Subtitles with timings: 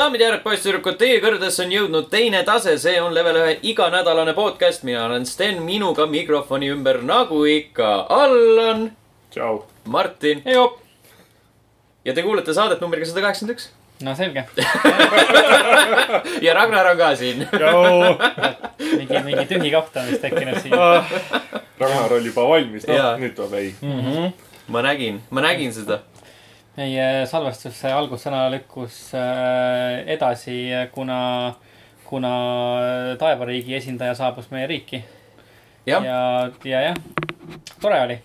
[0.00, 4.32] daamid ja härrad, poisssüdrukud, teie kõrgedesse on jõudnud teine tase, see on level ühe iganädalane
[4.32, 8.86] podcast, mina olen Sten, minuga mikrofoni ümber, nagu ikka, Allan,
[9.34, 9.58] tšau.
[9.92, 13.68] Martin ja te kuulete saadet numbriga sada kaheksakümmend üks.
[14.00, 14.46] no selge,
[16.46, 17.44] ja Ragnar on ka siin.
[18.80, 20.78] mingi, mingi tühi koht on vist tekkinud siin.
[21.80, 23.74] Ragnar oli juba valmis, noh, nüüd tuleb ei.
[24.72, 26.00] ma nägin, ma nägin seda.
[26.78, 30.62] Meie salvestuse algussõna lükkus äh, edasi,
[30.94, 31.20] kuna,
[32.06, 32.34] kuna
[33.20, 35.02] taevariigi esindaja saabus meie riiki.
[35.86, 36.20] jah, ja,
[36.64, 37.00] ja jah,
[37.80, 38.18] tore oli.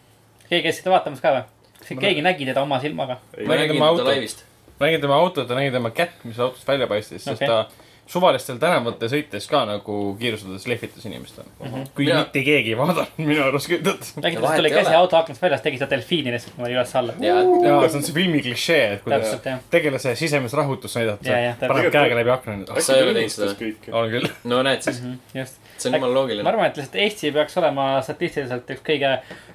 [0.49, 1.99] keegi käis seda vaatamas ka või?
[2.01, 3.19] keegi nägi teda oma silmaga?
[3.45, 4.11] ma nägin tema teda autot.
[4.11, 4.45] laivist.
[4.79, 7.47] nägin tema autot ja nägin tema kätt, mis autost välja paistis, sest Okei.
[7.47, 11.39] ta suvalistel tänavatel sõites ka nagu kiirustades lehvitas inimest.
[11.95, 14.11] kuigi Mina- mitte keegi ei vaadanud minu arust küll tõtt.
[14.21, 17.17] räägid, vahet et tuli käsi auto aknast väljas, tegi seda delfiini lihtsalt niimoodi üles-alla.
[17.25, 17.39] ja,
[17.89, 22.59] see on see filmi klišee, et kuidas tegelase sisemist rahutust näidata paneb käega läbi akna.
[22.79, 23.55] Sa ei ole teinud seda?
[23.59, 23.91] kõike.
[23.91, 24.29] on küll.
[24.43, 25.01] no näed siis,
[25.33, 25.61] just.
[25.77, 26.49] See on jumala ma loogiline.
[26.49, 29.11] arvan, et lihtsalt Eesti peaks olema statistiliselt üks kõige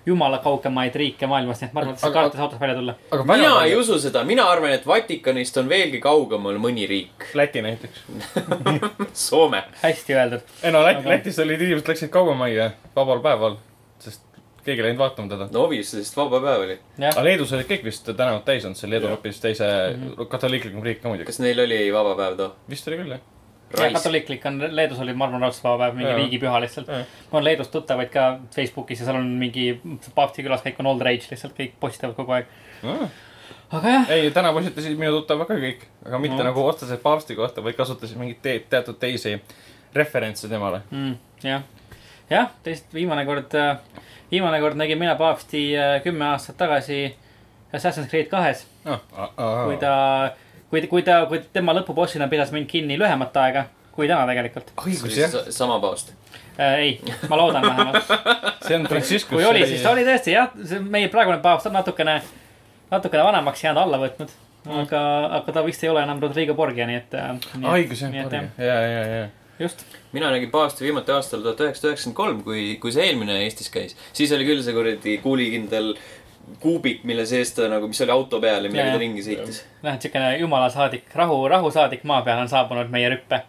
[0.06, 2.94] jumala kaugemaid riike maailmas, nii et ma arvan, et sa Aga- kaartis autos välja tulla.
[3.10, 7.28] aga mina ei usu seda, mina arvan, et Vatikanist on veelgi kaugemal mõni riik.
[7.34, 8.04] Läti näiteks.
[9.26, 9.62] Soome.
[9.82, 10.40] hästi öeldud.
[10.62, 13.56] ei no Läti, Aga- Lätis olid inimesed läksid kaugemajja vabal päeval,
[13.98, 14.22] sest
[14.64, 15.48] keegi ei läinud vaatama teda.
[15.52, 16.78] no obviously, sest vaba päev oli.
[16.98, 19.68] jah aga, Leedus olid kõik vist tänavad täis olnud, see Leedu on hoopis teise
[20.28, 21.26] katoliiklikum riik ka muidugi.
[21.32, 22.50] kas neil oli vaba päev too?
[22.70, 23.22] vist oli küll jah.
[23.78, 26.88] Ja katoliiklik on, Leedus oli, ma arvan, raudselt vaba päev, mingi riigipüha lihtsalt.
[27.30, 29.66] Mul on Leedus tuttavaid ka Facebookis ja seal on mingi
[30.14, 32.46] paavsti külaskäik on all rage lihtsalt, kõik postitavad kogu aeg.
[33.70, 36.42] aga jah, ei, täna postitasid minu tuttavad ka kõik, aga mitte No.
[36.42, 36.48] no.
[36.50, 39.36] nagu otseselt paavsti kohta, vaid kasutasid mingeid te teatud teisi
[39.94, 40.82] referentse temale.
[40.90, 41.62] mm, jah,
[42.30, 43.54] jah, teist viimane kord,
[44.30, 47.16] viimane kord nägin mina paavsti äh, kümme aastat tagasi
[47.72, 49.94] Assassin's Creed kahes, kui ta,
[50.70, 53.66] kui, kui ta, kui tema lõpubossina pidas mind kinni lühemat aega
[54.00, 56.12] kui täna tegelikult õigus jah, sama paust.
[56.58, 56.76] äh,.
[56.84, 56.92] ei,
[57.28, 58.12] ma loodan vähemalt.
[58.66, 59.32] see on Franciscus.
[59.32, 62.20] kui oli, siis ta oli tõesti jah, see meie praegune paavst on natukene,
[62.92, 64.32] natukene vanemaks jäänud, alla võtnud.
[64.84, 65.02] aga,
[65.40, 67.20] aga ta vist ei ole enam Rodrigo Borgia, nii et.
[67.60, 69.28] õigus jah, ja, ja, ja, ja.
[69.60, 69.84] just,
[70.16, 73.96] mina nägin paavsti viimati aastal tuhat üheksasada üheksakümmend kolm, kui, kui see eelmine Eestis käis.
[74.12, 75.94] siis oli küll see kuradi kuulikindel
[76.60, 79.62] kuubik, mille sees ta nagu, mis oli auto peal ja millega ta ringi sõitis.
[79.82, 83.42] noh, et siukene jumalasaadik, rahu, rahusaadik maa peal on saabunud meie rüppe,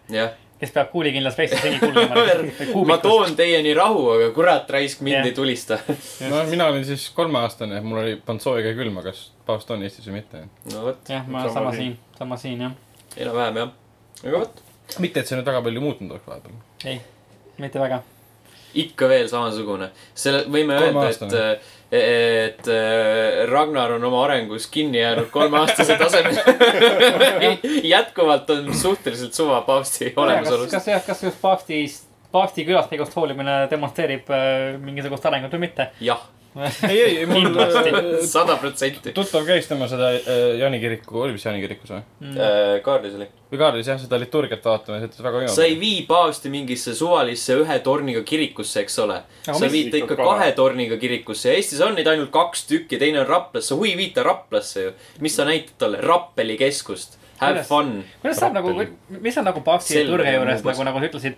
[0.62, 2.86] kes peab kuulikindlas veestis ringi kulgema.
[2.88, 5.26] ma toon teieni rahu, aga kurat raisk mind Jah.
[5.32, 5.80] ei tulista.
[6.30, 10.20] no mina olin siis kolmeaastane, mul oli pannud sooja külma, kas paavst on Eestis või
[10.20, 10.46] mitte.
[10.74, 11.98] no vot, jah, ma Sama sama siin.
[12.18, 12.78] sama siin jah,
[13.18, 13.76] enam-vähem jah.
[14.24, 14.64] aga vot,
[15.00, 16.64] mitte, et see nüüd väga palju muutunud oleks vahepeal.
[16.86, 17.02] ei,
[17.58, 18.04] mitte väga.
[18.86, 19.92] ikka veel samasugune.
[20.14, 26.38] selle, võime öelda, et Kolmeaastane., et äh, Ragnar on oma arengus kinni jäänud kolmeaastase tasemel.
[27.96, 30.72] jätkuvalt on suhteliselt suva paavsti kas, olemasolust.
[30.72, 35.90] kas jah, kas just paavstist, paavsti külaskäigust hoolimine demonstreerib äh, mingisugust arengut või mitte?
[36.00, 36.24] jah,
[36.90, 37.54] ei, ei, mul
[38.28, 39.14] sada protsenti.
[39.16, 42.02] tuttav käis tema seda äh, Jaani kiriku, oli vist Jaani kirikus või?
[42.84, 43.28] kaardis oli.
[43.54, 45.54] või Kaarlis jah, seda liturgiat vaatamas, ütles väga hea.
[45.56, 49.22] sa ei vii paavsti mingisse suvalisse ühe torniga kirikusse, eks ole.
[49.48, 50.52] Sa viid ta ikka kahe.
[50.58, 54.14] torniga kirikusse ja Eestis on neid ainult kaks tükki, teine on Raplas, sa hui viid
[54.18, 54.94] ta Raplasse ju.
[55.24, 57.21] mis sa näitad talle, Rappeli keskust.
[57.42, 58.04] Have fun.
[58.22, 58.72] kuidas saab nagu
[59.22, 61.38] mis on nagu liturgia ja juures nagu, nagu sa ütlesid,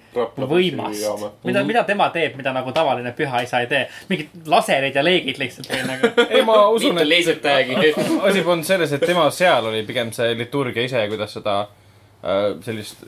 [0.51, 3.85] võimast mida, mida tema teeb, mida nagu tavaline pühaisa ei tee?
[4.09, 6.11] mingid laserid ja leegid lihtsalt või nagu.
[6.33, 7.93] ei, ma usun, et lasertag'i.
[8.27, 13.05] asi polnud selles, et tema seal oli pigem see liturgia ise, kuidas seda äh, sellist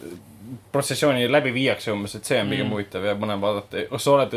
[0.71, 2.71] protsessiooni läbi viiakse umbes, et see on pigem Mm.
[2.77, 4.33] huvitav ja põnev vaadata, kas sa oled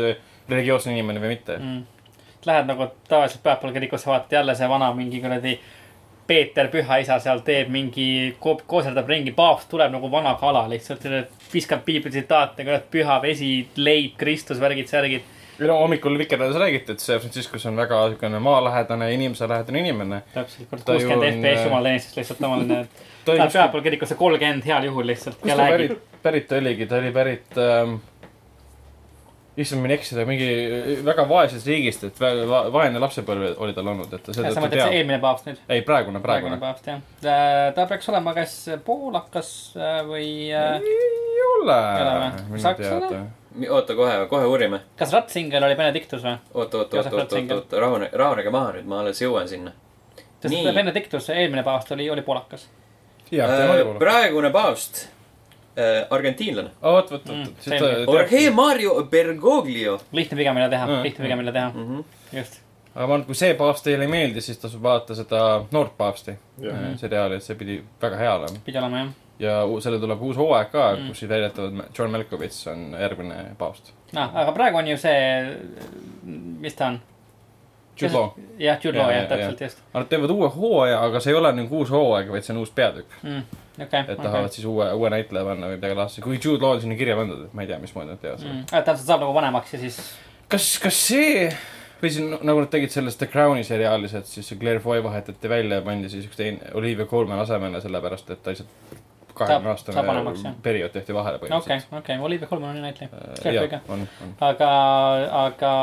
[0.49, 1.59] religioosne inimene või mitte.
[2.45, 5.59] Lähed nagu tavaliselt pühapäeval kirikusse, vaatad jälle see vana mingi kuradi
[6.29, 11.07] Peeter Pühaisa seal teeb mingi, kooserdab ringi, paavst tuleb nagu vana kala lihtsalt,
[11.49, 15.25] viskab piibli tsitaate, kurat, püha vesi, leib, Kristus, värgid, särgid.
[15.59, 20.21] või no hommikul Vikerraadios räägiti, et see Franciscus on väga niisugune maalähedane, inimeselähedane inimene.
[20.33, 22.83] täpselt, kurat, kuuskümmend on, FPS äh, jumalateenistus lihtsalt tavaline.
[23.25, 27.11] ta Lähed pühapäeval kirikusse kolmkümmend heal juhul lihtsalt kust ta pärit, pärit oligi, ta oli
[27.11, 27.97] pärit ähm,,
[29.63, 30.49] issand, ma ei eksida, mingi
[31.05, 34.63] väga vaesest riigist, et vä- va- vaene lapsepõlv oli tal olnud, et ta sa seetõttu
[34.65, 35.59] mõtled see eelmine paavst nüüd?
[35.69, 36.59] ei, praegune, praegune.
[36.61, 37.01] paavst jah.
[37.75, 41.79] ta peaks olema kas poolakas äh, või äh, ei ole
[42.63, 43.25] Sakslane?
[43.69, 44.81] oota kohe, kohe uurime.
[44.99, 46.37] kas Ratzinger oli Benedictus või?
[46.53, 47.55] oota, oota, Joosep oota, oota, Ratzinger.
[47.55, 49.73] oota, oota, rahune, rahunege maha nüüd, ma alles jõuan sinna.
[50.41, 50.73] sest.
[50.75, 52.67] Benedictus, eelmine paavst oli, oli poolakas.
[53.99, 55.07] praegune paavst,
[56.09, 56.69] argentiinlane.
[56.81, 57.61] oot, oot, Mm, oot.
[57.61, 58.05] selge.
[58.05, 59.99] Jorge Mario Bergoglio.
[60.11, 62.03] lihtne viga, mida teha Mm,, lihtne viga, mida teha, Mhm.
[62.33, 62.59] just.
[62.95, 65.97] aga ma arvan, et kui see paavst teile ei meeldi, siis tasub vaadata seda Noort
[65.97, 66.73] paavsti Jah.
[66.75, 68.57] äh, seriaali, et see pidi väga hea olema.
[68.65, 71.01] pidi olema jah ja sellel tuleb uus hooaeg ka Mm.
[71.01, 73.93] mm., kus siis väidetavalt John Malkovich on järgmine paavst.
[74.13, 74.29] no,.
[74.33, 75.55] aga praegu on ju see,
[76.59, 76.99] mis ta on?
[78.01, 78.29] Jude Law.
[78.59, 81.39] jah, Jude Law Ja, jah ja,, täpselt just Nad teevad uue hooaja, aga see ei
[81.39, 83.17] ole nagu uus hooaeg, vaid see on uus peatükk.
[83.23, 83.59] mm,.
[83.83, 86.23] okei, et tahavad siis uue, uue näitleja panna või midagi laadset.
[86.23, 88.53] kui Jude Law on sinna kirja pandud, et ma ei tea, mismoodi nad teevad seda
[88.53, 88.87] mm..
[88.87, 89.99] ta saab nagu vanemaks ja siis,
[90.51, 91.49] kas, kas see
[91.99, 95.79] või siin nagu nad tegid selles The Crowni seriaalis, et siis Claire Foy vahetati välja
[95.79, 98.99] ja pandi siis üks teine Olivia Colman asemele, sellepärast et ta lihtsalt
[99.39, 100.03] kahekümne aastane
[100.43, 100.55] jah.
[100.63, 103.09] periood tehti vahele okei, põhimõtteliselt okei, Olivia Colman on ju näitleja.
[103.37, 103.55] okay..
[103.55, 104.33] jah, on, on.
[104.49, 104.69] aga,
[105.41, 105.73] aga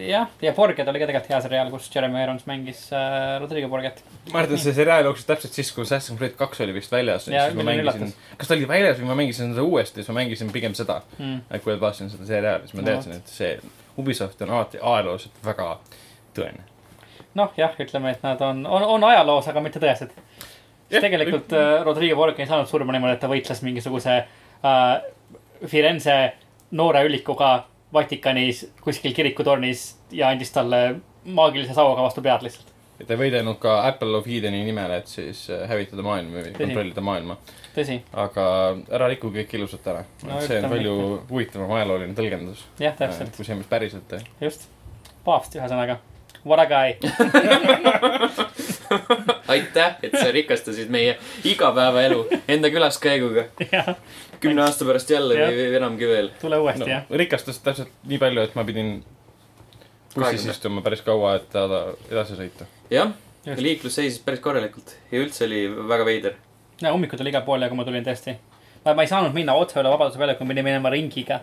[0.00, 4.02] jah, ja Borget oli ka tegelikult hea seriaal, kus Jeremy Irons mängis äh, Rodrigo Borget.
[4.32, 7.28] ma arvan, et see seriaal jooksis täpselt siis, kui Assassin's Creed kaks oli vist väljas.
[8.36, 11.00] Kas ta oli väljas või ma mängisin seda uuesti, siis ma mängisin pigem seda.
[11.18, 11.42] Mm.
[11.64, 13.56] kui ma vaatasin seda seriaali, siis ma teadsin, et see
[13.98, 15.70] Ubisoft on alati ajalooliselt väga
[16.36, 16.64] tõene.
[17.36, 20.12] noh, jah, ütleme, et nad on, on, on ajaloos, aga mitte tõesed.
[20.90, 24.84] Jah, tegelikult äh, Rodrigo Borget ei saanud surma niimoodi, et ta võitles mingisuguse äh,
[25.66, 26.16] Firenze
[26.76, 30.80] noore ülikuga Vatikanis kuskil kirikutornis ja andis talle
[31.24, 32.72] maagilise sauaga vastu pead lihtsalt.
[33.02, 37.04] ta ei võidelnud ka Apple of Edeni nimel, et siis äh, hävitada maailma või kontrollida
[37.04, 37.38] maailma.
[38.26, 38.46] aga
[38.98, 40.96] ära riku kõik ilusat ära No see on palju
[41.30, 44.68] huvitavam ajalooline tõlgendus, jah, täpselt, kui see, mis päriselt äh, just.
[45.24, 45.98] paavst ühesõnaga.
[46.46, 46.94] What a guy.
[49.54, 53.46] aitäh, et sa rikastasid meie igapäevaelu enda külaskäiguga.
[54.40, 55.52] kümne aasta pärast jälle Jah.
[55.52, 56.30] või enamgi veel.
[56.40, 57.04] tule uuesti no, jah.
[57.10, 58.98] rikastas täpselt nii palju, et ma pidin
[60.14, 60.50] bussis 20.
[60.50, 61.56] istuma päris kaua, et
[62.10, 62.68] edasi sõita.
[62.90, 63.12] jah,
[63.56, 66.36] liiklus seisis päris korralikult ja üldse oli väga veider.
[66.82, 68.36] ja hommikul tuli igal pool ja kui ma tulin tõesti.
[68.84, 71.40] ma, ma ei saanud minna otse üle Vabaduse väljaku, ma pidin minema ringiga.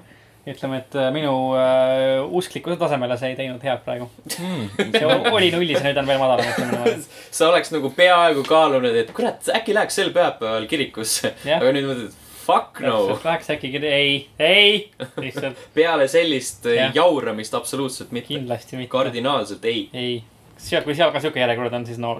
[0.47, 4.09] ütleme, et äh, minu äh, usklikkuse tasemele see ei teinud head praegu.
[4.27, 6.97] see o- oli nullis ja nüüd on veel madalam,
[7.37, 11.31] sa oleks nagu peaaegu kaalunud, et kurat, äkki läheks sel pühapäeval kirikusse.
[11.47, 11.61] Jah.
[11.63, 12.97] aga nüüd mõtled, fuck no.
[13.23, 14.77] Läheks äkki, ei, ei,
[15.23, 16.91] lihtsalt peale sellist Jah.
[16.95, 18.33] jauramist absoluutselt mitte.
[18.35, 18.91] kindlasti mitte.
[18.91, 19.87] kardinaalselt ei.
[19.95, 20.15] ei,
[20.57, 22.17] seal, kui seal ka sihuke järjekord on, siis no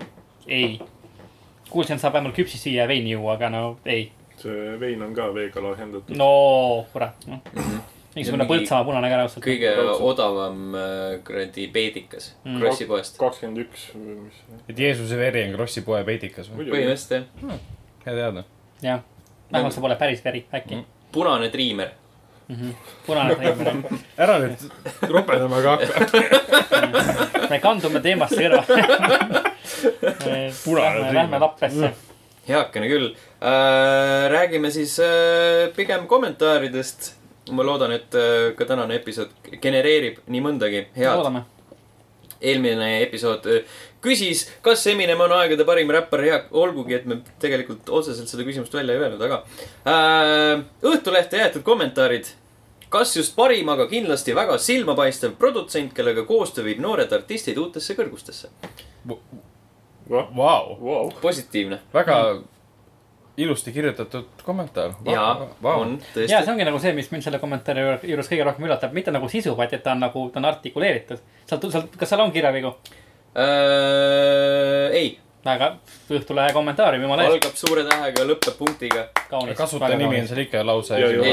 [0.47, 0.77] ei.
[1.69, 4.11] kuulsin, saab vähemalt küpsist süüa ja veini juua, aga no ei.
[4.39, 6.15] see vein on ka veega lahjendatud.
[6.15, 6.31] no
[6.95, 7.43] kurat, noh.
[8.15, 9.45] Mingisugune Ja mingi Põltsamaa punane kärausalt.
[9.45, 10.03] kõige Raudselt.
[10.11, 12.59] odavam äh, kuradi peedikas Mm.
[12.61, 13.17] Krossi poest.
[13.17, 14.43] kakskümmend üks või mis.
[14.69, 16.67] et Jeesuse veri on Krossi poe peidikas või?
[16.69, 17.59] põhimõtteliselt jah.
[18.05, 18.43] hea teada.
[18.81, 18.99] jah,
[19.51, 20.85] vähemalt see pole päris veri, äkki Mm..
[21.11, 21.91] punane triimer.
[23.05, 23.99] punane triimer.
[24.23, 24.65] ära nüüd
[25.09, 27.49] ropendama ka hakka.
[27.51, 29.43] me kandume teemast kõrvale.
[30.63, 31.13] Punane Lähme, triimer.
[31.13, 31.89] lähme lappesse.
[32.47, 33.07] heakene küll
[33.41, 34.29] äh,.
[34.31, 37.13] räägime siis äh, pigem kommentaaridest.
[37.51, 41.41] Ma loodan, et äh, ka tänane episood genereerib nii mõndagi head.
[42.43, 43.73] eelmine episood äh,
[44.03, 48.73] küsis, kas Eminem on aegade parim räppar ja olgugi, et me tegelikult otseselt seda küsimust
[48.75, 49.43] välja ei öelnud, aga
[49.87, 50.63] äh,
[50.93, 52.31] Õhtulehte jäetud kommentaarid.
[52.93, 58.51] kas just parim, aga kindlasti väga silmapaistev produtsent, kellega koostöö viib noored artistid uutesse kõrgustesse.
[60.09, 61.11] Vau, Vau.
[61.21, 61.79] positiivne.
[61.93, 62.43] väga
[63.37, 64.93] ilusti kirjutatud kommentaar.
[65.05, 66.51] jaa, on ja tõesti see.
[66.53, 69.55] ongi nagu see, mis mind selle kommentaari juur- juures kõige rohkem üllatab, mitte nagu sisu,
[69.57, 71.23] vaid et ta on nagu, ta on artikuleeritud.
[71.49, 72.75] sealt, sealt, kas seal on kirjavigu?
[73.33, 75.19] Äh, ei,
[75.49, 75.73] aga
[76.13, 79.07] Õhtulehe kommentaarium, jumala eest, algab suure tähega, lõpeb punktiga.
[79.29, 79.57] kaunis.
[79.57, 80.99] kasutaja nimi on seal ikka lause.
[80.99, 81.23] Ja, ja,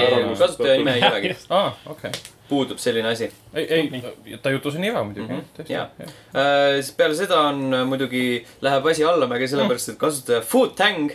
[0.72, 2.12] ei, olegi, aa, okei.
[2.48, 3.28] puudub selline asi.
[3.54, 5.66] ei, ei, ta jutus on iva muidugi mm.
[5.68, 5.90] jaa.
[6.00, 11.12] Äh, siis peale seda on muidugi, läheb asi allamäge, sellepärast et kasutaja Food Tang.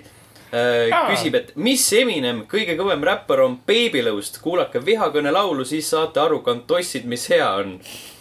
[1.10, 4.40] küsib, et mis Eminem, kõige kõvem räppar on Babylõust.
[4.44, 7.76] kuulake vihakõne laulu, siis saate aru, kantossid, mis hea on.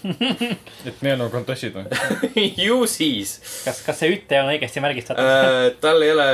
[0.89, 1.85] et me oleme kontossid või?
[2.67, 5.25] ju siis kas, kas see üte on õigesti märgistatud?
[5.25, 5.71] äh,.
[5.81, 6.27] tal ei ole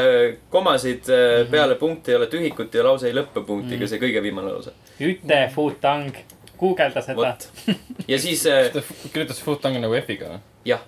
[0.50, 4.50] komasid äh, peale punkti, ei ole tühikut ja lause ei lõppe punktiga, see kõige viimane
[4.50, 4.74] lause.
[4.98, 6.18] üte, food-tang,
[6.60, 7.36] guugelda seda.
[8.08, 10.42] ja siis äh, ta kirjutas Food Tangi nagu F-iga või?
[10.72, 10.82] jah,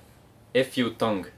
[0.64, 1.30] F-U tongue.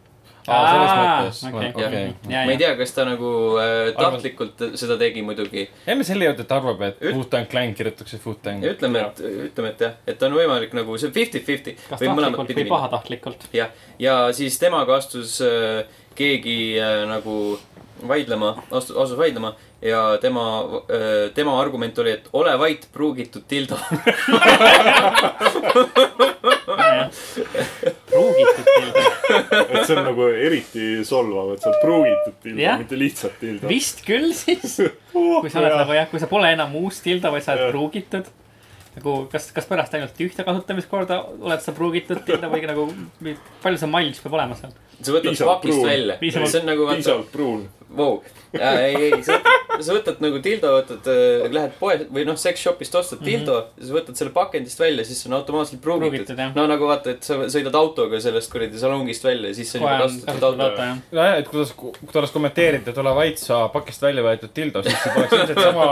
[0.48, 1.72] aa, selles mõttes.
[1.74, 2.32] okei, okei.
[2.32, 5.66] ja, ma ei tea, kas ta nagu äh, tahtlikult seda tegi muidugi.
[5.86, 9.20] jääme selle juurde, et ta arvab, et Üt- Tank Clan kirjutatakse ja ütleme, et,
[9.50, 13.48] ütleme, et jah, et on võimalik nagu see fifty-fifty kas või tahtlikult pidi või pahatahtlikult.
[13.56, 15.84] jah, ja siis temaga astus äh,
[16.18, 17.58] keegi äh, nagu
[18.04, 19.54] vaidlema, astus, asus vaidlema
[19.84, 20.44] ja tema
[20.88, 23.76] äh,, tema argument oli, et ole vait, pruugitud tildo.
[28.10, 29.02] pruugitud tilde.
[29.68, 33.68] et see on nagu eriti solvav, et sa oled pruugitud tilda Jah., mitte lihtsalt tilda.
[33.68, 34.78] vist küll siis.
[35.12, 37.74] kui sa oled nagu jah, kui sa pole enam uus tilda, vaid sa oled Jah.
[37.74, 38.32] pruugitud.
[38.94, 42.88] nagu kas, kas pärast ainult ühte kasutamiskorda oled sa pruugitud tilda või nagu
[43.64, 44.72] palju see mileage peab olema seal?
[45.02, 47.64] sa võtad pakist välja, see on nagu vaata, piisavalt pruun.
[47.96, 48.18] vau,
[48.54, 49.38] ei, ei, sa,
[49.78, 51.08] sa võtad nagu dildo, võtad,
[51.54, 53.84] lähed poe või noh, sex shop'ist ostad dildo mm, -hmm.
[53.84, 57.40] siis võtad selle pakendist välja, siis see on automaatselt pruugitud no nagu vaata, et sa
[57.46, 60.82] sõidad autoga sellest kuradi salongist välja ja siis see on juba kasutatud auto auto.
[60.82, 60.96] jah.
[61.12, 61.72] nojah, et kuidas,
[62.12, 65.88] kuidas kommenteerida, et ole vait, sa pakist välja võetud dildo, siis see poleks ilmselt sama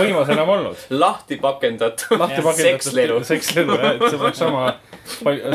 [0.00, 0.86] võimas enam olnud.
[0.90, 2.18] lahti pakendatud.
[2.20, 3.18] lahti pakendatud Sekslelu.
[3.24, 4.64] sekslelu jah, et see poleks sama,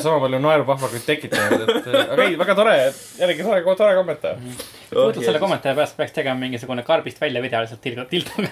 [0.06, 2.78] sama palju naerupahvakuid tekitanud, et äh, aga ei, väga tore,
[3.20, 4.42] jällegi tore, tore kommentaar.
[4.92, 8.50] võtad selle kommentaari pärast, peaks tegema mingisugune karbist välja video lihtsalt tildo, tildoga.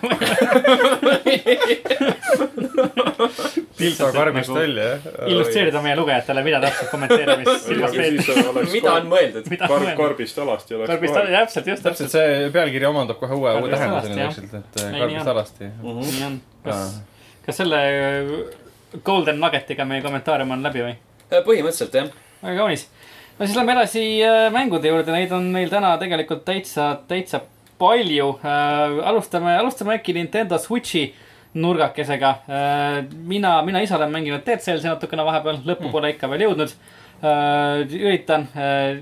[3.79, 5.27] dildo karbist nagu- välja, jah.
[5.31, 8.65] illustreerida meie lugejatele, mida täpselt kommenteerimist silmas peetakse.
[8.71, 9.49] mida on mõeldud?
[9.63, 11.33] karb, karbist alasti oleks karbist, kohe.
[11.35, 14.99] täpselt, just täpselt, see pealkiri omandab kohe uue, uue tähenduse nüüd täpselt, et Ei, äh,
[15.03, 15.71] karbist alasti.
[15.83, 16.39] nii on.
[16.65, 16.79] kas,
[17.45, 18.33] kas selle äh,
[19.05, 20.95] Golden Nuggetiga meie kommentaarium on läbi või?
[21.29, 22.09] põhimõtteliselt jah.
[22.43, 22.87] väga kaunis.
[23.39, 27.41] No siis lähme edasi äh, mängude juurde, neid on meil täna tegelikult täitsa, täitsa
[27.79, 28.99] palju äh,.
[29.07, 31.07] alustame, alustame äkki Nintendo Switchi
[31.53, 33.03] nurgakesega äh,.
[33.23, 37.85] mina, mina ise olen mänginud Dead Cellsi natukene vahepeal, lõppu pole ikka veel jõudnud äh,.
[38.01, 38.99] üritan äh,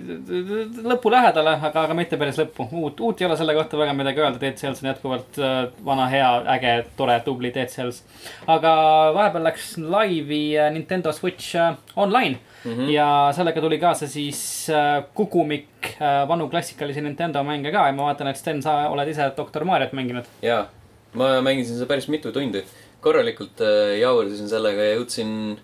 [0.86, 2.70] lõpu lähedale, aga, aga mitte päris lõppu.
[2.72, 6.06] uut, uut ei ole selle kohta väga midagi öelda, Dead Cells on jätkuvalt äh, vana,
[6.14, 6.30] hea,
[6.60, 8.04] äge, tore, tubli Dead Cells.
[8.46, 8.76] aga
[9.18, 12.72] vahepeal läks laivi äh, Nintendo Switch äh, Online mm.
[12.72, 12.90] -hmm.
[12.92, 15.70] ja sellega tuli kaasa siis äh, kogumik
[16.02, 19.66] äh, vanu klassikalisi Nintendo mänge ka ja ma vaatan, et Sten, sa oled ise Doktor
[19.66, 20.26] Mariot mänginud.
[20.42, 20.68] jaa,
[21.14, 22.64] ma mängisin seda päris mitu tundi.
[23.02, 25.58] korralikult äh, jaurasin sellega ja jõudsin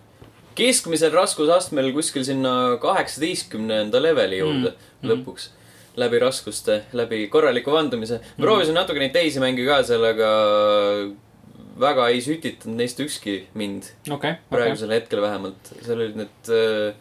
[0.55, 5.09] keskmisel raskusastmel kuskil sinna kaheksateistkümnenda leveli juurde mm.
[5.09, 5.49] lõpuks.
[5.95, 8.19] läbi raskuste, läbi korraliku vandumise.
[8.37, 10.29] proovisin natuke neid teisi mänge ka seal, aga
[11.79, 13.89] väga ei sütitanud neist ükski mind.
[14.07, 15.73] okei okay,, praegusel hetkel vähemalt.
[15.81, 16.93] seal olid need äh,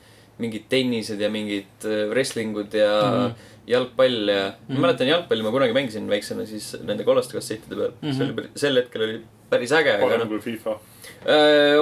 [0.42, 3.24] mingid tennised ja mingid äh, wrestlingud ja Mhm.
[3.26, 3.50] mm.
[3.66, 4.74] jalgpall ja mm..
[4.74, 8.08] ma mäletan jalgpalli ma kunagi mängisin väiksena siis nende kollaste kassettide peal mm.
[8.08, 8.16] -hmm.
[8.16, 9.20] see oli päris, sel hetkel oli
[9.52, 10.30] päris äge, aga parem noh.
[10.32, 10.78] kui FIFA.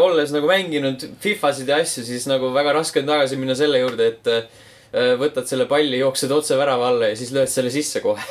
[0.02, 4.10] olles nagu mänginud Fifasid ja asju, siis nagu väga raske on tagasi minna selle juurde,
[4.14, 8.22] et äh, võtad selle palli, jooksed otse värava alla ja siis lööd selle sisse kohe.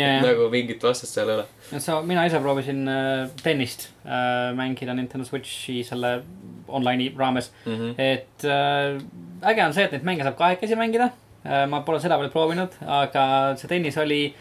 [0.00, 1.46] ja, nagu mingit vastast seal ei ole.
[1.80, 6.22] sa, mina ise proovisin äh, tennist äh, mängida Nintendo Switchi selle
[6.68, 7.94] online'i raames Mm -hmm.
[7.98, 11.10] et äh, äge on see, et neid mänge saab kahekesi mängida
[11.44, 11.66] äh,.
[11.68, 14.34] ma pole seda veel proovinud, aga see tennis oli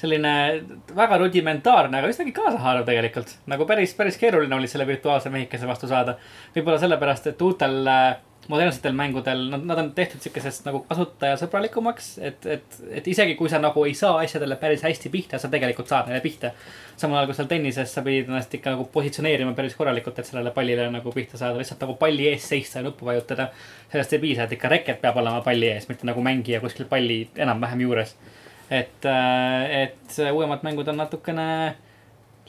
[0.00, 0.32] selline
[0.96, 3.34] väga rudimentaarne, aga üsnagi kaasahaarav tegelikult.
[3.46, 6.16] nagu päris, päris keeruline oli selle virtuaalse mehikese vastu saada.
[6.56, 8.16] võib-olla sellepärast, et uutel äh,
[8.50, 13.60] modernsetel mängudel, nad, nad on tehtud siukesest nagu kasutajasõbralikumaks, et, et, et isegi kui sa
[13.62, 16.52] nagu ei saa asjadele päris hästi pihta, sa tegelikult saad neile pihta.
[17.00, 20.52] samal ajal kui seal tennises sa pidid ennast ikka nagu positsioneerima päris korralikult, et sellele
[20.56, 23.50] pallile nagu pihta saada, lihtsalt nagu palli ees seista ja nuppu vajutada.
[23.92, 27.22] sellest ei piisa, et ikka reket peab olema palli ees, mitte nagu mängija kuskil palli
[27.36, 28.16] enam-vähem juures.
[28.70, 29.06] et,
[29.84, 31.46] et uuemad mängud on natukene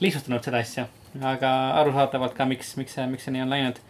[0.02, 0.88] lihtsustanud seda asja,
[1.22, 3.82] aga arusaadavalt ka, miks, miks see, miks see nii on läinud.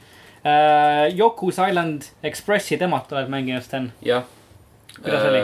[1.18, 3.92] Yoku's Island Expressi demot oled mänginud, Sten?
[4.06, 4.24] jah.
[5.02, 5.42] Kuidas oli?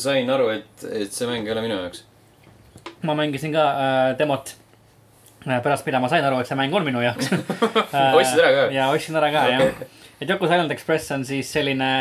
[0.00, 2.04] sain aru, et, et see mäng ei ole minu jaoks.
[3.02, 4.54] ma mängisin ka uh, demot.
[5.44, 7.30] pärast mida ma sain aru, et see mäng on minu jaoks
[8.18, 8.64] Ostsid ära ka?
[8.74, 9.58] ja ostsin ära ka Okei.
[9.58, 10.00] jah.
[10.20, 11.92] et Yoku's Island Express on siis selline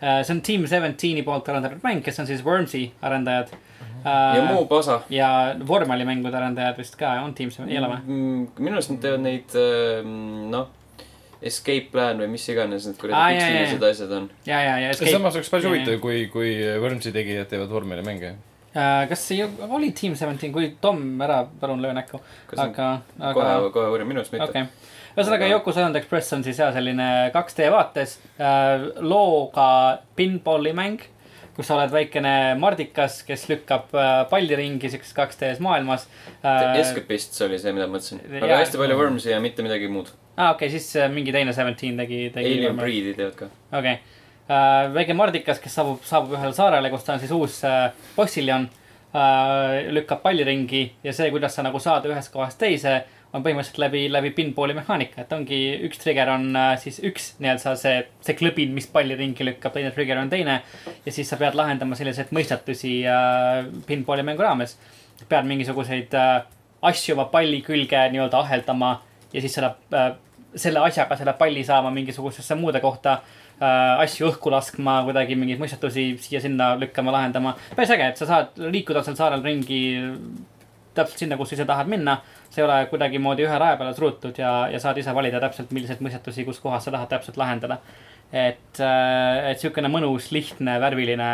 [0.00, 3.52] see on Team Seventeen'i poolt arendatud mäng, kes on siis Wormsi arendajad
[4.04, 5.00] ja muu pasa.
[5.10, 8.16] ja vormelimängude arendajad vist ka on Team Seven, ei ole või?
[8.58, 9.54] minu arust nad teevad neid,
[10.50, 10.68] noh,
[11.44, 14.30] escape plan või mis iganes need kuradi jaa, pikselilised asjad on.
[14.48, 14.92] ja, ja, ja.
[14.96, 18.34] samas oleks päris huvitav, kui, kui Wormsi tegijad teevad vormelimänge.
[18.74, 22.18] Uh, kas see oli Team Seventeen, kui Tom ära, palun löö näkku.
[22.56, 22.88] On- aga,
[23.20, 24.64] kohe aga,, kohe uurin, minu arust mitte okei.
[25.14, 29.68] ühesõnaga Aga- Yoko's Island Express on siis jah, selline 2D vaates äh, looga
[30.18, 31.04] pinballi mäng.
[31.54, 36.08] kus sa oled väikene mardikas, kes lükkab äh, palli ringi siukses 2D-s maailmas
[36.42, 36.80] äh,.
[36.80, 38.24] Escapist oli see, mida ma mõtlesin.
[38.42, 40.10] Aga hästi palju Wormsi ja mitte midagi muud.
[40.36, 42.58] aa, okei, siis äh, mingi teine Seventeen tegi, tegi.
[42.58, 43.50] Alien Breed'i teevad ka.
[43.72, 44.20] okei okay.,
[44.94, 48.68] väike mardikas, kes saabub, saabub ühele saarele, kus ta on siis uus äh, possiljon
[49.14, 49.90] äh,.
[49.94, 52.98] lükkab palli ringi ja see, kuidas sa nagu saad ühest kohast teise,
[53.34, 57.74] on põhimõtteliselt läbi, läbi pinballi mehaanika, et ongi üks trigger on äh, siis üks nii-öelda
[57.80, 60.60] see, see klõbin, mis palli ringi lükkab, teine trigger on teine.
[61.06, 64.76] ja siis sa pead lahendama selliseid mõistatusi äh, pinballi mängu raames.
[65.28, 66.44] pead mingisuguseid äh,
[66.82, 68.98] asju oma palli külge nii-öelda aheldama
[69.32, 70.12] ja siis selle äh,
[70.56, 76.12] selle asjaga selle palli saama mingisugusesse muude kohta äh, asju õhku laskma, kuidagi mingeid mõistatusi
[76.22, 77.56] siia-sinna lükkama, lahendama.
[77.76, 79.82] päris äge, et sa saad liikuda seal saarel ringi
[80.94, 82.20] täpselt sinna, kus sa ise tahad minna.
[82.54, 86.02] see ei ole kuidagimoodi ühe raja peale surutud ja, ja saad ise valida täpselt, milliseid
[86.04, 87.80] mõistetusi, kus kohas sa tahad täpselt lahendada.
[88.32, 91.28] et, et siukene mõnus, lihtne, värviline,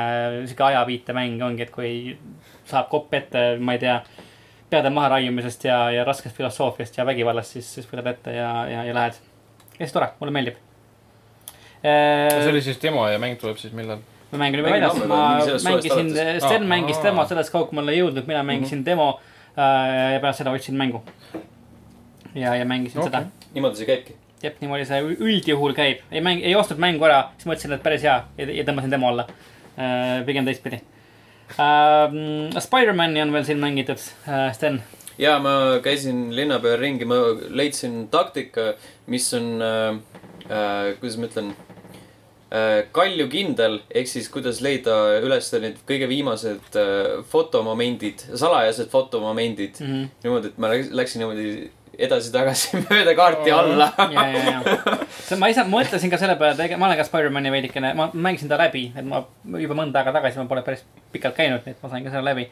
[0.48, 1.92] sihuke ajaviitemäng ongi, et kui
[2.68, 4.00] saab kopp ette, ma ei tea,
[4.70, 8.94] peade maharaiumisest ja, ja raskest filosoofiast ja vägivallast, siis, siis võtad ette ja, ja, ja
[8.94, 9.18] lähed.
[9.74, 10.60] ja siis tore, mulle meeldib.
[11.82, 14.02] see oli siis demo ja mäng tuleb siis millal?
[14.30, 16.10] mäng oli juba Mängin väljas, ma mängisin.
[16.40, 19.08] Sten mängis demo, sellest kaugemale ei jõudnud, mina mängisin demo
[19.58, 21.02] äh, ja pärast seda ostsin mängu.
[22.34, 23.10] ja, ja mängisin Okei.
[23.10, 23.24] seda.
[23.54, 24.16] niimoodi see käibki.
[24.42, 28.06] jep, niimoodi see üldjuhul käib, ei mäng, ei ostnud mängu ära, siis mõtlesin, et päris
[28.06, 30.22] hea ja, ja tõmbasin demo alla äh,.
[30.26, 30.80] pigem teistpidi
[31.58, 32.60] äh,.
[32.60, 34.82] Spider-man'i on veel siin mängitud äh,, Sten.
[35.18, 38.74] ja ma käisin linna peal ringi, ma leidsin taktika,
[39.06, 39.98] mis on äh,,
[40.50, 41.50] äh, kuidas ma ütlen
[42.52, 49.92] äh,, kaljukindel, ehk siis kuidas leida üles need kõige viimased äh, fotomomendid, salajased fotomomendid mm.
[49.92, 50.08] -hmm.
[50.24, 51.70] niimoodi, et ma läks- läksin niimoodi
[52.06, 53.90] edasi-tagasi mööda kaarti alla.
[54.14, 55.38] ja, ja, ja.
[55.40, 58.58] ma ise mõtlesin ka selle peale, et ma olen ka Spider-man'i veidikene, ma mängisin ta
[58.60, 59.24] läbi, et ma
[59.60, 62.26] juba mõnda aega tagasi, ma pole päris pikalt käinud, nii et ma sain ka selle
[62.32, 62.50] läbi.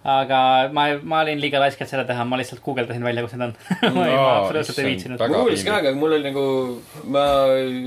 [0.00, 0.36] aga
[0.72, 3.50] ma, ma olin liiga laisk, et seda teha, ma lihtsalt guugeldasin välja, kus need on.
[3.96, 5.20] ma ei- ma Aa, absoluutselt ei viitsinud.
[5.20, 6.44] ma kuulasin ka, aga mul oli nagu,
[7.12, 7.24] ma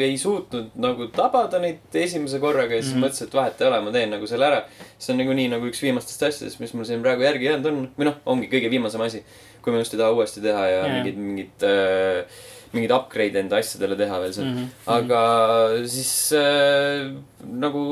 [0.06, 3.00] ei suutnud nagu tabada neid esimese korraga ja siis mm.
[3.00, 3.08] -hmm.
[3.08, 4.62] mõtlesin, et vahet ei ole, ma teen nagu selle ära.
[5.00, 8.12] see on nagunii nagu üks viimastest asjadest, mis mul siin praegu järgi jäänud on või
[8.12, 9.24] noh, ongi kõige viimasem asi.
[9.64, 10.92] Kui ma just ei taha uuesti teha ja Jaa.
[10.98, 12.42] mingid, mingid äh,,
[12.74, 14.60] mingeid upgrade enda asjadele teha veel seal mm.
[14.60, 14.70] -hmm.
[14.98, 15.24] aga
[15.96, 17.14] siis äh,
[17.64, 17.84] nagu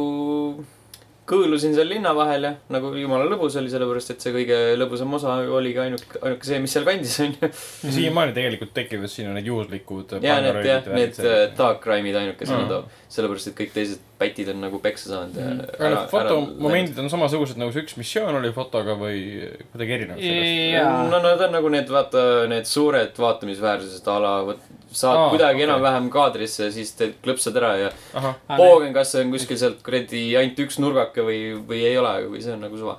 [1.29, 5.35] kõõlusin seal linna vahel ja nagu jumala lõbus oli, sellepärast et see kõige lõbusam osa
[5.53, 7.49] oligi ainuke, ainuke see, mis seal kandis on ju.
[7.97, 10.15] siiamaani tegelikult tekivad sinna need juhuslikud.
[10.25, 12.67] ja need jah, need äh, dark crime'id ainukesena Mm.
[12.73, 15.61] toob, sellepärast et kõik teised pätid on nagu peksa saanud ja Mm.
[15.77, 19.21] aga need fotomomendid on samasugused nagu see üks missioon oli fotoga või
[19.71, 20.59] kuidagi erinevad sellest?
[20.75, 25.29] jaa no nad on nagu need, vaata, need suured vaatamisväärsused a la, vot saad Aa,
[25.31, 25.67] kuidagi okay.
[25.67, 27.91] enam-vähem kaadrisse siis teed, klõpsad ära ja
[28.49, 32.43] poogen, kas see on kuskil sealt kuradi ainult üks nurgake või, või ei ole, või
[32.43, 32.97] see on nagu suva.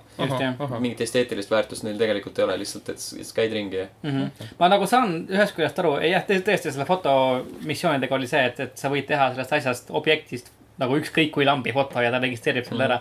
[0.79, 3.87] mingit esteetilist väärtust neil tegelikult ei ole, lihtsalt, et käid ringi ja.
[4.03, 4.49] Mm -hmm.
[4.59, 8.89] ma nagu saan ühest küljest aru, jah, tõesti selle fotomissioonidega oli see, et, et sa
[8.93, 13.01] võid teha sellest asjast, objektist nagu ükskõik kui lambi foto ja ta registreerib selle ära.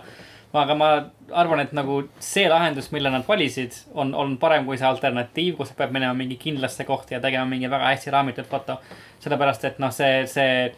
[0.60, 0.88] Aga ma
[1.32, 5.68] arvan, et nagu see lahendus, mille nad valisid, on, on parem kui see alternatiiv, kus
[5.72, 8.76] sa pead minema mingi kindlasse kohta ja tegema mingi väga hästi raamitud foto.
[9.22, 10.72] sellepärast, et noh, see, see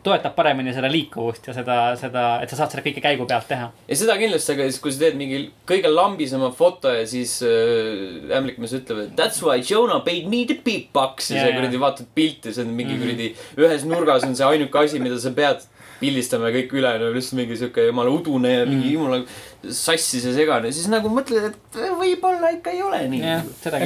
[0.00, 3.66] toetab paremini seda liikuvust ja seda, seda, et sa saad seda kõike käigu pealt teha.
[3.90, 8.30] ja seda kindlasti, aga siis, kui sa teed mingi kõige lambisema foto ja siis äh,
[8.38, 11.82] ämblikmees ütleb, et that's why Jonah paid me the big bucks ja Jaa, sa kuradi
[11.82, 13.02] vaatad pilti, see on mingi Mhm.
[13.04, 13.28] kuradi,
[13.60, 15.66] ühes nurgas on see ainuke asi, mida sa pead
[16.00, 18.94] pildistama ja kõik ülejäänu on lihtsalt mingi sihuke jumala udune ja mingi Mhm.
[18.94, 19.22] jumala
[19.76, 23.20] sassis ja segane, siis nagu mõtled, et võib-olla ikka ei ole nii.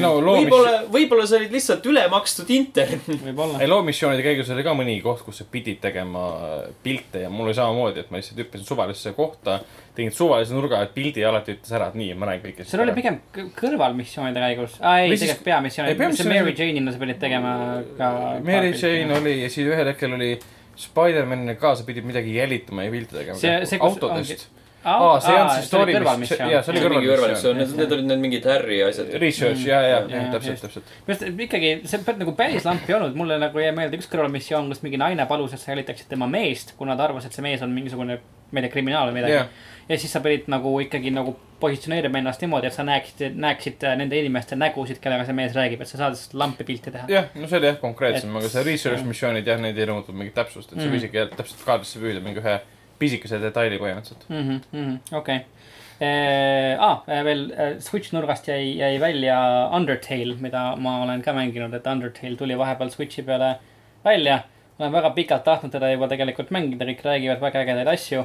[0.01, 3.01] no loomis-, võib-olla, võib-olla sa olid lihtsalt ülemakstud intern.
[3.27, 3.69] võib-olla ei.
[3.69, 7.55] loomissioonide käigus oli ka mõni koht, kus sa pidid tegema äh, pilte ja mul oli
[7.59, 9.59] samamoodi, et ma lihtsalt hüppasin suvalisse kohta,
[9.95, 12.65] tegin suvalise nurga, et pildi alati ütles ära, et nii, ma näen kõike.
[12.71, 16.93] seal oli pigem kõ- kõrvalmissioonide käigus, aa ei, tegelikult peamissioonid ei,, peamissioonid- see Mary Jane'ina
[16.95, 17.53] sa pidid tegema
[17.99, 18.13] ka.
[18.47, 19.19] Mary Jane.
[19.19, 20.37] oli ja siis ühel hetkel oli
[20.77, 23.39] Spider-manile ka, sa pidid midagi jälitama ja pilte tegema.
[23.39, 24.47] See- see, kus autodest.
[24.85, 27.79] aa, see on siis story, mis, jaa, see oli mingi kõrvalissioon, kõrvalmissioon.
[27.79, 29.15] need, olid need mingid Harry asjad.
[29.23, 30.63] Research, ja, ja, Mm, täpselt, just.
[30.67, 30.85] täpselt.
[31.07, 34.69] minu arust ikkagi see nagu päris lamp ei olnud, mulle nagu jäi meelde üks kõrvalmissioon,
[34.69, 37.63] kus mingi naine palus, et sa jälitaksid tema meest, kuna ta arvas, et see mees
[37.63, 38.19] on mingisugune,
[38.53, 39.49] ma ei tea, kriminaal või midagi Jah.
[39.89, 43.97] Ja siis sa pidid nagu ikkagi nagu positsioneerima ennast niimoodi, et sa näeksid, näeksid äh,
[43.97, 47.07] nende inimeste nägusid, kellega see mees räägib, et sa saad lampi pilti teha.
[47.09, 50.15] jah, no see oli jah konkreetsem, Et- aga see research missioonid jah, need ei nõudnud
[50.17, 50.93] mingit täpsust, et sa Mm.
[50.97, 52.59] võisidki jah täpselt kaardisse püüda mingi ühe
[52.99, 54.29] pisikese detaili põhimõtteliselt.
[54.29, 55.41] Mhm, okei.
[56.79, 59.37] aa, veel äh, Switch nurgast jäi, jäi välja
[59.77, 63.55] Undertale, mida ma olen ka mänginud, et Undertale tuli vahepeal Switchi peale
[64.05, 64.41] välja.
[64.79, 68.25] olen väga pikalt tahtnud teda juba tegelikult mängida, kõik räägivad väga ägedaid asju.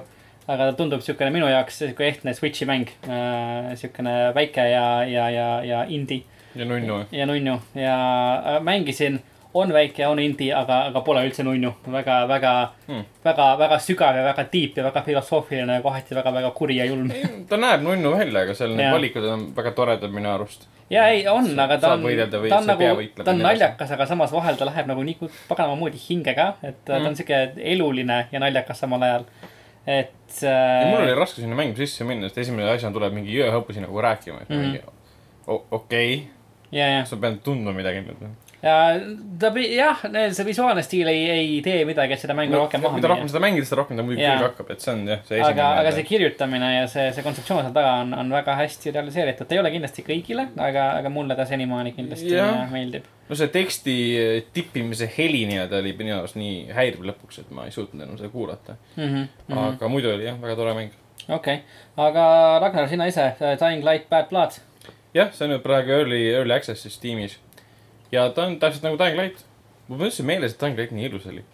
[0.50, 5.30] Aga ta tundub siukene minu jaoks siuke ehtne Switchi mäng äh,, siukene väike ja, ja,
[5.30, 6.24] ja, ja indie
[6.56, 7.06] ja nunnu.
[7.12, 7.98] ja nunnu ja
[8.46, 9.20] äh, mängisin,
[9.54, 11.74] on väike, on indie, aga, aga pole üldse nunnu.
[11.92, 12.54] väga, väga
[12.88, 12.96] Hmm.
[12.96, 16.78] hmm., väga, väga sügav ja väga deep ja väga filosoofiline ja kohati väga, väga kuri
[16.78, 17.12] ja julm.
[17.50, 20.68] ta näeb nunnu välja, aga seal need valikud on väga toredad minu arust.
[20.90, 22.04] ja ei, on, aga ta on,
[22.50, 22.90] ta on nagu,
[23.24, 26.90] ta on naljakas, aga samas vahel ta läheb nagu nii paganama moodi hingega, et mm.
[26.90, 27.42] ta on siuke
[27.76, 29.30] eluline ja naljakas samal ajal.
[29.90, 31.18] Et ja mul oli äh,.
[31.18, 34.54] raske sinna mängu sisse minna, sest esimene asjana tuleb mingi jõehõpu sinna nagu rääkima, et
[34.54, 34.84] mingi
[35.50, 36.22] o- okei,
[36.70, 38.06] kas ma pean tundma midagi
[38.62, 38.78] ja
[39.40, 40.02] ta, jah,
[40.36, 43.30] see visuaalne stiil ei, ei tee midagi, et seda mängu no, rohkem maha mida rohkem
[43.32, 45.94] seda mängida, seda rohkem ta muidugi külge hakkab, et see on jah, see aga, aga
[45.94, 46.10] see esimene.
[46.10, 49.72] kirjutamine ja see, see kontseptsioon seal taga on, on väga hästi realiseeritud, ta ei ole
[49.76, 52.50] kindlasti kõigile, aga, aga mulle ta senimaani kindlasti ja.
[52.74, 53.08] meeldib.
[53.30, 57.68] No see teksti eh, tippimise heli nii-öelda oli minu arust nii häiriv lõpuks, et ma
[57.68, 58.78] ei suutnud enam seda kuulata.
[59.66, 60.96] aga muidu oli jah, väga tore mäng.
[61.30, 61.62] Okei,
[62.00, 62.24] aga
[62.64, 64.58] Ragnar, sina ise, Dying Light Bad Blood.
[65.14, 67.38] jah, see on nüüd praegu early, early access'is tiimis.
[68.12, 69.46] ja ta on täpselt nagu Dying Light.
[69.88, 71.46] mul üldse meeles, et Dying Light nii ilus oli.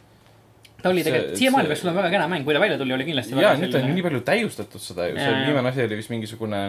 [0.82, 3.36] ta oli tegelikult, siiamaani peaks olema väga kena mäng, kui ta välja tuli, oli kindlasti
[3.36, 6.68] ja nüüd on ju nii palju täiustatud seda ju, see viimane asi oli vist mingisugune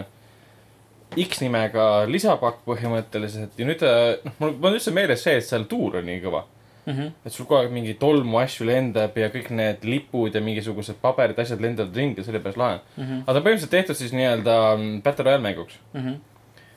[1.15, 3.91] X-nimega lisapakk põhimõtteliselt ja nüüd ta,
[4.25, 6.43] noh, mul, mul on üldse meeles see, et seal tuur on nii kõva.
[6.87, 7.07] Mhm.
[7.27, 11.35] et sul kogu aeg mingi tolmu asju lendab ja kõik need lipud ja mingisugused paberid,
[11.43, 12.77] asjad lendavad ringi, see oli päris lahe.
[12.95, 13.25] Mhm.
[13.25, 15.79] aga ta on põhimõtteliselt tehtud siis nii-öelda mm, Battle Royale mänguks.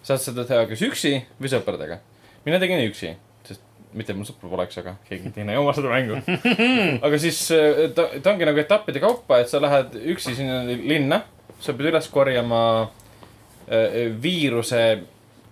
[0.02, 2.00] saad seda teha kas üksi või sõpradega.
[2.44, 3.14] mina tegin üksi,
[3.46, 3.62] sest
[3.94, 6.18] mitte mul sõpru poleks, aga keegi teine ei oma seda mängu.
[7.06, 11.22] aga siis äh, ta, ta ongi nagu etappide kaupa, et sa lähed üksi sinna linna,
[11.60, 12.99] sa pead üles korjama äh,
[14.22, 14.82] viiruse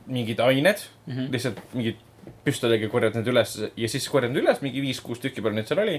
[0.08, 1.32] mingid ained mm, -hmm.
[1.32, 2.00] lihtsalt mingid
[2.44, 5.82] püstoliga korjad need üles ja siis korjad need üles, mingi viis-kuus tükki palju neid seal
[5.84, 5.96] oli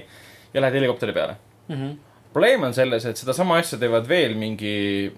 [0.54, 1.36] ja lähed helikopteri peale.
[1.68, 1.98] Mhm.
[2.32, 5.10] probleem on selles, et sedasama asja teevad veel mingi,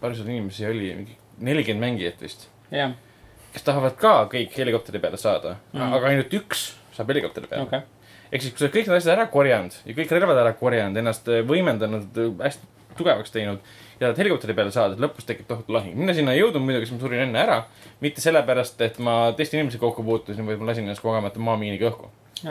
[0.00, 2.94] palju seal inimesi oli, mingi nelikümmend mängijat vist jah,
[3.52, 5.94] kes tahavad ka kõik helikopteri peale saada mm, -hmm.
[5.98, 6.64] aga ainult üks
[6.96, 7.80] saab helikopteri peale okei.
[8.32, 10.96] ehk siis, kui sa oled kõik need asjad ära korjanud ja kõik relvad ära korjanud,
[10.96, 12.66] ennast äh, võimendanud, hästi
[12.98, 13.62] tugevaks teinud
[13.98, 15.96] ja tahad helikopteri peale saada, lõpus tekib tohutu lahing.
[15.98, 17.58] mina sinna ei jõudnud muidugi, sest ma surin enne ära.
[18.04, 22.10] mitte sellepärast, et ma teiste inimesega kokku puutusin, vaid ma lasin ennast kogemata maamiiniga õhku.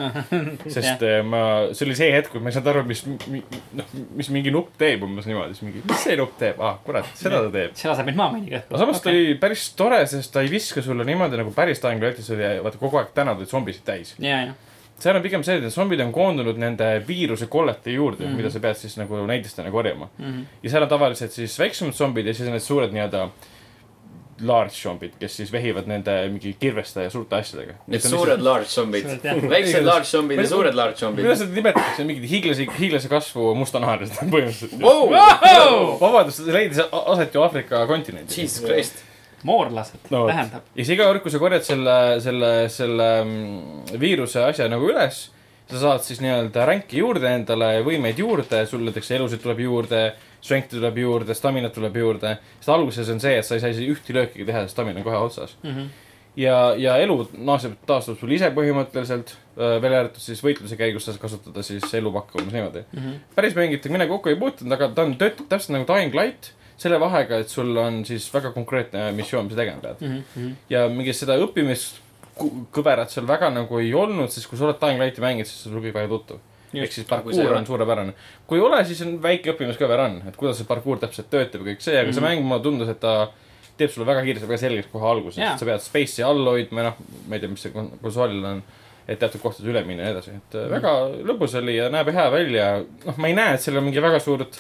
[0.75, 4.29] sest äh, ma, see oli see hetk, kui ma ei saanud aru, mis, noh, mis
[4.35, 7.53] mingi nupp teeb umbes niimoodi, siis mingi, mis see nupp teeb, ah kurat, seda ta
[7.53, 7.75] teeb.
[7.79, 8.73] see laseb mind maamänniga õhku.
[8.73, 12.03] aga samas ta oli päris tore, sest ta ei viska sulle niimoodi nagu päris Dying
[12.03, 14.11] Lightis oli, vaata kogu aeg tänavad olid zombisid täis.
[14.19, 14.57] ja, ja,
[14.99, 18.41] seal on pigem see, et zombid on koondunud nende viirusekollete juurde mm, -hmm.
[18.41, 20.25] mida sa pead siis nagu näidistena korjama mm.
[20.25, 20.57] -hmm.
[20.63, 23.29] ja seal on tavaliselt siis väiksemad zombid ja siis on need suured nii-öelda
[24.41, 27.73] large zombid, kes siis vehivad nende mingi kirveste ja suurte asjadega.
[27.87, 29.07] Need suured large zombid
[29.49, 31.41] väiksed large zombid ja suured large zombid kuidas.
[31.41, 35.09] seda nimetatakse, mingid hiiglase, hiiglase kasvu mustanaharised põhimõtteliselt Wow!
[35.13, 35.97] Wow!
[36.01, 38.37] vabandust, see leidis aset ju Aafrika kontinendil.
[38.37, 39.06] Jesus Christ.
[39.43, 40.69] Moorlased No tähendab.
[40.73, 45.27] ja siis iga kord, kui sa korjad selle, selle, selle mm, viiruse asja nagu üles,
[45.67, 50.01] sa saad siis nii-öelda ränki juurde endale, võimeid juurde, sul näiteks elusid tuleb juurde,
[50.39, 52.37] strength'i tuleb juurde, staminat tuleb juurde.
[52.59, 55.07] sest alguses on see, et sa ei saa isegi ühte lööki teha, sest stamina on
[55.07, 55.73] kohe otsas mm.
[55.73, 55.89] -hmm.
[56.43, 61.21] ja, ja elu naaseb, taastub sul ise põhimõtteliselt, välja arvatud siis võitluse käigus sa saad
[61.21, 62.99] kasutada siis elupakku umbes niimoodi mm.
[62.99, 63.19] -hmm.
[63.35, 66.99] päris mängitega mina kokku ei puutunud, aga ta on, töötab täpselt nagu Dying Light, selle
[67.01, 71.17] vahega, et sul on siis väga konkreetne missioon, mis sa tegema pead Mhm, ja mingit
[71.17, 75.63] seda õppimiskõverat seal väga nagu ei olnud, sest kui sa oled Dying Lighti mänginud, siis
[75.63, 76.39] see on väga tuttav.
[76.73, 78.13] ehk siis parkuur on suurepärane.
[78.45, 81.73] kui ei ole, siis on väike õppimiskõver on, et kuidas see parkuur täpselt töötab ja
[81.73, 83.31] kõik see, aga see mäng mulle tundus, et ta
[83.77, 85.57] teeb sulle väga kiiresti, väga selgeks kohe alguses yeah..
[85.57, 88.63] sa pead space'i all hoidma, noh, ma ei tea, mis see kon- konsoolil on,
[89.07, 90.71] et teatud kohtades üle minna ja nii edasi, et mm.
[90.75, 90.93] väga
[91.29, 92.65] lõbus oli ja näeb hea välja.
[93.05, 94.59] noh, ma ei näe, et sellel mingi väga suurt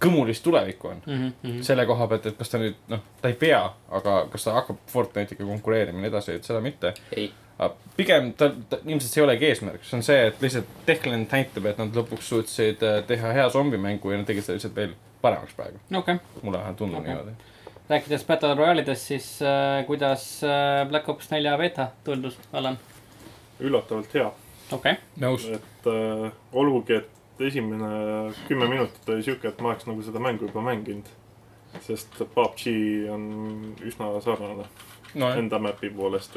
[0.00, 1.60] kõmulist tulevikku on Mhm, mm.
[1.66, 3.60] selle koha pealt, et kas ta nüüd, noh, ta ei pea,
[3.90, 6.94] aga kas ta hakkab Fortnite'iga konkureerima ja nii edasi, et seda mitte.
[7.96, 11.66] pigem ta, ta, ilmselt see ei olegi eesmärk, see on see, et lihtsalt Techland näitab,
[11.68, 15.56] et nad lõpuks suutsid äh, teha hea zombimängu ja nad tegid seda lihtsalt veel paremaks
[15.58, 15.80] praegu.
[15.94, 17.14] okei, mulle vähemalt tundub okay.
[17.14, 17.36] niimoodi.
[17.90, 22.78] rääkides Battle Royale'idest, siis äh, kuidas äh, Black Ops nelja beeta tundus, Allan?
[23.60, 24.32] üllatavalt hea,
[24.72, 25.50] okei, nõus.
[25.52, 30.48] et äh, olgugi, et esimene kümme minutit oli siuke, et ma oleks nagu seda mängu
[30.48, 31.08] juba mänginud.
[31.86, 32.64] sest PUBG
[33.14, 33.26] on
[33.86, 34.64] üsna sarnane
[35.14, 36.36] nojah, enda map'i poolest.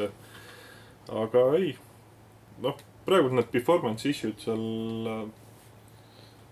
[1.10, 1.76] aga ei,
[2.62, 5.24] noh, praegu need performance issue'd seal äh,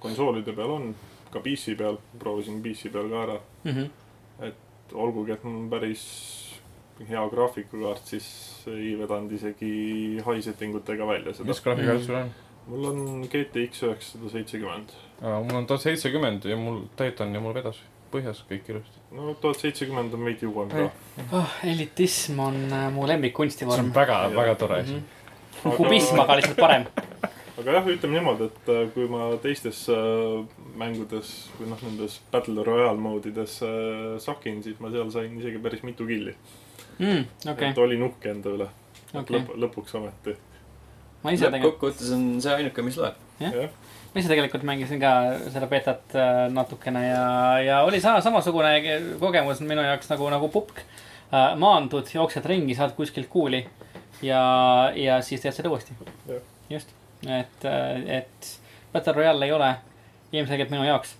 [0.01, 0.95] konsoolide peal on,
[1.31, 3.39] ka PC peal, proovisin PC peal ka ära.
[3.63, 3.89] Mhm.
[4.91, 6.01] olgugi, et mul on päris
[7.07, 8.25] hea graafikakaart, siis
[8.67, 9.69] ei vedanud isegi
[10.25, 11.61] high setting utega välja seda mis.
[11.63, 12.33] graafikakaart sul on?
[12.71, 14.93] Mul on GTX üheksasada seitsekümmend.
[15.21, 17.81] mul on tuhat seitsekümmend ja mul Titan ja mul vedas
[18.11, 19.03] põhjas kõik ilusti.
[19.17, 20.87] no tuhat seitsekümmend on veidi uuem ka.
[21.31, 21.57] oh,.
[21.67, 23.91] elitism on äh, mu lemmik see on kunstivorm.
[23.95, 25.01] väga, väga tore asi.
[25.63, 26.87] kubism aga lihtsalt parem.
[27.59, 30.41] aga jah, ütleme niimoodi, et äh, kui ma teistes äh,
[30.79, 35.83] mängudes või noh, nendes Battle Royale moodides äh, sakin, siis ma seal sain isegi päris
[35.87, 36.35] mitu killi
[37.01, 38.67] Mm, okei et, olin uhke enda üle
[39.13, 39.37] okei.
[39.37, 40.35] lõp-, lõpuks ometi.
[41.23, 43.19] Ma ise tegelikult, lõppkokkuvõttes on see ainuke, mis loeb.
[43.41, 43.75] jah,
[44.13, 45.11] ma ise tegelikult mängisin ka
[45.53, 47.25] seda betat äh, natukene ja,
[47.65, 48.73] ja oli sama, samasugune
[49.21, 50.83] kogemus minu jaoks nagu, nagu pupk.
[51.31, 53.61] maandud, jooksed ringi, saad kuskilt kuuli.
[54.21, 54.41] ja,
[54.95, 55.95] ja siis teed seda uuesti
[56.27, 56.41] Jah..
[56.69, 56.91] just,
[57.23, 57.65] et,
[58.19, 58.51] et
[58.91, 59.71] Battle Royale ei ole
[60.31, 61.15] ilmselgelt minu jaoks.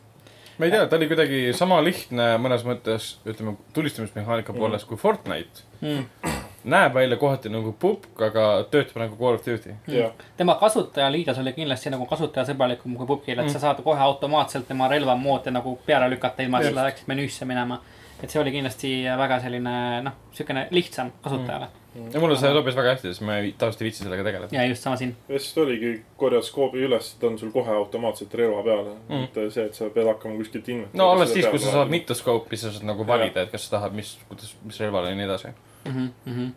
[0.57, 5.63] ma ei tea, ta oli kuidagi sama lihtne mõnes mõttes, ütleme, tulistamismehaanika poolest kui Fortnite.
[5.81, 6.40] Mm.
[6.63, 9.75] Näeb välja kohati nagu pupk, aga töötab nagu Call of Duty.
[9.87, 13.49] jah, tema kasutajaliides oli kindlasti nagu kasutajasõbralikum kui Pupkil, et Mm.
[13.53, 17.79] sa saad kohe automaatselt tema relvamoodi nagu peale lükata, ilma et sa läheksid menüüsse minema.
[18.23, 21.67] et see oli kindlasti väga selline noh, siukene lihtsam kasutajale
[22.13, 24.55] ja mulle see sobis väga hästi, sest ma ei, tavaliselt ei viitsi sellega tegeleda.
[24.55, 25.15] ja just sama siin.
[25.29, 29.15] ja siis oligi, korjad skoobi üles, ta on sul kohe automaatselt relva peale Mm.
[29.15, 29.21] mm..
[29.21, 32.13] mitte see, et sa pead hakkama kuskilt inventory'st no alles siis, kui sa saad mitu
[32.15, 35.25] skoopi, sa saad nagu valida, et kas sa tahad, mis, kuidas, mis relvale ja nii
[35.25, 35.47] edasi.
[35.85, 36.51] Mm -hmm.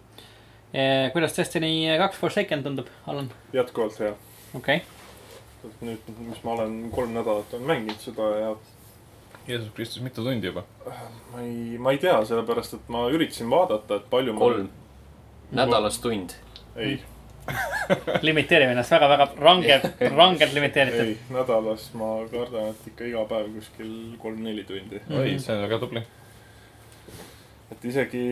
[0.74, 3.30] E, kuidas Destiny kaks Forsaken tundub, Allan?
[3.52, 4.14] jätkuvalt hea.
[4.54, 8.56] okei okay., nüüd, mis ma olen kolm nädalat olen mänginud seda ja
[9.48, 10.64] Jeesus Kristus, mitu tundi juba?
[11.32, 14.68] ma ei, ma ei tea, sellepärast et ma üritasin vaadata, et palju kolm.
[15.52, 16.32] nädalas tund.
[16.74, 16.80] ma.
[16.80, 16.98] ei,
[18.28, 19.80] limiteerime ennast väga-väga range,
[20.16, 21.12] rangelt limiteeritud.
[21.12, 23.90] ei, nädalas ma kardan, et ikka iga päev kuskil
[24.22, 25.02] kolm-neli tundi.
[25.10, 26.04] oi, see on väga tubli.
[27.74, 28.22] Et isegi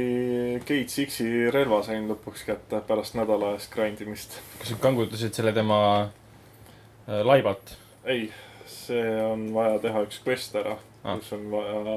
[0.63, 4.39] Gate Sixi relva sain lõpuks kätte pärast nädala eest grind imist.
[4.61, 7.75] kas sa kangutasid selle tema äh, laibalt?
[8.05, 8.29] ei,
[8.67, 11.13] see on vaja teha üks quest ära Ah.
[11.13, 11.97] ah., kus on vaja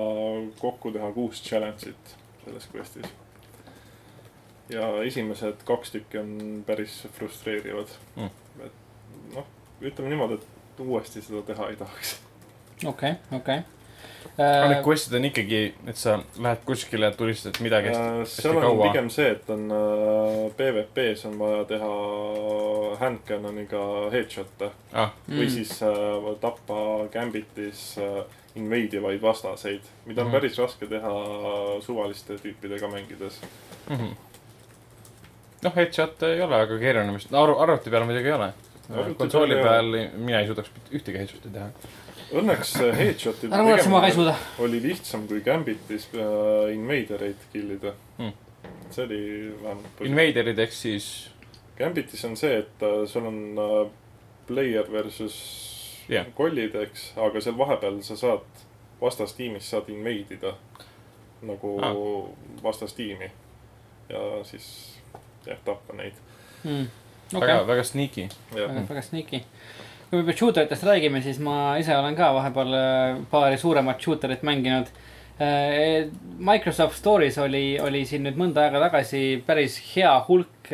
[0.59, 3.05] kokku teha kuus challenge'it selles quest'is.
[4.69, 8.29] ja esimesed kaks tükki on päris frustreerivad Mm.
[8.65, 8.71] et
[9.35, 9.45] noh,
[9.81, 12.15] ütleme niimoodi, et uuesti seda teha ei tahaks.
[12.85, 13.59] okei, okei.
[14.37, 18.03] Aga need Äh, quest'id on ikkagi, et sa lähed kuskile, tulistad midagi hästi.
[18.03, 18.89] Äh, seal on kaua.
[18.89, 21.91] pigem see, et on äh, PVP-s on vaja teha
[22.99, 26.81] hand cannon'iga headshot'e ah, või mm, siis äh, tappa
[27.13, 28.19] Gambitis äh,
[28.59, 30.35] invade ivaid vastaseid, mida on mm.
[30.35, 31.15] päris raske teha
[31.85, 33.39] suvaliste tüüpidega mängides.
[33.89, 34.13] mm -hmm.
[35.63, 38.53] noh, headshot ei ole väga keeruline vist, arv-, arvuti peal muidugi ei ole.
[39.17, 41.69] Konsooli peal mina ei suudaks ühtegi headshot'i teha.
[42.35, 44.35] Õnneks äh, ei suuda.
[44.59, 48.31] oli lihtsam kui Gambitis äh, invadereid kill ida Mm.
[48.89, 49.17] see oli
[49.63, 51.07] vähemalt Invaderid ehk siis,
[51.77, 53.39] Gambitis on see, et äh, sul on
[54.47, 55.35] player versus
[56.09, 56.25] yeah.
[56.37, 58.63] kollid, eks, aga seal vahepeal sa saad
[59.01, 60.53] vastastiimis saad invade ida
[61.45, 61.91] nagu Ah.
[61.91, 62.63] ah.
[62.63, 63.31] vastastiimi
[64.09, 64.67] ja siis
[65.45, 66.13] jah, tappa neid.
[66.63, 66.87] Mm.
[67.33, 68.29] väga, väga sneaky.
[68.53, 69.41] väga, väga sneaky.
[70.09, 74.43] kui me shooter itest räägime, siis ma ise olen ka vahepeal äh, paari suuremat shooterit
[74.43, 74.93] mänginud.
[75.35, 80.69] Microsoft Store'is oli, oli siin nüüd mõnda aega tagasi päris hea hulk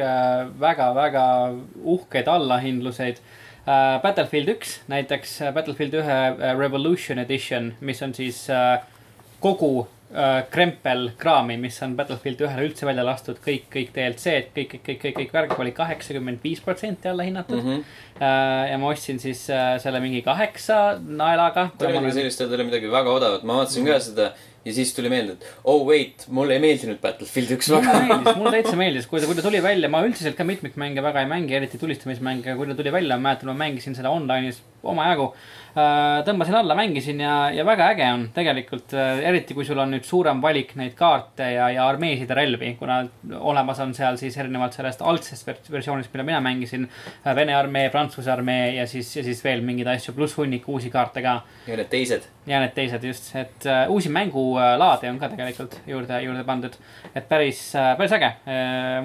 [0.61, 1.23] väga-väga
[1.81, 3.23] uhkeid allahindluseid.
[3.65, 8.81] Battlefield üks näiteks, Battlefield ühe äh, Revolution Edition, mis on siis äh,
[9.39, 10.00] kogu äh,
[10.51, 14.99] krempel kraami, mis on Battlefield ühele üldse välja lastud, kõik, kõik DLC-d, kõik, kõik, kõik,
[15.05, 17.69] kõik, kõik värk oli kaheksakümmend viis protsenti alla hinnatud mm.
[17.69, 17.83] -hmm.
[18.19, 18.71] -hmm.
[18.71, 21.69] ja ma ostsin siis äh, selle mingi kaheksa naelaga.
[21.79, 24.31] oli midagi sellist, et oli midagi väga odavat, ma vaatasin ka seda
[24.65, 28.01] ja siis tuli meelde, et oh wait, mulle ei meeldinud Battlefield üks mulle väga.
[28.05, 31.23] meeldis, mulle täitsa meeldis, kui ta, kui ta tuli välja, ma üldiselt ka mitmikmänge väga
[31.23, 35.31] ei mängi, eriti tulistamismänge, kui ta tuli välja, ma mäletan, ma mängisin seda online'is omajagu.
[36.25, 40.41] Tõmbasin alla, mängisin ja, ja väga äge on tegelikult, eriti kui sul on nüüd suurem
[40.43, 43.01] valik neid kaarte ja, ja armeesid ja relvi, kuna
[43.39, 46.87] olemas on seal siis erinevalt sellest algsest vers- versioonist, mida mina mängisin.
[47.35, 51.23] Vene armee, Prantsuse armee ja siis, ja siis veel mingeid asju, pluss hunnik uusi kaarte
[51.23, 52.27] ka ja need teised.
[52.49, 56.75] ja need teised just, et uh, uusi mängulaade on ka tegelikult juurde, juurde pandud.
[57.15, 58.31] et päris päris äge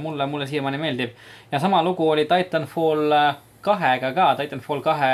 [0.03, 1.11] mulle, mulle siiamaani meeldib.
[1.53, 5.13] ja sama lugu oli Titanfall äh, kahega ka, Titanfall kahe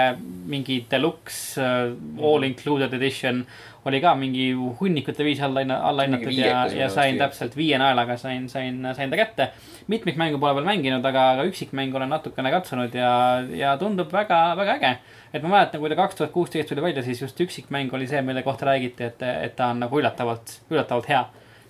[0.52, 3.44] mingi deluxe uh, all included edition
[3.88, 8.46] oli ka mingi hunnikute viisi alla, alla hinnatud ja, ja sain täpselt viie naelaga sain,
[8.48, 9.48] sain, sain ta kätte.
[9.90, 13.10] mitmikmängu pole veel mänginud, aga, aga üksikmängu olen natukene katsunud ja,
[13.50, 14.92] ja tundub väga, väga äge
[15.32, 18.20] et ma mäletan, kui ta kaks tuhat kuusteist tuli välja, siis just üksikmäng oli see,
[18.22, 21.24] mille kohta räägiti, et, et ta on nagu üllatavalt, üllatavalt hea.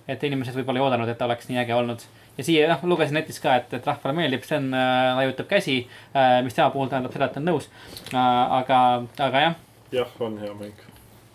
[0.08, 2.02] et inimesed võib-olla ei oodanud, et ta oleks nii äge olnud.
[2.38, 5.82] Ja siia, noh, lugesin netis ka, et, et rahvale meeldib, Sten äh, laiutab käsi
[6.16, 7.68] äh,, mis tema puhul tähendab seda, et ta on nõus
[8.12, 8.56] äh,.
[8.60, 8.78] aga,
[9.18, 9.60] aga jah
[9.92, 10.72] jah, on hea mäng.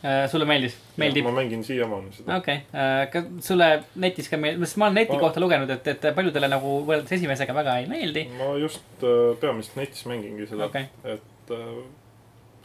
[0.04, 1.28] äh,, sulle meeldis, meeldib?
[1.28, 2.40] ma mängin siiamaani seda.
[2.42, 5.92] okei okay., kas sulle netis ka meeldib, sest ma olen neti Ma- kohta lugenud, et,
[5.94, 8.26] et paljudele nagu võrreldes esimesega väga ei meeldi.
[8.40, 11.84] ma just äh, peamiselt netis mängingi seda okay., et äh,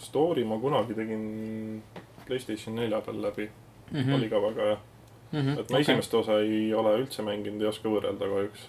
[0.03, 1.83] story ma kunagi tegin
[2.27, 3.51] Playstation nelja peal läbi
[3.91, 4.01] mm.
[4.01, 4.15] -hmm.
[4.15, 4.79] oli ka väga hea.
[5.33, 5.81] Et ma okay.
[5.81, 8.67] esimest osa ei ole üldse mänginud, ei oska võrrelda kahjuks.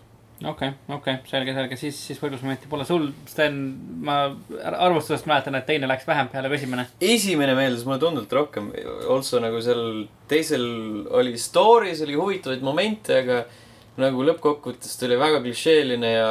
[0.50, 3.60] okei, okei, selge, selge, siis, siis võrdlusmomenti pole sul, Sten,
[4.04, 4.20] ma
[4.64, 6.88] ar- arvustusest mäletan, et teine läks vähem peale kui esimene.
[7.02, 8.72] esimene meeldis mulle tunduvalt rohkem.
[9.12, 10.66] Also nagu seal teisel
[11.12, 13.44] oli story's oli huvitavaid momente, aga
[14.02, 16.30] nagu lõppkokkuvõttes ta oli väga klišeeline ja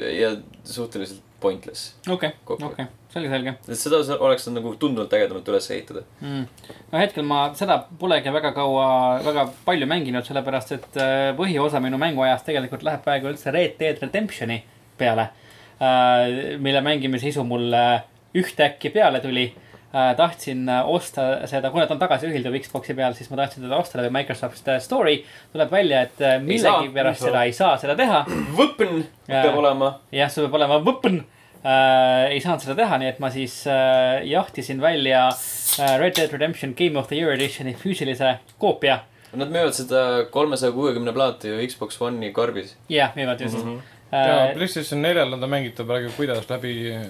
[0.00, 0.30] ja
[0.64, 6.04] suhteliselt pointless okei, okei, selge, selge seda oleks nagu tunduvalt ägedamalt üles ehitada.
[6.20, 6.44] mm..
[6.92, 8.90] no hetkel ma seda polegi väga kaua,
[9.26, 13.98] väga palju mänginud, sellepärast et äh, põhiosa minu mänguajast tegelikult läheb praegu üldse Red Dead
[14.02, 14.62] Redemptioni
[15.00, 15.30] peale.
[16.60, 18.02] mille mängimise isu mul äh,
[18.36, 19.54] ühtäkki peale tuli.
[20.16, 23.98] tahtsin äh, osta seda, kuna ta on tagasiühilduv Xbox'i peal, siis ma tahtsin teda osta
[23.98, 25.24] läbi Microsoft Story.
[25.52, 28.20] tuleb välja, et äh, millegipärast seda ei saa seda teha
[28.54, 29.96] Võpn peab olema.
[30.14, 31.24] jah, see peab olema võpn
[31.64, 32.30] äh,.
[32.32, 36.74] ei saanud seda teha, nii et ma siis äh, jahtisin välja äh, Red Dead Redemption
[36.78, 39.00] Game of the Year Editioni füüsilise koopia.
[39.32, 42.74] Nad müüvad seda kolmesaja kuuekümne plaati ju Xbox One'i karbis.
[42.88, 43.76] jah, müüvad just mm.
[44.12, 44.18] ja
[44.50, 44.54] -hmm.
[44.54, 46.72] PlayStation neljal on ta mängitav praegu kuidas läbi.
[46.96, 47.04] Uh,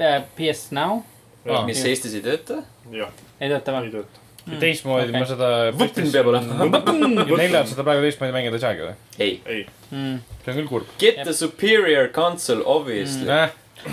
[0.00, 1.00] uh, PS Now
[1.48, 1.64] Aa.
[1.66, 1.84] mis.
[1.84, 2.62] Eestis ei tööta.
[2.92, 3.08] jah,
[3.40, 3.90] ei tööta ei või?
[3.92, 4.20] tööta.
[4.60, 5.20] teistmoodi okei.
[5.20, 5.48] ma seda.
[5.72, 6.68] Võpn peab olema.
[7.38, 8.94] neljal seda praegu teistmoodi mängida ei saagi või?
[9.18, 9.40] ei.
[9.46, 10.16] ei, Mm.
[10.44, 13.28] see on küll kurb Get the superior console obviously.
[13.30, 13.50] äh,.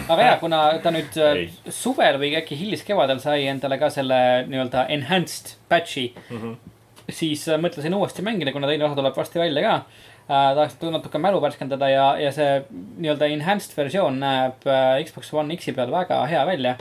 [0.09, 1.49] Aga jaa, kuna ta nüüd äh, Ei.
[1.69, 6.53] suvel või äkki hiliskevadel sai endale ka selle nii-öelda enhanced patch'i, Mhm.
[7.09, 9.75] siis äh, mõtlesin uuesti mängida, kuna teine osa tuleb varsti välja ka
[10.31, 10.55] äh,.
[10.55, 15.73] tahaks natuke mälu värskendada ja, ja see nii-öelda enhanced versioon näeb äh, Xbox One X-i
[15.73, 16.75] peal väga hea välja.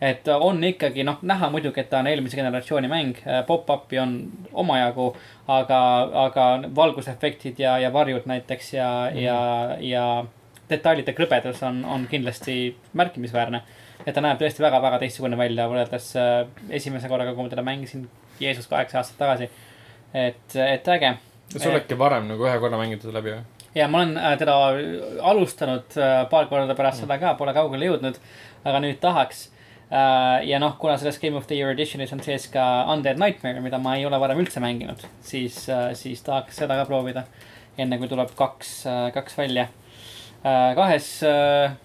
[0.00, 3.14] et on ikkagi noh, näha muidugi, et ta on eelmise generatsiooni mäng,
[3.48, 4.10] pop-up'i on
[4.52, 5.06] omajagu,
[5.48, 5.78] aga,
[6.24, 6.44] aga
[6.76, 9.22] valgusefektid ja, ja varjud näiteks ja mm, -hmm.
[9.22, 10.24] ja, ja
[10.70, 13.62] detailide krõbedus on, on kindlasti märkimisväärne.
[14.06, 16.46] et ta näeb tõesti väga-väga teistsugune välja võrreldes äh,
[16.78, 18.08] esimese korraga, kui ma teda mängisin,
[18.40, 19.50] Jeesus kaheksa aastat tagasi.
[20.14, 21.16] et, et äge.
[21.56, 23.42] sa oledki varem nagu ühe korra mänginud läbi või?
[23.74, 24.56] ja ma olen äh, teda
[25.22, 28.18] alustanud äh, paar korda pärast seda ka, pole kaugele jõudnud,
[28.64, 29.50] aga nüüd tahaks.
[29.86, 33.78] ja noh, kuna selles Game of the Year edition'is on sees ka Undead Nightmare, mida
[33.78, 35.60] ma ei ole varem üldse mänginud, siis,
[35.94, 37.22] siis tahaks seda ka proovida.
[37.78, 38.72] enne kui tuleb kaks,
[39.14, 39.68] kaks välja.
[40.42, 41.08] kahes,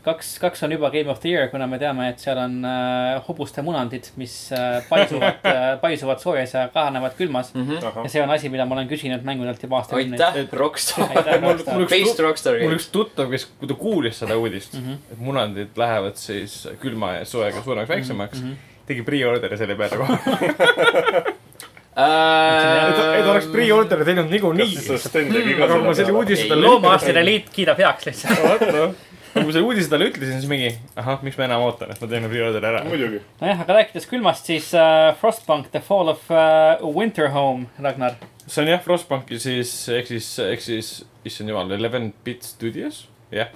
[0.05, 3.19] kaks, kaks on juba Game of the Year, kuna me teame, et seal on äh,
[3.27, 5.41] hobuste munandid, mis äh, paisuvad,
[5.83, 7.53] paisuvad soojas ja kahanevad külmas.
[7.55, 10.21] ahah ja, see on asi, mida ma olen küsinud mängudelt juba aastakümneid.
[10.27, 11.09] aitäh, Rockstar.
[11.41, 12.81] Mul- üks Based tu- Rockstar mul Games.
[12.81, 14.87] üks tuttav, kes, kui ta kuulis seda uudist mm.
[14.87, 15.13] -hmm.
[15.13, 18.49] et munandid lähevad siis külma ja soojaga suuremaks, väiksemaks mm.
[18.49, 18.83] -hmm.
[18.87, 21.39] tegi pre-order'i selle peale kohe.
[21.91, 27.23] Äh, et, et oleks pre-order'i teinud kas niikuinii aga kui ma selle uudise talle loomaarstide
[27.27, 28.62] liit kiidab heaks lihtsalt.
[28.71, 28.93] noh,
[29.34, 32.08] kui ma selle uudise talle ütlesin, siis mingi, ahah, miks ma enam ootan, et ma
[32.13, 32.86] teen pre-order'i ära.
[32.88, 38.15] muidugi, nojah, aga rääkides külmast, siis uh, Frostpunk The Fall of uh, Winterhome, Ragnar.
[38.45, 40.93] see on jah, Frostbanki siis, ehk siis, ehk siis,
[41.27, 43.04] issand jumal, Eleven Bit Studios,
[43.36, 43.51] jah.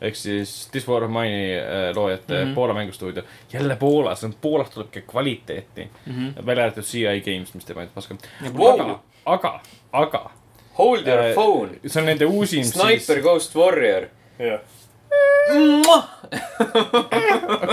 [0.00, 2.50] Ehk siis This War of Mine'i äh, loojate mm.
[2.50, 2.54] -hmm.
[2.54, 3.22] Poola mängustuudio.
[3.52, 6.12] jälle Poolas, Poolast tuleb ka kvaliteeti mm.
[6.12, 6.46] -hmm.
[6.46, 8.16] välja arvatud CI Games, mis teeb ainult paska.
[8.54, 8.80] Wow.
[8.80, 9.60] aga, aga,
[9.92, 10.30] aga
[10.76, 11.78] Hold your Äh, phone.
[11.86, 14.08] see on nende uusim Sniper Ghost Warrior.
[14.38, 14.60] jah.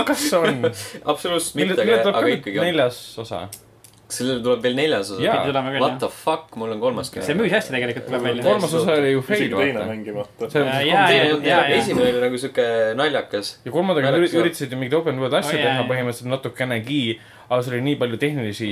[0.06, 0.64] kas on?
[1.04, 2.64] absoluutselt mitte, aga, aga ka ikkagi on.
[2.64, 3.48] neljas osa?
[4.08, 5.36] Sellel tuleb veel neljas osa Jaa..
[5.40, 5.98] pidi tulema küll, What jah.
[6.00, 7.22] the fuck, mul on kolmaski.
[7.24, 8.42] see müüs hästi tegelikult tuleb välja.
[8.44, 9.54] kolmas osa oli ju fail,
[10.14, 11.66] vaata.
[11.78, 12.66] esimene oli nagu siuke
[12.98, 13.54] naljakas.
[13.64, 17.00] ja kolmandaga üritasid ju mingit open world asja Oh, teha põhimõtteliselt natukenegi,
[17.48, 18.68] aga seal oli nii palju tehnilisi,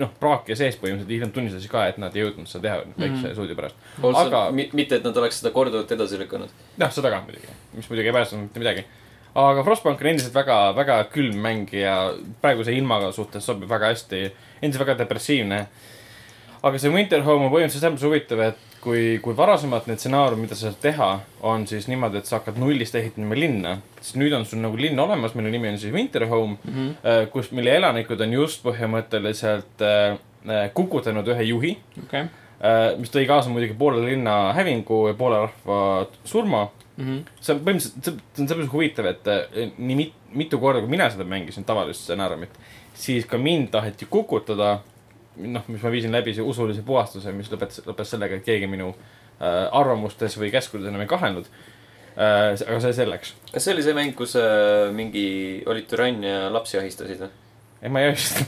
[0.00, 3.34] noh, praake sees põhimõtteliselt, hiljem tunnistasid ka, et nad ei jõudnud seda teha väikse Mhm.
[3.36, 3.76] suudi pärast.
[4.02, 6.48] aga mitte, et nad oleks seda korduvalt edasi lükanud.
[6.78, 8.84] noh, seda ka muidugi, mis muidugi ei päästnud mitte midagi.
[9.34, 11.96] Aga Frostbank on endiselt väga, väga külm mäng ja
[12.42, 14.26] praeguse ilmaga suhtes sobib väga hästi,
[14.60, 15.66] endiselt väga depressiivne.
[16.62, 20.46] aga see Winter Home on põhimõtteliselt selles mõttes huvitav, et kui, kui varasemalt need stsenaariumid,
[20.46, 21.08] mida sa saad teha,
[21.48, 25.00] on siis niimoodi, et sa hakkad nullist ehitama linna, siis nüüd on sul nagu linn
[25.02, 26.76] olemas, mille nimi on siis Winter Home mm.
[26.76, 27.32] -hmm.
[27.32, 31.76] kus, mille elanikud on just põhimõtteliselt äh, äh, kukutanud ühe juhi
[32.14, 37.20] äh,, mis tõi kaasa muidugi poole linna hävingu ja poole rahva surma Mhm.
[37.40, 40.92] see on põhimõtteliselt, see on selles mõttes huvitav, et äh, nii mit, mitu korda, kui
[40.92, 42.56] mina seda mängisin, tavalist stsenaariumit,
[42.94, 44.80] siis ka mind taheti kukutada.
[45.36, 48.90] noh, mis ma viisin läbi see usulise puhastuse, mis lõpetas, lõppes sellega, et keegi minu
[48.92, 52.52] äh, arvamustes või käskudes enam ei kahelnud äh,.
[52.52, 53.32] aga see selleks.
[53.54, 57.32] kas see oli see mäng, kus äh, mingi, olid türann ja lapsi ahistasid või?
[57.80, 58.44] ei, ma ei just.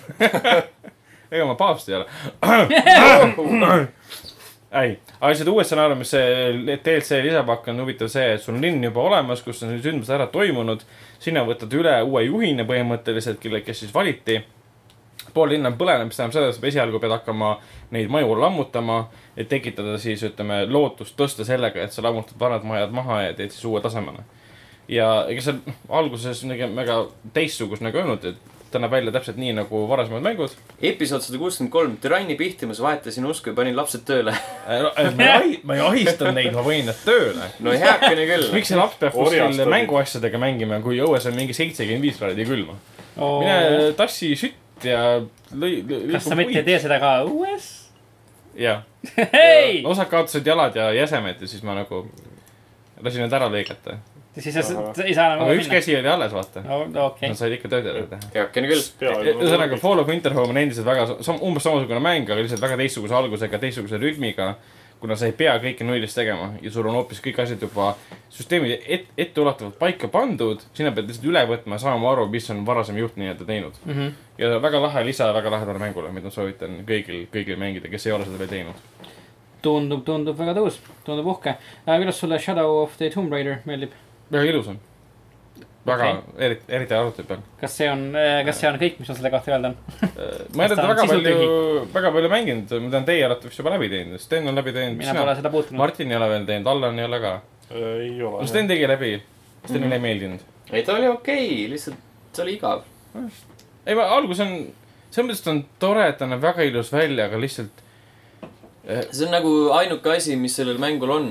[1.34, 2.06] ega ma paavst ei ole.
[4.82, 8.82] ei, aga lihtsalt uues stsenaariumis see DLC lisapakk on huvitav see, et sul on linn
[8.82, 10.82] juba olemas, kus on sündmused ära toimunud.
[11.22, 14.40] sina võtad üle uue juhina põhimõtteliselt, kelle, kes siis valiti.
[15.34, 17.58] pool linna on põlenud, mis tähendab seda, et sa esialgu pead hakkama
[17.90, 18.98] neid maju lammutama,
[19.36, 23.54] et tekitada siis ütleme lootust tõsta sellega, et sa lammutad vanad majad maha ja teed
[23.54, 24.24] siis uue tasemele.
[24.88, 26.98] ja ega seal alguses nagu väga
[27.32, 30.54] teistsugust nagu öelnud, et ta näeb välja täpselt nii nagu varasemad mängud.
[30.82, 34.34] episood sada kuuskümmend kolm, türanni pihtimas, vahetasin usku ja panin lapsed tööle.
[35.18, 37.48] ma ei ma ei ahistanud neid, ma panin nad tööle.
[37.62, 38.50] no heakene küll.
[38.56, 42.76] miks see laps peab kuskil mänguasjadega mängima, kui õues on mingi seitsekümmend viis kraadi külma?
[43.14, 45.00] mine tassi sütt ja
[45.54, 46.02] lõi, lõi.
[46.16, 47.70] kas sa mitte ei tee seda ka õues?
[48.58, 48.82] jah,
[49.34, 52.06] hei, osad kaotasid jalad ja jäsemed ja siis ma nagu
[53.02, 53.98] lasin need ära lõigata.
[54.42, 56.62] Siis sa sa ei saa enam aga üks käsi oli alles, vaata.
[57.06, 58.30] okei Nad, said ikka tööd ära teha.
[58.34, 58.84] heakene küll.
[59.34, 63.14] ühesõnaga, Fall of Winterhome on endiselt väga sam-, umbes samasugune mäng, aga lihtsalt väga teistsuguse
[63.14, 64.54] algusega, teistsuguse rütmiga.
[65.04, 67.90] kuna sa ei pea kõike nullist tegema ja sul on hoopis kõik asjad juba
[68.32, 72.62] süsteemid et, etteulatuvalt paika pandud, sina pead lihtsalt üle võtma ja saama aru, mis on
[72.64, 73.76] varasem juht nii-öelda teinud.
[73.84, 74.14] Mhm.
[74.38, 78.16] ja väga lahe lisa väga lahedale mängule, mida ma soovitan kõigil, kõigil mängida, kes ei
[78.16, 78.80] ole seda veel teinud.
[79.62, 81.58] tundub, tundub väga tõus, tundub uhke.
[81.84, 83.92] kuidas sulle Shadow of the Tomb Raider meeldib?
[84.34, 84.78] Väga ilus on.
[85.84, 87.42] väga okay., eriti, eriti arvuti peal.
[87.60, 88.06] kas see on,
[88.46, 89.76] kas see on kõik, mis sul selle kohta öelda on?
[90.56, 91.34] ma ei ole on väga palju
[91.94, 94.98] väga palju mänginud, ma tean, teie olete vist juba läbi teinud, Sten on läbi teinud.
[95.00, 95.78] mina pole seda puutunud.
[95.80, 97.34] Martin ei ole veel teinud, Allan ei ole ka.
[97.74, 98.48] ei no ole.
[98.50, 99.14] Sten tegi läbi,
[99.64, 100.48] Stenile ei meeldinud.
[100.72, 102.84] ei, ta oli okei okay,, lihtsalt see oli igav.
[103.86, 104.58] ei, algus on,
[105.10, 107.84] selles mõttes ta on tore, et ta näeb väga ilus välja, aga lihtsalt
[108.84, 111.28] see on nagu ainuke asi, mis sellel mängul on.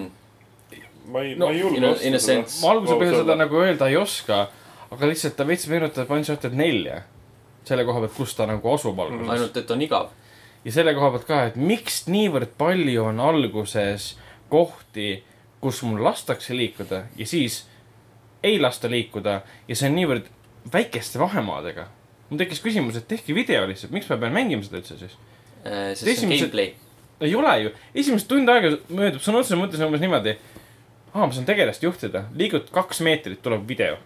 [1.07, 2.61] Ma ei, No, ma ei julge in a- in sense.
[2.65, 4.47] ma alguse peale seda nagu öelda ei oska,
[4.91, 7.01] aga lihtsalt ta veits meenutab Uncharted nelja.
[7.65, 9.29] selle koha pealt, kus ta nagu asub alguses.
[9.29, 10.09] ainult, et on igav.
[10.65, 14.15] ja selle koha pealt ka, et miks niivõrd palju on alguses
[14.49, 15.23] kohti,
[15.61, 17.65] kus mul lastakse liikuda ja siis
[18.43, 20.25] ei lasta liikuda ja see on niivõrd
[20.73, 21.87] väikeste vahemaadega.
[22.29, 25.11] mul tekkis küsimus, et tehke video lihtsalt, miks ma pean mängima seda üldse siis?
[25.65, 26.73] Äh, sest see on Esimesed- gameplay.
[27.21, 30.35] ei ole ju, esimest tund aega möödub sõna otseses mõttes umbes niimoodi.
[31.13, 33.97] aa, ma saan tegelast juhtida, liigud kaks meetrit, tuleb video.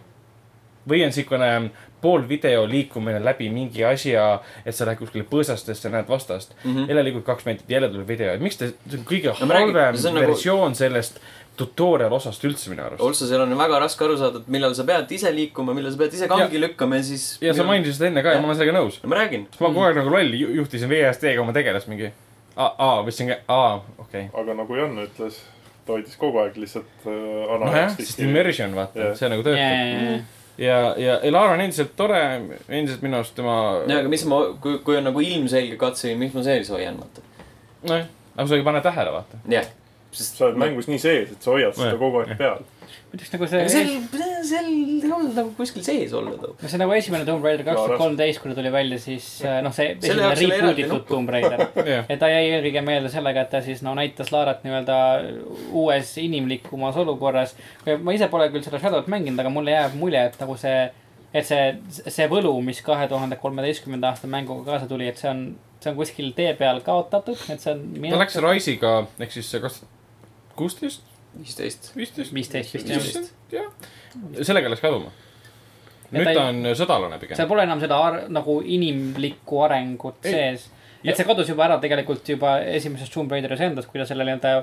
[0.88, 6.08] või on siukene pool video liikumine läbi mingi asja, et sa lähed kuskile põõsastesse, näed
[6.08, 6.74] vastast mm.
[6.74, 6.88] -hmm.
[6.88, 9.94] jälle liigud kaks meetrit, jälle tuleb video, et miks ta, see on kõige No halvem
[9.94, 10.14] nagu...
[10.14, 11.20] nagu- versioon sellest
[11.58, 13.02] tutorial osast üldse minu arust.
[13.02, 15.98] also seal on väga raske aru saada, et millal sa pead ise liikuma, millal sa
[15.98, 17.26] pead ise kangi lükkama ja siis.
[17.42, 18.42] ja sa mainisid seda enne ka ja Jah.
[18.42, 19.00] ma olen sellega nõus.
[19.04, 19.46] ma räägin.
[19.60, 22.12] ma kogu aeg nagu loll ju- juhtisin VSD-ga oma tegelast mingi.
[22.56, 24.42] aa, aa, võtsin, aa, okei okay..
[24.42, 25.42] aga nagu Jan ütles,
[25.88, 29.16] ta hoidis kogu aeg lihtsalt äh, nojah, sest immersion vaata Jah.
[29.18, 30.26] see nagu töötab.
[30.60, 32.20] ja, ja Elara on endiselt tore,
[32.68, 33.56] endiselt minu arust tema.
[33.88, 37.24] no aga mis ma, kui, kui on nagu ilmselge katse, miks ma sees hoian, vaata.
[37.88, 39.40] nojah, aga sa ei pane tähele, vaata.
[39.56, 39.70] jah,
[40.12, 40.36] sest.
[40.40, 42.00] sa oled mängus nii sees, et sa hoiad seda Jah.
[42.02, 42.60] kogu aeg peal.
[43.08, 43.90] Ütleks nagu see, seal,
[44.44, 46.50] seal ei olnud nagu kuskil sees too.
[46.60, 49.60] no see nagu esimene Tomb Raider kaks tuhat kolmteist, kui ta tuli välja, siis äh,
[49.64, 51.06] noh, see esimene reboot itud.
[51.08, 51.64] Tomb Raider.
[52.10, 54.98] ja ta jäi eelkõige meelde sellega, et ta siis no näitas Laarat nii-öelda
[55.72, 57.56] uues inimlikumas olukorras.
[58.04, 60.84] ma ise pole küll seda Shadow't mänginud, aga mulle jääb mulje, et nagu see,
[61.32, 61.64] et see,
[62.04, 65.46] see võlu, mis kahe tuhande kolmeteistkümnenda aasta mänguga kaasa tuli, et see on,
[65.80, 67.86] see on kuskil tee peal kaotatud, et see on.
[68.04, 69.94] ta läks Rise'iga ehk siis kaks tuhat
[70.58, 71.92] kuusteist, viisteist.
[71.96, 73.68] viisteist, viisteist vist jah.
[74.42, 75.10] Sellega läks kaduma.
[76.12, 77.36] Nüüd ta on sõdalane pigem.
[77.36, 80.32] seal pole enam seda ar nagu inimlikku arengut Ei.
[80.32, 80.68] sees.
[81.04, 84.54] Et see kadus juba ära tegelikult juba esimeses Tomb Raideris endas, kui ta selle nii-öelda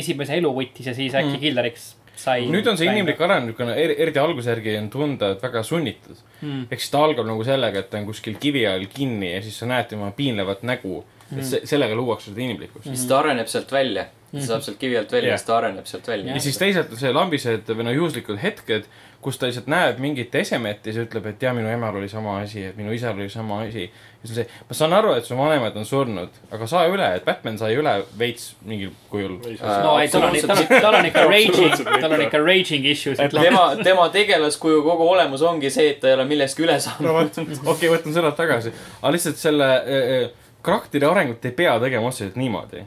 [0.00, 1.36] esimese elu võttis ja siis äkki Mm.
[1.36, 1.40] mm.
[1.44, 1.84] killeriks
[2.16, 2.46] sai.
[2.50, 6.66] nüüd on see inimlik areng niisugune, eriti alguse järgi on tunda, et väga sunnitud mm..
[6.70, 9.58] ehk siis ta algab nagu sellega, et ta on kuskil kivi all kinni ja siis
[9.62, 11.04] sa näed tema piinlevat nägu.
[11.30, 11.38] Mm.
[11.38, 12.88] et se- sellega luuakse seda inimlikkust.
[12.90, 14.06] siis ta areneb sealt välja.
[14.34, 17.00] Ta saab sealt kivi alt välja siis ta areneb sealt välja ja siis teisalt on
[17.00, 18.88] see lambised või no juhuslikud hetked,
[19.24, 22.36] kus ta lihtsalt näeb mingit esemet ja siis ütleb, et jaa, minu emal oli sama
[22.42, 23.86] asi, et minu isal oli sama asi.
[23.86, 27.08] ja siis on see, ma saan aru, et su vanemad on surnud, aga saa üle,
[27.16, 29.38] et Batman sai üle veits mingil kujul.
[29.54, 32.88] Äh, no ei, tal on, tal on, tal on ikka raging, tal on ikka raging
[32.92, 33.20] issues.
[33.32, 37.40] tema, tema tegelaskuju kogu olemus ongi see, et ta ei ole millestki üle saanud.
[37.64, 42.36] okei, võtan sõnad tagasi, aga lihtsalt selle äh, äh, karakteri arengut ei pea tegema otseselt
[42.40, 42.84] niimoodi.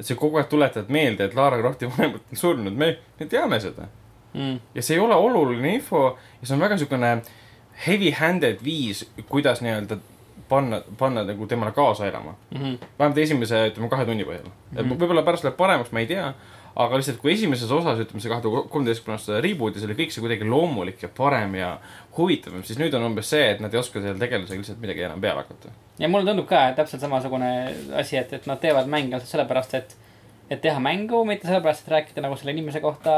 [0.00, 3.60] Et sa kogu aeg tuletad meelde, et Lara Crofti vanemad on surnud, me, me teame
[3.60, 3.88] seda.
[4.30, 4.60] Mm.
[4.74, 6.04] ja see ei ole oluline info
[6.38, 7.08] ja see on väga siukene
[7.86, 9.96] heavy-handed viis, kuidas nii-öelda
[10.48, 12.34] panna, panna nagu temale kaasa elama.
[12.50, 12.76] Mhm.
[12.98, 14.78] vähemalt esimese, ütleme kahe tunni põhjal mm.
[14.78, 14.94] -hmm..
[14.94, 16.32] võib-olla pärast läheb paremaks, ma ei tea.
[16.84, 20.24] Aga lihtsalt, kui esimeses osas, ütleme see kahe tuhande kolmeteistkümnenda aasta reboot'is oli kõik see
[20.24, 21.70] kuidagi loomulik ja parem ja
[22.16, 25.22] huvitavam, siis nüüd on umbes see, et nad ei oska selle tegelasega lihtsalt midagi enam
[25.22, 25.74] peale hakata.
[26.00, 27.50] ja mulle tundub ka, täpselt samasugune
[28.00, 29.96] asi, et, et nad teevad mänge lihtsalt sellepärast, et,
[30.50, 33.12] et teha mängu, mitte sellepärast, et rääkida nagu selle inimese kohta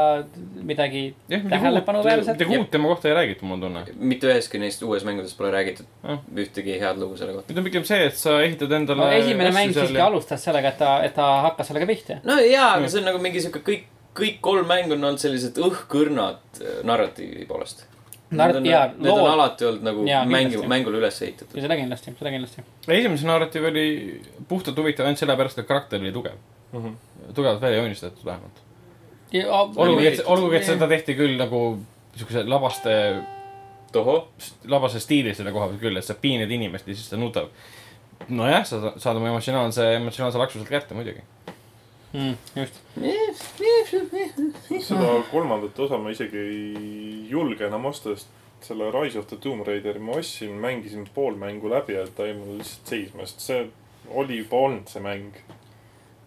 [0.69, 2.37] midagi tähelepanuväärset.
[2.39, 3.83] midagi uut tema kohta ei räägita, mul on tunne.
[3.99, 6.19] mitte üheski neist uues mängudes pole räägitud Ah.
[6.35, 7.53] ühtegi head lugu selle kohta.
[7.53, 10.67] nüüd on pigem see, et sa ehitad endale no esimene mäng siiski ja- alustas sellega,
[10.69, 12.19] et ta, et ta hakkas sellega pihta.
[12.23, 13.83] no jaa, aga see on nagu mingi sihuke kõik,
[14.15, 17.85] kõik kolm mängu on olnud sellised õhkõrnad äh, narratiivi poolest.
[18.33, 21.59] On, jaa, need on lood- alati olnud nagu Jaa, mängu, mängule üles ehitatud.
[21.61, 22.63] seda kindlasti, seda kindlasti.
[22.87, 26.37] esimese narratiiv oli puhtalt huvitav ainult sellepärast, et karakter oli tugev.
[26.73, 26.95] Mhm.
[27.35, 28.61] Tugevalt välja joonistatud vähemalt.
[29.75, 31.61] olgugi, et, olgugi, et seda tehti küll nagu
[32.15, 32.93] siukse labaste,
[34.69, 37.49] labase stiili selle koha pealt küll, et sa piinad inimest ja siis ta nutab.
[38.29, 41.21] nojah, sa sa- saad oma emotsionaalse, emotsionaalse laksu sealt kätte muidugi.
[42.13, 42.75] Mm, just.
[44.87, 48.27] seda kolmandat osa ma isegi ei julge enam osta, sest
[48.67, 52.37] selle Rise of the Tomb Raideri ma ostsin, mängisin pool mängu läbi ja ta jäi
[52.37, 53.65] mul lihtsalt seisma, sest see
[54.13, 55.33] oli juba olnud see mäng.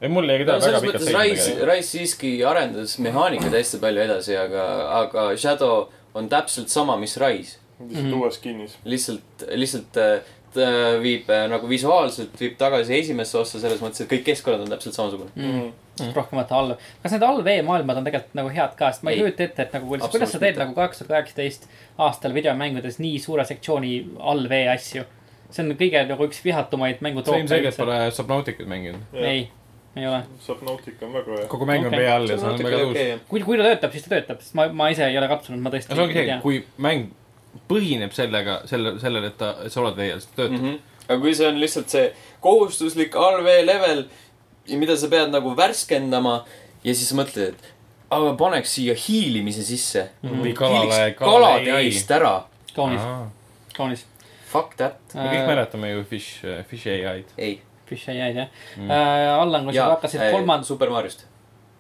[0.01, 1.69] ei, mul jäi ka no ta väga pikalt seisma.
[1.73, 4.65] Rise siiski arendas mehaanikaid hästi palju edasi, aga,
[5.03, 7.59] aga Shadow on täpselt sama, mis Rise.
[7.81, 8.13] lihtsalt Mhm.
[8.21, 8.77] uues skin'is.
[8.85, 10.21] lihtsalt, lihtsalt äh,
[10.55, 10.69] ta
[11.03, 14.97] viib äh, nagu visuaalselt viib tagasi esimesse ossa selles mõttes, et kõik keskkonnad on täpselt
[14.97, 15.31] samasugune.
[15.37, 16.13] Mm.
[16.17, 16.75] rohkem vaata all.
[17.03, 19.87] kas need allveemaailmad on tegelikult nagu head ka, sest ma ei kujuta ette, et nagu
[19.89, 20.65] kuidas, kuidas sa teed mitte.
[20.65, 21.69] nagu kaks tuhat kaheksateist
[22.09, 23.93] aastal videomängudes nii suure sektsiooni
[24.33, 25.05] allvee asju.
[25.51, 27.77] see on kõige nagu üks vihatumaid sa mängutoope ilmselgelt.
[27.77, 29.01] pole Subnauticat mänginud.
[29.15, 29.49] ei,
[29.97, 30.23] ei ole.
[30.45, 31.47] Subnautica on väga hea.
[31.53, 33.23] kogu mäng on vee all ja see on väga tõus.
[33.31, 35.73] kui, kui ta töötab, siis ta töötab, sest ma, ma ise ei ole katsunud, ma
[35.73, 37.09] tõesti see ongi see kui mäng
[37.71, 40.61] põhineb sellega, selle, sellel, et ta, et sa oled vee all, siis ta töötab.
[40.61, 40.77] -hmm.
[41.07, 42.11] aga kui see on lihtsalt see
[42.45, 44.05] kohustuslik allvee level,
[44.83, 46.37] mida sa pead nagu värskendama
[46.85, 47.73] ja siis mõtled, et
[48.11, 50.43] aga paneks siia hiilimise sisse mm.
[50.43, 52.37] Või kalale- kalade eest ära.
[52.75, 53.31] kaunis, me
[53.77, 54.05] kaunis.
[54.47, 55.01] Fuck that.
[55.13, 57.33] kõik mäletame ju Fish, Fish ai-d.
[57.39, 57.61] ei.
[57.91, 58.91] Ei jäid jah Mm.
[58.91, 59.41] äh,.
[59.41, 61.27] Allan, kui sa ja hakkasid kolmand-, Super Mariost.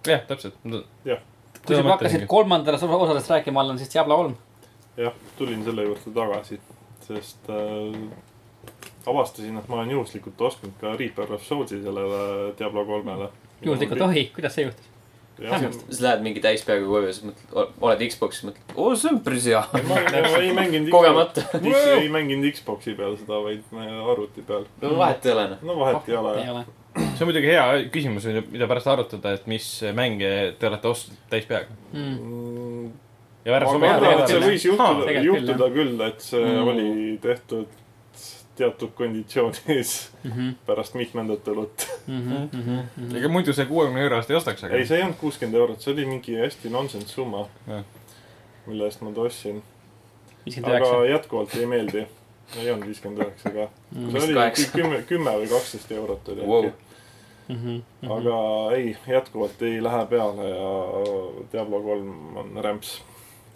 [0.06, 0.54] jah, täpselt.
[0.64, 4.36] kui sa hakkasid kolmandast osadest rääkima, Allan, siis Diablo kolm.
[4.96, 6.60] jah, tulin selle juurde tagasi,
[7.06, 8.10] sest äh,
[9.06, 13.28] avastasin, et ma olen juhuslikult ostnud ka Reaper of Souls'i sellele Diablo kolmele.
[13.62, 14.95] juhuslikult, ohi, kuidas see juhtus?
[15.36, 19.46] Siis lähed mingi täispeaga koju ja siis mõtled, oled Xbox'is, mõtled, oo, see on päris
[19.50, 19.60] hea.
[19.90, 21.44] ma ma ei mänginud kogemata.
[21.60, 23.62] ei mänginud Xbox'i peal seda, vaid
[24.12, 24.66] arvuti peal.
[24.82, 25.62] no vahet ei ole, noh.
[25.66, 26.66] no vahet ei ole
[26.96, 29.66] see on muidugi hea küsimus, mida pärast arutada, et mis
[29.96, 30.30] mänge
[30.60, 31.74] te olete ostnud täispeaga.
[31.92, 32.14] Mm.
[32.16, 32.86] Mm,
[33.44, 36.70] ja ma pärast kardan, et see võis juhtuda, juhtuda küll, et see Mm.
[36.72, 37.82] oli tehtud
[38.56, 39.92] teatud konditsioonis
[40.24, 41.86] Mhm, pärast mitmendat õlut.
[43.16, 45.80] ega muidu see kuuekümne euro eest ei ostaks, aga ei, see ei olnud kuuskümmend eurot,
[45.84, 47.46] see oli mingi hästi nonsense summa
[48.66, 49.62] mille eest ma ta ostsin.
[50.62, 52.06] aga jätkuvalt ei meeldi.
[52.56, 53.68] ei olnud viiskümmend üheksa ka.
[53.92, 54.10] Mm.
[54.10, 56.66] see oli kümme, kümme või kaksteist eurot oli Wow.
[56.66, 57.82] äkki.
[58.16, 58.38] aga
[58.76, 60.70] ei, jätkuvalt ei lähe peale ja
[61.52, 63.02] Diablo kolm on rämps,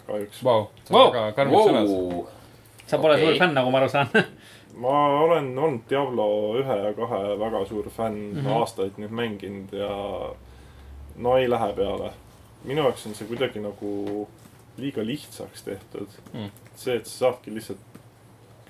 [0.07, 0.43] kahjuks.
[0.43, 1.07] Vau, Vau.
[1.11, 1.87] väga karmid sõnad.
[1.87, 2.25] Wow.
[2.87, 3.25] sa pole Okei.
[3.25, 4.07] suur fänn, nagu ma aru saan.
[4.75, 6.27] ma olen olnud Diablo
[6.59, 8.41] ühe ja kahe väga suur fänn mm.
[8.41, 8.59] -hmm.
[8.59, 9.95] aastaid nüüd mänginud ja
[11.17, 12.11] no ei lähe peale.
[12.63, 14.27] minu jaoks on see kuidagi nagu
[14.77, 16.51] liiga lihtsaks tehtud Mm.
[16.75, 17.79] see, et sa saadki lihtsalt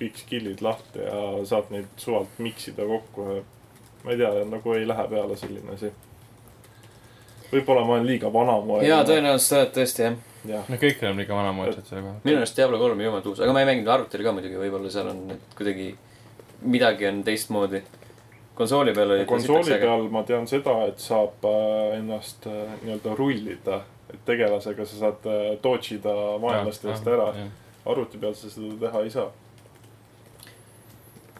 [0.00, 3.42] kõik skill'id lahti ja saad neid suvalt mix ida kokku ja
[4.04, 5.92] ma ei tea, nagu ei lähe peale selline asi.
[7.52, 8.88] võib-olla ma olen liiga vanamoeline.
[8.88, 10.16] jaa, tõenäoliselt sa oled tõesti jah.
[10.48, 13.40] jah, no kõik oleme ikka vanamoedsed selle koha minu arust Diablo kolm on jumala tuus,
[13.42, 15.20] aga ma ei mänginud arvutil ka muidugi, võib-olla seal on
[15.58, 15.88] kuidagi,
[16.74, 17.82] midagi on teistmoodi.
[18.58, 19.26] konsooli peal oli.
[19.30, 25.00] konsooli peal ma tean seda, et saab äh, ennast äh, nii-öelda rullida, et tegelasega sa
[25.06, 27.32] saad äh, dodge ida vaenlaste eest ära.
[27.86, 29.30] arvuti peal sa seda teha ei saa.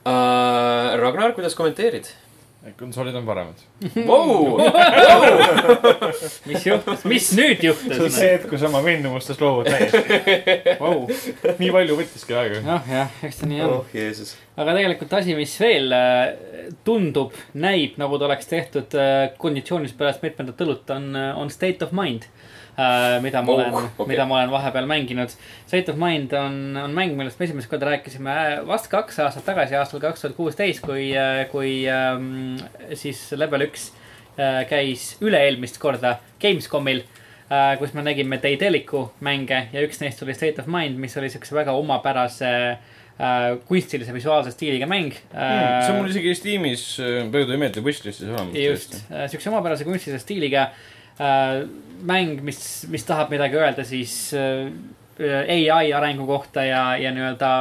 [0.06, 0.98] uh,.
[1.02, 2.10] Ragnar, kuidas kommenteerid
[2.78, 3.54] konsoolid on paremad.
[4.10, 4.58] wow!
[6.48, 8.14] mis juhtus, mis nüüd see on juhtus?
[8.14, 10.76] see, et kui sa oma veendumustest loobud täiesti.
[10.78, 11.08] Wow.
[11.58, 12.62] nii palju võttiski aega.
[12.62, 13.74] jah, jah, eks ta nii on.
[13.80, 14.36] oh Jeesus.
[14.54, 20.22] aga tegelikult asi, mis veel äh, tundub, näib nagu ta oleks tehtud äh, konditsioonis pärast
[20.22, 22.30] mitmendat õlut, on, on State of Mind.
[23.22, 25.32] Mida ma Oh, olen okay., mida ma olen vahepeal mänginud.
[25.66, 29.44] State of Mind on, on mäng, millest me esimest korda rääkisime äh, vast kaks aastat
[29.44, 31.10] tagasi, aastal kaks tuhat kuusteist, kui,
[31.52, 32.56] kui ähm,
[32.96, 33.90] siis level üks
[34.38, 40.36] äh, käis üle-eelmist korda Gamescomil äh, kus me nägime Daedalicu mänge ja üks neist oli
[40.38, 45.92] State of Mind, mis oli siukse väga omapärase äh, kunstilise visuaalse stiiliga mäng Hmm, see
[45.92, 46.88] on mul isegi Steamis,
[47.36, 48.56] Pöödu ei meeldi, wishlist'is olemas.
[48.56, 48.98] just,
[49.28, 50.90] siukse omapärase kunstilise stiiliga äh,
[52.06, 52.60] mäng, mis,
[52.90, 54.72] mis tahab midagi öelda siis äh,
[55.74, 57.52] ai arengu kohta ja, ja nii-öelda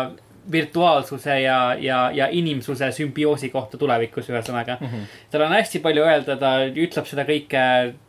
[0.51, 4.87] virtuaalsuse ja, ja, ja inimsuse sümbioosi kohta tulevikus, ühesõnaga mm.
[4.87, 5.17] -hmm.
[5.31, 7.63] tal on hästi palju öelda, ta ütleb seda kõike,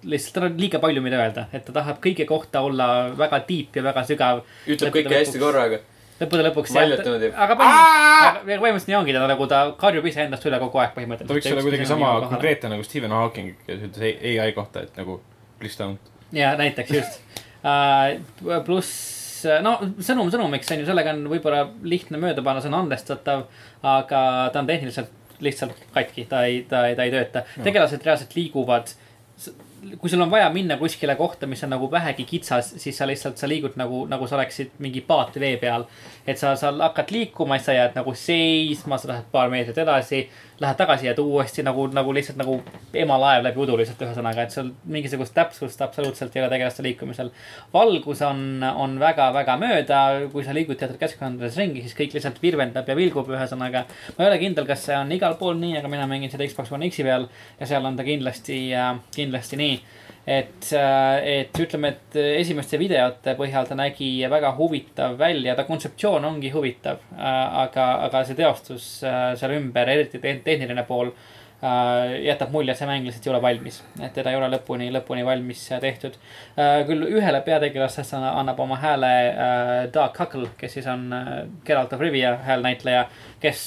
[0.09, 2.87] lihtsalt tal on liiga palju, mida öelda, et ta tahab kõige kohta olla
[3.19, 4.45] väga deep ja väga sügav.
[4.67, 5.83] ütleb kõike hästi korraga.
[6.21, 6.75] lõppude lõpuks.
[6.75, 7.33] Valjult niimoodi.
[7.37, 11.29] aga põhimõtteliselt nii ongi ta nagu ta karjub iseendast üle kogu aeg põhimõtteliselt.
[11.29, 15.21] ta võiks olla kuidagi sama konkreetne nagu Stephen Hawking, kes ütles ai kohta, et nagu
[15.81, 16.13] don't.
[16.33, 17.21] ja näiteks just
[17.63, 18.63] uh,.
[18.67, 19.23] pluss
[19.63, 23.49] no sõnum sõnumiks on ju, sellega on võib-olla lihtne mööda panna, see on andestatav.
[23.83, 28.37] aga ta on tehniliselt lihtsalt katki, ta ei, ta ei, ta ei tööta tegelased reaalselt
[28.39, 28.93] liiguvad
[29.99, 33.39] kui sul on vaja minna kuskile kohta, mis on nagu vähegi kitsas, siis sa lihtsalt,
[33.41, 35.87] sa liigud nagu, nagu sa oleksid mingi paat vee peal.
[36.27, 40.23] et sa, sa hakkad liikuma, siis sa jääd nagu seisma, sa lähed paar meetrit edasi,
[40.63, 42.59] lähed tagasi, jääd uuesti nagu, nagu lihtsalt nagu
[43.03, 47.33] emalaev läbi udu lihtsalt ühesõnaga, et seal mingisugust täpsust absoluutselt ei ole tegelaste liikumisel.
[47.73, 50.03] valgus on, on väga-väga mööda,
[50.33, 53.85] kui sa liigud teatud keskkondades ringi, siis kõik lihtsalt virvendab ja vilgub, ühesõnaga.
[54.17, 56.73] ma ei ole kindel, kas see on igal pool nii, aga mina mängin seda Xbox
[56.73, 57.29] One X-i peal
[57.61, 58.63] ja seal on ta kindlasti,
[59.17, 59.77] kindlasti nii
[60.27, 66.25] et, äh, et ütleme, et esimeste videote põhjal ta nägi väga huvitav välja, ta kontseptsioon
[66.25, 67.03] ongi huvitav.
[67.16, 71.14] Äh, aga, aga see teostus äh, seal ümber, eriti tehniline pool,
[71.62, 73.77] jätab mulje, see mäng lihtsalt ei ole valmis.
[74.03, 76.16] et teda ei ole lõpuni, lõpuni valmis tehtud.
[76.89, 79.12] küll ühele peategelasest annab oma hääle
[79.95, 81.07] Doug Huckle, kes siis on
[81.62, 83.05] Geralt of Rivia häälnäitleja,
[83.39, 83.62] kes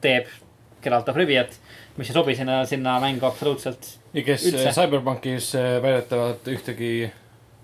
[0.00, 0.30] teeb
[0.84, 1.58] Geralt of Riviat,
[1.96, 4.72] mis ei sobi sinna, sinna mängu absoluutselt ja kes üldse.
[4.74, 7.10] Cyberpunkis äh, väidetavalt ühtegi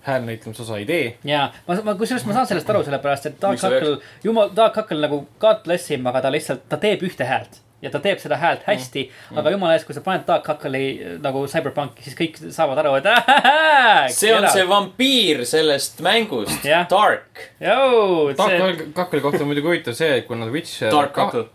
[0.06, 1.16] häälnäitlemisosa ei tee.
[1.24, 5.02] ja ma, ma kusjuures ma saan sellest aru, sellepärast et Dark Huckle, jumal, Dark Huckle
[5.02, 5.24] nagu
[5.64, 9.06] bless him, aga ta lihtsalt, ta teeb ühte häält ja ta teeb seda häält hästi
[9.08, 9.38] mm..
[9.40, 13.08] aga jumala eest, kui sa paned Dark Huckle'i nagu Cyberpunki, siis kõik saavad aru, et
[13.12, 17.46] ähähä, see on see vampiir sellest mängust Dark.
[17.60, 20.92] Dark Huckle'i kohta on muidugi huvitav see, et kui nad Witcher.
[20.92, 21.48] Dark Huckle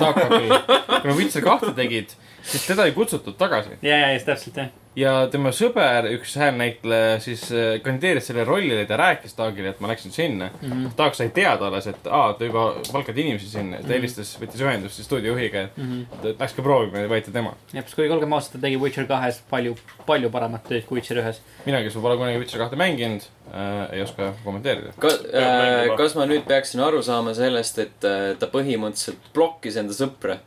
[0.00, 3.78] Huckle'i, kui nad Witcher kahte tegid sest teda ei kutsutud tagasi.
[3.82, 4.70] ja, ja just täpselt jah.
[4.98, 9.90] Ja tema sõber, üks häälnäitleja siis äh, kandideeris selle rollile, ta rääkis Taagile, et ma
[9.92, 10.70] läksin sinna mm.
[10.72, 10.96] -hmm.
[10.98, 13.92] Taag sai teada alles, et aa, ta juba palkab inimesi sinna, ta mhm.
[13.92, 16.34] helistas mm -hmm., võttis ühendust siis stuudiojuhiga, et mm -hmm.
[16.40, 17.54] läks ka proovima ja võeti tema.
[17.72, 19.76] jah, sest kuigi olgem ausad, ta tegi Witcher kahes palju,
[20.06, 21.40] palju paremat tööd kui Witcher ühes.
[21.66, 23.22] mina, kes pole kunagi Witcher kahte mänginud
[23.54, 24.92] äh,, ei oska kommenteerida.
[24.98, 29.92] Ka, äh, kas ma nüüd peaksin aru saama sellest, et äh, ta põhimõtteliselt blokkis enda
[29.94, 30.38] sõpra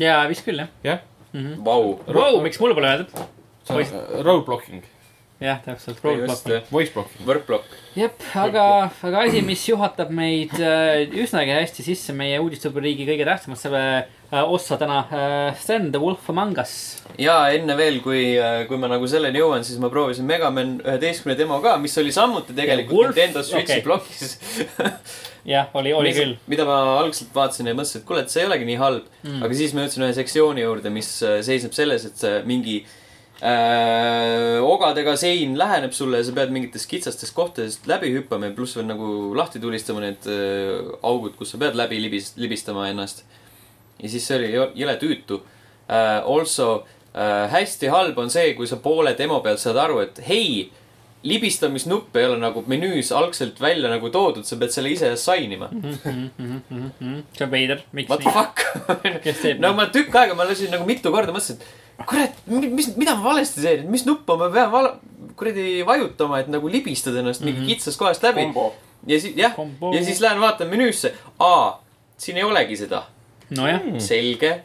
[0.00, 0.68] jaa, vist küll, jah.
[0.84, 1.00] jah.
[1.32, 1.60] Mhm.
[1.64, 2.00] Vau.
[2.06, 3.22] Vau, miks mulle pole öeldud?
[4.26, 4.82] Roadblocking.
[5.42, 6.66] jah, täpselt, roadblocking.
[6.70, 7.26] Voice blocking.
[7.26, 7.64] Workblock.
[7.96, 8.64] jep, aga,
[9.02, 14.78] aga asi, mis juhatab meid äh, üsnagi hästi sisse meie uudistusrubriigi kõige tähtsamasse äh, ossa
[14.80, 15.56] täna äh,.
[15.58, 17.02] Sten, The Wolf Among Us.
[17.18, 21.38] ja enne veel, kui, äh, kui ma nagu selleni jõuan, siis ma proovisin Megaman üheteistkümne
[21.38, 23.86] demo ka, mis oli samuti tegelikult Nintendo Switchi okay.
[23.88, 24.36] plokis
[25.48, 26.34] jah, oli, oli mis, küll.
[26.50, 29.44] mida ma algselt vaatasin ja mõtlesin, et kuule, et see ei olegi nii halb mm..
[29.46, 32.76] aga siis ma jõudsin ühe sektsiooni juurde, mis äh, seisneb selles, et mingi
[33.42, 38.78] äh, ogadega sein läheneb sulle ja sa pead mingitest kitsastest kohtadest läbi hüppama ja pluss
[38.78, 43.24] veel nagu lahti tulistama need äh, augud, kus sa pead läbi libis, libistama ennast.
[43.98, 46.22] ja siis see oli jõle tüütu äh,.
[46.22, 46.84] Also
[47.14, 50.70] äh, hästi halb on see, kui sa poole demo pealt saad aru, et hei
[51.22, 55.68] libistamisnupp ei ole nagu menüüs algselt välja nagu toodud, sa pead selle ise assign ima
[55.70, 55.98] mm.
[56.02, 57.22] -hmm.
[57.36, 58.32] see on veider, miks What nii?
[58.34, 62.42] What the fuck no ma tükk aega, ma lasin nagu mitu korda, mõtlesin, et kurat,
[62.46, 64.96] mis, mida ma valesti teen, mis nuppu ma pean val-,
[65.38, 67.52] kuradi vajutama, et nagu libistada ennast mm -hmm.
[67.52, 67.68] mingi mhm.
[67.68, 68.48] kitsast kohast läbi.
[69.06, 69.54] ja siis, jah,
[69.94, 71.82] ja siis lähen vaatan menüüsse, aa,
[72.16, 73.06] siin ei olegi seda.
[73.50, 73.80] nojah.
[73.98, 74.62] selge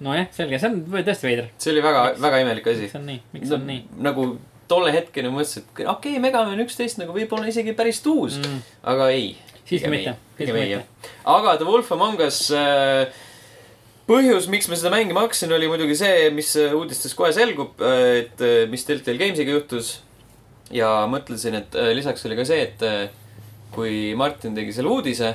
[0.00, 1.46] nojah, selge, see on tõesti veider.
[1.58, 2.80] see oli väga, väga imelik asi.
[2.80, 3.84] miks on nii, miks on nii?
[3.98, 4.38] nagu
[4.68, 8.62] tolle hetkeni mõtlesin, et okei okay,, Megaman üksteist nagu võib-olla isegi päris uus mm.,
[8.94, 9.34] aga ei.
[9.64, 11.10] siiski mitte, siiski mitte.
[11.24, 13.12] aga The Wolf Among Us äh,
[14.08, 18.22] põhjus, miks ma seda mängima hakkasin, oli muidugi see, mis äh, uudistes kohe selgub, äh,
[18.22, 20.00] et äh, mis Deltal Gamesiga juhtus.
[20.72, 23.10] ja mõtlesin, et lisaks oli ka see, et
[23.74, 25.34] kui Martin tegi selle uudise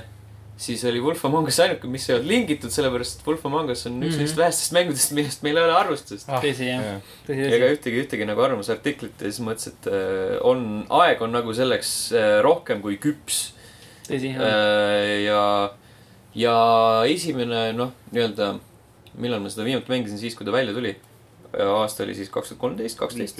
[0.58, 3.86] siis oli Wolf Among Us ainuke, mis ei olnud lingitud, sellepärast et Wolf Among Us
[3.86, 4.08] on mm -hmm.
[4.08, 4.24] üks mhm.
[4.24, 6.42] neist vähestest mängudest, millest meil ei ole arvustust ah,.
[6.44, 7.02] tõsi, jah.
[7.30, 12.12] ega ühtegi, ühtegi nagu arvamusartiklit ja siis mõtlesin, et äh, on, aeg on nagu selleks
[12.12, 13.54] äh, rohkem kui küps.
[14.10, 14.42] tõsi, jah.
[14.42, 15.44] Äh, ja,
[16.36, 16.58] ja
[17.06, 18.56] esimene, noh, nii-öelda,
[19.18, 20.96] millal ma seda viimati mängisin, siis kui ta välja tuli.
[21.58, 23.40] aasta oli siis kaks tuhat kolmteist, kaksteist.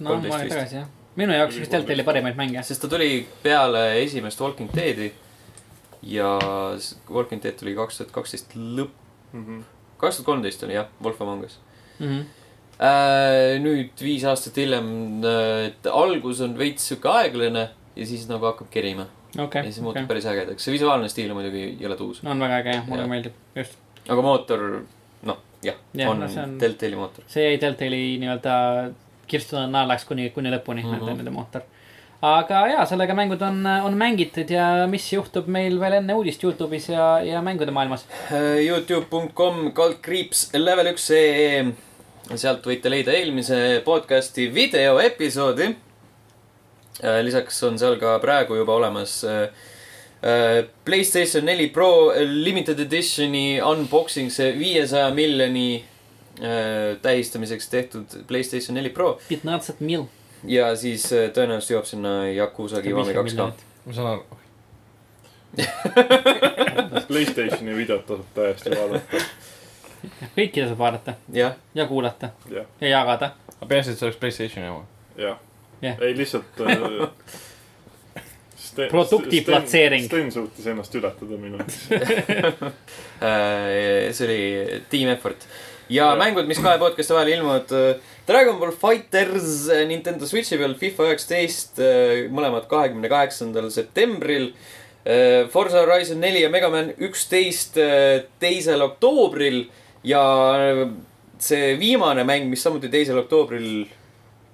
[0.00, 0.88] no, aeg tagasi, jah.
[1.16, 2.62] minu jaoks üks Deltali parimaid mänge.
[2.62, 5.12] sest ta tuli peale esimest Walking Deadi
[6.02, 6.38] ja
[7.10, 9.64] Walking Dead tuli kaks tuhat kaksteist lõpp -hmm.,
[9.96, 11.58] kaks tuhat kolmteist oli jah, Wolf Among Us
[11.98, 12.06] mm.
[12.06, 12.24] -hmm.
[12.82, 14.86] Äh, nüüd viis aastat hiljem,
[15.24, 19.06] äh, et algus on veits sihuke aeglane ja siis nagu hakkab kerima
[19.38, 19.60] okay,.
[19.62, 20.08] ja siis muutub okay.
[20.08, 22.30] päris ägedaks, see visuaalne stiil on muidugi jõle tuus no,.
[22.30, 23.08] on väga äge jah, mulle ja.
[23.12, 23.76] meeldib, just.
[24.08, 24.64] aga mootor,
[25.22, 27.28] noh, jah ja, on, no, on Deltali mootor.
[27.28, 28.56] see jäi Deltali nii-öelda
[29.30, 31.06] kirstunud naelaks kuni, kuni lõpuni mm, -hmm.
[31.06, 31.68] nende, nende mootor
[32.22, 36.86] aga jaa, sellega mängud on, on mängitud ja mis juhtub meil veel enne uudist Youtube'is
[36.92, 38.04] ja, ja mängude maailmas?
[38.62, 41.64] Youtube.com kaldkriips level üks ee.
[42.38, 45.72] sealt võite leida eelmise podcast'i videoepisoodi.
[47.02, 49.42] Äh, lisaks on seal ka praegu juba olemas äh,
[50.22, 55.82] äh, Playstation neli Pro limited edition'i unboxing, see viiesaja miljoni
[56.38, 60.06] äh, tähistamiseks tehtud Playstation neli Pro Pitnatsat mil.
[60.44, 63.50] Ja siis äh, tõenäoliselt jõuab sinna Yakuusa Kiwami kaks ka.
[63.86, 64.24] ma saan aru.
[67.08, 69.20] Playstationi videot tasub täiesti vaadata,
[70.36, 73.32] kõiki tasub vaadata jah, ja kuulata jah, ja jagada.
[73.58, 74.84] aga peaasi, et see oleks Playstationi oma.
[75.20, 75.36] jah
[75.82, 75.96] Jah.
[76.00, 77.08] ei lihtsalt äh,
[78.62, 80.04] Sten- Produkti Sten- platseering.
[80.06, 81.80] Sten suutis ennast ületada minu jaoks.
[83.22, 85.44] Äh, see oli team effort.
[85.92, 87.72] Ja mängud, mis kahe podcast'i vahel ilmuvad.
[88.28, 91.82] Dragon Ball Fighters äh, Nintendo Switchi peal, FIFA üheksateist,
[92.32, 94.52] mõlemad kahekümne kaheksandal septembril.
[95.50, 97.74] Forza Horizon neli ja Mega Man üksteist
[98.38, 99.64] teisel oktoobril
[100.06, 100.20] ja
[101.42, 103.88] see viimane mäng, mis samuti teisel oktoobril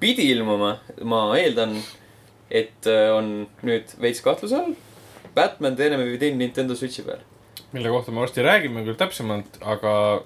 [0.01, 1.76] pidi ilmuma, ma eeldan,
[2.51, 4.76] et äh, on nüüd veits kahtluse all.
[5.34, 7.24] Batman The Enemy Within Nintendo Switchi peal.
[7.72, 10.22] mille kohta me varsti räägime küll täpsemalt, aga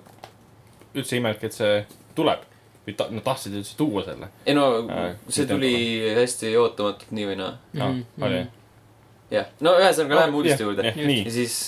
[0.95, 1.83] üldse imelik, et see
[2.17, 2.49] tuleb.
[2.83, 4.29] või ta-, nad tahtsid üldse tuua selle.
[4.47, 5.75] ei no Äh, see tuli
[6.17, 7.53] hästi ootamatult nii või naa.
[7.79, 7.93] aa,
[8.27, 8.41] oli.
[9.31, 10.95] jah, no ühesõnaga läheme uudiste juurde.
[10.97, 11.61] nii ja, siis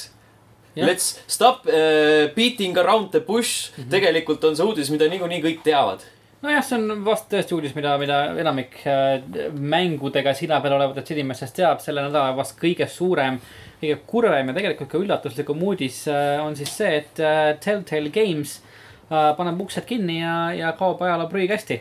[0.75, 0.89] Jah.
[0.89, 3.85] let's stop uh, beating around the bush mm.
[3.85, 3.91] -hmm.
[3.91, 6.03] tegelikult on see uudis, mida niikuinii kõik teavad.
[6.43, 9.23] nojah, see on vast tõesti uudis, mida, mida enamik äh,
[9.55, 11.79] mängudega sina peal olevatest inimestest teab.
[11.81, 13.39] selle nädala vast kõige suurem,
[13.81, 18.59] kõige kurvem ja tegelikult ka üllatuslikum uudis äh, on siis see, et äh, Telltale Games
[18.59, 18.74] äh,
[19.39, 21.81] paneb uksed kinni ja, ja kaob ajaloo prügikasti.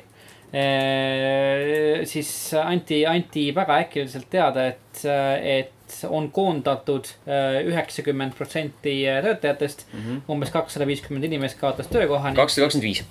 [2.05, 2.29] siis
[2.65, 5.01] anti, anti väga äkiliselt teada, et,
[5.41, 5.71] et
[6.09, 8.93] on koondatud äh, üheksakümmend protsenti
[9.25, 9.85] töötajatest.
[10.29, 12.31] umbes kakssada viiskümmend inimest kaotas töökoha.
[12.37, 13.03] kakssada kakskümmend viis.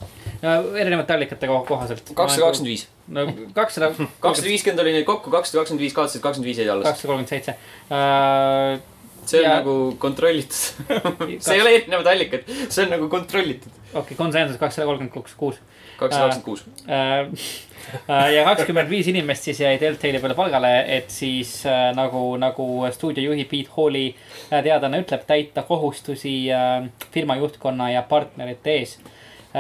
[0.81, 2.03] erinevate allikate ko- kohaselt.
[2.15, 2.87] kakssada kakskümmend viis.
[3.09, 3.93] no kakssada,
[4.25, 6.87] kakssada viiskümmend oli neid kokku, kakssada kakskümmend viis kaotasid, kakskümmend viis jäid alles.
[6.89, 8.92] kakssada kolmkümmend seitse.
[9.23, 10.53] Äh, see on ja- nagu kontrollitud.
[11.41, 13.71] see ei ole erinevad allikad, see on nagu kontrollitud.
[13.95, 15.61] okei, konsensus kakssada kolmkümmend kuus,
[15.99, 17.69] kakssada kakskümmend kuus.
[18.37, 23.45] ja kakskümmend viis inimest siis jäi Deltali peale palgale, et siis äh, nagu, nagu stuudiojuhi
[23.51, 28.99] Pete Halli äh, teadlane ütleb, täita kohustusi äh, firma juhtkonna ja partnerite ees.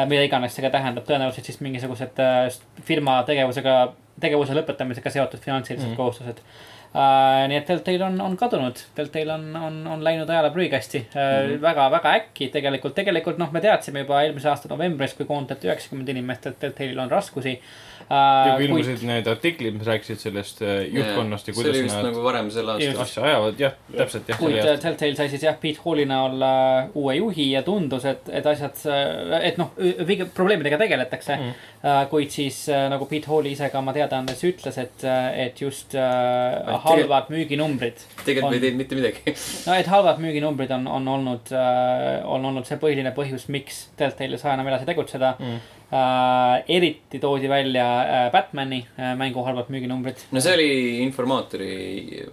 [0.08, 2.46] mida iganes see ka tähendab, tõenäoliselt siis mingisugused äh,
[2.88, 5.92] firma tegevusega, tegevuse lõpetamisega seotud finantsilised mm.
[5.92, 5.96] -hmm.
[5.96, 6.40] kohustused
[6.92, 11.14] Uh, nii et Deltail on, on kadunud, Deltail on, on, on läinud ajaloo prügikasti uh,
[11.14, 11.46] mm.
[11.48, 11.62] -hmm.
[11.62, 16.12] väga, väga äkki tegelikult, tegelikult noh, me teadsime juba eelmise aasta novembris, kui koondati üheksakümmend
[16.12, 17.54] inimest, et Deltailil on raskusi
[18.10, 18.56] ja uh,.
[18.56, 22.50] kui ilmusid need artiklid, mis rääkisid sellest äh, juhtkonnast ja oli kuidas nad nagu varem
[22.54, 23.02] sel aastal.
[23.04, 24.40] asja ajavad, jah, täpselt jah.
[24.40, 28.30] kuid äh, Telltale sai siis jah, Pete Halli näol äh, uue juhi ja tundus, et,
[28.32, 28.78] et asjad,
[29.42, 29.72] et noh,
[30.34, 31.68] probleemidega tegeletakse mm..
[32.12, 35.06] kuid siis äh, nagu Pete Halli ise ka oma teadaandes ütles, et,
[35.46, 38.06] et just äh, halvad müüginumbrid.
[38.24, 39.36] tegelikult on- ei teinud mitte midagi.
[39.68, 44.38] no et halvad müüginumbrid on, on olnud äh,, on olnud see põhiline põhjus, miks Telltale
[44.38, 45.60] ei saa enam edasi tegutseda Mm.
[45.92, 46.64] äh,.
[46.68, 50.16] eriti toodi välja äh, Batman'i äh, mängu halvad müüginumbrid.
[50.32, 50.68] no see oli
[51.04, 51.70] informaatori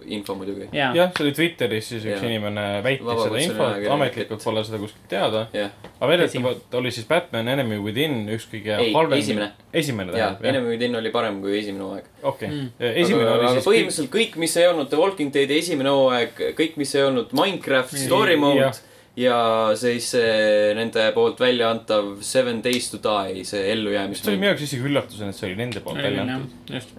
[0.06, 0.68] info muidugi.
[0.72, 2.24] jaa, jah, see oli Twitteris siis üks Jah.
[2.30, 5.46] inimene väitis seda Vabakutseline infot, ametlikult et- pole seda kuskilt teada.
[5.52, 9.18] aga väidetavalt oli siis Batman Enemy Within üks kõige halvem.
[9.18, 9.50] esimene.
[9.72, 12.04] esimene tähendab, Enemy Within oli parem kui esimene hooaeg.
[12.22, 12.68] okei Mm..
[12.80, 13.66] esimene aga, oli aga siis.
[13.68, 17.96] põhimõtteliselt kõik, mis ei olnud The Walking Deadi esimene hooaeg, kõik, mis ei olnud Minecraft
[18.06, 18.70] story mode.
[19.16, 19.36] Ja
[19.78, 24.50] siis see nende poolt välja antav Seven Days to Die, see see oli minu.
[24.52, 26.74] jaoks isegi üllatusena, et see oli nende poolt välja antud.
[26.74, 26.94] just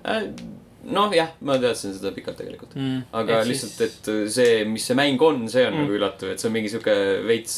[0.91, 2.76] noh, jah, ma teadsin seda pikalt tegelikult.
[2.76, 3.03] mm..
[3.22, 5.86] aga lihtsalt, et see, mis see mäng on, see on Mm.
[5.86, 6.95] nagu üllatav, et see on mingi sihuke
[7.28, 7.57] veits,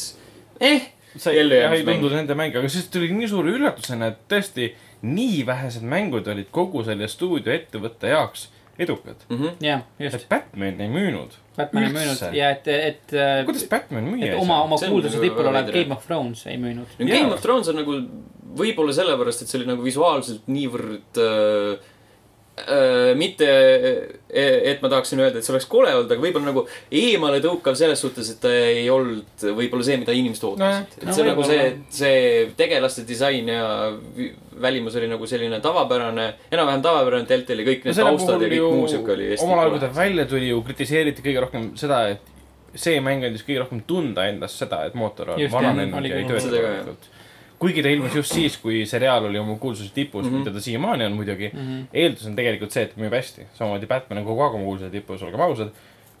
[0.60, 2.00] eh, see jah, ei ellujäämismäng.
[2.00, 4.70] tundunud nende mäng, aga siis tuli nii suure üllatusena, et tõesti
[5.04, 8.48] nii vähesed mängud olid kogu selle stuudio ettevõtte jaoks
[8.78, 9.16] edukad.
[9.28, 9.36] mm.
[9.36, 9.56] -hmm.
[9.60, 10.28] jah, just et.
[10.28, 11.32] Batman ei müünud.
[11.56, 12.04] Batman ei Üldse?
[12.04, 13.16] müünud ja et, et,
[13.46, 14.62] kuidas Batman müüa et ei oma, saa?
[14.62, 15.72] oma on kuulsuse nagu tipul olev.
[15.72, 16.96] Game of Thrones ei müünud.
[16.98, 17.98] Game of Thrones on nagu
[18.54, 21.93] võib-olla sellepärast, et see oli nagu visuaalselt niivõrd äh, äh,
[23.18, 23.46] mitte,
[24.30, 26.62] et ma tahaksin öelda, et see oleks kole olnud, aga võib-olla nagu
[26.94, 30.84] eemale tõukav selles suhtes, et ta ei olnud võib-olla see, mida inimesed ootasid Nojah.
[31.00, 31.64] et No see nagu see
[31.98, 32.20] see
[32.58, 33.64] tegelaste disain ja
[34.62, 39.16] välimus oli nagu selline tavapärane, enam-vähem tavapärane Deltali, kõik need taustad ja kõik muu sihuke
[39.16, 39.90] oli omal ajal, kui ta.
[39.98, 42.30] välja tuli ju kritiseeriti kõige rohkem seda, et
[42.78, 46.54] see mäng andis kõige rohkem tunda endast seda, et mootor on vananenud ja ei tööta
[46.54, 47.10] korralikult.
[47.64, 50.30] Kuigi ta ilmus just siis, kui seriaal oli oma kuulsuse tipus mm.
[50.30, 50.44] -hmm.
[50.44, 51.50] mida ta siiamaani on muidugi.
[51.52, 51.82] Mhm.
[51.92, 53.46] eeldus on tegelikult see, et müüb hästi.
[53.58, 55.70] samamoodi Batman on kogu aeg oma kuulsuse tipus, olgem ausad.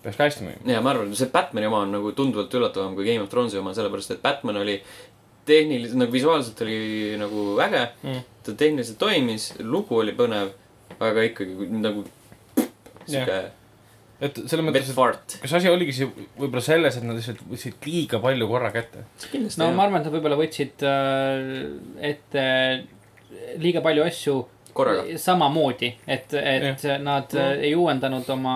[0.02, 0.72] peaks ka hästi müüma.
[0.72, 3.74] ja ma arvan, see Batman'i oma on nagu tunduvalt üllatavam kui Game of Thronesi oma,
[3.74, 4.82] sellepärast et Batman oli
[5.44, 8.22] tehniliselt nagu visuaalselt oli nagu äge Mm.
[8.42, 10.48] ta tehniliselt toimis, lugu oli põnev,
[11.00, 12.04] aga ikkagi nagu
[13.06, 13.42] sihuke
[14.22, 18.20] et selles mõttes, et kas asi oligi siis võib-olla selles, et nad lihtsalt võtsid liiga
[18.22, 19.04] palju korra kätte?
[19.34, 19.74] no jah.
[19.74, 21.54] ma arvan, et nad võib-olla võtsid äh,
[22.12, 22.44] ette
[23.62, 24.36] liiga palju asju
[24.74, 25.18] korraga.
[25.18, 27.38] samamoodi, et, et nad Mm.
[27.40, 28.54] äh, ei uuendanud oma,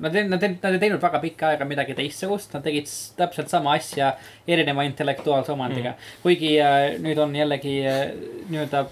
[0.00, 3.74] nad ei, nad nad ei teinud väga pikka aega midagi teistsugust, nad tegid täpselt sama
[3.78, 4.12] asja
[4.46, 6.22] erineva intellektuaalse omandiga mm..
[6.22, 8.02] kuigi äh, nüüd on jällegi äh,
[8.50, 8.86] nii-öelda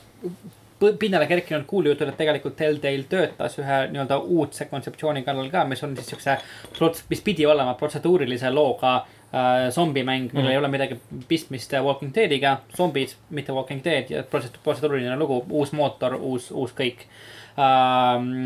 [0.98, 5.96] pinnale kerkinud kuulujutud, et tegelikult Telltale töötas ühe nii-öelda uudse kontseptsiooni kallal ka, mis on
[5.96, 6.36] siis siukse,
[7.10, 10.52] mis pidi olema protseduurilise looga äh, zombimäng, millel Mhm.
[10.52, 15.44] ei ole midagi pistmist äh, Walking Deadiga, zombid, mitte Walking Dead ja protse- protseduuriline lugu,
[15.50, 17.04] uus mootor, uus, uus kõik.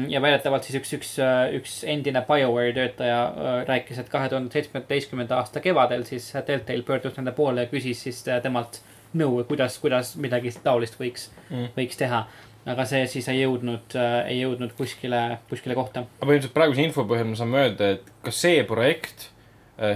[0.09, 1.11] ja väidetavalt siis üks, üks,
[1.59, 7.16] üks endine BioWare'i töötaja äh, rääkis, et kahe tuhande seitsmeteistkümnenda aasta kevadel siis Telltale pöördus
[7.18, 8.80] nende poole ja küsis siis äh, temalt
[9.18, 11.68] nõu, kuidas, kuidas midagi taolist võiks Mm.
[11.76, 12.26] võiks teha.
[12.66, 13.94] aga see siis ei jõudnud,
[14.28, 16.00] ei jõudnud kuskile, kuskile kohta.
[16.00, 19.28] aga põhimõtteliselt praeguse info põhjal me saame öelda, et kas see projekt,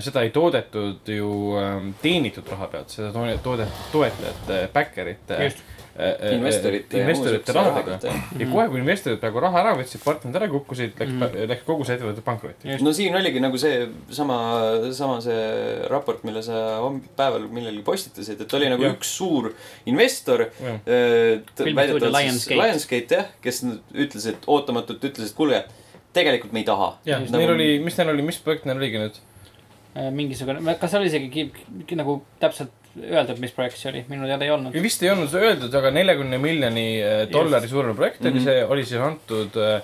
[0.03, 1.29] seda ei toodetud ju
[1.61, 5.39] ähm, teenitud raha pealt, seda to- toodetud toetajate, backerite.
[5.45, 5.63] Just.
[6.33, 6.99] investorite.
[7.01, 7.99] investorite rahadega.
[8.39, 11.23] ja kohe, kui investorid praegu raha ära võtsid, partnerid ära kukkusid, läks Mhm.
[11.23, 12.77] mm., läks kogu see ettevõte pankrotti.
[12.85, 14.37] No siin oligi nagu see sama,
[14.93, 16.81] sama see raport, mille sa
[17.17, 18.93] päeval millegi postitasid, et oli nagu ja.
[18.93, 19.53] üks suur
[19.87, 20.47] investor.
[20.87, 22.61] Lionsgate.
[22.61, 23.63] Lionsgate jah, kes
[23.95, 25.63] ütles, et ootamatult ütles, et kuulge,
[26.17, 26.93] tegelikult me ei taha.
[27.09, 27.33] jah, Just.
[27.35, 29.21] neil oli, mis neil oli, mis projekt neil oligi nüüd?
[29.97, 31.47] Äh, mingisugune, kas oli isegi
[31.97, 34.77] nagu täpselt öeldud, mis projekt see oli, minu teada ei olnud.
[34.83, 38.45] vist ei olnud öeldud, aga neljakümne miljoni äh, dollari suurune projekt oli Mhm.
[38.45, 39.83] see, oli siis antud äh,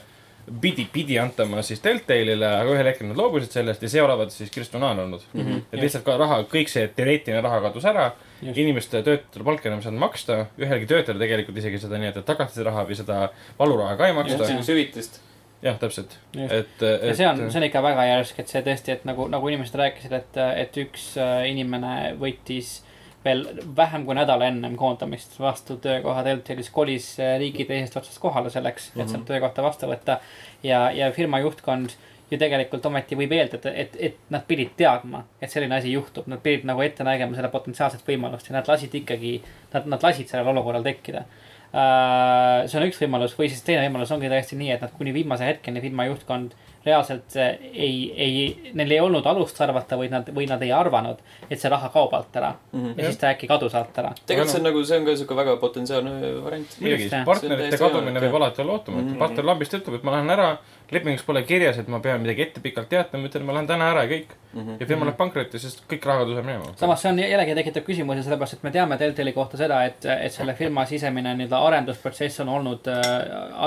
[0.61, 4.51] pidi, pidi antama siis Deltale'ile, aga ühel hetkel nad loobusid sellest ja see olevat siis
[4.51, 5.41] Kristjanaan olnud mm.
[5.41, 5.65] -hmm.
[5.73, 8.13] et lihtsalt ka raha, kõik see teoreetiline raha kadus ära.
[8.43, 8.59] Just.
[8.59, 12.97] inimeste töötajatele palka enam ei saanud maksta, ühelgi töötajale tegelikult isegi seda nii-öelda tagasisiraha või
[12.99, 13.19] seda
[13.59, 14.49] valuraha ka ei maksta.
[14.67, 15.21] hüvitist.
[15.63, 17.17] jah, täpselt, et, ja et.
[17.17, 20.13] see on, see on ikka väga järsk, et see tõesti, et nagu, nagu inimesed rääkisid,
[20.19, 22.81] et, et üks äh, inimene võttis
[23.25, 23.45] veel
[23.77, 28.91] vähem kui nädal ennem koondamist vastu töökoha Deltalis, kolis äh, riigi teisest otsast kohale selleks,
[28.97, 30.19] et sealt töökohta vastu võtta.
[30.63, 31.95] ja, ja firma juhtkond
[32.33, 36.41] ju tegelikult ometi võib eeldada, et, et nad pidid teadma, et selline asi juhtub, nad
[36.43, 39.35] pidid nagu ette nägema seda potentsiaalset võimalust ja nad lasid ikkagi,
[39.75, 41.27] nad, nad lasid sellel olukorral tekkida.
[41.73, 43.37] Äh, see on üks võimalus.
[43.37, 46.57] Või siis teine võimalus ongi täiesti nii, et nad kuni viimase hetkeni firma juhtkond
[46.87, 51.23] reaalselt äh, ei, ei, neil ei olnud alust arvata või nad, või nad ei arvanud,
[51.49, 52.81] et see raha kaob alt ära mm.
[52.81, 52.99] -hmm.
[52.99, 54.15] ja siis ta äkki kadus alt ära.
[54.27, 56.77] tegelikult see on nagu, see on ka sihuke väga potentsiaalne variant.
[56.81, 59.15] muidugi partnerite kadumine võib alati olla ootamatu mm Mhm.
[59.15, 59.19] -hmm..
[59.19, 60.47] partner lambist ütleb, et ma lähen ära,
[60.93, 64.05] lepingus pole kirjas, et ma pean midagi ette pikalt teatama, ütlen, ma lähen täna ära
[64.05, 64.35] ja kõik.
[64.53, 64.77] Mhm.
[64.81, 66.75] ja firma läheb pankrotti, sest kõik raha tuleb minema.
[66.77, 70.33] samas see on jällegi tekitab küsimusi, sellepärast et me teame Deltali kohta seda, et, et
[70.33, 73.01] selle firma sisemine nii-öelda arendusprotsess on olnud äh,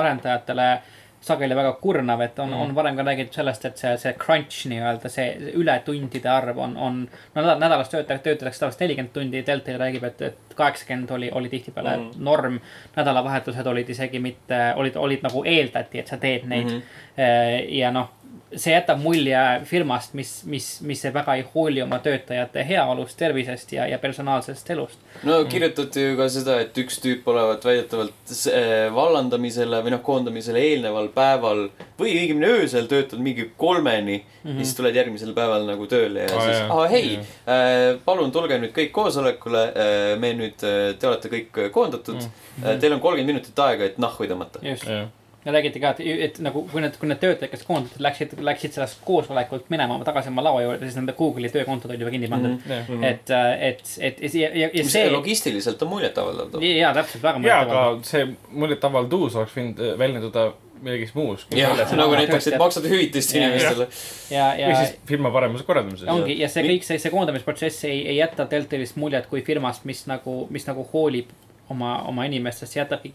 [0.01, 0.67] arendajatele
[1.25, 4.67] sageli väga kurnav, et on mm., on varem ka räägitud sellest, et see, see crunch
[4.69, 6.99] nii-öelda, see ületundide arv on, on.
[7.35, 11.49] no nädal, nädalas töötajaid töötatakse tavaliselt nelikümmend tundi, Deltal räägib, et, et kaheksakümmend oli, oli
[11.49, 12.11] tihtipeale mm.
[12.29, 12.59] Norm.
[12.95, 16.81] nädalavahetused olid isegi mitte, olid, olid nagu eeldati, et sa teed neid mm.
[17.17, 17.73] -hmm.
[17.79, 18.13] ja noh,
[18.53, 23.87] see jätab mulje firmast, mis, mis, mis väga ei hooli oma töötajate heaolust, tervisest ja,
[23.89, 25.01] ja personaalsest elust.
[25.25, 30.61] no kirjutati ju ka seda, et üks tüüp olevat väidetavalt eh, vallandamisele või noh, koondamisele
[30.69, 31.65] eelneval päeval
[31.99, 34.51] või õigemini öösel töötanud mingi kolmeni mm.
[34.51, 34.61] -hmm.
[34.61, 38.73] siis tuled järgmisel päeval nagu tööle ja Aa, siis aa hei Jah., palun tulge nüüd
[38.75, 39.65] kõik koosolekule.
[40.19, 42.31] me nüüd, te olete kõik koondatud mm.
[42.61, 42.79] -hmm.
[42.79, 44.61] Teil on kolmkümmend minutit aega, et nahhu tõmmata.
[44.61, 44.85] just.
[44.87, 45.07] jah,
[45.45, 48.75] ja räägiti ka, et, et nagu kui need, kui need töötajad, kes koondati, läksid, läksid
[48.75, 52.57] sellest koosolekult minema tagasi oma laua juurde, siis nende Google'i töökontod olid juba kinni pandud
[52.57, 52.83] mm.
[52.89, 53.05] -hmm.
[53.05, 53.33] et,
[53.69, 55.09] et, et ja, ja, ja mis see.
[55.11, 56.63] logistiliselt on muljetavaldav.
[56.63, 57.73] ja täpselt väga mõeldav.
[57.77, 61.47] aga see muljetavalduus oleks võinud äh, väljenduda millegiski muus.
[61.55, 63.87] jah, nagu näiteks, et maksad hüvitist inimestele.
[64.33, 66.09] ja, või ja siis firma paremas korraldamises.
[66.09, 70.05] ongi ja see kõik see, see koondamisprotsess ei, ei jäta Deltalist muljet kui firmast, mis
[70.09, 71.29] nagu, mis nagu hoolib
[71.73, 73.05] oma, oma inimestest, jätab,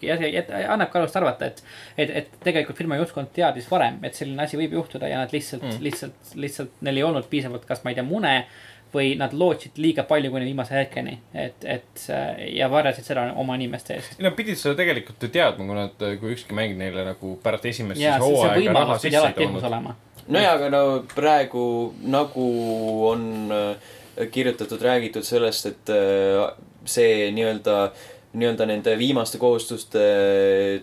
[0.60, 1.62] annab ka alust arvata, et,
[1.96, 5.64] et, et tegelikult firma juhtkond teadis varem, et selline asi võib juhtuda ja nad lihtsalt
[5.66, 8.34] mm., lihtsalt, lihtsalt neil ei olnud piisavalt, kas ma ei tea, mune
[8.90, 13.54] või nad lootsid liiga palju kuni viimase hetkeni, et, et äh, ja varjasid seda oma
[13.58, 14.16] inimeste eest.
[14.22, 18.02] Nad pidid seda tegelikult ju teadma, kui nad, kui ükski mäng neile nagu pärast esimest
[18.02, 19.66] ja siis see, see hooaega raha sisse ei toonud.
[19.70, 19.94] olema.
[20.26, 20.82] nojah, aga no
[21.14, 21.64] praegu
[22.10, 22.48] nagu
[23.12, 23.92] on äh,
[24.34, 26.50] kirjutatud, räägitud sellest, et äh,
[26.88, 27.76] see nii-öelda,
[28.32, 30.02] nii-öelda nende viimaste kohustuste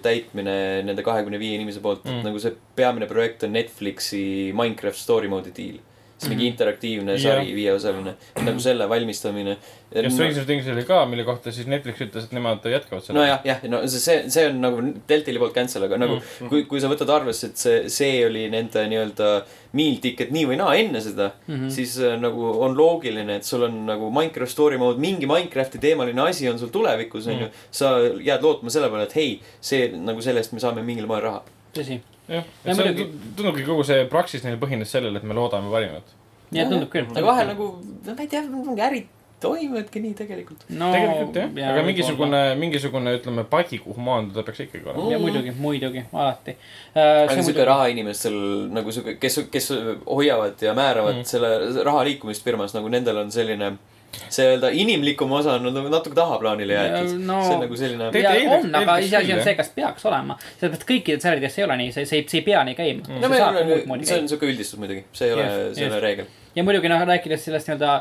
[0.04, 0.56] täitmine
[0.88, 4.24] nende kahekümne viie inimese poolt mm., nagu see peamine projekt on Netflixi
[4.58, 5.78] Minecraft story mode'i diil.
[6.18, 9.58] See mingi interaktiivne sari, viieosaline, nagu selle valmistamine.
[9.94, 13.20] ja Stranger Things oli ka, mille kohta siis Netflix ütles, et nemad jätkavad seda.
[13.20, 16.50] nojah, jah, no see, see on nagu Deltali poolt cancel, aga nagu mm -hmm.
[16.50, 19.30] kui, kui sa võtad arvesse, et see, see oli nende nii-öelda
[19.78, 21.70] meal ticket nii või naa enne seda mm, -hmm.
[21.70, 26.22] siis äh, nagu on loogiline, et sul on nagu Minecraft story mode, mingi Minecrafti teemaline
[26.26, 27.46] asi on sul tulevikus, onju.
[27.46, 27.66] Mhm.
[27.72, 31.22] sa jääd lootma selle peale, et hei, see nagu selle eest me saame mingil moel
[31.22, 31.44] raha.
[31.78, 32.02] tõsi.
[32.28, 33.10] Jah, et see muidugi...
[33.38, 36.16] tundubki kogu see Praxis neil põhines sellele, et me loodame parimat.
[36.56, 37.10] ja tundub küll.
[37.14, 39.06] aga vahel nagu, no ma ei tea, mingi äri
[39.42, 40.90] toimivadki nii tegelikult no,.
[40.94, 45.12] tegelikult jah ja,, aga mingisugune, mingisugune ütleme padi, kuhu maanduda peaks ikkagi olema mm..
[45.14, 47.02] ja muidugi, muidugi, alati äh,.
[47.04, 47.68] aga sihuke muidugi...
[47.70, 48.40] rahainimestel
[48.74, 49.70] nagu sihuke, kes, kes
[50.08, 51.30] hoiavad ja määravad mm.
[51.30, 53.76] selle raha liikumist firmas, nagu nendel on selline
[54.30, 57.40] see öelda inimlikum osa on nagu natuke tahaplaanile jäetud no,.
[57.46, 58.12] see on nagu selline.
[58.58, 60.38] on, aga iseasi on see, kas peaks olema.
[60.60, 63.24] sellepärast kõikidel sääradides ei ole nii, see, see, see ei pea nii käima mm..
[63.24, 66.30] no me, see on sihuke üldistus muidugi, see ei ole, see ei ole reegel.
[66.56, 67.98] ja muidugi noh, rääkides sellest nii-öelda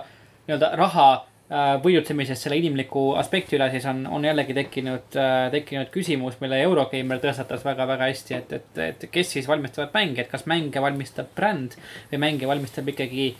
[0.47, 5.91] nii-öelda raha äh, võidutsemisest selle inimliku aspekti üle, siis on, on jällegi tekkinud, äh, tekkinud
[5.95, 10.47] küsimus, mille Eurogeimer tõstatas väga-väga hästi, et, et, et kes siis valmistavad mänge, et kas
[10.51, 11.77] mänge valmistab bränd
[12.13, 13.33] või mänge valmistab ikkagi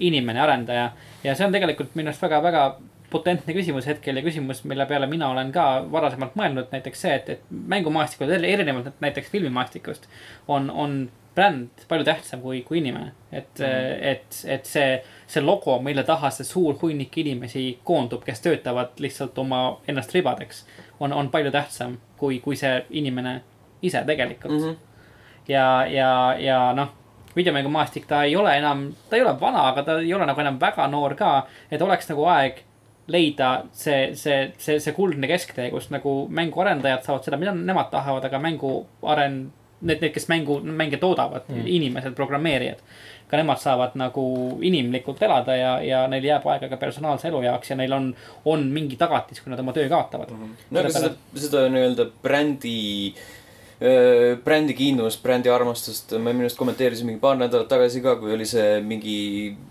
[0.00, 0.90] inimene, arendaja.
[1.24, 2.64] ja see on tegelikult minu arust väga-väga
[3.10, 7.28] potentne küsimus hetkel ja küsimus, mille peale mina olen ka varasemalt mõelnud, näiteks see, et,
[7.28, 10.06] et mängumaastikul erinevalt näiteks filmimaastikust
[10.48, 11.00] on, on
[11.34, 13.12] bränd palju tähtsam kui, kui inimene.
[13.32, 13.98] et mm, -hmm.
[14.12, 19.38] et, et see see logo, mille taha see suur hunnik inimesi koondub, kes töötavad lihtsalt
[19.38, 20.64] oma ennast ribadeks,
[21.00, 23.40] on, on palju tähtsam kui, kui see inimene
[23.82, 24.68] ise tegelikult mm.
[24.68, 24.76] -hmm.
[25.48, 26.88] ja, ja, ja noh,
[27.36, 30.58] videomängumaastik, ta ei ole enam, ta ei ole vana, aga ta ei ole nagu enam
[30.60, 31.30] väga noor ka,
[31.70, 32.64] et oleks nagu aeg
[33.10, 38.26] leida see, see, see, see kuldne kesktee, kus nagu mänguarendajad saavad seda, mida nemad tahavad,
[38.26, 39.48] aga mängu aren-,
[39.80, 42.82] need, need, kes mängu, mänge toodavad mm., inimesed, programmeerijad
[43.30, 44.24] ka nemad saavad nagu
[44.66, 48.08] inimlikult elada ja, ja neil jääb aega ka personaalse elu jaoks ja neil on,
[48.50, 50.40] on mingi tagatis, kui nad oma töö kaotavad mm.
[50.40, 50.64] -hmm.
[50.70, 51.12] no aga seda,
[51.44, 52.80] seda nii-öelda brändi
[54.44, 58.44] brändi kiindumust, brändi armastust me minu arust kommenteerisime mingi paar nädalat tagasi ka, kui oli
[58.44, 59.16] see mingi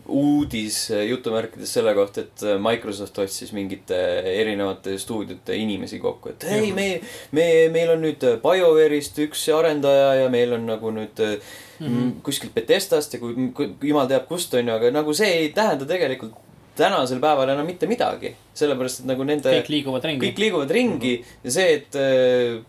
[0.10, 0.80] uudis
[1.12, 3.99] jutumärkides selle kohta, et Microsoft otsis mingite
[4.34, 6.89] erinevate stuudiote inimesi kokku, et hei, me,
[7.38, 7.45] me,
[7.76, 12.12] meil on nüüd BioWare'ist üks arendaja ja meil on nagu nüüd mm -hmm.
[12.26, 15.86] kuskilt Betestast ja kui, kui jumal teab kust, on ju, aga nagu see ei tähenda
[15.86, 16.34] tegelikult
[16.80, 18.34] tänasel päeval enam mitte midagi.
[18.60, 19.51] sellepärast, et nagu nende.
[19.62, 20.26] kõik liiguvad ringi.
[20.26, 21.43] kõik liiguvad ringi mm -hmm.
[21.43, 22.66] ja see, et äh,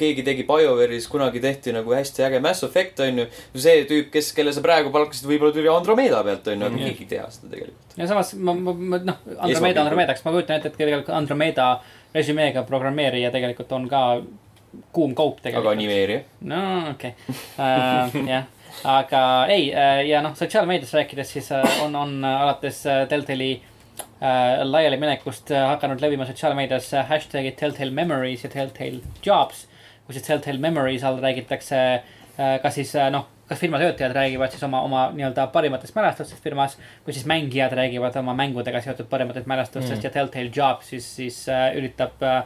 [0.00, 3.26] keegi tegi BioWare'is, kunagi tehti nagu hästi äge Mass Effect, on ju.
[3.54, 6.90] see tüüp, kes, kelle sa praegu palkasid, võib-olla tuli Andromeda pealt, on ju, aga mm
[6.90, 7.96] keegi ei tea seda tegelikult.
[7.96, 11.72] ja samas ma, ma, ma noh, Andromeda Andromedaks, ma kujutan ette, et tegelikult Andromeda
[12.14, 14.04] resümeega programmeerija tegelikult on ka
[14.94, 15.66] kuum kaup tegelikult.
[15.66, 16.24] aga animeerija?
[16.50, 16.64] no
[16.94, 17.38] okei okay.
[17.58, 18.48] uh,, jah
[18.84, 23.69] aga ei, äh, ja noh, sotsiaalmeedias rääkides, siis äh, on, on alates Deltali äh,
[24.64, 29.66] laialiminekust hakanud levima sotsiaalmeedias hashtag'id Telltale Memories ja Telltale Jobs.
[30.06, 34.52] kus siis Telltale Memories all räägitakse äh, kas siis äh, noh, kas firma töötajad räägivad
[34.52, 36.78] siis oma, oma nii-öelda parimatest mälestustest firmas.
[37.06, 40.04] või siis mängijad räägivad oma mängudega seotud parimatest mälestustest mm.
[40.04, 42.44] ja Telltale Jobs siis, siis äh, üritab äh,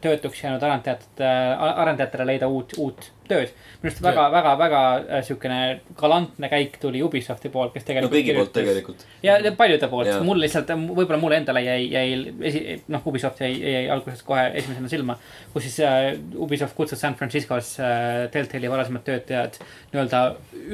[0.00, 3.52] töötuks jäänud arendajate, arendajatele leida uut, uut tööd.
[3.82, 5.58] minu arust väga, väga, väga äh, siukene
[5.98, 8.12] galantne käik tuli Ubisofti poolt, kes tegelikult.
[8.12, 9.04] no kõigi poolt tegelikult.
[9.22, 12.16] ja, paljude poolt, mul lihtsalt, võib-olla mulle endale jäi, jäi
[12.50, 15.18] esi-, noh, Ubisoft jäi, jäi alguses kohe esimesena silma.
[15.52, 19.60] kus siis uh, Ubisoft kutsus San Franciscos uh, Deltali varasemad töötajad
[19.92, 20.22] nii-öelda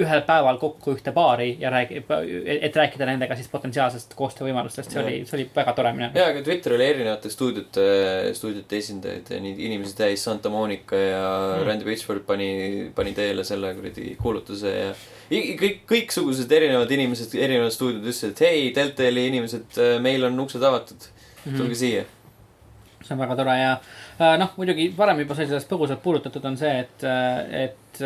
[0.03, 2.11] ühel päeval kokku ühte baari ja räägib,
[2.53, 5.07] et rääkida nendega siis potentsiaalsest koostöövõimalustest, see ja.
[5.07, 6.21] oli, see oli väga tore minu arust.
[6.21, 7.87] ja, aga Twitter oli erinevate stuudiote,
[8.37, 11.67] stuudiote esindajaid, nii inimesi täis Santa Monica ja mm.
[11.69, 14.89] Randy Pitchford pani pani, pani teele selle kuradi kuulutuse ja
[15.31, 20.63] kõik, kõiksugused erinevad inimesed, erinevad stuudiod ütlesid, et hei, Deltali inimesed, äh, meil on uksed
[20.63, 21.07] avatud,
[21.45, 21.79] tulge mm -hmm.
[21.79, 22.05] siia.
[23.03, 23.73] see on väga tore ja
[24.21, 28.03] äh, noh, muidugi varem juba sai sellest põgusalt puudutatud, on see, et, äh, et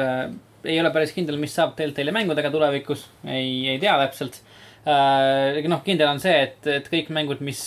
[0.65, 4.41] ei ole päris kindel, mis saab Deltali mängudega tulevikus, ei, ei tea täpselt
[4.87, 7.61] noh, kindel on see, et, et kõik mängud, mis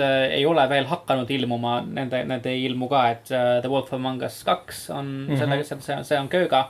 [0.00, 4.24] ei ole veel hakanud ilmuma, nende, need ei ilmu ka, et uh, The Wolf Among
[4.26, 5.38] Us kaks on mm -hmm.
[5.38, 6.68] sellega, see, see on kööga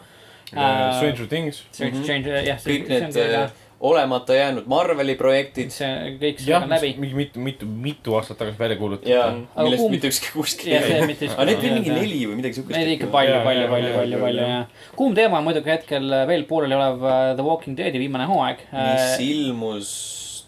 [0.52, 0.96] uh,.
[0.96, 1.64] Stranger Things.
[1.70, 2.58] Stranger, Stranger, jah.
[2.66, 5.70] kõik need olemata jäänud Marveli projektid.
[5.70, 6.94] see kõik see on läbi.
[6.98, 9.12] mingi mitu, mitu, mitu aastat tagasi välja kuulutatud.
[9.12, 9.92] jaa, millest kuum...
[9.92, 11.16] mitte ükski kuskil ei ole.
[11.28, 12.78] aga neid oli mingi neli või midagi siukest.
[12.78, 14.86] Neid ikka palju, palju, palju, palju, palju jah.
[14.96, 17.04] kuum teema on muidugi hetkel veel pooleli olev
[17.36, 18.64] The Walking Deadi viimane hooaeg.
[18.72, 19.92] mis ilmus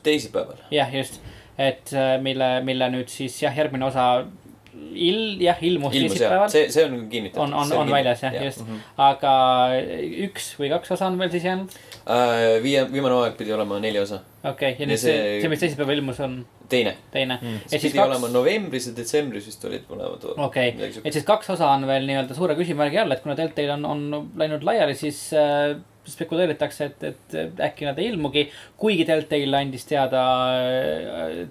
[0.03, 0.64] teisipäeval.
[0.72, 1.20] jah, just,
[1.59, 4.04] et uh, mille, mille nüüd siis jah, järgmine osa
[4.94, 6.50] il-, jah, ilmus ilmus teisipäeval.
[6.52, 7.42] see, see on kinnitatud.
[7.44, 8.62] on, on, on väljas jah, just.
[8.96, 9.32] aga
[10.28, 11.74] üks või kaks osa on veel siis jäänud.
[12.09, 15.50] Äh, viie, viimane hooaeg pidi olema neli osa, okei, ja Ja nüüd see, see- see,
[15.52, 16.38] mis teisipäeval ilmus, on
[16.68, 16.94] teine.
[17.12, 17.38] teine.
[17.42, 17.59] Mm.
[17.66, 20.24] siis pidi olema kaks, novembris ja detsembris vist olid mõlemad.
[20.46, 20.72] okei,
[21.04, 24.30] et siis kaks osa on veel nii-öelda suure küsimärgi all, et kuna Deltail on, on
[24.40, 25.74] läinud laiali, siis äh,
[26.12, 28.46] spekuleeritakse, et, et äkki nad ei ilmugi.
[28.80, 30.22] kuigi Deltail andis teada,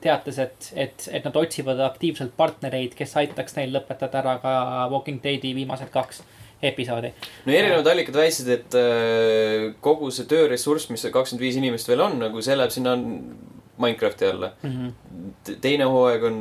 [0.04, 4.58] teates, et, et, et nad otsivad aktiivselt partnereid, kes aitaks neil lõpetada ära ka
[4.94, 6.24] Walking Deadi viimased kaks
[6.62, 7.12] episoodi.
[7.46, 12.02] no erinevad allikad väitsid, et äh, kogu see tööressurss, mis see kakskümmend viis inimest veel
[12.08, 12.96] on, nagu see läheb sinna
[13.78, 14.52] Minecrafti alla.
[15.62, 16.38] teine hooaeg on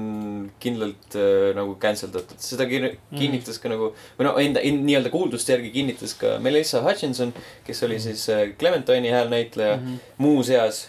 [0.62, 5.10] kindlalt äh, nagu cancel datud, seda kin- kinnitas ka nagu, või no enda in, nii-öelda
[5.12, 7.34] kuulduste järgi kinnitas ka Melissa Hutchinson,
[7.66, 9.94] kes oli siis äh, Clementine'i häälnäitleja mm Mhm.
[9.94, 10.14] -hmm.
[10.18, 10.88] muuseas,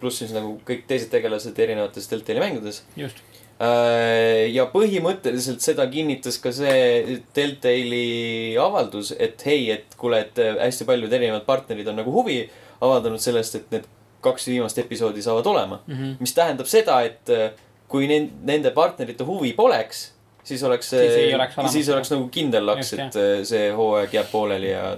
[0.00, 2.82] pluss siis nagu kõik teised tegelased erinevates Deltali mängudes.
[2.96, 3.16] just,
[3.60, 10.54] Äh, ja põhimõtteliselt seda kinnitas ka see Deltali avaldus, et hei, et kuule, et äh,
[10.62, 12.44] hästi paljud erinevad partnerid on nagu huvi
[12.80, 13.88] avaldanud sellest, et need
[14.24, 15.80] kaks viimast episoodi saavad olema.
[15.86, 16.14] Mhm.
[16.20, 17.50] mis tähendab seda, et äh,
[17.88, 20.12] kui nend-, nende partnerite huvi poleks,
[20.48, 24.30] siis oleks Siis ei oleks siis oleks nagu kindel laks, et äh, see hooaeg jääb
[24.32, 24.96] pooleli ja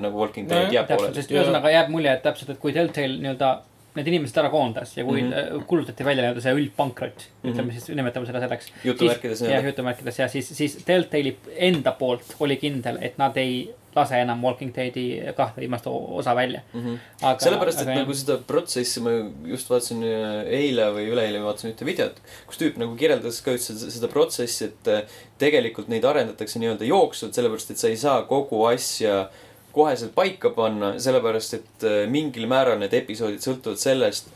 [0.00, 1.38] nagu Walking Dead Nojah, jääb täpselt, pooleli.
[1.38, 3.50] ühesõnaga jääb mulje, et täpselt, et kui Deltail nii-öelda
[3.94, 5.30] need inimesed ära koondas ja kui mm.
[5.32, 5.64] -hmm.
[5.70, 7.52] kuulutati välja nii-öelda see üldpankrot mm, -hmm.
[7.52, 8.72] ütleme siis, nimetame seda selleks.
[8.84, 9.68] jutumärkides jah, nii-öelda.
[9.70, 14.72] jutumärkides ja siis, siis Deltaili enda poolt oli kindel, et nad ei lase enam Walking
[14.74, 15.04] Deadi
[15.36, 16.60] kahte viimast osa välja.
[16.72, 16.94] Mhm.
[17.38, 19.10] sellepärast, et nagu seda protsessi ma
[19.46, 22.18] just vaatasin äh, eile või üleeile vaatasin ühte videot,
[22.48, 27.34] kus tüüp nagu kirjeldas ka üldse seda, protsessi, et äh, tegelikult neid arendatakse nii-öelda jooksvalt,
[27.38, 29.28] sellepärast et sa ei saa kogu asja
[29.74, 34.28] koheselt paika panna, sellepärast et äh, mingil määral need episoodid sõltuvad sellest,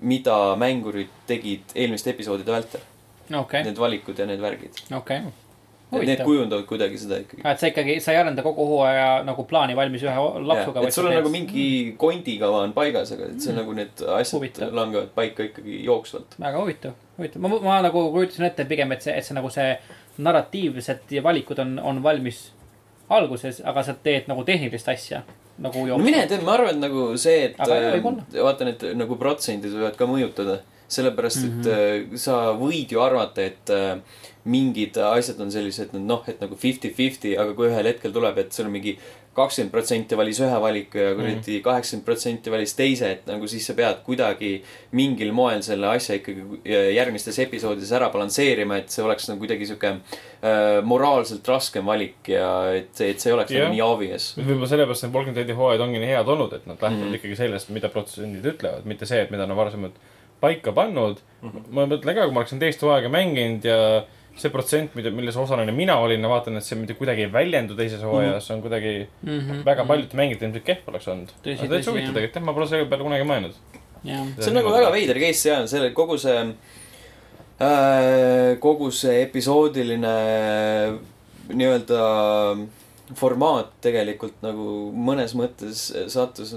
[0.00, 2.80] mida mängurid tegid eelmiste episoodide vältel.
[3.40, 4.84] okei, Need valikud ja need värgid.
[4.96, 5.22] okei.
[5.94, 7.42] Need huvitav, kujundavad kuidagi seda ikkagi.
[7.46, 10.14] et sa ikkagi, sa ei arenda kogu hooaja nagu plaani valmis ühe
[10.48, 10.82] lapsuga.
[10.88, 13.58] et sul on nagu mingi kondikava on paigas, aga et see Mm.
[13.60, 14.72] nagu need asjad Huvitav.
[14.74, 16.34] langevad paika ikkagi jooksvalt.
[16.40, 19.78] väga huvitav, huvitav, ma, ma nagu kujutasin ette pigem, et see, et see nagu see
[20.18, 22.52] narratiivsed ja valikud on, on valmis
[23.10, 25.22] alguses, aga sa teed nagu tehnilist asja
[25.58, 28.00] nagu no mine tea, ma arvan, et nagu see, et äh,
[28.42, 30.60] vaata need nagu protsendid võivad ka mõjutada.
[30.94, 32.12] sellepärast, et Mhm.
[32.12, 33.96] äh, sa võid ju arvata, et äh,
[34.44, 38.66] mingid asjad on sellised, noh, et nagu fifty-fifty, aga kui ühel hetkel tuleb, et sul
[38.66, 38.98] on mingi
[39.34, 43.74] kakskümmend protsenti valis ühe valiku ja kuradi kaheksakümmend protsenti valis teise, et nagu siis sa
[43.78, 44.52] pead kuidagi
[44.92, 46.42] mingil moel selle asja ikkagi
[46.96, 52.50] järgmistes episoodides ära balansseerima, et see oleks nagu kuidagi sihuke äh, moraalselt raskem valik ja
[52.74, 53.66] et, et see ei oleks Jah.
[53.68, 54.32] nagu nii obvious.
[54.40, 57.08] võib-olla sellepärast need Walking Deadi hooajad ongi nii head olnud, et nad lähtuvad Mhm.
[57.10, 57.14] mm.
[57.20, 59.96] ikkagi sellest, mida protsendid ütlevad, mitte see, et mida nad varasemalt
[60.40, 61.48] paika pannud mm.
[61.48, 61.70] -hmm.
[61.70, 63.78] ma mõtlen ka, kui ma oleksin teist hooaega mänginud ja
[64.36, 67.76] see protsent, mida, milles osaline mina olin ja vaatan, et see mitte kuidagi ei väljendu
[67.78, 69.64] teises hooajas, on kuidagi mm -hmm.
[69.64, 71.34] väga paljudel mängijatel ilmselt kehv oleks olnud.
[71.44, 72.14] Aga täitsa huvitav jah.
[72.14, 73.54] tegelikult jah, ma pole selle peale kunagi mõelnud.
[74.04, 76.38] jah, see on nagu väga veider case ja selle kogu see
[77.60, 80.14] äh,, kogu see episoodiline
[81.48, 82.00] nii-öelda
[83.12, 86.54] formaat tegelikult nagu mõnes mõttes sattus,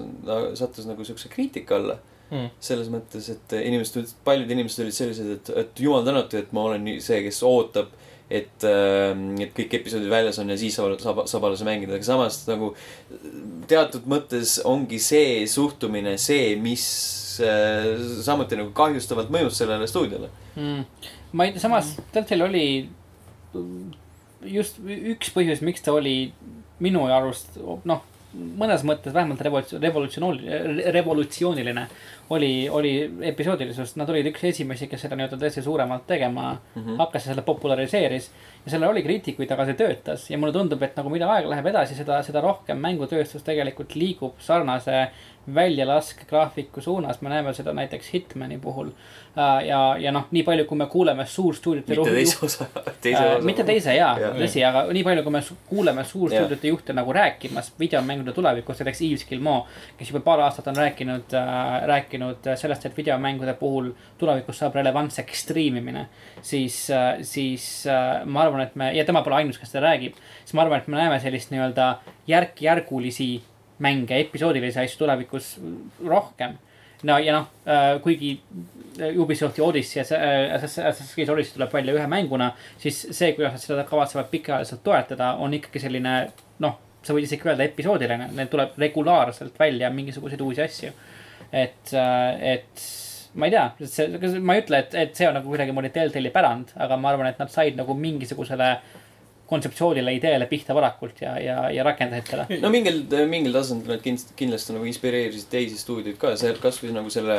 [0.55, 1.97] sattus nagu siukse kriitika alla.
[2.27, 2.49] Mm.
[2.59, 6.83] selles mõttes, et inimesed, paljud inimesed olid sellised, et, et jumal tänatud, et ma olen
[6.83, 7.93] nii- see, kes ootab,
[8.27, 12.41] et, et kõik episoodid väljas on ja siis saab, saab, saab alles mängida, aga samas
[12.49, 12.73] nagu
[13.71, 16.83] teatud mõttes ongi see suhtumine see, mis
[17.47, 17.93] äh,
[18.27, 20.27] samuti nagu kahjustavalt mõjus sellele stuudiole.
[20.57, 20.83] mm..
[21.31, 22.65] ma ei tea, samas Deltail oli
[24.57, 26.33] just üks põhjus, miks ta oli
[26.83, 27.55] minu arust
[27.87, 28.03] noh,
[28.35, 30.39] mõnes mõttes vähemalt revolutsioon, revolutsioon,
[30.93, 31.85] revolutsiooniline
[32.35, 32.91] oli, oli
[33.29, 36.97] episoodilisus, nad olid üks esimesi, kes seda nii-öelda tõesti suuremalt tegema mm -hmm.
[36.97, 38.31] hakkas ja selle populariseeris.
[38.65, 41.65] ja sellel oli kriitikuid, aga see töötas ja mulle tundub, et nagu mida aeg läheb
[41.65, 45.07] edasi, seda, seda rohkem mängutööstus tegelikult liigub sarnase
[45.55, 48.89] väljalaskgraafiku suunas, me näeme seda näiteks Hitmani puhul.
[49.65, 52.65] ja, ja noh, nii palju, kui me kuuleme suurstuudiote mitte teise osa,
[53.01, 53.45] teise Äh, osa.
[53.45, 58.33] mitte teise ja., tõsi, aga nii palju, kui me kuuleme suurstuudiote juhte nagu rääkimas videomängude
[58.35, 59.67] tulevikust, näiteks Yves Gilmore,
[59.99, 65.45] kes juba paar aastat on rääkinud äh,, rääkinud sellest, et videomängude puhul tulevikus saab relevantseks
[65.47, 66.07] striimimine.
[66.41, 70.17] siis äh,, siis äh, ma arvan, et me ja tema pole ainus, kes seda räägib,
[70.43, 71.97] siis ma arvan, et me näeme sellist nii-öelda
[72.27, 73.31] järk-järgulisi
[73.79, 75.57] mänge, episoodilisi asju tulevikus
[76.05, 76.57] rohkem
[77.05, 77.51] no ja noh,
[78.01, 78.31] kuigi
[78.97, 82.51] Ubisofti Odyssey ja äh, Assassin's Creed Odyssey tuleb välja ühe mänguna,
[82.81, 86.13] siis see, kuidas nad seda kavatsevad pikaajaliselt toetada, on ikkagi selline
[86.63, 90.93] noh, sa võid isegi öelda episoodiline, neil tuleb regulaarselt välja mingisuguseid uusi asju.
[91.53, 92.87] et, et
[93.37, 96.73] ma ei tea, see, ma ei ütle, et, et see on nagu kuidagimoodi Deltali pärand,
[96.75, 98.71] aga ma arvan, et nad said nagu mingisugusele
[99.47, 102.45] kontseptsioonile, ideele pihta varakult ja, ja, ja rakendasid seda.
[102.61, 103.01] no mingil,
[103.31, 107.37] mingil tasandil nad kindlasti, kindlasti nagu inspireerisid teisi stuudioid ka, see kasvõi nagu selle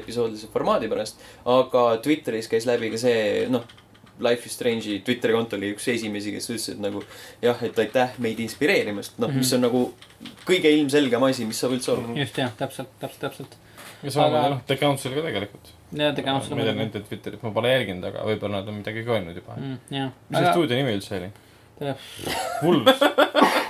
[0.00, 1.20] episoodilise formaadi pärast.
[1.56, 3.66] aga Twitteris käis läbi ka see, noh,
[4.22, 7.02] Life is Strange'i Twitteri konto oli üks esimesi, kes ütlesid nagu
[7.42, 9.80] jah, et aitäh meid inspireerimast, noh, mis on nagu
[10.46, 12.14] kõige ilmselgem asi, mis saab üldse olla.
[12.20, 13.56] just jah, täpselt, täpselt, täpselt.
[14.04, 15.73] ja samamoodi Aga- noh, The Council ka tegelikult.
[15.94, 19.04] Ja tegema ma ei tea nende Twitterit, ma pole jälginud, aga võib-olla nad on midagi
[19.06, 19.56] ka öelnud juba.
[19.60, 19.78] Mm,
[20.28, 21.30] mis see stuudio nimi üldse oli?
[22.62, 23.00] Wolves,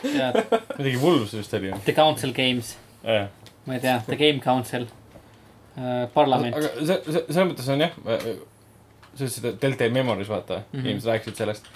[0.79, 1.73] midagi Wolves vist oli.
[1.85, 3.31] The Council Games, jah.
[3.65, 6.57] ma ei tea, The Game Council uh,, parlament.
[6.57, 10.69] aga see, see, selles mõttes on jah, sa ütlesid, et Delta Memories, vaata mm.
[10.73, 10.87] -hmm.
[10.87, 11.69] inimesed rääkisid sellest.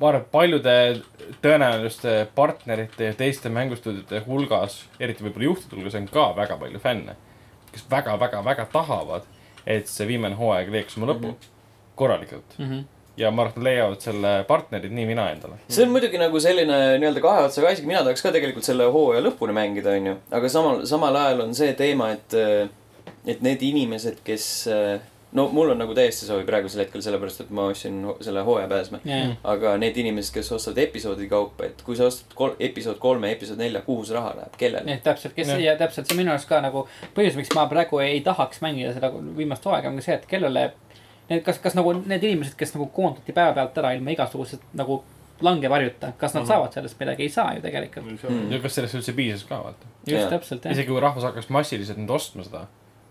[0.00, 0.76] ma arvan, et paljude
[1.44, 7.16] tõenäoliste partnerite ja teiste mängustuudiote hulgas, eriti võib-olla juhtide hulgas on ka väga palju fänne,
[7.72, 9.28] kes väga-väga-väga tahavad,
[9.66, 11.94] et see viimane hooaeg leiaks oma lõpu mm -hmm.
[11.94, 12.58] korralikult.
[12.58, 12.84] Mm -hmm.
[13.16, 15.60] ja ma arvan, et nad leiavad selle partnerid, nii mina endale.
[15.68, 19.22] see on muidugi nagu selline nii-öelda kahe otsaga asi, mina tahaks ka tegelikult selle hooaja
[19.22, 20.16] lõpuni mängida, onju.
[20.30, 22.34] aga samal, samal ajal on see teema, et,
[23.26, 24.68] et need inimesed, kes,
[25.32, 28.98] no mul on nagu täiesti soovi praegusel hetkel, sellepärast et ma ostsin selle hooaja pääsme.
[29.04, 33.30] ja, aga need inimesed, kes ostavad episoodi kaupa, et kui sa ostad kol-, episood kolme,
[33.32, 34.90] episood nelja, kuhu see raha läheb, kellele?
[34.90, 35.60] jah, täpselt, kes Jah.
[35.62, 38.92] ja täpselt, see on minu arust ka nagu põhjus, miks ma praegu ei tahaks mängida
[38.96, 40.72] seda viimast hooaega, on ka see, et kellele.
[41.30, 45.04] Need, kas, kas nagu need inimesed, kes nagu koondati päevapealt ära ilma igasuguse nagu
[45.40, 46.48] langevarjuta, kas nad Mhm.
[46.50, 48.24] saavad sellest midagi, ei saa ju tegelikult.
[48.28, 48.50] Mm.
[48.52, 49.86] ja kas sellest üldse piisas ka, vaata.
[50.06, 50.30] just Jaa.
[50.30, 50.72] täpselt jah.
[50.74, 52.66] isegi kui rahvas hakkas massiliselt nüüd ostma seda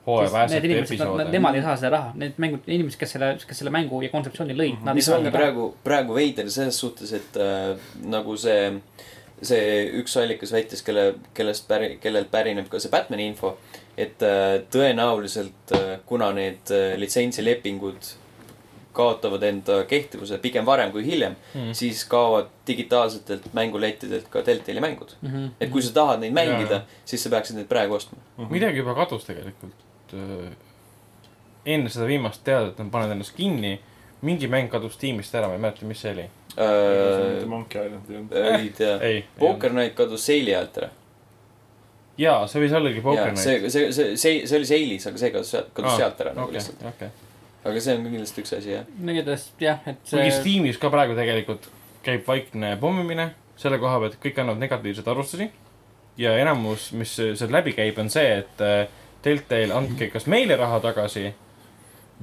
[0.10, 1.28] hooaja inimesed, episoode.
[1.34, 4.58] nemad ei saa seda raha, need mängud, inimesed, kes selle, kes selle mängu ja kontseptsiooni
[4.58, 7.74] lõid, nad ei mis saa praegu, praegu veider selles suhtes, et äh,
[8.10, 8.72] nagu see,
[9.42, 13.58] see üks allikas väitis, kelle, kellest päri-, kellelt pärineb ka see Batman'i info.
[14.00, 18.14] et äh, tõenäoliselt äh,, kuna need äh, litsentsilepingud
[19.00, 25.14] kaotavad enda kehtivuse pigem varem kui hiljem mm., siis kaovad digitaalsetelt mängulettidelt ka Deltali mängud.
[25.22, 25.46] Mhm.
[25.60, 28.20] et kui sa tahad neid mängida siis sa peaksid neid praegu ostma.
[28.50, 29.89] midagi juba kadus tegelikult.
[31.66, 33.80] Enne seda viimast teadet nad panevad ennast kinni.
[34.22, 36.24] mingi mäng kadus tiimist ära, ma ei mäleta, mis see oli.
[36.60, 38.34] Äh, Monkey Island ei olnud.
[38.60, 39.22] ei tea, ei.
[39.40, 40.90] Poker Night kadus Seili alt ära.
[42.20, 43.44] jaa, see võis ollagi Poker Night.
[43.44, 46.52] see, see, see, see, see oli Seilis, aga see kadus sealt, kadus sealt ära nagu
[46.52, 46.84] okei, lihtsalt.
[46.92, 47.10] okei.
[47.72, 48.92] aga see on kindlasti üks asi, jah.
[49.00, 51.72] no igatahes jah, et kuigi see, Steamis ka praegu tegelikult
[52.04, 53.30] käib vaikne pommimine
[53.60, 55.50] selle koha pealt, et kõik annavad negatiivseid arvustusi.
[56.20, 60.80] ja enamus, mis sealt läbi käib, on see, et äh, Deltail andke kas meile raha
[60.84, 61.30] tagasi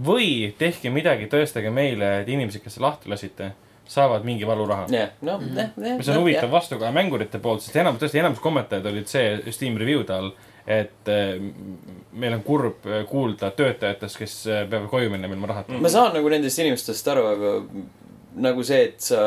[0.06, 3.52] või tehke midagi, tõestage meile, et inimesed, kes te lahti lasite,
[3.88, 4.86] saavad mingi valuraha.
[4.90, 5.96] jah, noh, jah, jah.
[5.96, 10.14] mis on huvitav vastukaja mängurite poolt, sest enam, tõesti enamus kommentaarid olid see Steam review'de
[10.16, 10.32] all,
[10.66, 11.36] et äh,
[12.12, 15.78] meil on kurb äh, kuulda töötajatest, kes äh, peavad koju minema ilma rahata.
[15.80, 17.54] ma saan nagu nendest inimestest aru, aga
[18.48, 19.22] nagu see, et sa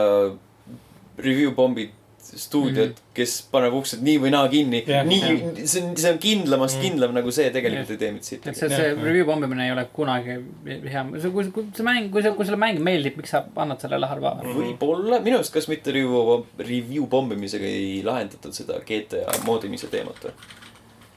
[1.19, 1.95] review bombid
[2.35, 3.13] stuudiot mm, -hmm.
[3.17, 5.05] kes paneb uksed nii või naa kinni Jah.
[5.07, 6.85] nii, see on, see on kindlamast Mm.
[6.85, 8.55] kindlam nagu see tegelikult ei tee mind siit et.
[8.55, 9.03] see, see Jah.
[9.03, 10.37] review pommimine ei ole kunagi
[10.67, 13.81] hea, see, kui, kui see mäng, kui see, kui sulle mäng meeldib, miks sa annad
[13.81, 14.55] sellele harva mm.
[14.59, 20.35] võib-olla, minu arust, kas mitte review, review pommimisega ei lahendatud seda GTA moodimise teemat või?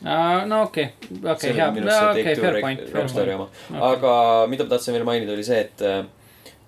[0.03, 0.49] -hmm.
[0.49, 1.69] no okei okay., okei okay,, hea,
[2.11, 3.63] okei, fair point, Rockstari point.
[3.71, 3.87] oma.
[3.93, 4.17] aga
[4.51, 5.87] mida ma tahtsin veel mainida, oli see, et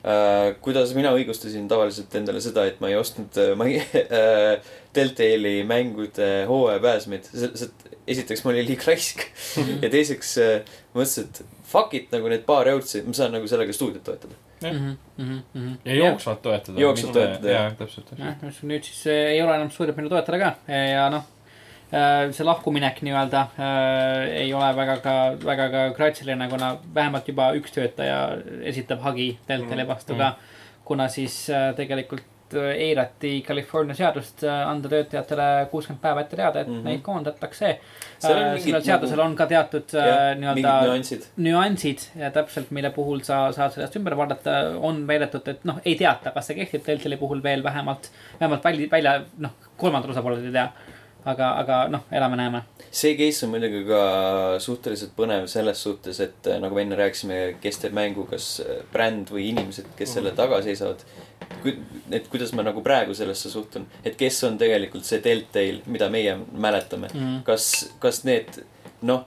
[0.05, 4.73] äh, kuidas mina õigustasin tavaliselt endale seda, et ma ei ostnud äh, ma ei, äh,
[4.95, 9.27] Deltali mängude hooajapääsmeid, sest esiteks ma olin liiga raisk
[9.83, 13.75] ja teiseks äh, mõtlesin, et fuck it nagu need paar eurtsi, ma saan nagu sellega
[13.75, 14.37] stuudiot toetada.
[15.85, 16.81] ja jooksvalt toetada.
[16.81, 17.71] Jooksvalt toetada, jah.
[17.79, 18.45] täpselt, täpselt.
[18.49, 21.27] just nüüd siis ei ole enam suudab minu toetada ka ja noh,
[22.35, 25.15] see lahkuminek nii-öelda äh, ei ole väga ka,
[25.45, 28.21] väga ka gratsiline, kuna vähemalt juba üks töötaja
[28.67, 30.35] esitab hagi Deltali vastu ka.
[30.85, 36.61] kuna siis äh, tegelikult äh, eirati California seadust äh, anda töötajatele kuuskümmend päeva ette teada,
[36.61, 36.81] et mm.
[36.81, 36.89] -hmm.
[36.89, 37.71] neid koondatakse.
[38.19, 41.29] Sellel seadusel nagu- on ka teatud äh, nii-öelda nüansid.
[41.37, 45.95] nüansid ja täpselt, mille puhul sa saad sellest ümber vaadata, on väidetud, et noh, ei
[45.95, 48.11] teata, kas see kehtib Deltali puhul veel vähemalt,
[48.41, 50.69] vähemalt välja, välja noh, kolmandad osapooled ei tea.
[51.25, 52.63] aga, aga noh, elame-näeme.
[52.95, 54.01] see case on muidugi ka
[54.63, 58.83] suhteliselt põnev selles suhtes, et äh, nagu me enne rääkisime, kes teeb mängu, kas äh,
[58.93, 61.05] bränd või inimesed, kes selle taga seisavad.
[62.11, 66.37] et kuidas ma nagu praegu sellesse suhtun, et kes on tegelikult see Deltail, mida meie
[66.53, 67.43] mäletame Mhm.
[67.45, 68.63] kas, kas need,
[69.03, 69.25] noh,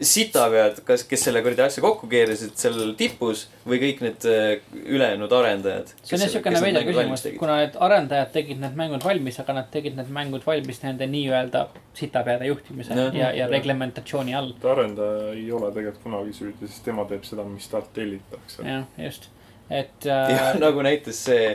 [0.00, 4.44] sitapead, kas, kes selle kuradi asja kokku keerasid seal tipus või kõik need äh,
[4.78, 5.90] ülejäänud arendajad.
[6.02, 9.70] see on jah siukene veider küsimus, kuna need arendajad tegid need mängud valmis, aga nad
[9.74, 11.64] tegid need mängud valmis nende nii-öelda
[11.98, 13.16] sitapeade juhtimise Jah.
[13.16, 14.54] ja, ja reglementatsiooni all.
[14.62, 18.62] arendaja ei ole tegelikult kunagi süüdi, sest tema teeb seda, mis talt tellitakse.
[18.62, 19.30] jah, just,
[19.70, 20.22] et ja
[20.52, 21.54] äh, nagu näiteks see,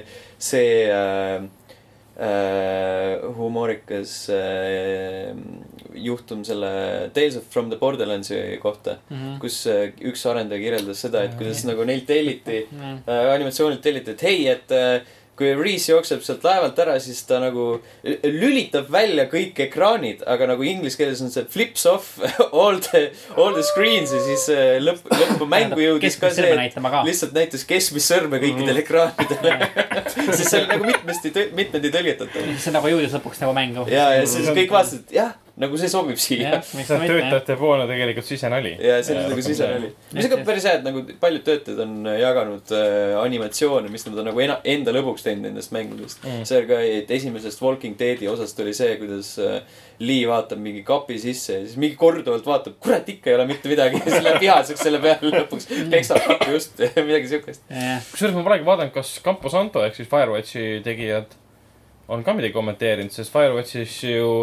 [0.52, 1.48] see äh,
[2.20, 5.34] äh, humoorikas äh,
[5.94, 11.24] juhtum selle Tales of from the Borderlandsi kohta, mhm, kus äh, üks arendaja kirjeldas seda,
[11.26, 12.96] et kuidas nagu neilt telliti jah.
[13.08, 15.02] äh, animatsioonilt telliti, et hei, et äh,
[15.38, 20.66] kui Reese jookseb sealt laevalt ära, siis ta nagu lülitab välja kõik ekraanid, aga nagu
[20.68, 22.20] inglise keeles on see flips off
[22.62, 26.54] all the, all the screens ja siis äh, lõpp, lõppu mängu jõudis ka see,
[27.08, 29.72] lihtsalt näitas keskmist sõrme kõikidele ekraanidele.
[30.38, 32.52] sest see oli nagu mitmesti, mitmendi tõlgetatav.
[32.62, 33.88] see nagu jõudis lõpuks nagu mängu.
[33.92, 36.58] ja, ja siis kõik vaatasid, jah, nagu see sobib siia.
[36.66, 38.72] see on töötajate poolne tegelikult sisenali.
[38.82, 39.92] ja see oli nagu sisenali.
[40.16, 44.18] mis on ka päris hea, et nagu paljud töötajad on jaganud äh, animatsioone, mis nad
[44.24, 46.46] on nagu ena-, enda lõbuks teinud nendest mängudest Mm.
[46.48, 49.60] see oli ka, et esimesest Walking Deadi osast oli see, kuidas äh,
[50.00, 53.70] Lee vaatab mingi kapi sisse ja siis mingi korduvalt vaatab, kurat, ikka ei ole mitte
[53.70, 57.62] midagi ja siis läheb vihaseks selle peale lõpuks, peksab kapi just, midagi siukest.
[57.70, 61.38] jah, kusjuures ma polegi vaadanud, kas Campo Santo ehk siis Firewatchi tegijad
[62.08, 64.34] on ka midagi kommenteerinud, sest Firewatchis ju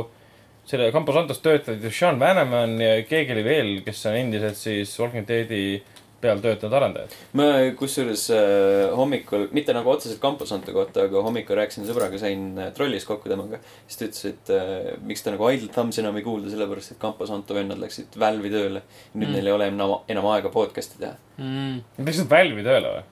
[0.70, 5.26] selle Campo Santos töötasid Sean Vanneman ja keegi oli veel, kes on endiselt siis Walking
[5.28, 5.80] Deadi
[6.20, 7.14] peal töötanud arendajad.
[7.38, 7.46] ma
[7.78, 13.06] kusjuures äh, hommikul, mitte nagu otseselt Camposante kohta, aga hommikul rääkisin sõbraga, sain äh, trollis
[13.08, 13.60] kokku temaga.
[13.86, 17.00] siis ta ütles, et äh, miks ta nagu Idle Thumbs enam ei kuulda, sellepärast et
[17.00, 18.84] Camposanto vennad läksid Valve'i tööle.
[19.14, 19.38] nüüd Mm.
[19.38, 21.16] neil ei ole enam, enam aega podcast'i teha.
[21.38, 21.80] mm..
[21.98, 23.06] Nad läksid Valve'i tööle või?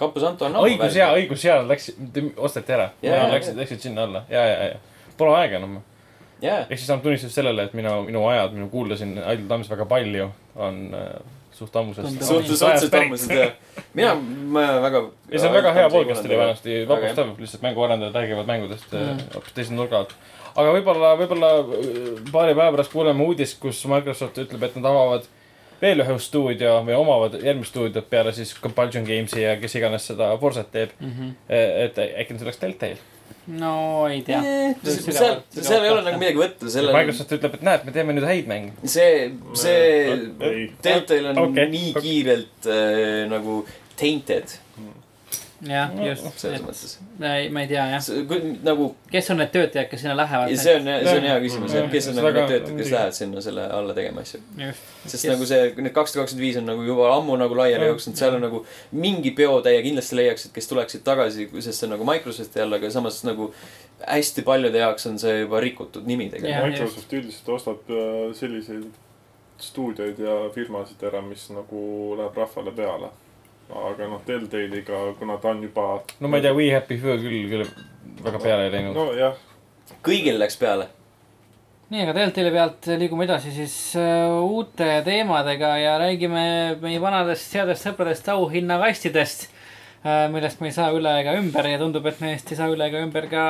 [0.00, 1.90] Camposanto on õigus ja, õigus ja, läks,
[2.36, 2.90] osteti ära.
[3.04, 5.08] Jaa, jaa, Läksid, läksid sinna alla, ja, ja, ja.
[5.20, 5.80] Pole aega enam.
[6.42, 9.86] jaa, ehk siis annab tunnistust sellele, et minu, minu ajad, minu kuulasin Idle Thumbs väga
[9.90, 11.08] palju, on äh,
[11.52, 12.22] suht ammusest.
[12.24, 13.52] Suhteliselt ammused jah.
[13.94, 14.14] mina,
[14.54, 15.02] ma väga.
[15.32, 19.00] ja see on väga hea podcast oli vanasti, Väga vapustav, lihtsalt mänguarendajad räägivad mängudest äh,
[19.00, 19.18] Mm.
[19.34, 20.14] hoopis teise nurga alt.
[20.54, 25.28] aga võib-olla, võib-olla äh, paari päeva pärast kuuleme uudist, kus Microsoft ütleb, et nad avavad
[25.80, 30.32] veel ühe stuudio või omavad järgmist stuudiot peale siis Compulsion Games'i ja kes iganes seda
[30.40, 30.90] Forzat teeb.
[31.00, 31.30] Mm -hmm.
[31.48, 32.96] et äkki see oleks Deltail.
[33.60, 33.74] No
[34.10, 34.40] ei tea.
[34.84, 38.26] seal, seal ei ole nagu midagi võtta, sellel, Microsoft ütleb, et näed, me teeme nüüd
[38.28, 38.74] häid mänge.
[38.84, 40.16] see, see
[40.84, 41.68] Deltail on Okei.
[41.74, 43.62] nii kiirelt äh, nagu
[44.00, 44.58] tainted
[45.68, 46.26] jah, just.
[46.40, 46.94] selles mõttes.
[47.20, 47.34] ma
[47.64, 48.08] ei tea jah,
[48.64, 50.54] nagu kes on need töötajad, kes sinna lähevad.
[50.56, 52.94] see on, see on hea küsimus, Jah, et kes on seda nagu need töötajad, kes
[52.94, 54.40] lähevad sinna selle alla tegema asju.
[55.04, 58.38] sest nagu see, need kakssada kakskümmend viis on nagu juba ammu nagu laiali jooksnud, seal
[58.38, 62.78] on nagu mingi peotäie kindlasti leiaksid, kes tuleksid tagasi, sest see on nagu Microsofti all,
[62.80, 63.52] aga samas nagu
[64.06, 66.72] hästi paljude jaoks on see juba rikutud nimi tegelikult.
[66.72, 68.88] Microsoft üldiselt ostab äh, selliseid
[69.60, 71.82] stuudioid ja firmasid ära, mis nagu
[72.18, 73.10] läheb rahvale peale.
[73.70, 76.00] Aga noh, Deltaliga, kuna ta on juba.
[76.20, 78.96] no ma ei tea, We Happy Few küll, küll väga peale ei läinud.
[78.96, 79.38] nojah,
[80.06, 80.88] kõigil läks peale.
[81.90, 86.44] nii, aga Deltali pealt liigume edasi siis äh, uute teemadega ja räägime
[86.82, 89.48] meie vanadest headest sõpradest auhinnakastidest
[90.04, 92.86] äh,, millest me ei saa üle ega ümber ja tundub, et meist ei saa üle
[92.90, 93.44] ega ümber ka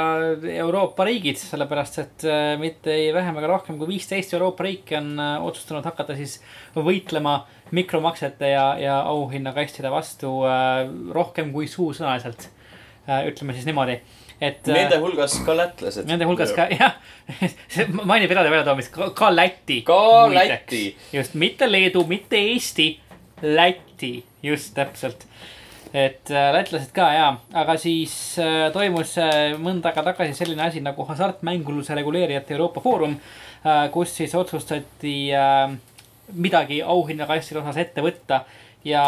[0.56, 5.14] Euroopa riigid, sellepärast et äh, mitte ei vähem ega rohkem kui viisteist Euroopa riiki on
[5.48, 6.40] otsustanud hakata siis
[6.76, 7.42] võitlema
[7.76, 12.48] mikromaksete ja, ja auhinnakastide vastu äh, rohkem kui suusõnaliselt
[13.08, 13.26] äh,.
[13.30, 14.00] ütleme siis niimoodi,
[14.40, 14.74] et äh,.
[14.82, 16.08] Nende hulgas ka lätlased.
[16.08, 16.98] Nende hulgas ka, jah,
[17.72, 19.80] see mainib eraldi väljatoomist, ka Läti.
[19.86, 20.00] Ka
[20.32, 20.84] Läti..
[21.12, 22.92] just, mitte Leedu, mitte Eesti,
[23.46, 25.26] Läti, just täpselt.
[25.90, 30.78] et äh, lätlased ka ja, aga siis äh, toimus äh, mõnda aega tagasi selline asi
[30.84, 35.72] nagu hasartmänguluse reguleerijate Euroopa Foorum äh,, kus siis otsustati äh,
[36.34, 38.44] midagi auhinnakastide osas ette võtta
[38.84, 39.04] ja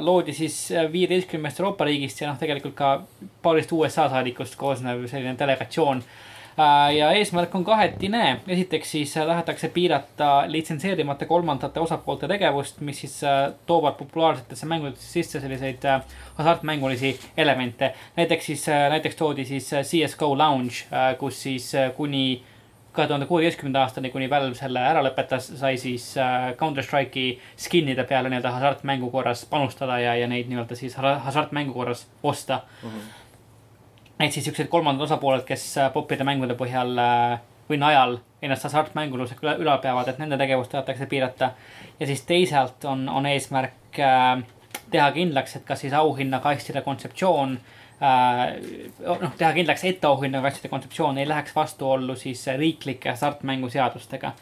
[0.00, 2.94] loodi siis viieteistkümnest Euroopa riigist ja noh, tegelikult ka
[3.42, 6.02] paarist USA saadikust koosnev selline delegatsioon.
[6.94, 13.16] ja eesmärk on kahetine, esiteks siis äh, tahetakse piirata litsenseerimata kolmandate osapoolte tegevust, mis siis
[13.26, 16.02] äh, toovad populaarsetesse mängudesse sisse selliseid äh,
[16.34, 17.94] hasartmängulisi elemente.
[18.16, 20.86] näiteks siis, näiteks toodi siis äh, CSGO Lounge,
[21.18, 22.42] kus siis äh, kuni
[22.94, 28.04] kahe tuhande kuueteistkümnenda aastani, kuni Valve selle ära lõpetas, sai siis äh, Counter Strike'i skin'ide
[28.08, 32.90] peale nii-öelda hasartmängu korras panustada ja, ja neid nii-öelda siis ha- hasartmängu korras osta mm.
[32.90, 34.24] -hmm.
[34.26, 37.38] et siis siuksed kolmandad osapooled, kes äh, popide mängude põhjal äh,
[37.70, 41.50] või najal ennast hasartmängulusega üle- ülal peavad, et nende tegevust tahetakse piirata.
[42.00, 43.98] ja siis teisalt on, on eesmärk
[44.90, 51.28] teha kindlaks, et kas siis auhinnakastide kontseptsioon äh, noh, teha kindlaks, et auhinnakastide kontseptsioon ei
[51.28, 54.32] läheks vastuollu siis riiklike hasartmänguseadustega.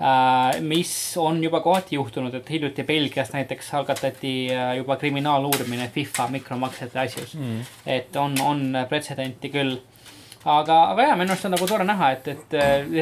[0.00, 6.28] äh, mis on juba kohati juhtunud, et hiljuti Belgias näiteks algatati äh, juba kriminaaluurimine FIFA
[6.28, 7.60] mikromaksete asjus mm..
[7.86, 9.76] et on, on pretsedenti küll
[10.44, 12.56] aga, aga jaa, minu arust on nagu tore näha, et, et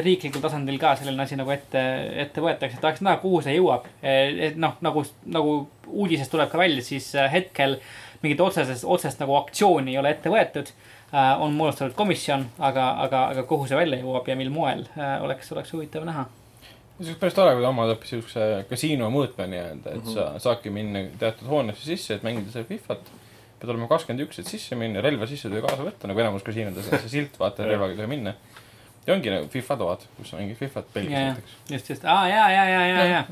[0.05, 1.81] riiklikul tasandil ka selline asi nagu ette,
[2.23, 2.79] ette võetakse.
[2.81, 3.89] tahaks näha, kuhu see jõuab.
[4.01, 5.57] et noh, nagu, nagu
[5.87, 7.79] uudisest tuleb ka välja, siis hetkel
[8.23, 10.71] mingit otsesest, otsest nagu aktsiooni ei ole ette võetud
[11.13, 15.19] Äh, on moodustatud komisjon, aga, aga, aga kuhu see välja jõuab ja mil moel, äh,
[15.21, 16.23] oleks, oleks huvitav näha.
[16.95, 20.15] see oleks päris tore, kui ta omad hoopis siukse kasiino mõõtme nii-öelda, et mm -hmm.
[20.15, 23.13] sa saadki minna teatud hoonesse sisse, et mängida seal Fifat.
[23.59, 26.43] pead olema kakskümmend üks, et sisse minna, relva sisse ei tohi kaasa võtta, nagu enamus
[26.43, 28.33] kasiinodes on see silt, vaata relvaga ei tohi minna.
[29.05, 31.57] ja ongi nagu FIFA toad, kus sa mängid Fifat Belgias näiteks.
[31.69, 33.23] just, just, aa ja, ja, ja, ja, ja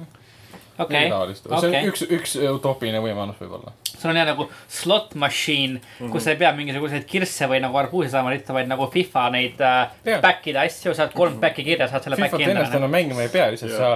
[0.86, 1.36] okei okay..
[1.36, 1.90] see on okay.
[1.92, 3.74] üks, üks utoopiline võimalus võib-olla.
[3.92, 6.14] sul on jah nagu slot machine mm, -hmm.
[6.14, 9.62] kus sa ei pea mingisuguseid kirsse või nagu arbuuse saama ritta, vaid nagu FIFA neid
[9.62, 12.58] äh, back ida asju, saad kolm back'i kirja, saad selle back'i endale.
[12.58, 13.94] ennast enam mängima ei pea, lihtsalt sa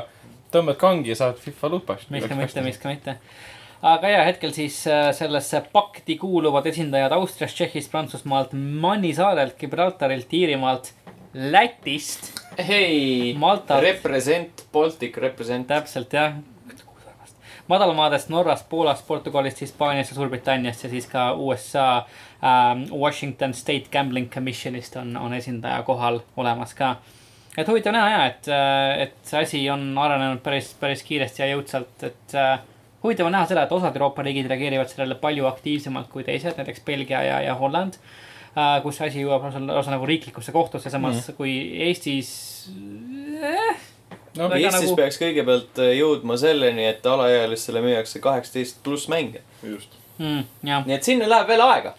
[0.54, 2.10] tõmbad kangi ja saad FIFA lupast.
[2.14, 3.20] miks ka mitte, miks ka mitte
[3.86, 10.34] aga ja hetkel siis äh, sellesse pakti kuuluvad esindajad Austriast, Tšehhist, Prantsusmaalt, Manni saarelt, Gibraltarilt,
[10.34, 10.92] Iirimaalt,
[11.36, 12.32] Lätist.
[12.58, 13.36] hei,
[13.82, 15.68] represent, Baltic represent.
[15.68, 16.38] täpselt jah,
[17.68, 24.30] madalmaadest Norrast, Poolast, Portugalist, Hispaaniast ja Suurbritanniast ja siis ka USA ähm, Washington State Gambling
[24.30, 26.96] Commissionist on, on esindaja kohal olemas ka.
[27.58, 31.50] et huvitav näha ja, et, äh, et see asi on arenenud päris, päris kiiresti ja
[31.54, 32.60] jõudsalt, et äh,
[33.04, 36.86] huvitav on näha seda, et osad Euroopa riigid reageerivad sellele palju aktiivsemalt kui teised, näiteks
[36.86, 38.78] Belgia ja, ja Holland äh,.
[38.84, 41.40] kus asi jõuab lausa nagu riiklikusse kohtusse, samas mm.
[41.40, 42.32] kui Eestis
[43.42, 43.95] eh,
[44.40, 44.98] no Eestis nagu...
[45.00, 49.44] peaks kõigepealt äh, jõudma selleni, et alaealistele müüakse kaheksateist pluss mänge.
[49.64, 50.44] just mm,.
[50.66, 51.96] nii et sinna läheb veel aega.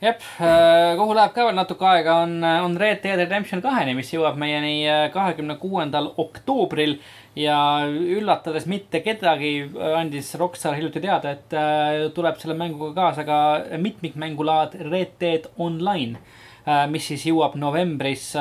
[0.00, 4.12] jep, äh, kuhu läheb ka veel natuke aega, on, on Red Dead Redemption kaheni, mis
[4.14, 6.98] jõuab meieni äh, kahekümne kuuendal oktoobril.
[7.38, 7.56] ja
[7.86, 11.54] üllatades mitte kedagi, andis Rockstar hiljuti teada, et
[12.14, 13.36] tuleb selle mänguga kaasa ka
[13.78, 16.18] mitmikmängulaad Red Dead Online,
[16.90, 18.32] mis siis jõuab novembris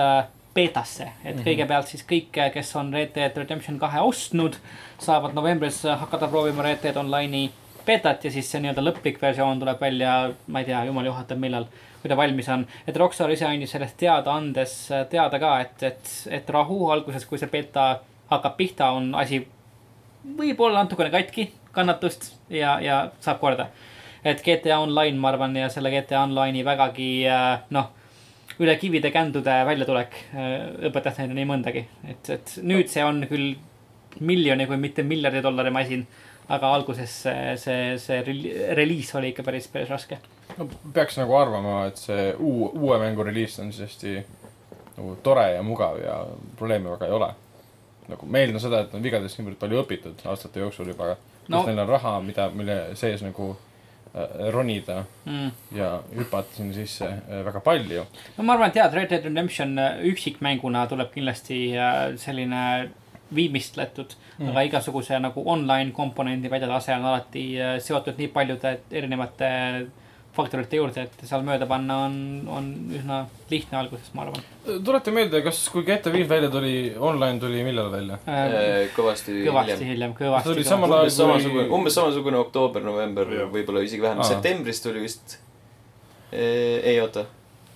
[0.60, 1.48] beetasse, et mm -hmm.
[1.48, 4.60] kõigepealt siis kõik, kes on Red Dead Redemption kahe ostnud,
[4.99, 7.49] saavad novembris hakata proovima Red Dead Online'i
[7.86, 10.15] beetat ja siis see nii-öelda lõplik versioon tuleb välja,
[10.48, 11.68] ma ei tea, jumal juhatab, millal,
[12.02, 12.65] kui ta valmis on.
[12.88, 14.76] et Rockstar ise andis sellest teada andes
[15.10, 17.88] teada ka, et, et, et rahu alguses, kui see beeta
[18.30, 19.41] hakkab pihta, on asi
[20.38, 23.69] võib-olla natukene katki, kannatust ja, ja saab korda.
[24.23, 27.10] et GTA Online, ma arvan, ja selle GTA Online'i vägagi
[27.69, 27.95] noh
[28.60, 30.56] üle kivide kändude väljatulek äh,
[30.90, 31.86] õpetas neile nii mõndagi.
[32.10, 33.54] et, et nüüd see on küll
[34.20, 36.08] miljoni, kui mitte miljardi dollari masin.
[36.50, 38.24] aga alguses see, see, see
[38.74, 40.18] reliis oli ikka päris, päris raske.
[40.58, 44.16] no peaks nagu arvama, et see uu-, uue mängu reliis on siis hästi
[44.98, 46.26] nagu tore ja mugav ja
[46.58, 47.30] probleeme väga ei ole.
[48.10, 51.16] nagu ma eeldan seda, et on vigadest niivõrd palju õpitud aastate jooksul juba.
[51.48, 51.64] no.
[51.66, 53.54] neil on raha, mida, mille sees nagu
[54.52, 55.52] ronida mm.
[55.77, 58.06] ja hüpata sinna sisse äh, väga palju.
[58.38, 61.60] no ma arvan, et jah, Red Dead Redemption äh, üksikmänguna tuleb kindlasti
[62.18, 62.90] selline
[63.36, 67.45] viimistletud mm., aga igasuguse nagu online komponendi väljatase on alati
[67.86, 69.49] seotud nii paljude erinevate
[70.40, 72.16] faktorite juurde, et seal mööda panna on,
[72.49, 73.20] on üsna
[73.52, 74.45] lihtne alguses, ma arvan.
[74.86, 78.90] tuleta meelde, kas, kui GTA viis välja tuli, online tuli millal välja äh,?
[78.95, 80.52] kõvasti, kõvasti hiljem, kõvasti.
[80.52, 84.24] tuli samal ajal kui samasugune, umbes samasugune oktoober-november, võib-olla isegi vähem.
[84.28, 85.40] septembris tuli vist
[86.32, 86.45] e,.
[86.94, 87.26] ei oota,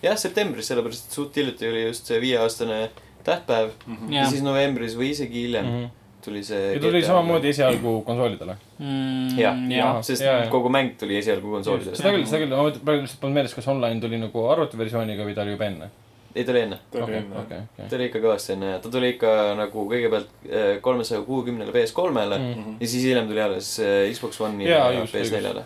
[0.03, 2.85] jah, septembris, sellepärast et suht hiljuti oli just see viieaastane
[3.23, 3.98] tähtpäev mm.
[3.98, 4.15] -hmm.
[4.18, 5.84] ja siis novembris või isegi hiljem mm.
[5.84, 6.74] -hmm tuli see.
[6.76, 9.34] ja tuli GTA samamoodi esialgu konsoolidele mm,.
[9.40, 11.98] jah ja, ja, sest ja, kogu mäng tuli esialgu konsoolidele.
[12.00, 15.38] seda küll, seda küll, ma praegu lihtsalt polnud meeles, kas online tuli nagu arvutiversiooniga või
[15.38, 15.91] ta oli juba enne
[16.36, 16.80] ei, ta oli enne.
[16.91, 17.88] ta oli enne, okay, okay.
[17.90, 22.40] ta oli ikka kõvasti enne ja ta tuli ikka nagu kõigepealt eh, kolmesaja kuuekümnele PS3-le
[22.40, 22.76] mm -hmm.
[22.80, 25.64] ja siis hiljem tuli alles eh, Xbox One'i ja, ja PS4-le.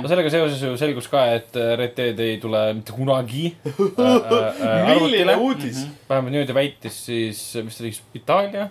[0.00, 4.86] no sellega seoses ju selgus ka, et eh, Red Dead ei tule mitte kunagi äh,.
[4.94, 5.86] milline uudis?
[6.08, 8.68] vähemalt niimoodi väitis siis, mis ta oli, Itaalia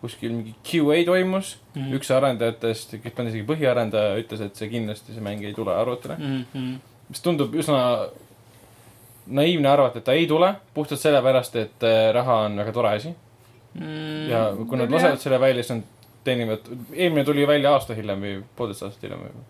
[0.00, 1.96] kuskil mingi QA toimus mm, -hmm.
[1.98, 6.18] üks arendajatest, kes on isegi põhiarendaja, ütles, et see kindlasti, see mäng ei tule arvutile
[6.18, 6.44] mm.
[6.54, 6.78] -hmm.
[7.08, 7.80] mis tundub üsna
[9.26, 13.08] naiivne arvata, et ta ei tule, puhtalt sellepärast, et äh, raha on väga tore asi
[13.08, 13.82] mm.
[13.82, 14.30] -hmm.
[14.30, 15.82] ja kui nad lasevad selle välja, siis nad
[16.24, 19.44] teenivad, eelmine tuli välja aasta hiljem või poolteist aastat hiljem või?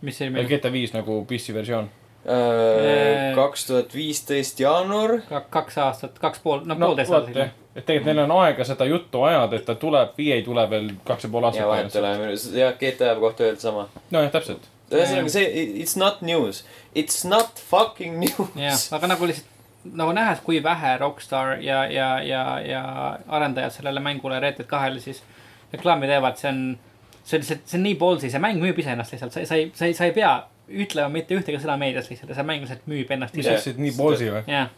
[0.00, 0.48] mis eelmine?
[0.48, 1.90] GTA viis nagu PC versioon
[2.24, 5.20] äh, kaks tuhat viisteist jaanuar.
[5.50, 8.86] kaks aastat, kaks pool, no, no poolteist aastat hiljem et tegelikult neil on aega seda
[8.88, 11.62] juttu ajada, et ta tuleb või ei tule veel kaks ja pool aastat.
[11.62, 13.86] ja vahet ei ole, jah, GTA kohta öelda sama.
[14.10, 14.68] nojah, täpselt.
[14.90, 18.52] ühesõnaga see, it's not news, it's not fucking news.
[18.58, 19.56] jah, aga nagu lihtsalt
[19.96, 22.82] nagu nähes, kui vähe Rockstar ja, ja, ja, ja
[23.28, 25.22] arendajad sellele mängule Red Dead kahele siis
[25.72, 26.60] reklaami teevad, see on,
[27.24, 29.70] see on lihtsalt, see on nii ballsy, see mäng müüb iseennast lihtsalt, sa, sa ei,
[29.74, 30.34] sa ei, sa ei pea
[30.70, 33.54] ütlema mitte ühtegi sõna meedias lihtsalt ja see mäng lihtsalt müüb ennast ise.
[33.58, 34.42] asjad, nii ballsy või?
[34.50, 34.70] jah,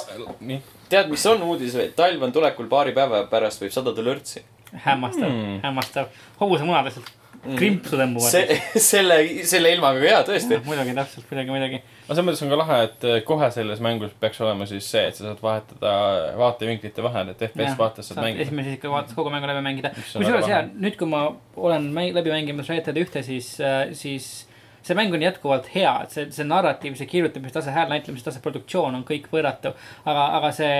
[0.91, 1.90] tead, mis on uudis või?
[1.95, 4.44] talv on tulekul, paari päeva pärast võib sadada lörtsi.
[4.73, 5.44] hämmastav Hmm.
[5.56, 6.07] mm., hämmastav.
[6.40, 7.11] hobusemunad lihtsalt
[7.44, 8.32] krimpsu tõmbuvad.
[8.32, 8.57] see,
[8.91, 9.18] selle,
[9.49, 10.60] selle ilmaga ka jaa, tõesti.
[10.68, 11.82] muidugi, täpselt, muidugi, muidugi.
[12.06, 15.03] aga selles mõttes on ka lahe, et eh, kohe selles mängus peaks olema siis see,
[15.10, 15.94] et sa saad vahetada
[16.40, 18.48] vaatevinklite vahel, et FPS vaates saad mängida.
[18.48, 19.94] esimese isiku vaates kogu mängu läbi mängida.
[19.99, 21.26] Kusjuures jaa, nüüd kui ma
[21.60, 23.56] olen mäng, läbi mängimas Red Dead ühte, siis,
[23.99, 24.32] siis
[24.84, 28.44] see mäng on jätkuvalt hea, et see, see narratiiv, see kirjutamise tase, hääl näitlemise tase,
[28.44, 29.74] produktsioon on kõik võrratu.
[30.06, 30.80] aga, aga see,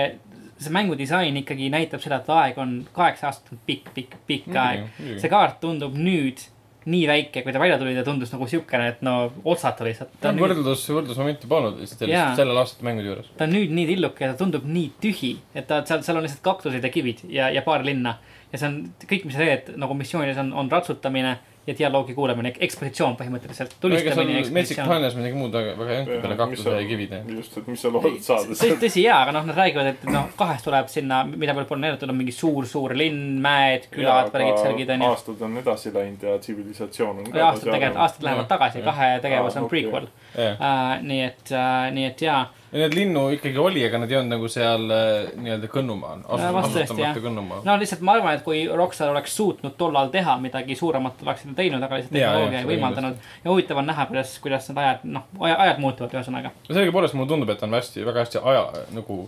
[0.56, 4.90] see mängu disain ikkagi näitab seda, et aeg on, kaheksa aastat pikk, pikk, pikk aeg.
[5.20, 6.44] see kaart tundub nüüd
[6.90, 10.12] nii väike, kui ta välja tuli, ta tundus nagu siukene, et no otsata lihtsalt.
[10.20, 13.30] ta on võrdlus, võrdlusmomenti polnud lihtsalt sellist- sellel aastate mängude juures.
[13.38, 16.26] ta on nüüd nii tilluke ja ta tundub nii tühi, et ta seal, seal on
[16.26, 18.18] lihtsalt kaktused ja kivid ja, ja paar linna.
[18.52, 18.78] ja see on
[19.08, 23.76] kõik, mis sa teed nagu missioonides on, on ratsutamine ja dialoogi kuulamine, ekspositsioon põhimõtteliselt.
[23.82, 24.88] Metsik ekspositsioon.
[24.88, 27.20] Planeris midagi muud väga väga ei olnud peale kaktuse ja kivide.
[27.36, 30.26] just, et mis sa loodad saada tõsi, tõsi jaa, aga noh, nad räägivad, et noh,
[30.38, 34.92] kahest tuleb sinna, mida veel pole näidatud, on mingi suur-suur linn, mäed, külad, värgid, särgid
[34.96, 35.12] onju.
[35.12, 39.58] aastad on edasi läinud ja tsivilisatsioon on ja aastad tegelikult, aastad lähevad tagasi, kahe tegevus
[39.60, 40.10] on prequel.
[40.36, 41.56] ja nii et,
[41.96, 42.44] nii et jaa,
[42.74, 46.24] neid linnu ikkagi oli, aga nad ei olnud nagu seal eh, nii-öelda Kõnnumaal.
[46.24, 46.80] Ja tõesti, jah.
[46.82, 47.62] asutamata Kõnnumaal.
[47.68, 51.60] no lihtsalt ma arvan, et kui Rockstar oleks suutnud tollal teha midagi suuremat, oleksid nad
[51.60, 53.30] teinud, aga lihtsalt tehnoloogia ei võimaldanud.
[53.44, 56.54] ja huvitav on näha, kuidas, kuidas need ajad, noh, ajad muutuvad, ühesõnaga.
[56.68, 59.22] sellegipoolest mulle tundub, et on hästi, väga hästi aja nagu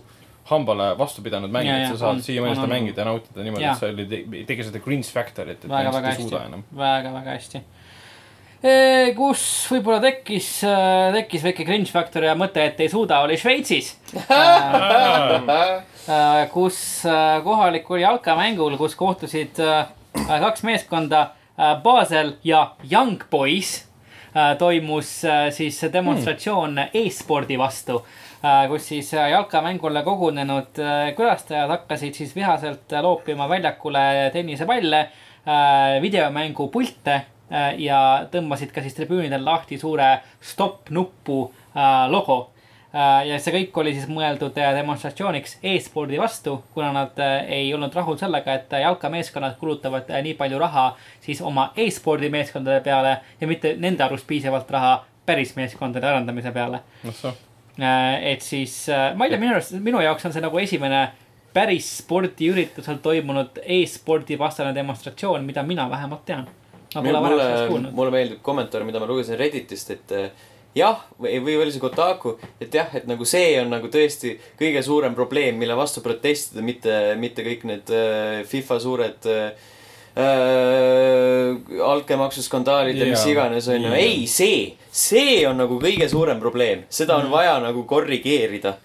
[0.47, 3.79] hambale vastu pidanud mäng, Jaa, et sa saad siiamaani seda mängida ja nautida niimoodi, et
[3.79, 7.63] sa ei tegi seda cringe factor'it, et väga, väga hästi väga, väga hästi.
[9.17, 10.47] Kus võib-olla tekkis,
[11.13, 13.93] tekkis väike cringe factor ja mõte, et ei suuda, oli Šveitsis.
[16.53, 21.33] kus äh, kohalikul jalkamängul, kus kohtusid äh, kaks meeskonda,
[21.83, 23.87] Basel ja Young Boys,
[24.59, 28.03] toimus äh, siis demonstratsioon e-spordi vastu
[28.69, 35.07] kus siis äh, jalkamängule kogunenud äh, külastajad hakkasid siis vihaselt äh, loopima väljakule tennisepalle,
[36.01, 37.25] videomängu pilte äh,
[37.77, 41.45] ja tõmbasid ka siis tribüünidel lahti suure stopp nuppu
[41.75, 42.51] äh, logo.
[43.27, 47.93] ja see kõik oli siis mõeldud äh, demonstratsiooniks e-spordi vastu, kuna nad äh, ei olnud
[47.95, 50.87] rahul sellega, et äh, jalkameeskonnad kulutavad äh, nii palju raha
[51.21, 56.79] siis oma e-spordi meeskondade peale ja mitte nende arust piisavalt raha päris meeskondade arendamise peale.
[57.77, 61.03] Äh, et siis, ma ei tea, minu arust, minu jaoks on see nagu esimene
[61.53, 66.47] päris spordiüritusel toimunud e-spordi vastane demonstratsioon, mida mina vähemalt tean.
[66.95, 67.93] mulle, kuulnud.
[67.93, 70.29] mulle meeldib kommentaar, mida ma lugesin Redditist, et eh,
[70.77, 74.83] jah, või, või oli see Kotaku, et jah, et nagu see on nagu tõesti kõige
[74.85, 79.69] suurem probleem, mille vastu protestida, mitte, mitte kõik need äh, FIFA suured äh,
[80.17, 83.93] äh, altkäemaksuskandaalid ja mis iganes on ju.
[83.93, 84.01] Jaa.
[84.01, 84.59] ei, see,
[84.91, 88.77] see on nagu kõige suurem probleem, seda on vaja nagu korrigeerida.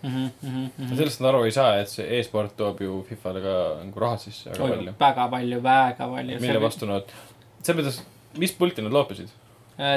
[0.93, 4.55] sellest nad aru ei saa, et see e-sport toob ju Fifale ka nagu raha sisse
[4.55, 4.97] väga palju.
[5.01, 6.41] väga palju, väga palju.
[6.47, 7.15] mille vastu nad,
[7.63, 8.01] selles mõttes,
[8.43, 9.31] mis pulti nad loopisid?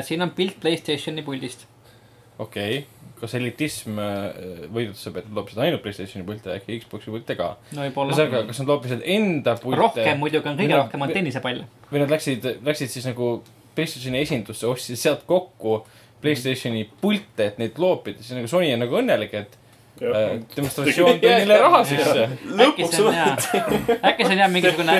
[0.06, 1.66] siin on pilt Playstationi puldist.
[2.40, 2.86] okei okay.,
[3.20, 7.52] kas elitism äh, võidutas pealt, et loopisid ainult Playstationi pilte, äkki Xbox'i pilte ka?
[7.76, 11.68] no ühesõnaga, kas nad loopisid enda pilte rohkem muidugi on, kõige nad- rohkem on tennisepalle.
[11.92, 13.36] või nad läksid, läksid siis nagu
[13.76, 15.82] Playstationi esindusse, ostsid sealt kokku
[16.24, 19.65] Playstationi pilte, et neid loopida, siis nagu Sony on nagu õnnelik, et äh,
[20.00, 22.26] demonstratsioon tõi neile raha sisse.
[22.26, 23.36] äkki lõpuks see on hea,
[24.10, 24.98] äkki see on jah mingisugune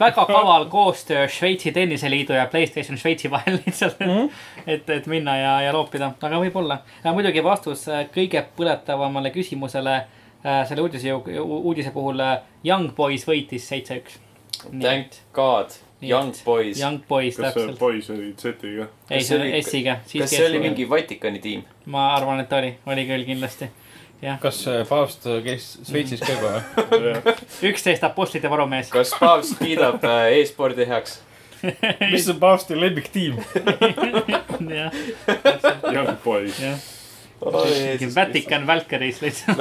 [0.00, 4.12] väga kaval koostöö Šveitsi tenniseliidu ja Playstation Šveitsi vahel lihtsalt mm.
[4.12, 4.30] -hmm.
[4.66, 6.78] et, et minna ja, ja loopida, aga võib-olla.
[7.04, 13.68] muidugi vastus äh, kõige põletavamale küsimusele äh, selle uudise, uudise puhul äh, Young Boys võitis
[13.68, 14.20] seitse-üks.
[14.80, 16.80] Thank God, Nii young boys.
[16.80, 18.86] Young Boys kas see täpselt, poiss oli Z-iga?
[19.10, 21.64] ei see oli- S-iga, kas see oli mingi Vatikani tiim?
[21.86, 23.70] ma arvan, et oli, oli küll kindlasti.
[24.40, 26.52] Kas äh, paavst käis Šveitsis ka juba
[26.90, 27.36] või?
[27.70, 28.90] üksteist apostlite varumees.
[28.92, 31.20] kas paavst kiidab äh, e-spordi heaks?
[32.12, 33.38] mis on paavsti lemmiktiim?
[34.78, 34.92] jah,
[35.92, 36.60] Young boys.
[38.14, 39.58] Vatican Valkyries lihtsalt.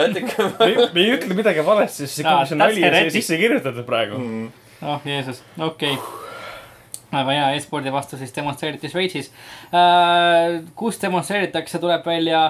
[0.94, 4.20] Me ei ütle midagi valesti, sest see kogu see nali on sisse kirjutatud praegu.
[4.20, 4.46] Mm.
[4.86, 7.18] oh Jeesus, okei okay..
[7.20, 9.32] aga jaa, e-spordi vastu siis demonstreeriti Šveitsis
[9.72, 10.62] äh,.
[10.76, 12.46] kus demonstreeritakse, tuleb välja,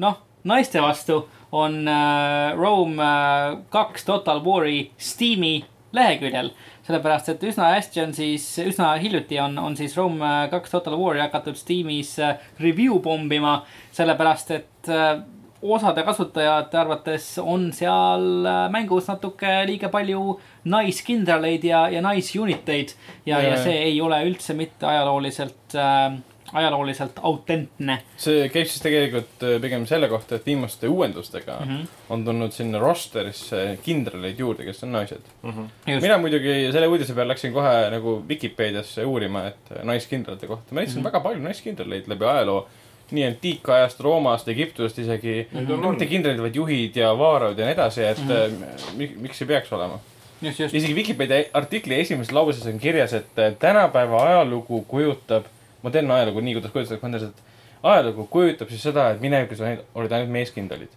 [0.00, 1.22] noh, naiste vastu
[1.52, 6.52] on äh, Rome äh, kaks Total War'i Steam'i leheküljel.
[6.86, 11.20] sellepärast, et üsna hästi on siis, üsna hiljuti on, on siis Rome kaks Total War'i
[11.22, 13.64] hakatud Steamis äh, review pommima.
[13.92, 15.20] sellepärast, et äh,
[15.62, 22.94] osade kasutajate arvates on seal äh, mängus natuke liiga palju naiskindraleid ja, ja naisuniteid.
[23.26, 23.62] ja, ja Jaa.
[23.64, 26.16] see ei ole üldse mitte ajalooliselt äh,,
[26.52, 31.70] ajalooliselt autentne see käib siis tegelikult äh, pigem selle kohta, et viimaste uuendustega mm.
[31.70, 31.86] -hmm.
[32.08, 35.32] on tulnud sinna rosterisse kindraleid juurde, kes on naised.
[35.42, 36.02] Just.
[36.02, 40.74] mina muidugi selle uudise peale läksin kohe nagu Vikipeediasse uurima, et äh, naiskindralite kohta.
[40.74, 41.00] ma leidsin mm.
[41.00, 41.12] -hmm.
[41.12, 42.68] väga palju naiskindraleid läbi ajaloo.
[43.10, 45.66] nii antiikajast, Roomast, Egiptusest isegi mm.
[45.66, 45.90] -hmm.
[45.90, 49.16] mitte kindralid, vaid juhid ja vaarad ja nii edasi, et mm -hmm.
[49.16, 49.98] miks ei peaks olema.
[50.42, 50.74] just, just.
[50.74, 55.44] isegi Vikipeedia artikli esimeses lauses on kirjas, et tänapäeva ajalugu kujutab,
[55.82, 57.42] modernne ajalugu, nii kuidas kujutatakse modernset
[57.82, 60.92] ajalugu, kujutab siis seda, et minevikus olid- ainult meeskindralid.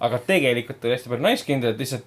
[0.00, 2.06] aga tegelikult oli hästi palju naiskindraleid, lihtsalt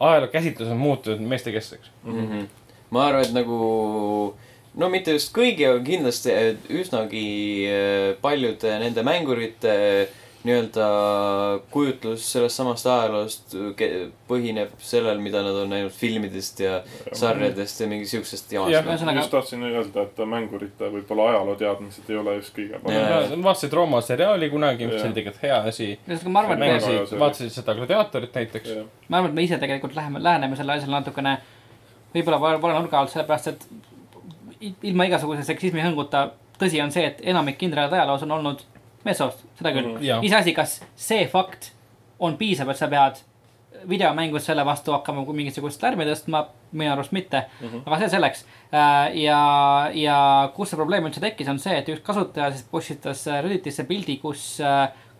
[0.00, 1.90] ajaloo käsitlus on muutunud meestekeskseks.
[2.04, 2.28] mm.
[2.28, 2.46] -hmm.
[2.90, 4.34] ma arvan, et nagu
[4.74, 7.26] no mitte just kõigi, aga kindlasti et üsnagi
[7.68, 9.74] äh, paljude nende mängurite
[10.44, 10.86] nii-öelda
[11.72, 13.54] kujutlus sellest samast ajaloost
[14.28, 16.82] põhineb sellel, mida nad on näinud filmidest ja
[17.16, 18.68] sarjadest ja mingi siuksest Jah.
[18.68, 18.90] jamast.
[18.92, 23.32] Ühesõnaga- just tahtsin öelda, et mängurite võib-olla ajalooteadmised ei ole just kõige paremad.
[23.48, 25.06] vaatasid Rooma seriaali kunagi, mis Jah.
[25.06, 25.98] oli tegelikult hea asi.
[26.26, 28.76] ma arvan, et me, vaatasid seda Gladiatorit näiteks.
[29.08, 31.38] ma arvan, et me ise tegelikult läheme, läheneme sellele asjale natukene
[32.14, 33.66] võib-olla vale, vale nurga alt, sellepärast et
[34.82, 36.28] ilma igasuguse seksismi hõnguta,
[36.60, 38.62] tõsi on see, et enamik kindraleid ajaloos on olnud
[39.04, 40.04] meessoost, seda küll Mhm.
[40.04, 40.20] Jaa.
[40.22, 41.72] iseasi, kas see fakt
[42.18, 43.22] on piisav, et sa pead
[43.88, 47.68] videomängus selle vastu hakkama mingisugust lärmi tõstma, minu arust mitte mm.
[47.68, 47.82] -hmm.
[47.86, 48.44] aga see selleks.
[49.14, 53.42] ja, ja kus see probleem üldse tekkis, on see, et üks kasutaja siis postitas äh,
[53.44, 54.58] Redditisse pildi, kus,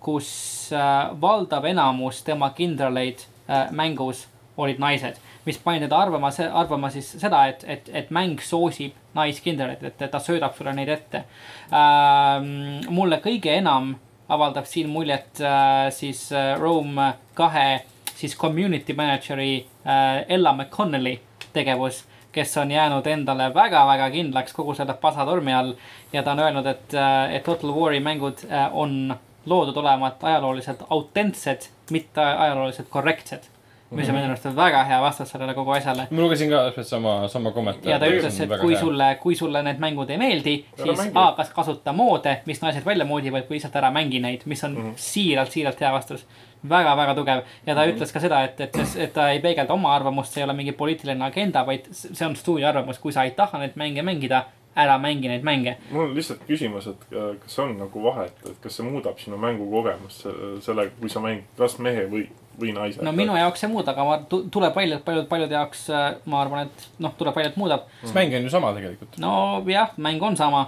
[0.00, 5.16] kus äh, valdav enamus tema kindraleid äh, mängus olid naised.
[5.44, 10.20] Mis pani teda arvama, arvama siis seda, et, et, et mäng soosib naiskindraleid, et ta
[10.20, 11.24] söödab sulle neid ette
[11.72, 12.86] ähm,.
[12.88, 13.94] mulle kõige enam
[14.28, 17.84] avaldab siin muljet äh, siis äh, Rome kahe
[18.14, 21.18] siis community manager'i äh, Ella McConnelly
[21.52, 25.74] tegevus, kes on jäänud endale väga-väga kindlaks kogu selle pasatormi all
[26.12, 26.96] ja ta on öelnud, et,
[27.30, 29.14] et Total War'i mängud äh, on
[29.46, 33.53] loodud olema ajalooliselt autentsed, mitte ajalooliselt korrektsed.
[33.90, 36.06] Mis on minu arust väga hea vastus sellele kogu asjale.
[36.10, 37.90] ma lugesin ka täpselt sama, sama kommentaari.
[37.90, 38.76] ja ta ütles, et kui.
[38.76, 41.04] sulle, kui sulle need mängud ei meeldi, siis.
[41.14, 44.74] A, kas kasuta moode, mis naised välja moodivad või lihtsalt ära mängi neid, mis on
[44.74, 44.96] mm -hmm.
[44.96, 46.26] siiralt, siiralt hea vastus
[46.68, 47.96] väga-väga tugev ja ta mm -hmm.
[47.96, 50.72] ütles ka seda, et, et, et ta ei peegelda oma arvamust, see ei ole mingi
[50.72, 54.44] poliitiline agenda, vaid see on stuudio arvamus, kui sa ei taha neid mänge mängida,
[54.76, 55.76] ära mängi neid mänge.
[55.90, 59.36] mul on lihtsalt küsimus, et äh, kas on nagu vahet, et kas see muudab sinu
[59.36, 62.28] mängukogemust se- sellega, kui sa mängid kas mehe või,
[62.60, 63.02] või naise.
[63.04, 66.68] no minu jaoks ei muuda, aga ma, tuleb paljud, paljud, paljude jaoks äh, ma arvan,
[66.68, 67.86] et noh, tuleb välja, et muudab.
[68.02, 69.18] sest mäng on ju sama tegelikult.
[69.22, 70.64] nojah, mäng on sama,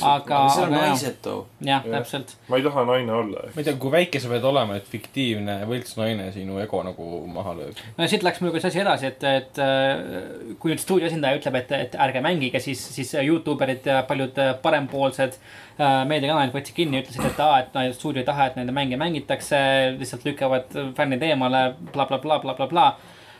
[0.00, 1.46] aga see on naised too.
[1.60, 1.98] jah, Jah.
[1.98, 2.36] täpselt.
[2.48, 3.46] ma ei taha naine olla.
[3.54, 7.56] ma ei tea, kui väike sa pead olema, et fiktiivne võltsnaine sinu ego nagu maha
[7.60, 7.82] lööb.
[7.98, 11.60] no siit läks muidugi see asi edasi, et, et äh, kui nüüd stuudio esindaja ütleb,
[11.62, 15.38] et, et ärge mängige, siis, siis Youtube erid ja paljud äh, parempoolsed
[15.78, 19.58] meediakanalid võtsid kinni, ütlesid, et aa, et no, stuudio ei taha, et nende mänge mängitakse,
[19.98, 22.88] lihtsalt lükkavad fännid eemale bla,, blablabla, blablabla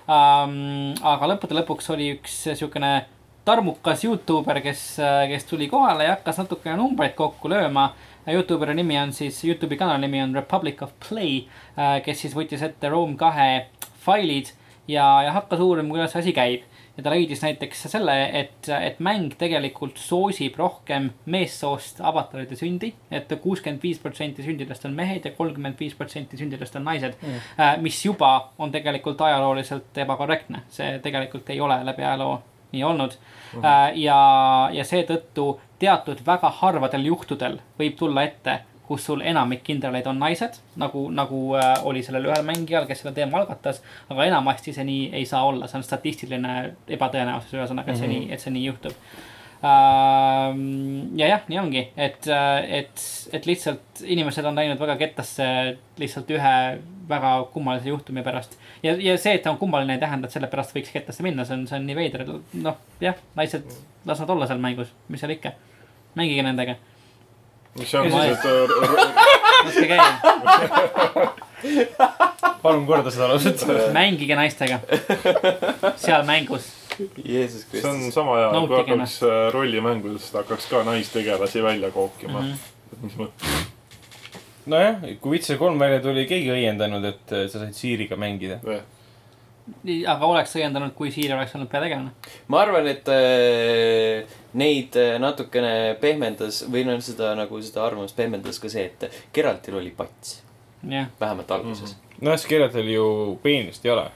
[0.08, 0.94] um,.
[1.14, 2.94] aga lõppude lõpuks oli üks siukene
[3.44, 4.82] tarmukas Youtuber, kes,
[5.30, 7.90] kes tuli kohale ja hakkas natukene numbreid kokku lööma
[8.32, 11.42] Youtuberi nimi on siis, Youtube'i kanali nimi on Republic of Play,
[12.04, 13.66] kes siis võttis ette Rome kahe
[14.04, 14.48] failid
[14.88, 16.64] ja, ja hakkas uurima, kuidas asi käib.
[16.96, 23.30] Ja ta leidis näiteks selle, et, et mäng tegelikult soosib rohkem meessoost avataride sündi et.
[23.32, 27.82] et kuuskümmend viis protsenti sündidest on mehed ja kolmkümmend viis protsenti sündidest on naised mm..
[27.82, 32.42] mis juba on tegelikult ajalooliselt ebakorrektne, see tegelikult ei ole läbi ajaloo
[32.74, 33.60] nii olnud mm.
[33.60, 33.98] -hmm.
[34.02, 34.20] ja,
[34.72, 40.58] ja seetõttu teatud väga harvadel juhtudel võib tulla ette, kus sul enamik kindraleid on naised,
[40.80, 43.80] nagu, nagu äh, oli sellel ühel mängijal, kes selle teema algatas.
[44.12, 46.56] aga enamasti see nii ei saa olla, see on statistiline
[46.96, 48.98] ebatõenäosus, ühesõnaga, et see nii, et see nii juhtub.
[49.64, 55.46] ja jah, nii ongi, et, et, et lihtsalt inimesed on läinud väga kettasse
[55.96, 56.54] lihtsalt ühe
[57.08, 58.58] väga kummalise juhtumi pärast.
[58.82, 61.48] ja, ja see, et ta on kummaline, ei tähenda, et selle pärast võiks kettasse minna,
[61.48, 62.26] see on, see on nii veider,
[62.60, 63.64] noh jah, naised,
[64.04, 65.56] las nad olla seal mängus, mis seal ikka.
[66.14, 66.76] mängige nendega,
[67.78, 68.44] mis see on siis, et
[69.64, 70.06] laske käia,
[72.62, 73.66] palun korda seda lauset.
[73.96, 74.80] mängige naistega.
[76.00, 76.70] seal mängus,
[77.24, 78.14] Jeesus see on Kristus.
[78.14, 82.52] sama hea, kui Nautige hakkaks äh, rollimängudest hakkaks ka naistegelasi välja kookima mm.
[82.52, 83.04] -hmm.
[83.06, 83.48] mis mõttes,
[84.66, 88.60] nojah, kui Witcher kolm välja tuli, keegi ei õiendanud, et äh, sa said Siiriga mängida.
[90.08, 92.10] Aga oleks õiendanud, kui Siiri oleks olnud peategelane.
[92.52, 98.60] ma arvan, et äh, neid äh, natukene pehmendas või noh, seda nagu seda arvamust pehmendas
[98.60, 100.38] ka see, et Geraltil oli pats,
[100.88, 101.96] jah, vähemalt alguses.
[102.20, 103.06] noh, siis kirjatel ju
[103.42, 104.08] peenist ei ole.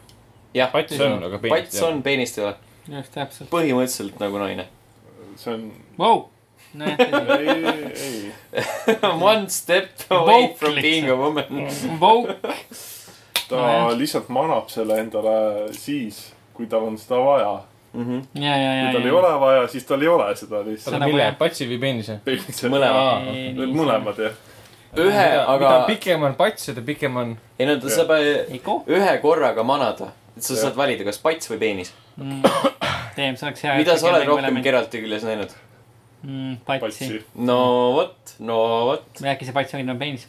[0.72, 2.56] pats on, aga peenist pats on, peenist ei ole,
[2.98, 3.50] just täpselt.
[3.52, 4.68] põhimõtteliselt nagu naine.
[5.36, 6.26] see on, Vau,
[6.76, 7.00] nojah,
[7.40, 8.62] ei, ei,
[9.32, 11.68] One step away Woke from being a woman.
[12.00, 12.26] vau,
[13.48, 13.96] ta Nojah.
[13.98, 15.34] lihtsalt manab selle endale
[15.76, 16.20] siis,
[16.56, 17.52] kui tal on seda vaja.
[17.92, 18.20] Mhm.
[18.36, 19.18] ja, ja, ja, kui tal ei ja.
[19.20, 20.94] ole vaja, siis tal ei ole seda lihtsalt.
[20.94, 22.18] Seda mille patsi või peenise?
[22.68, 23.30] mõlemad.
[23.72, 24.36] mõlemad jah.
[24.98, 27.36] ühe, aga mida pikem on pats, seda pikem on.
[27.58, 28.58] ei no ta saab äh,
[28.98, 30.12] ühe korraga manada.
[30.36, 30.66] et sa Jah.
[30.66, 31.94] saad valida, kas pats või peenis.
[32.16, 32.44] mm..
[33.16, 33.78] teeme, see oleks hea.
[33.80, 34.60] mida sa oled rohkem?
[34.64, 35.56] Geralti küljes näinud?
[36.22, 36.56] mm,.
[36.68, 36.84] patsi.
[36.84, 37.22] patsi.
[37.48, 37.60] no
[37.96, 38.58] vot, no
[38.92, 39.08] vot.
[39.20, 40.28] või äkki see pats ongi nagu peenis.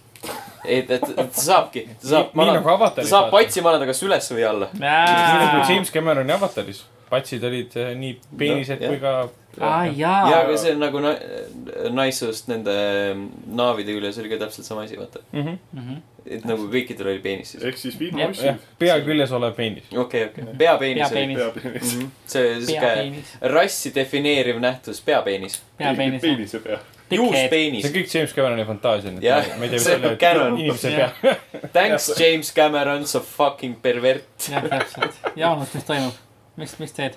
[0.66, 3.10] et, et, et ta saabki, ta saab nii nagu ta Avataris.
[3.10, 4.70] saab patsi manada kas üles või alla.
[4.76, 6.84] nii nagu James Cameroni Avataris.
[7.10, 9.14] patsid olid eh, nii peenised Jah, kui ka.
[9.66, 10.42] aa, ja, jaa.
[10.44, 11.16] aga see on nagu na-
[11.90, 12.76] naissoost nende
[13.58, 15.24] naavide küljes oli ka täpselt sama asi, vaata.
[15.34, 15.96] Mhm.
[16.30, 17.64] et nagu kõikidel oli peenis siis.
[17.66, 18.00] ehk siis Jah.
[18.04, 18.62] viinaossid.
[18.78, 19.88] pea küljes olev peenis.
[19.98, 21.34] okei, okei, peapeenis oli.
[21.34, 21.42] Peapeenis.
[21.42, 21.98] peapeenis.
[22.28, 25.62] see, sihuke peapeenis, rassi defineeriv nähtus, peapeenis.
[25.82, 26.22] peapeenis.
[26.22, 26.78] peenise pea.
[27.84, 27.98] See on.
[27.98, 29.14] kõik James Cameroni fantaasia.
[29.24, 30.58] Jah, see on canon.
[30.62, 31.14] Jah.
[31.22, 31.36] pea.
[31.76, 34.50] Thanks, James Cameron, sa fucking pervert.
[34.50, 35.22] jah, täpselt.
[35.40, 36.26] Jaanus, mis toimub?
[36.60, 37.16] mis, mis teed?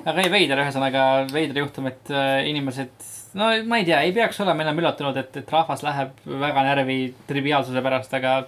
[0.00, 3.08] aga ei, veider, ühesõnaga veider juhtum, et äh, inimesed,
[3.38, 6.98] no ma ei tea, ei peaks olema enam üllatunud, et, et rahvas läheb väga närvi
[7.28, 8.40] triviaalsuse pärast, aga,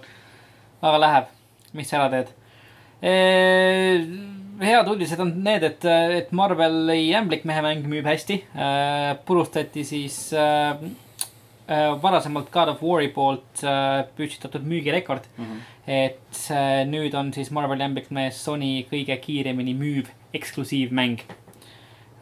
[0.81, 1.33] aga läheb.
[1.77, 2.37] mis sa ära teed?
[4.61, 5.85] Head uudised on need, et,
[6.17, 8.43] et Marveli ämblikmehe mäng müüb hästi.
[9.25, 10.77] purustati siis äh,
[11.71, 15.45] äh, varasemalt God of War'i poolt äh, püstitatud müügirekord mm.
[15.45, 15.59] -hmm.
[15.87, 21.19] et äh, nüüd on siis Marveli ämblikmees Sony kõige kiiremini müüv eksklusiivmäng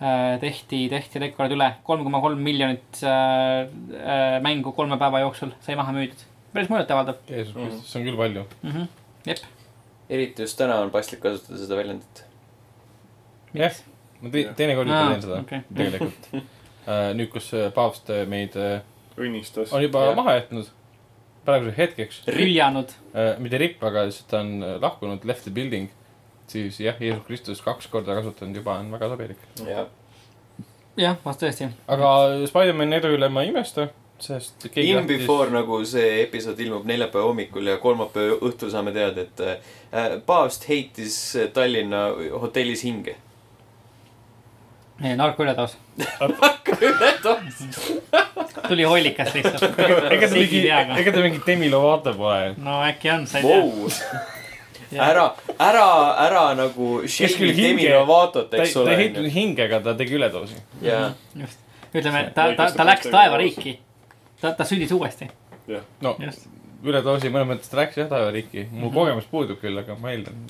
[0.01, 0.39] äh,.
[0.39, 3.67] tehti, tehti rekord üle, kolm koma kolm miljonit äh,
[3.99, 6.25] äh, mängu kolme päeva jooksul sai maha müüdud.
[6.53, 8.45] päris muljetavaldav Jeesus Kristus, see on küll palju.
[8.61, 8.71] mm.
[8.71, 8.87] -hmm.
[9.25, 9.45] jep,
[10.09, 12.28] eriti just täna on paslik kasutada seda väljendit.
[13.53, 13.77] jah,
[14.21, 15.61] ma te- teine kord juba teen seda okei.
[15.75, 16.29] tegelikult.
[17.19, 18.81] nüüd, kus äh, paavst äh, meid äh,
[19.19, 19.73] õnnistas.
[19.75, 20.15] on juba Jah.
[20.17, 20.69] maha jätnud
[21.45, 22.91] praeguseks hetkeks, hüljanud.
[23.41, 25.87] mitte ripp, aga lihtsalt ta on äh, lahkunud, left the building,
[26.49, 29.47] siis jah, Jeesus Kristus kaks korda kasutanud juba on väga sobilik.
[30.99, 31.69] jah, vast tõesti.
[31.87, 32.11] aga
[32.49, 33.87] Spider-man'i edu üle ma ei imesta,
[34.19, 39.39] sest In before nagu see episood ilmub neljapäeva hommikul ja kolmapäeva õhtul saame teada, et
[39.45, 41.15] äh, paavst heitis
[41.55, 42.09] Tallinna
[42.41, 43.15] hotellis hinge.
[44.99, 45.77] narkoüledoos.
[46.81, 47.63] ületoos.
[48.67, 49.79] tuli hollikas lihtsalt.
[50.11, 52.53] ega ta mingi, ega ta mingi Demi Lovato pole.
[52.57, 53.61] no äkki on, sa ei tea.
[53.61, 53.89] Vau,
[55.09, 55.25] ära,
[55.59, 55.87] ära,
[56.25, 57.89] ära nagu Kes küll hinge-
[58.49, 58.95] ta ei, ei.
[59.03, 60.61] heitnud hingega, ta tegi üledoosi.
[60.81, 61.59] jaa, just,
[61.93, 63.79] ütleme, ta, ta, ta läks taevariiki.
[64.41, 65.29] ta, ta sündis uuesti,
[66.01, 66.15] no
[66.83, 70.45] üledoosi mõnes mõttes ta läks jah taevariiki, mul kogemus puudub küll, aga ma eeldan.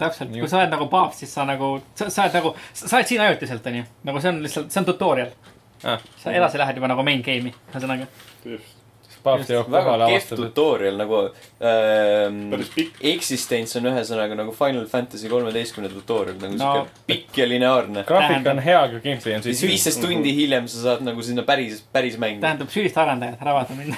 [0.00, 3.10] täpselt, kui sa oled nagu paavst, siis sa nagu, sa, sa oled nagu, sa oled
[3.10, 3.88] siin ajutiselt, onju.
[4.08, 5.34] nagu see on lihtsalt, see on tutorial.
[5.82, 5.98] Ah.
[6.22, 8.06] sa edasi lähed juba nagu main game'i, ühesõnaga.
[8.46, 8.81] just,
[9.24, 11.18] paavst jõuab väga kohale kehv avastada, tutorial nagu
[11.62, 12.38] ähm,.
[12.52, 12.98] päris pikk.
[13.12, 16.72] Existence on ühesõnaga nagu Final Fantasy kolmeteistkümne tutorial nagu No.
[16.72, 18.04] siuke pikk ja lineaarne.
[18.08, 19.70] Tähendab- on hea, aga gameplay on siis siis.
[19.70, 22.40] viisteist tundi hiljem sa saad nagu sinna päris, päris mängu.
[22.40, 23.94] tähendab, süüdista arendajad, ära vaata mind.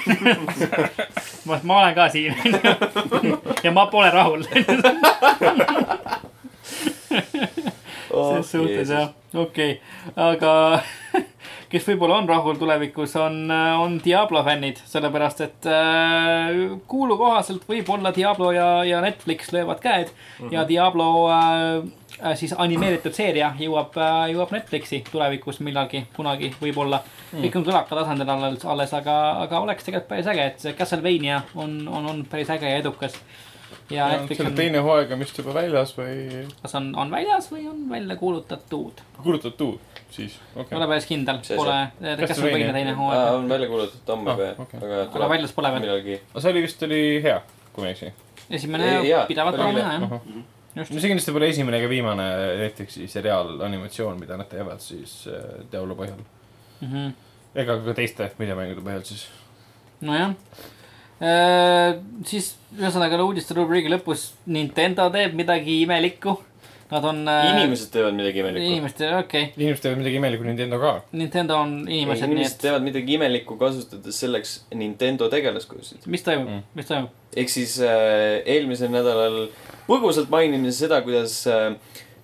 [1.48, 2.34] ma, ma olen ka siin.
[3.64, 4.44] ja ma pole rahul.
[8.14, 9.80] selles suhtes jah, okei,
[10.16, 10.52] aga
[11.74, 16.54] kes võib-olla on rahul tulevikus, on, on Diablo fännid, sellepärast et äh,
[16.90, 20.52] kuulu kohaselt võib-olla Diablo ja, ja Netflix löövad käed mm -hmm.
[20.54, 27.42] ja Diablo äh, siis animeeritud seeria jõuab äh,, jõuab Netflixi tulevikus millalgi, kunagi võib-olla mm..
[27.42, 31.42] kõik on kõlaka tasandil alles, alles, aga, aga oleks tegelikult päris äge, et see Castlevania
[31.54, 33.18] on, on, on päris äge ja edukas.
[33.90, 37.50] Ja Netflix selle on, teine hooaeg on vist juba väljas või kas on, on väljas
[37.52, 39.02] või on välja kuulutatud?
[39.22, 39.78] kuulutatud
[40.14, 40.86] siis, ei okei ole.
[40.92, 41.76] päris kindel, pole,
[42.22, 44.80] kas on põhiline teine hooaeg, on välja kuulutatud ammu Ah, juba okei.
[44.80, 45.92] aga aga tuleb väljas pole veel.
[46.32, 47.38] aga see oli vist, oli hea,
[47.74, 48.12] kui ma ei eksi.
[48.60, 50.00] esimene Ei, jaa, pidevalt oli olema hea.
[50.00, 50.44] jah.
[50.76, 52.28] no see kindlasti pole esimene ega viimane
[52.62, 55.42] Netflixi seriaal, animatsioon, mida nad teevad siis äh,
[55.72, 56.22] Diablo põhjal.
[56.80, 57.12] Mhm.
[57.54, 59.28] ega ka teiste videomängude põhjal siis.
[60.00, 60.32] nojah.
[62.28, 66.36] Siis ühesõnaga uudiste rubriigi lõpus Nintendo teeb midagi imelikku.
[66.90, 67.22] Nad on.
[67.24, 68.66] inimesed teevad midagi imelikku.
[68.68, 69.52] inimesed, okei okay..
[69.56, 70.92] inimesed teevad midagi imelikku Nintendo ka.
[71.16, 76.04] Nintendo on inimesed, inimesed et teevad midagi imelikku, kasutades selleks Nintendo tegelaskujusid.
[76.06, 76.60] mis toimub Mm.
[76.60, 77.10] mm., mis toimub?
[77.34, 79.48] ehk siis äh, eelmisel nädalal
[79.88, 81.72] põgusalt mainime seda, kuidas äh,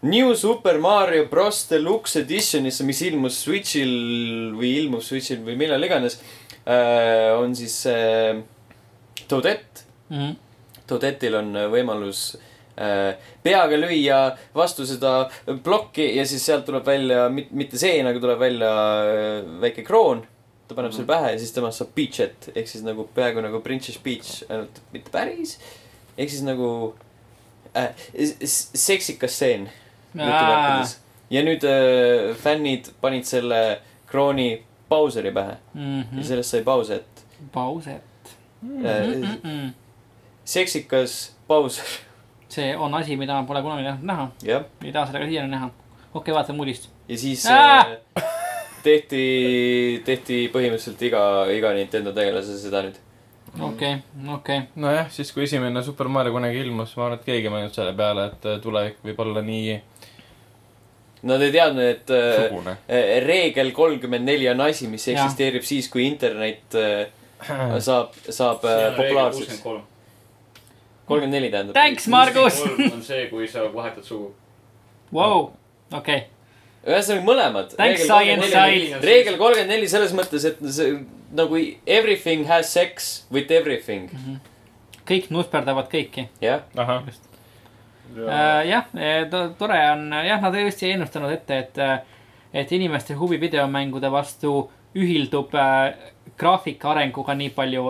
[0.02, 6.20] New Super Mario Bros Deluxe Editionisse, mis ilmus Switch'il või ilmub Switch'il või millal iganes
[6.64, 8.38] äh,, on siis äh,
[9.30, 9.86] Toadette.
[10.10, 10.38] Mhm.
[10.90, 12.22] Toadette'il on äh, võimalus
[12.74, 14.20] äh, peaga lüüa
[14.56, 15.28] vastu seda
[15.64, 18.72] plokki ja siis sealt tuleb välja, mitte seen, aga tuleb välja
[19.04, 20.24] äh, väike kroon.
[20.70, 23.98] ta paneb selle pähe ja siis temast saab Peach'et ehk siis nagu peaaegu nagu Princess
[23.98, 25.56] Peach, ainult mitte päris.
[26.18, 26.94] ehk siis nagu
[27.74, 29.66] äh, seksikas seen
[31.30, 33.80] ja nüüd äh, fännid panid selle
[34.10, 35.58] krooni Bowseri pähe
[36.18, 37.02] ja sellest sai Bowser.
[37.52, 38.09] Pauset.
[38.60, 39.72] Äh,
[40.44, 41.84] seksikas Bowser,
[42.48, 44.66] see on asi, mida ma pole kunagi tahtnud näha, jah.
[44.84, 45.70] ei taha seda ka siiani näha.
[45.70, 46.90] okei okay,, vaatame uudist.
[47.08, 47.86] ja siis äh,
[48.84, 51.22] tehti, tehti põhimõtteliselt iga,
[51.56, 52.98] iga Nintendo tegelase seda nüüd.
[53.64, 53.94] okei,
[54.34, 54.66] okei.
[54.76, 57.94] nojah, siis kui esimene Super Mario kunagi ilmus, ma arvan, et keegi ei mõelnud selle
[57.96, 59.78] peale, et äh, tulevik võib olla nii
[61.30, 62.76] Nad ei teadnud, et äh, sugune.
[63.24, 67.08] reegel kolmkümmend neli on asi, mis eksisteerib siis, kui internet äh,
[67.78, 69.62] saab, saab äh, populaarseks.
[71.06, 71.74] kolmkümmend neli tähendab.
[71.74, 72.60] Thanks, Margus.
[72.92, 74.34] on see, kui sa vahetad sugu.
[75.14, 75.50] Vau,
[75.92, 76.26] okei.
[76.86, 77.72] ühesõnaga mõlemad.
[77.76, 79.00] Thanks, Science Side.
[79.04, 81.00] reegel kolmkümmend neli selles mõttes, et see
[81.34, 84.08] nagu everything has sex with everything,
[85.06, 86.28] kõik nusperdavad kõiki.
[86.40, 86.62] jah.
[86.76, 87.04] ahah,
[88.10, 88.84] Äh, jah,
[89.58, 91.78] tore on, jah, nad tõesti ei ennustanud ette, et,
[92.52, 94.64] et inimeste huvi videomängude vastu
[94.98, 95.92] ühildub äh,
[96.40, 97.84] graafika arenguga nii palju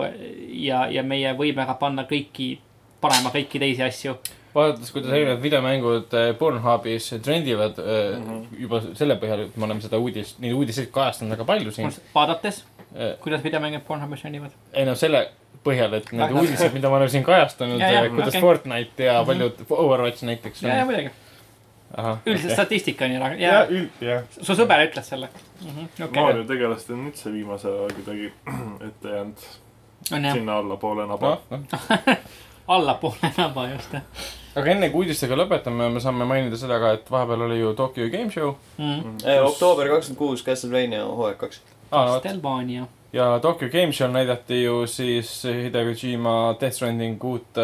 [0.61, 2.53] ja, ja meie võimega panna kõiki,
[3.03, 4.15] panema kõiki teisi asju.
[4.55, 8.17] vaadates, kuidas erinevad videomängud äh, Pornhubis trendivad äh,
[8.59, 11.93] juba selle põhjal, et me oleme seda uudist, neid uudiseid kajastanud väga palju siin.
[12.15, 12.65] vaadates,
[12.95, 14.57] ei kuidas videomängud Pornhubis sünnivad.
[14.85, 15.29] no selle
[15.65, 18.41] põhjal, et need uudised, mida me oleme siin kajastanud Ja, ja,, kuidas okei.
[18.41, 21.11] Fortnite ja paljud Overwatch näiteks ja, ja muidugi,
[22.25, 24.23] üldiselt statistika on ju, ja ja üld, jah.
[24.41, 25.29] su sõber ütles selle.
[25.63, 28.31] okei, Mario tegelastel on üldse viimasel ajal kuidagi
[28.87, 29.43] ette jäänud
[30.09, 32.15] jah, sinna allapoole naba noh, noh.
[32.75, 33.95] allapoole naba just.
[34.55, 38.09] aga enne kui uudistega lõpetame, me saame mainida seda ka, et vahepeal oli ju Tokyo
[38.11, 38.55] Game Show.
[38.77, 39.21] Mm.
[39.47, 41.61] oktoober kakskümmend kuus, Castlevania hooaeg kaks.
[41.91, 42.19] no.
[42.23, 42.87] Castlevania.
[43.13, 47.63] ja Tokyo Game Show'l näidati ju siis Hideo Kojima Death Stranding uut,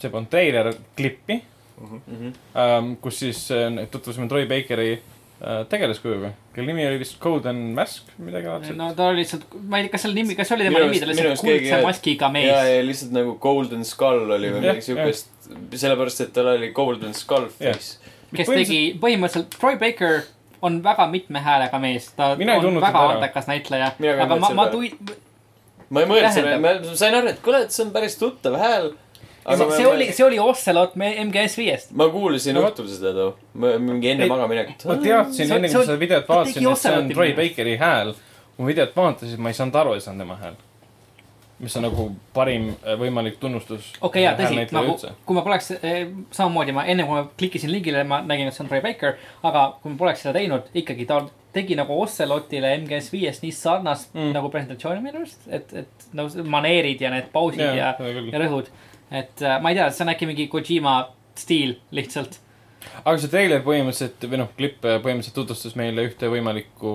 [0.00, 1.42] see on treiler klippi,
[1.80, 2.94] Mhm.
[3.00, 8.50] kus siis äh, tutvusime Troy Bakeri äh, tegelaskujuga, kelle nimi oli vist Golden Mask, midagi
[8.50, 8.76] laadset.
[8.76, 11.08] no ta oli lihtsalt, ma ei tea, kas selle nimi, kas oli tema nimi, ta
[11.08, 12.50] oli lihtsalt kuldse maskiga ja, mees.
[12.50, 15.32] ja lihtsalt nagu Golden Skull oli või Jah, midagi siukest,
[15.72, 17.96] sellepärast et tal oli Golden Skull face.
[18.36, 20.20] kes tegi põhimõtteliselt, Troy Baker
[20.62, 23.92] on väga mitme häälega mees, ta Mina ei on väga andekas näitleja.
[24.20, 24.92] Aga ma, ma tui-,
[25.88, 28.92] ma ei mõelnud selle, ma sain aru, et kuule, et see on päris tuttav hääl.
[29.76, 31.92] See oli, see oli Ocelot me- MGS viiest.
[31.96, 33.34] ma kuulsin No õhtul seda too,
[33.78, 34.84] mingi enne magamaminekut.
[34.86, 37.32] ma teadsin See enne, see kui on- seda videot ta vaatasin, et see on Troy.
[37.38, 38.12] Bakeri hääl.
[38.56, 40.54] kui ma videot vaatasin, siis ma ei saanud aru, et see on tema hääl.
[41.60, 43.90] mis on nagu parim äh, võimalik tunnustus.
[44.00, 44.94] okei, jaa, tõsi, nagu
[45.26, 48.62] kui ma poleks eh,, samamoodi ma enne kui ma klikkisin lingile, ma nägin, et see
[48.64, 49.18] on Troy Baker.
[49.44, 51.18] aga kui ma poleks seda teinud, ikkagi ta
[51.52, 54.32] tegi nagu Ocelotile MGS viiest nii sarnast Mm.
[54.32, 57.94] nagu presentatsiooni minu arust, et, et nagu see maneerid ja need pausid ja, ja,
[58.32, 58.68] ja rõhud.
[59.10, 60.94] Et äh, ma ei tea, see on äkki mingi Kojima
[61.38, 62.38] stiil lihtsalt.
[63.04, 66.94] aga see treiler põhimõtteliselt või noh, klipp äh, põhimõtteliselt tutvustas meile ühte võimalikku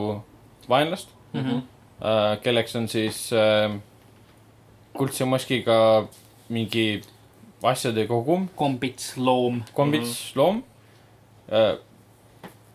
[0.70, 1.50] vaenlast Mm Mhm.
[1.52, 1.62] -hmm.
[2.06, 3.72] äh,, kelleks on siis äh,
[4.94, 6.08] kuldse maskiga
[6.50, 7.02] mingi
[7.64, 9.64] asjade kogum, kombits, loom.
[9.74, 10.38] kombits mm -hmm.
[10.38, 10.64] loom
[11.52, 11.78] äh,.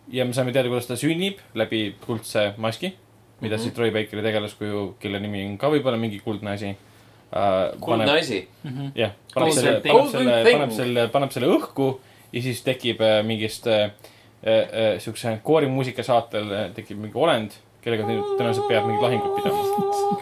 [0.09, 2.95] ja me saime teada, kuidas ta sünnib läbi kuldse maski,
[3.41, 3.62] mida mm -hmm.
[3.62, 6.77] siis Troy Bakeri tegelaskuju, kelle nimi on ka võib-olla mingi kuldne asi
[7.32, 7.81] äh,.
[7.81, 8.44] kuldne asi.
[8.94, 11.90] jah, paneb selle, paneb selle, paneb selle, paneb selle õhku
[12.32, 13.90] ja siis tekib äh, mingist äh,
[14.43, 20.20] äh, äh, siukse koorimuusika saatel äh, tekib mingi olend, kellega tõenäoliselt peab mingit lahingut pidama.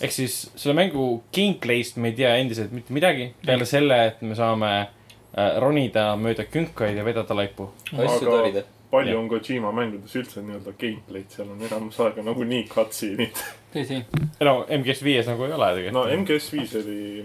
[0.00, 4.36] ehk siis selle mängu gameplay'st me ei tea endiselt mitte midagi peale selle, et me
[4.38, 7.70] saame äh, ronida mööda künkaid ja vedada laipu.
[7.92, 8.64] asju torida.
[8.90, 13.42] Palju on Kojima mängudes üldse nii-öelda gameplay'd, seal on enamus aega nagunii cutscene'id.
[13.74, 14.00] tõsi.
[14.40, 16.18] no MGS viies nagu ei ole no tegelikult.
[16.20, 17.24] MGS viis oli.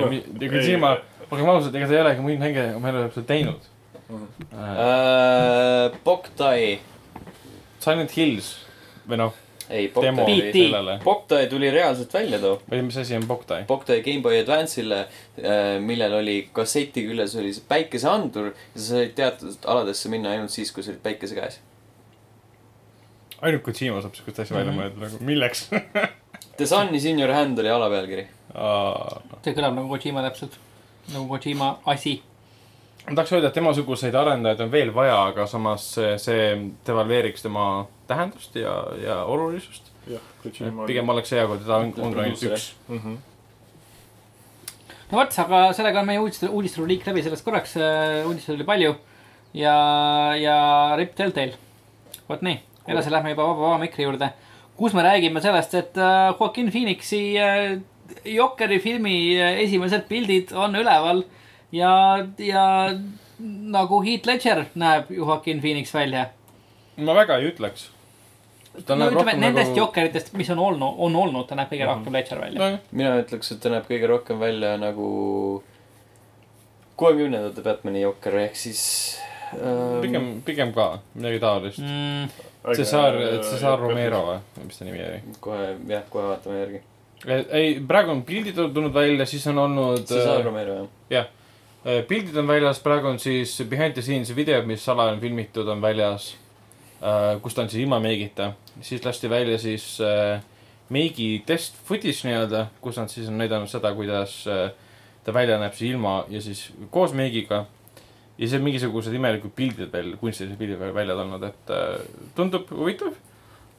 [0.00, 0.96] ja mi- ja Kojima,
[1.30, 3.70] olgem ausad, ega ta ei olegi muid mänge oma elu jooksul teinud
[4.08, 4.24] Mhm.
[4.52, 5.92] äh,.
[6.04, 6.78] Boktai,
[7.80, 8.50] Silent Hills
[9.08, 9.32] või noh,
[9.70, 9.88] ei
[11.04, 12.58] Boktai, tuli reaalselt välja too.
[12.70, 13.62] või mis asi on Boktai?
[13.68, 15.04] Boktai GameBoy Advance'ile,
[15.80, 20.72] millel oli kasseti küljes oli see päikeseandur ja sa said teatud aladesse minna ainult siis,
[20.72, 21.60] kui sa olid päikese käes.
[23.44, 24.80] ainult Kojima saab siukest asja välja Mhm.
[24.80, 25.68] mõelda nagu, milleks?
[26.58, 28.26] The Sun is in your hand oli alapealkiri.
[29.44, 30.58] see kõlab nagu Kojima täpselt.
[31.12, 32.22] nagu Kojima asi
[33.08, 36.46] ma tahaks öelda, et temasuguseid arendajaid on veel vaja, aga samas see, see
[36.86, 37.66] devalveeriks tema
[38.08, 39.90] tähendust ja, ja olulisust.
[40.86, 42.98] pigem oleks hea, kui teda on, on ainult üks mm.
[42.98, 43.16] -hmm.
[45.10, 47.76] no vot, aga sellega on meie uudiste, uudisterubriik läbi sellest korraks.
[48.26, 48.94] uudiseid oli palju
[49.54, 49.76] ja,
[50.36, 50.56] ja
[50.96, 51.54] Rip Telltale.
[52.28, 54.32] vot nii, edasi lähme juba vaba, vaba mikri juurde,
[54.76, 57.80] kus me räägime sellest, et äh, Joaquin Phoenixi äh,
[58.24, 61.24] Jokeri filmi äh, esimesed pildid on üleval
[61.74, 62.64] ja, ja
[63.74, 66.28] nagu Heath Ledger näeb Joaquin Phoenix välja.
[66.96, 67.88] ma väga ei ütleks.
[68.74, 69.80] no ütleme nendest nagu...
[69.84, 72.18] jokkeritest, mis on olnud, on olnud, ta näeb kõige rohkem mm -hmm.
[72.18, 72.78] Ledger välja no,.
[72.90, 75.10] mina ütleks, et ta näeb kõige rohkem välja nagu
[76.96, 78.82] kuuekümnendate Batman'i jokker ehk siis
[79.52, 80.00] ähm....
[80.00, 82.50] pigem, pigem ka midagi taolist mm..
[82.74, 85.38] Cesar, Cesar Romero või, mis ta nimi oli?
[85.40, 86.78] kohe, jah, kohe vaatame järgi.
[87.50, 90.06] ei, praegu on pildid tulnud välja, siis on olnud.
[90.08, 90.86] Cesar äh, Romero, jah.
[91.10, 91.26] jah
[91.84, 95.82] pildid on väljas, praegu on siis behind the scenes videod, mis ala on filmitud, on
[95.84, 96.30] väljas.
[97.04, 100.40] Äh, kus ta on siis ilma meigita, siis lasti välja siis äh,
[100.88, 104.38] meigi test footage nii-öelda, kus nad siis on näidanud seda, kuidas
[105.24, 107.66] ta välja näeb siis ilma ja siis koos meigiga.
[108.38, 111.72] ja siis on mingisugused imelikud pildid veel, kunstilised pildid veel välja tulnud, et
[112.36, 113.12] tundub huvitav.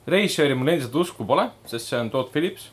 [0.08, 2.70] režissööri mul endiselt usku pole, sest see on Todd Phillips.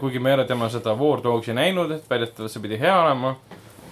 [0.00, 3.36] kuigi ma ei ole tema seda War Dogsi näinud, et väidetavalt see pidi hea olema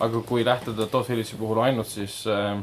[0.05, 2.57] aga kui lähtuda Todd Phillipsi puhul ainult siis äh,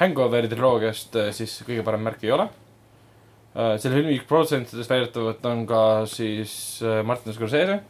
[0.00, 3.76] Hangoveri triloogiast äh,, siis kõige parem märk ei ole äh,.
[3.80, 6.54] selle filmi produtsentidest väidetavalt on ka siis
[6.84, 7.80] äh, Martin Scorsese.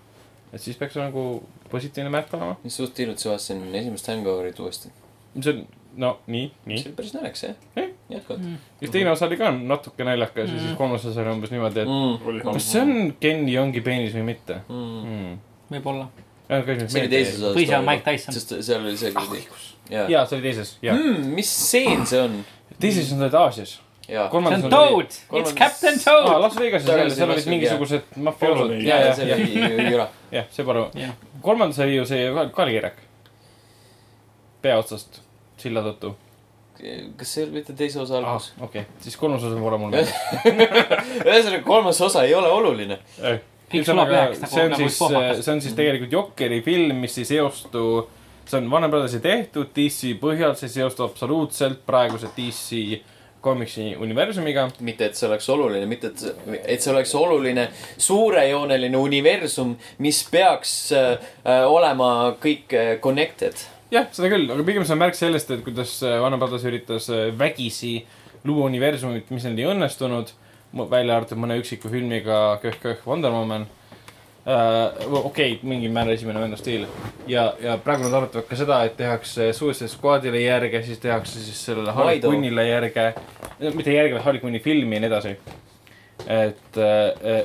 [0.52, 2.58] et siis peaks nagu positiivne märk olema.
[2.64, 4.92] mis suht hiljuti vaatasin esimest Hangoverit uuesti.
[5.40, 5.64] see on,
[5.96, 6.78] no nii, nii.
[6.78, 8.60] see oli päris naljakas jah eh?, jätkuvalt mm..
[8.82, 10.54] ja teine osa oli ka natuke naljakas mm.
[10.54, 12.44] ja siis kolmas osa oli umbes niimoodi, et mm.
[12.52, 15.10] kas see on Ken Jeongi peenis või mitte mm.
[15.10, 15.34] mm..
[15.74, 16.06] võib-olla
[16.48, 17.54] see oli teises osas.
[17.56, 18.36] või see on Mike Tyson.
[18.36, 20.10] sest seal oli see kuradi ah,.
[20.12, 21.30] jaa, see oli teises, jaa mm,.
[21.38, 22.36] mis stseen see on?
[22.80, 23.78] teises on ta Aasias.
[24.04, 26.40] see on Toad, it's Captain Toad ah,.
[26.44, 28.76] Las Vegases seal, seal olid mingisugused mafioosod.
[28.84, 30.10] ja, ja see oli Jüra.
[30.36, 30.90] jah, see paru.
[31.44, 33.00] kolmandas oli ju see Kalikirjak.
[34.64, 35.22] pea otsast,
[35.60, 36.14] silla tõttu
[37.16, 38.66] kas see ei olnud mitte teise osa algus ah,?
[38.66, 40.12] okei okay., siis kolmas osa pole mul meeles
[41.24, 42.98] ühesõnaga, kolmas osa ei ole oluline
[43.80, 45.00] ühesõnaga, see on nagu siis,
[45.40, 47.86] see on siis tegelikult Jokeri film, mis ei seostu,
[48.44, 53.02] see on Warner Brothersi tehtud DC põhjal, see ei seostu absoluutselt praeguse DC
[53.44, 54.70] komiksi universumiga.
[54.80, 57.68] mitte, et see oleks oluline, mitte, et et see oleks oluline
[58.00, 59.74] suurejooneline universum,
[60.04, 61.18] mis peaks äh,
[61.68, 62.08] olema
[62.40, 63.66] kõik äh, connected.
[63.92, 67.10] jah, seda küll, aga pigem see on märk sellest, et kuidas äh, Warner Brothers üritas
[67.12, 67.98] äh, vägisi
[68.48, 70.32] luua universumit, mis neil ei õnnestunud
[70.90, 73.66] välja arvatud mõne üksiku filmiga Köh-Köh Wonder Woman
[74.46, 75.24] uh,.
[75.24, 76.86] okei okay,, mingil määral esimene Vendo stiil
[77.30, 81.60] ja, ja praegu nad arutavad ka seda, et tehakse Suicide Squadile järge, siis tehakse siis
[81.70, 83.14] sellele Harley Quinnile järge.
[83.74, 85.36] mitte järge, vaid Harley Quinni filmi ja nii edasi.
[86.26, 86.84] et uh,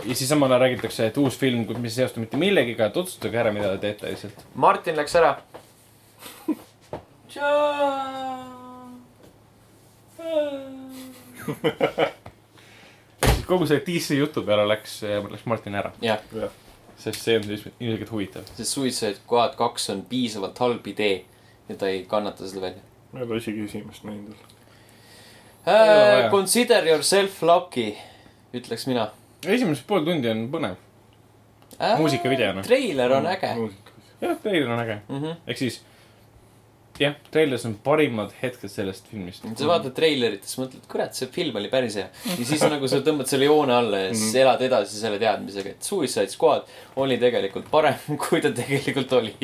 [0.05, 3.37] ja siis samal ajal räägitakse, et uus film, mis ei seostu mitte millegiga, et otsustage
[3.37, 4.45] ära, mida te teete lihtsalt.
[4.55, 5.37] Martin läks ära
[13.49, 14.99] kogu selle DC jutu peale läks,
[15.31, 15.91] läks Martin ära.
[16.05, 16.49] jah ja..
[16.99, 18.47] sest see on siis ilmselgelt huvitav.
[18.55, 21.23] sest Suicide Squad kaks on piisavalt halb idee
[21.69, 22.85] ja ta ei kannata seda välja.
[23.11, 24.47] ma ei ole isegi esimest näinud veel
[25.69, 26.31] uh,.
[26.31, 27.91] Consider yourself lucky,
[28.53, 29.09] ütleks mina.
[29.45, 30.77] esimesed pool tundi on põnev
[31.75, 31.97] uh,.
[31.99, 32.65] muusikavideona.
[32.65, 33.53] treiler on äge.
[34.21, 35.41] jah, treiler on äge mm -hmm..
[35.47, 35.81] ehk siis
[36.99, 39.45] jah, treileris on parimad hetked sellest filmist.
[39.57, 42.07] sa vaatad treilerit ja siis mõtled, kurat, see film oli päris hea.
[42.29, 44.41] ja siis nagu sa tõmbad selle joone alla ja siis mhm.
[44.43, 46.69] elad edasi selle teadmisega, et Suicide Squad
[46.99, 49.35] oli tegelikult parem, kui ta tegelikult oli.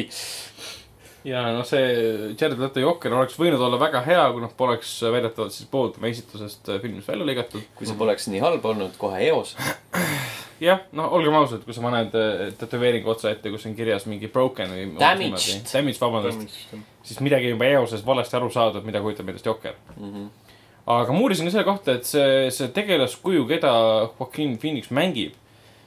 [1.26, 5.56] ja noh, see Jared Leto Jokker oleks võinud olla väga hea, kui noh, poleks väidetavalt
[5.56, 7.70] siis pooltema esitusest filmist välja lõigatud.
[7.78, 9.56] kui see poleks nii halb olnud, kohe eos
[10.64, 14.30] jah, no olgem ausad, kui sa paned äh, tätoveeringu otsa ette, kus on kirjas mingi
[14.32, 14.88] broken või.
[15.00, 15.66] Damaged.
[15.72, 16.76] Damaged, vabandust.
[17.06, 20.14] siis midagi juba eoses valesti aru saadud, mida kujutab endast Jokker mm.
[20.14, 20.30] -hmm.
[20.98, 23.74] aga ma uurisin ka selle kohta, et see, see tegelaskuju, keda
[24.20, 25.36] Joaquin Phoenix mängib,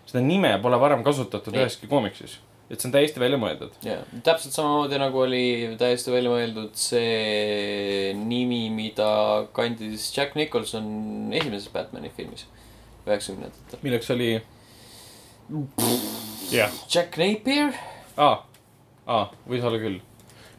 [0.07, 2.39] seda nime pole varem kasutatud üheski koomiksis
[2.69, 3.73] et see on täiesti välja mõeldud.
[3.85, 11.73] jaa, täpselt samamoodi nagu oli täiesti välja mõeldud see nimi, mida kandis Jack Nicholson esimeses
[11.73, 12.45] Batman'i filmis
[13.07, 13.81] üheksakümnendatel.
[13.83, 14.31] milleks oli
[16.53, 16.73] jah.
[16.89, 17.73] Jack Napier?
[18.17, 18.41] aa,
[19.07, 20.01] aa, võis olla küll.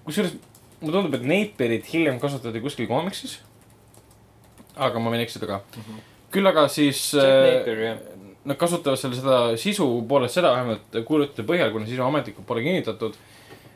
[0.06, 0.36] kusjuures
[0.80, 3.40] mulle tundub, et Napierit hiljem kasutati kuskil koomiksis.
[4.76, 5.84] aga ma võin eksida ka mm.
[5.84, 6.08] -hmm.
[6.32, 7.14] küll aga siis.
[7.14, 7.98] Äh,
[8.46, 13.14] nad kasutavad seal seda sisu poolest seda vähemalt kuulutuse põhjal, kuna sisu ametlikult pole kinnitatud.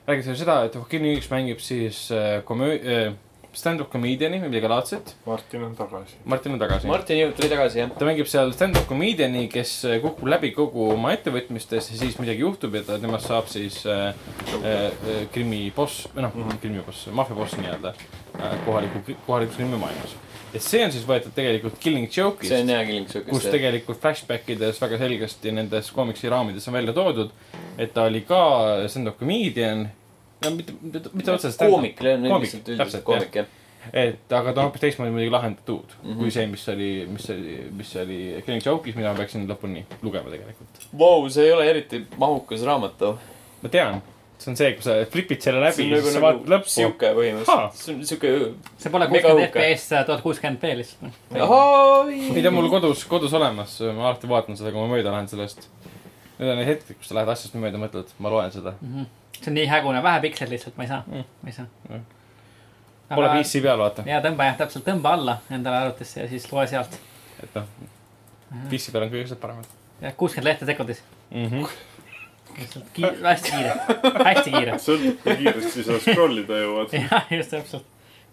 [0.08, 3.14] räägib seal seda, et Joaquin Phoenix mängib siis äh, komöö- äh,,
[3.58, 5.14] stand-up comedian'i või midagi laadset.
[5.26, 6.18] Martin on tagasi.
[6.30, 6.90] Martin on tagasi.
[6.90, 7.94] Martin Jõud tuli tagasi, jah.
[8.00, 12.44] ta mängib seal stand-up comedian'i, kes äh, kukub läbi kogu oma ettevõtmistes ja siis midagi
[12.46, 17.94] juhtub ja ta, temast saab siis äh, äh, äh, krimiboss, või noh, krimiboss, maffiaboss nii-öelda
[17.94, 20.16] äh, kohaliku, kohalikus krimimaailmas.
[20.54, 23.50] et see on siis võetud tegelikult Killing see Joke'ist on, hea killing kus siukest.
[23.56, 27.34] tegelikult flashback ides väga selgesti nendes koomiksi raamides on välja toodud,
[27.78, 28.44] et ta oli ka
[28.88, 29.88] stand-up comedian.
[30.44, 31.70] No mitte, mitte, mitte otseselt.
[31.70, 33.52] koomik, on Koomik, täpselt, koomik, jah.
[33.92, 36.10] et aga ta on hoopis teistmoodi muidugi lahendatud mm.
[36.10, 36.22] -hmm.
[36.22, 40.32] kui see, mis oli, mis oli, mis oli Killing Joke'is, mida ma peaksin lõpuni lugema
[40.34, 40.88] tegelikult.
[41.00, 43.18] Vau, see ei ole eriti mahukas raamat too.
[43.64, 44.02] ma tean,
[44.44, 46.72] see on see, kui sa flipid selle läbi, see on nagu, nagu lõppu.
[46.74, 47.80] sihuke põhimõtteliselt.
[47.80, 48.32] see on sihuke,
[48.82, 49.46] see pole kuuskümmend.
[49.50, 51.20] FPS, tuhat kuuskümmend B lihtsalt.
[51.32, 55.30] ei, ta on mul kodus, kodus olemas, ma alati vaatan seda, kui ma mööda lähen
[55.32, 55.68] sellest.
[56.40, 58.76] Need on need hetked, kus sa lähed asjast mööda, mõtled, ma loen seda.
[59.44, 62.06] See on nii hägune, vähe piksel lihtsalt, ma ei saa Mm., ma ei saa Mm..
[63.14, 64.04] Pole PC peal, vaata.
[64.10, 67.00] ja tõmba jah, täpselt tõmba alla endale arvutisse ja siis loe sealt.
[67.44, 67.68] et noh,
[68.72, 71.04] PC peal on kõik asjad paremad jah, kuuskümmend lehte sekundis.
[71.32, 71.46] mm.
[71.46, 71.68] -hmm.
[72.60, 73.74] lihtsalt kiire, hästi kiire,
[74.26, 74.78] hästi kiire.
[74.88, 76.94] sõltub, kui kiiresti sa scroll ida jõuad.
[77.00, 77.86] jah, just täpselt.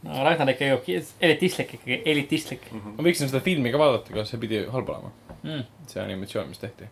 [0.03, 4.41] no Ragnar ikka jõuab elitistlik ikkagi, elitistlik ma võiksin seda filmi ka vaadata, aga see
[4.41, 5.13] pidi halb olema.
[5.43, 5.65] mm..
[5.87, 6.89] see animatsioon, mis tehti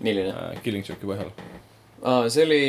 [0.00, 0.30] milline?
[0.30, 1.32] äh, Killing Joke'i põhjal.
[2.04, 2.60] aa, see oli.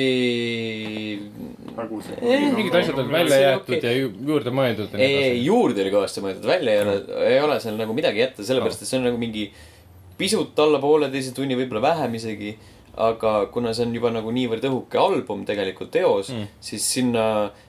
[2.05, 2.37] see.
[2.55, 3.89] mingid asjad on välja jäetud okei.
[3.89, 6.95] ja ju- juurde mõeldud ei, ei juurde oli kõvasti mõeldud, välja ei ole,
[7.31, 9.49] ei ole seal nagu midagi jätta, sellepärast et see on nagu mingi
[10.17, 12.55] pisut alla pooleteise tunni, võib-olla vähem isegi.
[12.95, 16.37] aga kuna see on juba nagu niivõrd õhuke album tegelikult teos Mm.
[16.45, 17.25] mm., siis sinna,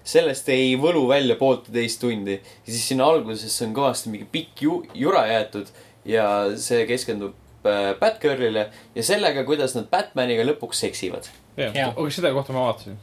[0.07, 2.37] sellest ei võlu välja poolteist tundi.
[2.39, 5.67] ja siis sinna algusesse on kõvasti mingi pikk ju, jura jäetud
[6.07, 7.35] ja see keskendub
[7.67, 11.27] äh, Batgirlile ja sellega, kuidas nad Batmaniga lõpuks seksivad.
[11.57, 12.99] Aga seda kohta ma vaatasin.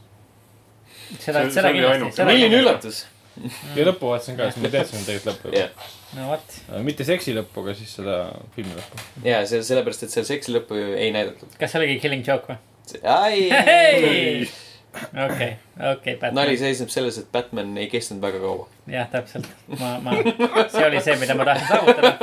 [1.18, 3.04] seda seda kindlasti milline üllatus.
[3.74, 7.34] ja lõppu vaatasin ka, siis ma teadsin tegelikult lõppu jah, no vot, Äh, mitte seksi
[7.34, 8.18] lõppu, aga siis seda
[8.54, 9.06] filmi lõppu.
[9.26, 11.50] ja see sellepärast, et seal seksi lõppu ei näidatud.
[11.58, 12.60] kas see oligi Killing Joke või?
[13.02, 14.46] ai,
[15.26, 15.50] okei,
[15.90, 18.68] okei, nali seisneb selles, et Batman ei kestnud väga kaua.
[18.86, 19.50] jah, täpselt.
[19.80, 20.14] ma, ma,
[20.70, 22.14] see oli see, mida ma tahtsin saavutada.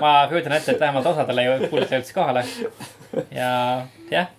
[0.00, 2.44] ma kujutan ette, et vähemalt osadele ju kuulajatele jõudis kohale.
[3.36, 3.52] ja,
[4.10, 4.32] jah.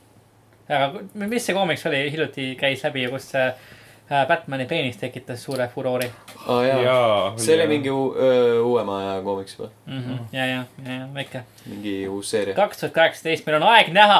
[0.69, 5.69] Aga mis see koomiks oli, hiljuti käis läbi, kus see äh, Batman'i peenis tekitas suure
[5.73, 6.09] furoori
[6.45, 7.33] aa jaa ja,, jaa.
[7.37, 9.71] see oli mingi uuema aja koomiks või?
[9.85, 10.03] mm.
[10.03, 10.25] -hmm.
[10.37, 11.43] ja, ja, ja, ja ikka.
[11.65, 12.55] mingi uus seeria.
[12.55, 14.19] kaks tuhat kaheksateist, meil on aeg näha.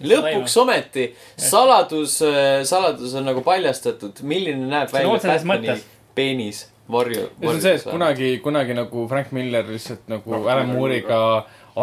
[0.00, 2.20] lõpuks ometi saladus,
[2.64, 5.88] saladus on nagu paljastatud, milline näeb välja Batman'i mõttes.
[6.14, 7.28] peenis varju.
[7.40, 7.86] see on see, et.
[7.90, 11.20] kunagi, kunagi nagu Frank Miller lihtsalt nagu Noh, Alan Moore'iga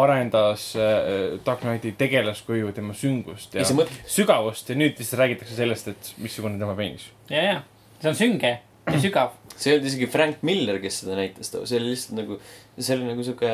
[0.02, 6.14] arendas äh, Dark Knighti tegelaskuju, tema süngust ja sügavust ja nüüd lihtsalt räägitakse sellest, et
[6.22, 7.10] missugune tema peenis.
[7.32, 7.58] ja, ja,
[8.02, 8.54] see on sünge
[8.88, 9.36] ja sügav.
[9.56, 12.40] see ei olnud isegi Frank Miller, kes seda näitas, see oli lihtsalt nagu,
[12.78, 13.52] see oli nagu sihuke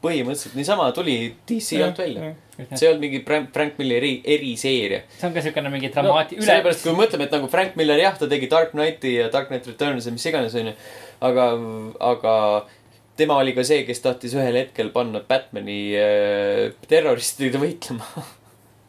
[0.00, 1.16] põhimõtteliselt niisama tuli
[1.48, 2.32] DC alt välja.
[2.56, 5.02] see ei olnud mingi Frank, Frank Milleri eriseeria.
[5.18, 7.76] see on ka siukene mingi dramaati- no,, üle sellepärast, kui me mõtleme, et nagu Frank
[7.76, 10.74] Miller, jah, ta tegi Dark Knighti ja Dark Knight Returns ja mis iganes, onju.
[11.28, 11.46] aga,
[12.12, 12.34] aga
[13.20, 18.06] tema oli ka see, kes tahtis ühel hetkel panna Batman'i äh, terroristidega võitlema.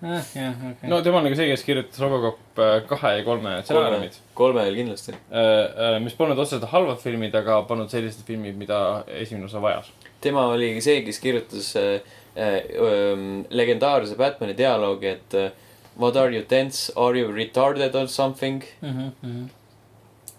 [0.02, 0.30] ah,.
[0.36, 0.90] jah, okei.
[0.92, 4.22] no tema on nagu see, kes kirjutas Robocop äh, kahe ja kolme stsenaariumid.
[4.38, 5.18] kolme veel kindlasti.
[6.04, 9.92] mis polnud otseselt halvad filmid, aga polnud sellised filmid, mida esimene osa vajas.
[10.24, 11.92] tema oli see, kes kirjutas äh,
[12.36, 15.52] äh, äh, legendaarse Batman'i dialoogi, et äh,
[15.98, 18.64] What are you tense, are you retarded or something?
[18.82, 19.12] mm.
[19.24, 19.50] -hmm.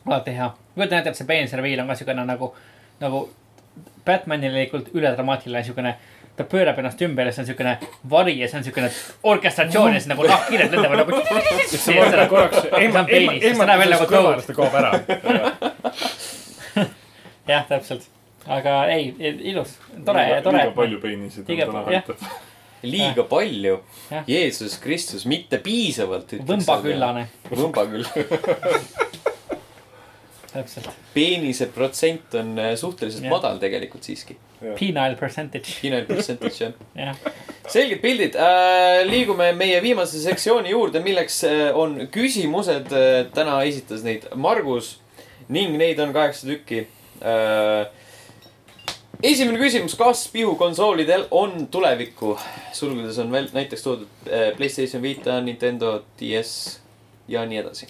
[0.06, 0.50] alati hea.
[0.74, 2.54] kujutan ette, et see peenise reveal on ka siukene nagu,
[3.00, 3.28] nagu
[4.06, 5.94] Batmanilikult üledramaatiline siukene.
[6.36, 7.78] ta pöörab ennast ümber ja see on siukene
[8.10, 8.90] vari ja see on siukene
[9.22, 11.12] orkestratsioon ja siis nagu nahkhiired lendavad nagu.
[11.12, 12.10] korraks, See on
[13.42, 14.06] sest ta näeb välja nagu
[14.46, 14.90] ta kaob ära.
[17.52, 18.02] jah, täpselt.
[18.46, 19.14] aga ei,
[19.52, 19.76] ilus,
[20.06, 20.74] tore, tore liiga.
[20.80, 22.16] palju peenisid Liiga on täna antud.
[22.82, 23.76] liiga palju.
[24.26, 26.32] Jeesus Kristus, mitte piisavalt.
[26.48, 28.04] võmbaküllane, võmbaküll.
[30.52, 30.88] täpselt.
[31.14, 33.32] peenise protsent on äh, suhteliselt Jah.
[33.32, 34.36] madal tegelikult siiski.
[34.62, 36.74] Penile percentage, Penile percentage jah.
[37.06, 37.16] jah.
[37.68, 43.24] selged pildid äh,, liigume meie viimase sektsiooni juurde, milleks äh, on küsimused äh,.
[43.34, 44.96] täna esitas neid Margus
[45.52, 46.84] ning neid on kaheksa tükki
[47.22, 47.88] äh,.
[49.22, 52.36] esimene küsimus, kas pihukonsoolidel on tulevikku?
[52.76, 56.80] sulgudes on veel näiteks toodud Playstation Vita, Nintendo DS
[57.28, 57.86] ja nii edasi.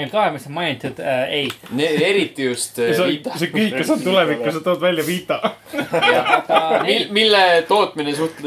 [0.00, 1.48] Neil kahe, mis on mainitud äh,, ei.
[2.08, 3.06] eriti just äh, sa
[3.52, 5.40] küsid, kas on tulevik, kas sa tood välja Vita.
[6.88, 8.40] mil, mille tootmine suht-,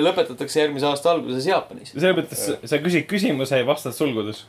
[0.00, 1.92] lõpetatakse järgmise aasta alguses Jaapanis.
[1.94, 4.44] selles mõttes sa küsid küsimuse ja vastad sulgudes.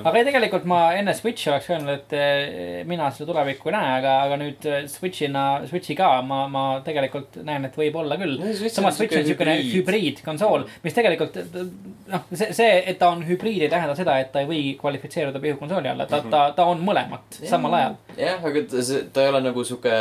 [0.00, 3.92] aga ei, tegelikult ma enne Switchi oleks öelnud, et eh, mina seda tulevikku ei näe,
[4.00, 8.38] aga, aga nüüd eh, Switch'ina, Switch'iga ma, ma tegelikult näen, et võib olla küll.
[8.68, 11.38] samas Switch on siukene hübriidkonsool, mis tegelikult
[12.10, 14.62] noh, see, see, et ta on hübriid, ei tähenda seda, et ta ei või
[15.20, 17.96] kvalifitseeruda pihukonsooli alla, ta, ta, ta on mõlemat samal ajal.
[18.18, 19.96] jah, aga ta, see, ta ei ole nagu sihuke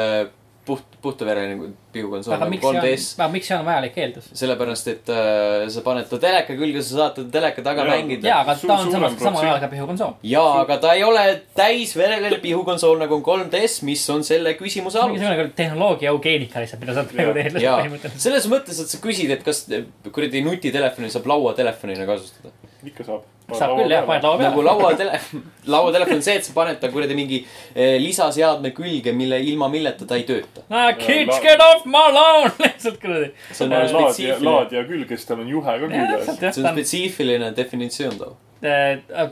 [0.70, 3.08] puht, puhtavereline nagu pihukonsool aga nagu miks see 3DS.
[3.16, 4.30] on, aga miks see on vajalik eeldus?
[4.42, 7.96] sellepärast, et äh, sa paned ta teleka külge, sa saad teda teleka taga Jaa.
[7.96, 8.30] mängida.
[8.30, 10.16] jaa, aga ta on samas, samal ajal ka pihukonsool.
[10.34, 11.26] jaa, aga ta ei ole
[11.58, 15.18] täisvereline pihukonsool nagu on 3DS, mis on selle küsimuse alus.
[15.18, 19.46] mingisugune küll tehnoloogia eugeenika lihtsalt, mida sa praegu teed selles mõttes, et sa küsid, et
[19.46, 19.66] kas
[20.14, 22.56] kuradi nutitelefoni saab lauatelefonina kasutada.
[22.88, 23.24] Ikka saab.
[23.50, 24.68] saab küll jah, paned laua nagu peale.
[24.70, 25.42] lauatele-,
[25.74, 27.40] lauatelefon on see, et sa paned ta kuradi mingi
[27.74, 30.64] eh, lisaseadme külge, mille, ilma milleta ta ei tööta.
[30.70, 33.32] Ah, kids get off my lawn, lihtsalt kuradi.
[33.52, 36.30] see on spetsiifiline, laadija külge, siis tal on juhe ka küljes.
[36.30, 38.32] see ta on on, spetsiifiline definitsioon too.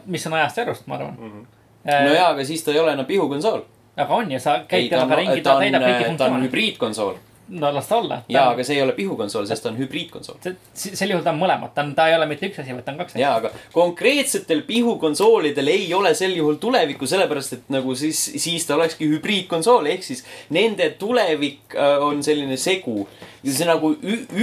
[0.06, 1.48] mis on ajast järjest, ma arvan.
[1.88, 3.64] no jaa, aga siis ta ei ole enam pihukonsool.
[3.96, 6.46] aga on ju, sa käid temaga, ringi, ta täidab kõiki ta on funktsioone.
[6.50, 7.18] hübriidkonsool.
[7.50, 8.22] No las ta olla.
[8.30, 10.40] jaa, aga see ei ole pihukonsool, sest ta on hübriidkonsool.
[10.74, 12.94] sel juhul ta on mõlemad, ta on, ta ei ole mitte üks asi, vaid ta
[12.94, 13.24] on kaks asja.
[13.24, 18.76] jaa, aga konkreetsetel pihukonsoolidel ei ole sel juhul tulevikku, sellepärast et nagu siis, siis ta
[18.76, 23.08] olekski hübriidkonsool, ehk siis nende tulevik äh, on selline segu.
[23.44, 23.94] ja see nagu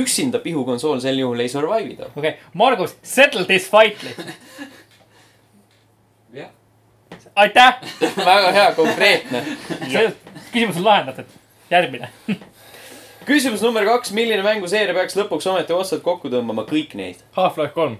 [0.01, 2.11] üksinda pihukonsool sel juhul ei survive'i ta.
[2.17, 4.33] okei, Margus, settle this fight lihtsalt.
[6.41, 6.51] jah.
[7.37, 7.85] aitäh,
[8.33, 9.45] väga hea, konkreetne.
[9.91, 10.09] see
[10.53, 11.39] küsimus on lahendatud.
[11.71, 12.09] järgmine.
[13.29, 17.97] küsimus number kaks, milline mänguseeria peaks lõpuks ometi otsad kokku tõmbama kõik neid Half-Life kolm.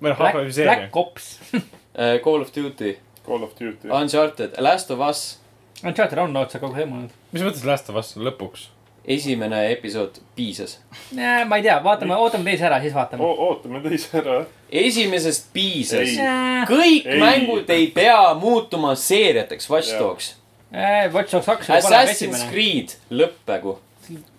[0.00, 0.96] või noh, Black, Half-Life'i seeria Black.
[0.96, 1.28] Ops.
[1.54, 2.16] uh,?
[2.24, 2.96] Call of Duty,
[3.26, 3.88] Call of Duty.
[3.90, 5.38] Uncharted, Last of Us,
[5.84, 7.10] Uncharted on otsa kogu hõimunud.
[7.32, 8.68] mis mõttes Last of Us lõpuks?
[9.08, 10.78] esimene episood piisas.
[11.16, 13.24] ma ei tea, vaatame, ootame teise ära, siis vaatame.
[13.24, 14.42] ootame teise ära.
[14.70, 16.12] esimesest piisas
[16.68, 17.20] kõik Ei.
[17.20, 19.94] mängud ei pea muutuma seeriateks, Watch.
[19.98, 20.34] Dogs.
[21.14, 22.44] Watch Dogs kaks Assassin's.
[22.50, 23.78] Creed, lõppegu.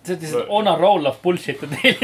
[0.06, 1.96] See on lihtsalt on a roll of bullshit on teil.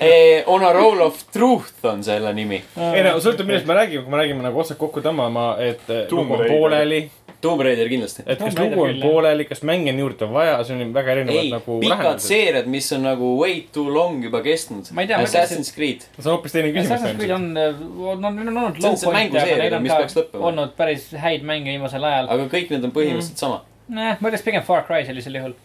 [0.00, 2.62] Eh, On a roll of truth on selle nimi.
[2.76, 6.04] ei no sõltub, millest me räägime, kui me räägime nagu otsad kokku tõmbama, et eh,
[6.10, 7.06] Tomb lugu on pooleli.
[7.40, 8.22] Tomb Raider kindlasti.
[8.24, 11.12] et kas Tomb Raider lugu on pooleli, kas mänge on juurde vaja, see on väga
[11.12, 14.88] erinevad ei, nagu pikad seeriad, mis on nagu way too long juba kestnud.
[15.18, 16.06] Assassin's Creed.
[16.16, 19.10] see on hoopis teine küsimus Assassin's Creed on, on, on olnud See on low see
[19.10, 20.48] point'e, aga mänguseeria, neil on mis ka peaks lõppema.
[20.50, 22.32] olnud päris häid mänge viimasel ajal.
[22.38, 23.62] aga kõik need on põhimõtteliselt sama.
[23.88, 25.56] nojah, ma ütleks pigem Far Cry sellisel juhul.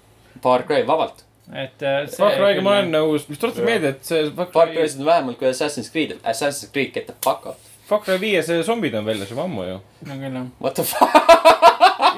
[0.44, 1.24] Far Cry, vabalt.
[1.50, 4.70] Et äh, see Far Cry'ga ma olen nõus, mis tuletab meelde, et see Far Far
[4.70, 7.72] Cry, Cry'sid on vähemalt kui Assassin's Creed, Assassin's Creed, get the fuck out.
[7.90, 9.80] Far Cry viies zombid on väljas juba ammu ju.
[10.08, 10.46] no küll jah.
[10.64, 11.12] What the fuck,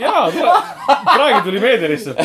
[0.02, 0.28] jaa,
[1.14, 2.20] praegu tuli meelde lihtsalt.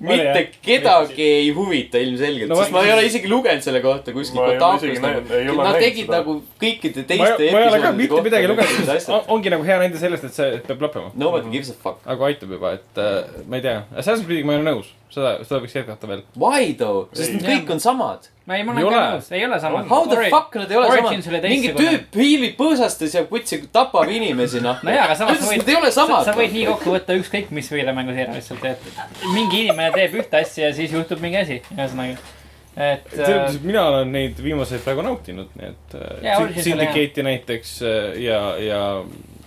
[0.00, 3.80] Mitte kedagi ei huvita ilmselgelt No no,, ma- sest ma ei ole isegi lugenud selle
[3.84, 5.48] kohta kuskil Ma ei ole Kotakus isegi nagu näinud- ei.
[5.52, 6.16] ole Nad tegid seda.
[6.18, 9.64] nagu kõikide ma teiste ei ma ei ole ka mitte midagi nagu lugenud, ongi nagu
[9.68, 11.10] hea näide sellest, et see peab lõppema.
[11.14, 12.00] Nobody gives a fuck.
[12.06, 15.38] aga aitab juba, et äh, ma ei tea, Assassin's Creed'iga ma ei ole nõus, seda,
[15.44, 16.22] seda võiks jätkata veel.
[16.38, 18.28] Why though, sest need kõik on samad.
[18.46, 19.82] ma ei, ma Ei olen ka nõus, ei ole sama.
[19.86, 21.44] How the fuck nad ei ole samad?
[21.46, 24.78] mingi tüüp hiilib põõsastes ja kutsi tapab inimesi, noh.
[24.82, 26.24] nojaa, aga samas sa võid Nad ei ole sa, samad.
[26.26, 28.80] sa võid nii kokku võtta ükskõik mis videomänguseeria lihtsalt, et
[29.34, 32.20] mingi inimene teeb ühte asja ja siis juhtub mingi asi, ühesõnaga.
[32.76, 37.74] et äh, mina olen neid viimaseid praegu nautinud, nii et Jaa, äh, oli Syndicate'i näiteks
[37.82, 38.80] äh, ja, ja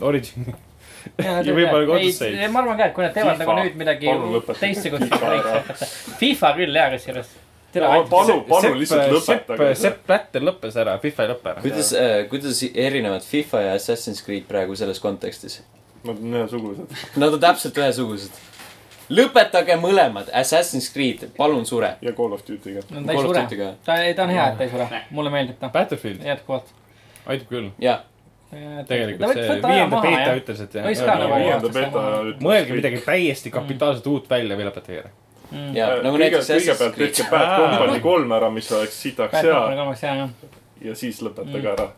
[0.01, 0.51] Origin.
[1.25, 2.35] ja ja võib-olla ka Odyssey.
[2.51, 3.47] ma arvan ka, et kui nad teevad FIFA.
[3.47, 4.13] nagu nüüd midagi
[4.61, 5.41] teistsugust, võiks ära.
[5.59, 5.89] hakata.
[6.21, 7.35] FIFA küll hea, kusjuures.
[8.09, 9.71] palun, palun lihtsalt lõpetage.
[9.81, 11.63] Sepp Blatter lõppes ära, FIFA ei lõppe ära.
[11.65, 11.93] kuidas,
[12.33, 15.61] kuidas erinevad FIFA ja Assassin's Creed praegu selles kontekstis?
[16.05, 16.99] Nad on ühesugused.
[17.17, 18.37] Nad on täpselt ühesugused.
[19.09, 21.95] Lõpetage mõlemad, Assassin's Creed, palun sure.
[22.01, 22.83] ja Call of Duty'ga.
[22.89, 23.71] ta ei sure Duty ka..
[23.85, 26.71] ta, ta on hea, et ta ei sure, mulle meeldib ta, Battlefield jätkuvalt.
[27.25, 28.05] aitab küll, jah,
[28.87, 32.33] tegelikult see viienda beeta ütles, et ka nagu viienda beta sama-.
[32.47, 35.13] mõelge midagi täiesti kapitaalselt uut välja või lõpetage ära.
[35.75, 37.29] ja nagu näiteks Assassin's kõigepealt Creed tehke.
[37.33, 40.25] Bad Company kolm ära, mis oleks sitaks hea jah.
[40.89, 41.91] ja siis lõpetage ära.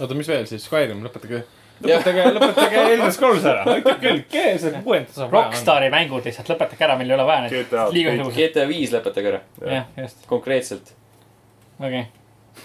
[0.00, 1.44] oota, mis veel siis, Skyrim, lõpetage,
[1.84, 5.28] lõpetage, lõpetage Elder Scrolls ära, aitab küll, see vaja anda.
[5.34, 7.56] Rockstari mängud lihtsalt lõpetage ära, meil ei ole vaja neid.
[7.56, 8.36] GTA liiga ilusad.
[8.38, 9.42] GTA viis lõpetage ära,
[9.74, 10.94] jah, just, konkreetselt.
[11.78, 12.04] okei.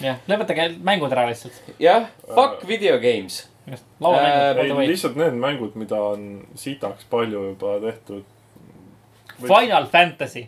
[0.04, 3.44] jah, lõpetage mängud ära lihtsalt, jah, fuck video games.
[3.70, 6.28] just, lauamängud Äh, lihtsalt need mängud, mida on
[6.60, 8.24] sitaks palju juba tehtud.
[9.44, 10.48] Final Fantasy.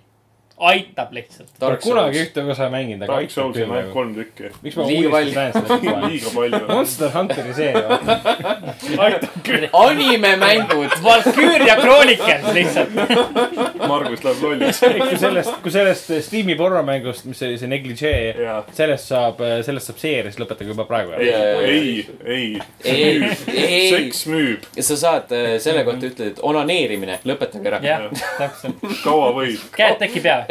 [0.58, 1.50] Aitab lihtsalt.
[1.60, 4.52] Dark kunagi ühte osa mänginud, aga Dark Soulsi on ainult kolm tükki.
[4.64, 6.06] miks ma Liiga uuesti näen seda kogu aeg?
[6.14, 6.62] liiga palju.
[6.70, 8.00] Monster Hunteri seeria.
[9.08, 9.68] aitab küll.
[9.74, 10.96] animemängud.
[11.04, 12.96] Valkyria Chronicles lihtsalt.
[13.92, 14.80] Margus läheb lolliks.
[14.80, 18.62] kui sellest, kui sellest Steam'i pornomängust, mis oli see Negligee, jaa.
[18.76, 21.52] sellest saab, sellest saab seeria, siis lõpetage juba praegu ei, ära.
[21.68, 22.48] ei, ei.
[22.84, 27.82] ei, ei, seks müüb, sa saad äh, selle kohta ütelda, et onaneerimine, lõpetage ära.
[27.86, 28.08] jah,
[28.40, 28.84] täpselt.
[29.04, 29.62] kaua võib.
[29.76, 30.45] käed teki peale.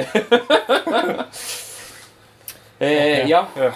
[3.28, 3.74] Jah.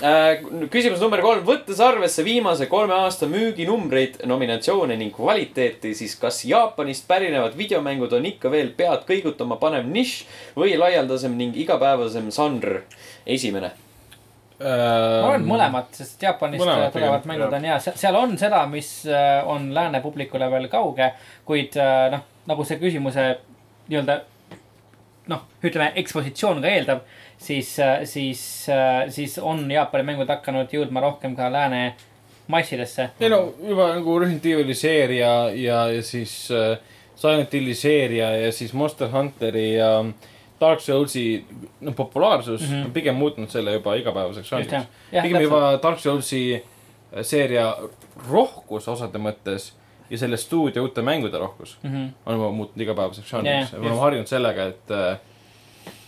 [0.00, 0.38] Äh,
[0.72, 7.04] küsimus number kolm, võttes arvesse viimase kolme aasta müüginumbreid, nominatsioone ning kvaliteeti, siis kas Jaapanist
[7.08, 12.80] pärinevad videomängud on ikka veel pead kõigutama panev nišš või laialdasem ning igapäevasem žanr?
[13.28, 13.74] esimene.
[14.60, 14.72] ma
[15.26, 19.44] arvan, et mõlemad, sest Jaapanist Mõlemad tulevad mängud on hea, seal on seda, mis äh,
[19.44, 21.12] on lääne publikule veel kauge,
[21.44, 23.34] kuid äh, noh, nagu see küsimuse
[23.90, 24.22] nii-öelda
[25.30, 27.02] noh, ütleme ekspositsioon ka eeldab,
[27.38, 27.72] siis,
[28.10, 28.44] siis,
[29.14, 31.94] siis on Jaapani mängud hakanud jõudma rohkem ka lääne
[32.50, 33.10] massidesse.
[33.20, 36.78] ei no juba nagu Resident Evil'i seeria ja, ja siis äh,
[37.14, 40.04] Silent Hilli seeria ja siis Monster Hunteri ja
[40.60, 41.44] Dark Soulsi
[41.80, 42.74] no, populaarsus mm.
[42.74, 42.84] -hmm.
[42.84, 44.88] on pigem muutnud selle juba igapäevaseks žanriks.,
[45.22, 46.64] pigem juba Dark Soulsi
[47.22, 47.76] seeria
[48.30, 49.72] rohkus osade mõttes
[50.10, 51.90] ja selle stuudio uute mängude rohkus mm.
[51.90, 52.08] -hmm.
[52.26, 55.18] on juba muutunud igapäevaseks žanriks ja me oleme harjunud sellega, et äh,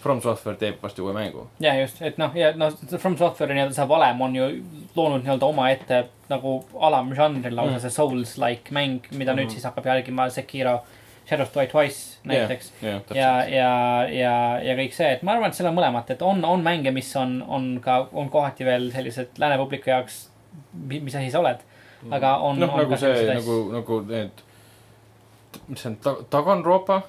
[0.02, 1.46] From Software teeb varsti uue mängu.
[1.60, 4.48] ja just, et noh, ja noh, From Software'i nii-öelda see valem on ju
[4.96, 7.76] loonud nii-öelda omaette nagu alamžanri lausa Mm.
[7.76, 7.80] mm.
[7.80, 9.38] see Souls-like mäng, mida mm.
[9.38, 9.46] Mhm.
[9.46, 10.80] nüüd siis hakkab jälgima Sekiro
[11.28, 12.72] Shadows Die Twice näiteks.
[12.82, 16.22] jah, ja, ja, ja, ja kõik see, et ma arvan, et seal on mõlemat, et
[16.22, 20.28] on, on mänge, mis on, on ka, on kohati veel sellised lääne publiku jaoks,
[20.74, 21.62] mis asi sa oled.
[22.10, 22.60] Aga on.
[22.60, 24.30] noh, nagu see, nagu, nagu need,
[25.68, 27.02] mis see on, Taganropa?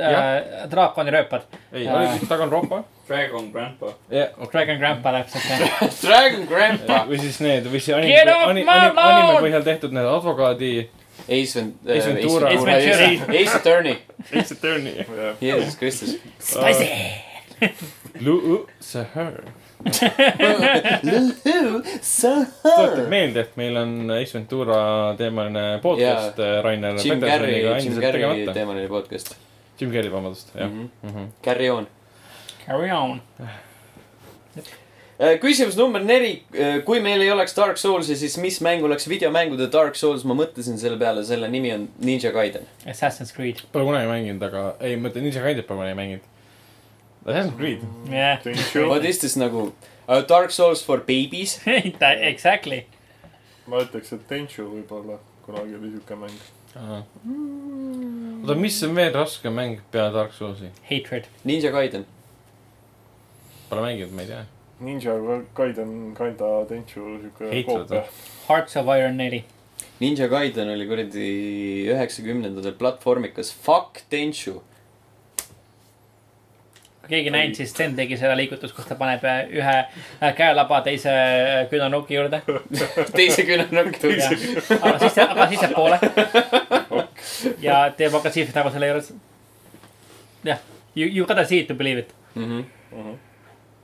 [0.00, 0.70] äh,.
[0.70, 1.42] draakoni rööpad,
[1.72, 1.98] ei, Jaa.
[1.98, 2.84] oli vist Taganropa?
[3.08, 3.92] Dragon Grandpa.
[4.10, 5.82] jah, Dragon Grandpa täpselt jah.
[6.06, 7.04] Dragon Grandpa.
[7.10, 10.72] või siis need, või see anime, anime, anime, põhjal tehtud need advokaadi.
[11.30, 11.62] Ace.
[11.86, 12.48] Ace Ventura.
[12.48, 13.38] Ace Ventura.
[13.38, 13.98] Ace Attorney.
[14.32, 14.94] Ace Attorney.
[15.04, 15.34] jah.
[15.40, 16.16] Jeesus Kristus.
[16.38, 16.88] Spicy.
[18.24, 19.44] Lucifer.
[22.20, 24.80] Tuletab meelde, et meil on Ace Ventura
[25.18, 29.34] teemaline podcast äh, Rainer Jim Carrey, Petersoniga Jim Carrey teemaline podcast.
[29.80, 30.68] Jim Carrey, vabandust, jah.
[30.68, 30.90] Mhm.
[31.06, 31.26] Mhm.
[31.44, 31.86] Carry on.
[32.66, 33.20] Carry on.
[35.20, 36.42] Äh, küsimus number neli.
[36.84, 40.24] kui meil ei oleks Dark Soulsi, siis mis mäng oleks videomängude Dark Souls?
[40.24, 42.64] ma mõtlesin selle peale, selle nimi on Ninja Gaiden.
[42.88, 46.24] Assassin's Creed, Pole kunagi mänginud, aga ei, ma mõtlen Ninja Gaidenit pole kunagi mänginud.
[47.30, 47.80] Assassin's Creed.
[48.10, 48.38] jah.
[48.88, 49.72] What is this nagu
[50.08, 51.58] uh, Dark Souls for babies?
[52.32, 52.86] Exactly.
[53.70, 56.38] ma ütleks, et Tenchu võib-olla kunagi oli siuke mäng.
[56.74, 60.70] oota, mis on veel raske mäng peale Dark Soulsi?
[60.90, 61.28] Hatred.
[61.44, 62.06] Ninja Gaiden.
[63.70, 64.42] Pole mänginud, ma ei tea.
[64.80, 65.14] Ninja
[65.54, 68.02] Gaiden, kinda Tenchu siuke Hatred, koopia.
[68.48, 69.44] Hearts of Iron neli.
[70.00, 71.28] Ninja Gaiden oli kuradi
[71.92, 73.52] üheksakümnendatel platvormikas.
[73.54, 74.62] Fuck Tenchu.
[77.10, 79.76] Keegi näinud, siis Sten tegi seda liigutust, kus ta paneb ühe
[80.38, 81.12] käelaba teise
[81.70, 82.42] küünarnuki juurde.
[83.18, 84.14] teise küünarnukki.
[84.80, 85.98] aga siis, aga siis jääb poole.
[87.62, 89.12] ja teeb agressiivset nägu selle juures.
[90.44, 90.62] jah,
[90.96, 92.14] you, you gotta see it to believe it.
[92.34, 92.62] Mhm.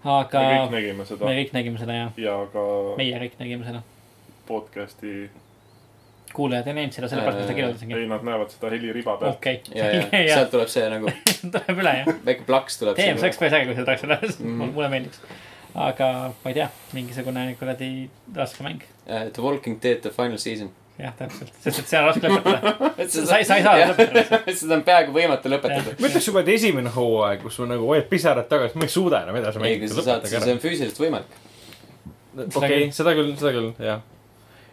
[0.05, 2.63] aga me kõik nägime seda me kõik nägime seda ja ja ka
[2.99, 3.83] meie kõik nägime seda.
[4.47, 5.27] podcast'i,
[6.35, 7.95] kuulajad ei näinud seda, sellepärast ma seda kirjeldasingi.
[7.99, 9.37] ei, nad näevad seda heliriba pealt.
[9.39, 11.13] okei, ja, ja sealt tuleb see nagu
[11.55, 12.09] tuleb üle jah.
[12.27, 12.97] väike plaks tuleb.
[12.99, 15.21] teeme, see oleks päris äge, kui seda tahaks üle Mhm., mulle meeldiks.
[15.75, 16.09] aga
[16.43, 16.67] ma ei tea,
[16.97, 17.91] mingisugune kuradi
[18.35, 18.83] raske mäng.
[19.07, 20.71] Uh, The Walking Dead The Final Season.
[20.99, 22.91] jah, täpselt, sest et see on raske lõpetada.
[23.05, 24.41] et sa ei, sa ei saa lõpetada.
[24.61, 25.93] seda on peaaegu võimatu lõpetada.
[26.01, 29.21] ma ütleks juba, et esimene hooaeg, kus sul nagu hoiad pisarad tagasi, ma ei suuda
[29.27, 31.41] enam edasi ei, kui mängida, sa saad, see on füüsiliselt võimalik.
[32.57, 34.01] okei, seda küll, seda küll, jah.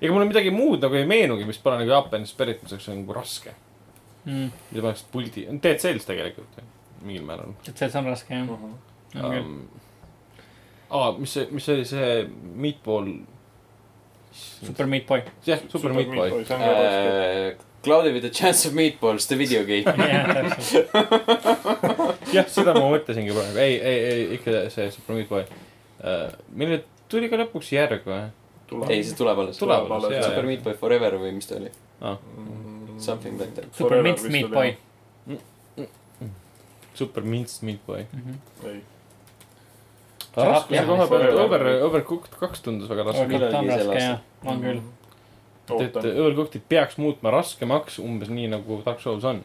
[0.03, 3.15] Ega mulle midagi muud nagu ei meenugi, mis pole nagu Jaapanist pärit, mis oleks nagu
[3.15, 3.53] raske.
[4.23, 5.41] Mm, mida paneks puldi,
[5.83, 6.59] Cells tegelikult,
[7.03, 8.47] mingil määral et see on raske jah.
[9.19, 9.57] um,.
[10.87, 12.23] aa, mis see, mis oli see
[12.55, 13.09] Meatball,
[14.33, 15.25] Super Meat Boy.
[15.47, 16.31] jah, Super Meat Boy.
[16.31, 17.51] on ka raske.
[17.51, 19.83] Uh, Cloudy with a chance of meatballs, the video game.
[22.31, 26.31] jah, seda ma mõtlesingi praegu, ei, ei, ei ikka see Super Meat Boy uh,.
[26.55, 28.23] millele tuli ka lõpuks järg või?
[28.89, 29.57] ei, see tuleb alles.
[29.61, 31.69] Tuleb alles, jaa, Super Meat Boy Forever või mis ta oli?
[32.01, 32.17] Ah,
[33.03, 33.69] Something like that.
[33.75, 34.75] Super Minced Meat Boy.
[36.93, 38.05] Super Minced Meat Boy.
[38.69, 38.81] ei,
[40.35, 41.39] raskuse jah, koha pealt Forever.
[41.45, 43.27] Over, Overcooked kaks tundus väga raske.
[43.29, 44.81] millalgi on raske jah on küll.
[45.79, 45.95] et.
[45.95, 49.43] Overcooked'it peaks muutma raskemaks, umbes nii nagu Dark Souls on.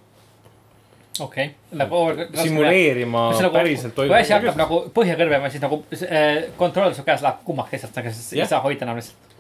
[1.21, 2.03] okei, nagu.
[2.43, 4.31] simuleerima päriselt kui asi toimuvat.
[4.35, 8.33] hakkab nagu põhja kõrvema, siis nagu äh, kontroll su käes läheb kummaks lihtsalt, aga siis
[8.35, 8.51] ei Jah.
[8.55, 9.37] saa hoida enam lihtsalt.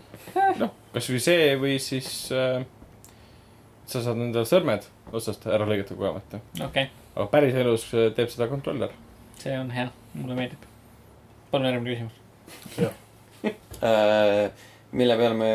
[0.61, 2.63] noh, kasvõi see või siis äh,
[3.89, 6.41] sa saad endale sõrmed otsast ära lõigata kogemata.
[6.61, 8.95] okei okay., aga päriselus äh, teeb seda kontroller.
[9.41, 10.71] see on hea, mulle meeldib.
[11.53, 12.25] palun järgmine küsimus.
[13.79, 14.51] Äh,
[14.93, 15.48] mille peale ma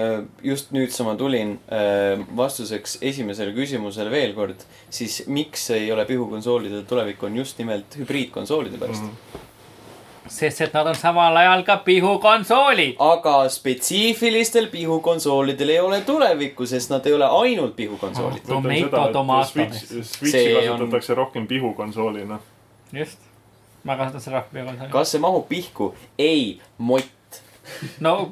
[0.46, 4.60] just nüüdsama tulin äh, vastuseks esimesele küsimusele veel kord,
[4.94, 9.10] siis miks ei ole pihukonsoolide tulevik on just nimelt hübriidkonsoolide pärast mm.
[9.10, 10.30] -hmm.
[10.30, 12.96] sest et nad on samal ajal ka pihukonsoolid.
[13.00, 18.42] aga spetsiifilistel pihukonsoolidel ei ole tulevikku, sest nad ei ole ainult pihukonsoolid.
[18.48, 19.48] Tomato, tomato.
[19.48, 22.40] Switchi See on- kasutatakse rohkem pihukonsoolina.
[22.94, 23.20] just,
[23.84, 24.92] ma kasutan seda rohkem pihukonsooli.
[24.92, 25.96] kas see mahub pihku?
[26.20, 27.06] ei, mott.
[28.00, 28.32] no.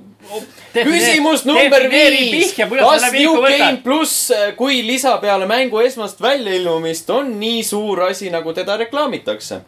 [0.74, 2.54] küsimus number viis.
[2.56, 8.54] kas New Game pluss, kui lisa peale mängu esmast väljailmumist on nii suur asi, nagu
[8.54, 9.62] teda reklaamitakse?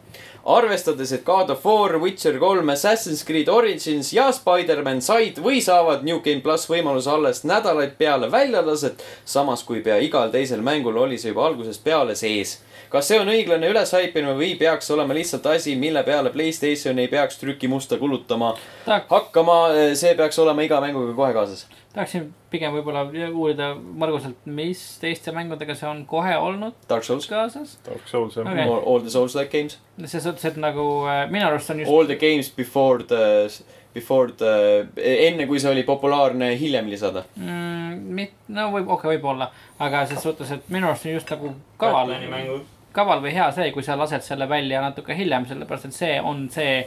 [0.44, 6.04] arvestades, et God of War, Witcher kolm, Assassin's Creed Origins ja Spider-man said või saavad
[6.04, 11.18] New Game pluss võimaluse alles nädalaid peale väljalaset, samas kui pea igal teisel mängul oli
[11.18, 12.58] see juba algusest peale sees.
[12.92, 17.40] kas see on õiglane ülesaipimine või peaks olema lihtsalt asi, mille peale Playstation ei peaks
[17.40, 18.52] trükimusta kulutama
[18.86, 19.56] hakkama,
[19.94, 21.66] see peaks olema iga mänguga kohe kaasas.
[21.94, 27.76] Tahaksin pigem võib-olla uurida Marguselt, mis teiste mängudega see on kohe olnud Dark Souls, kaasas.
[27.86, 28.66] Dark Souls jah Okei.
[28.66, 32.18] all, the Souls-like games, selles suhtes, et nagu äh, minu arust on just all the
[32.18, 33.46] games before the,
[33.94, 34.54] before the,
[34.98, 37.24] enne kui see oli populaarne hiljem lisada.
[37.36, 41.30] mm,, mit-, no võib, okei okay,, võib-olla, aga selles suhtes, et minu arust on just
[41.36, 42.14] nagu kaval,
[42.94, 46.46] kaval või hea see, kui sa lased selle välja natuke hiljem, sellepärast et see on
[46.50, 46.78] see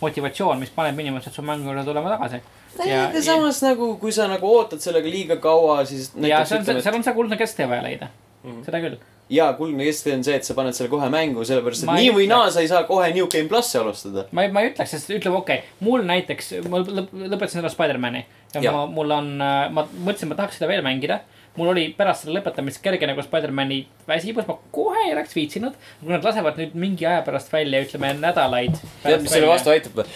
[0.00, 2.40] motivatsioon, mis paneb inimesed su mängu juurde tulema tagasi.
[2.78, 6.68] ja, ja, samas nagu, kui sa nagu ootad sellega liiga kaua, siis ja see on,
[6.82, 8.50] seal on see kuldne kesktee vaja leida mm.
[8.50, 8.64] -hmm.
[8.66, 8.98] seda küll.
[9.30, 12.12] jaa, kuldne kesktee on see, et sa paned selle kohe mängu, sellepärast et Ma nii
[12.16, 14.26] või naa sa ei saa kohe New Game plussi alustada.
[14.32, 17.72] ma ei, ma ei ütleks, sest ütleme, okei okay,, mul näiteks, ma lõp- lõpetasin ära
[17.72, 18.24] Spider-man'i
[18.54, 18.72] ja, ja.
[18.72, 21.20] ma, mul on, ma mõtlesin, ma tahaks seda veel mängida.
[21.56, 25.76] Mul oli pärast selle lõpetamist kerge nagu Spider-man'i väsimus, ma kohe ei oleks viitsinud.
[26.00, 28.80] kui nad lasevad nüüd mingi aja pärast välja, ütleme nädalaid.
[29.02, 30.10] tead, mis selle vastu aitab või?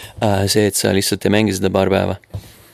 [0.51, 2.17] see, et sa lihtsalt ei mängi seda paar päeva.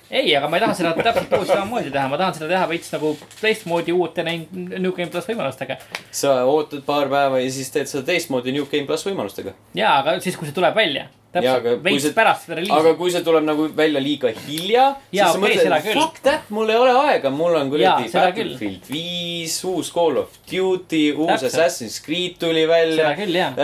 [0.09, 2.91] ei, aga ma ei taha seda täpselt uuesti samamoodi teha, ma tahan seda teha veits
[2.93, 5.79] nagu teistmoodi uute New Game pluss võimalustega.
[6.11, 9.55] sa ootad paar päeva ja siis teed seda teistmoodi New Game pluss võimalustega.
[9.77, 12.98] ja, aga siis, kui see tuleb välja, täpselt kui veits see- pärast seda aga reliisi.
[12.99, 16.02] kui see tuleb nagu välja liiga hilja, siis sa mõtled okay,, küll.
[16.02, 18.10] fuck that, mul ei ole aega, mul on kuradi.
[18.12, 21.53] Battlefield viis, uus Call of Duty, uus Täpselt.
[21.53, 23.56] Assassin's Creed tuli välja jaa.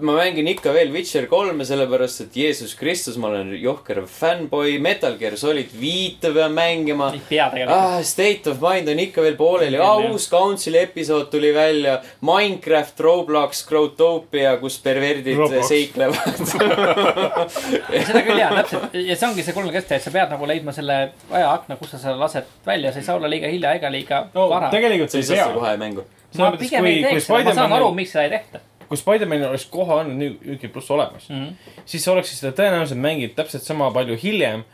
[0.00, 5.16] ma mängin ikka veel Witcher kolme, sellepärast et Jeesus Kristus, ma olen johker fännboi, Metal
[5.20, 7.76] Gear Solid viite pean mängima ei pea tegelikult.
[7.78, 8.02] ah,.
[8.02, 12.00] State of Mind on ikka veel pooleli ah,, uus Council'i episood tuli välja.
[12.26, 15.38] Minecraft, Roblox, Growtopia, kus perverdid
[15.68, 16.79] seiklevad
[18.08, 20.74] seda küll jaa, täpselt ja see ongi see kolme keste, et sa pead nagu leidma
[20.76, 20.98] selle
[21.30, 24.48] ajaakna, kus sa selle lased välja, see ei saa olla liiga hilja ega liiga no
[24.50, 24.72] vara.
[24.72, 26.06] tegelikult sa see ei saa kohe mängu.
[26.38, 29.68] ma pigem ei teeks seda, ma saan aru, miks seda ei tehta kui Spider-manil oleks
[29.70, 31.44] kohe olnud Game pluss olemas mm.
[31.46, 31.80] -hmm.
[31.86, 34.64] siis sa oleksid seda tõenäoliselt mänginud täpselt sama palju hiljem,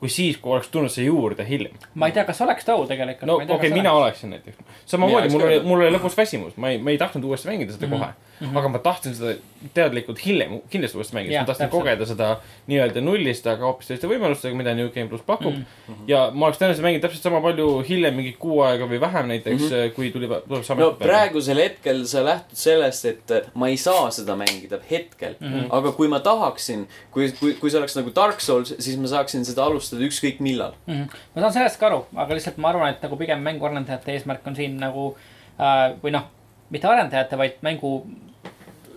[0.00, 1.74] kui siis, kui oleks tulnud see juurde hiljem.
[1.94, 3.26] ma ei tea, kas oleks too tegelikult.
[3.26, 4.56] no okei okay,, mina oleksin näiteks.
[4.86, 7.72] samamoodi, oleks mul oli, mul oli lõpus väsimus, ma ei, ma ei tahtnud uuesti mängida
[7.72, 7.98] seda mm -hmm.
[7.98, 8.46] kohe mm.
[8.46, 8.58] -hmm.
[8.58, 9.34] aga ma tahtsin seda
[9.74, 11.82] teadlikult hiljem kindlasti uuesti mängida, ma tahtsin täpselt.
[11.82, 12.28] kogeda seda
[12.70, 15.64] nii-öelda nullist, aga hoopis teiste võimalustega, mida New Game pluss pakub mm.
[15.88, 16.04] -hmm.
[16.10, 19.62] ja ma oleks tõenäoliselt mänginud täpselt sama palju hiljem, mingi kuu aega või vähem näiteks
[19.62, 19.94] mm, -hmm.
[19.96, 20.92] kui tuli, tuleb sama no.
[21.00, 25.52] praegusel hetkel sa lähtud sellest, et äh, ma ei saa seda mängida hetkel mm.
[25.52, 25.66] -hmm.
[25.80, 29.44] aga kui ma tahaksin, kui, kui, kui see oleks nagu Dark Souls, siis ma saaksin
[29.44, 30.72] seda alustada ükskõik millal.
[30.86, 30.94] mm.
[30.94, 31.20] -hmm.
[31.34, 34.56] ma saan sellest ka aru, aga lihtsalt ma arvan, et nagu pigem mänguarendajate eesmärk on
[34.56, 35.16] siin nagu
[35.58, 36.30] äh, või noh,
[36.70, 37.92] mitte arendajate, vaid mängu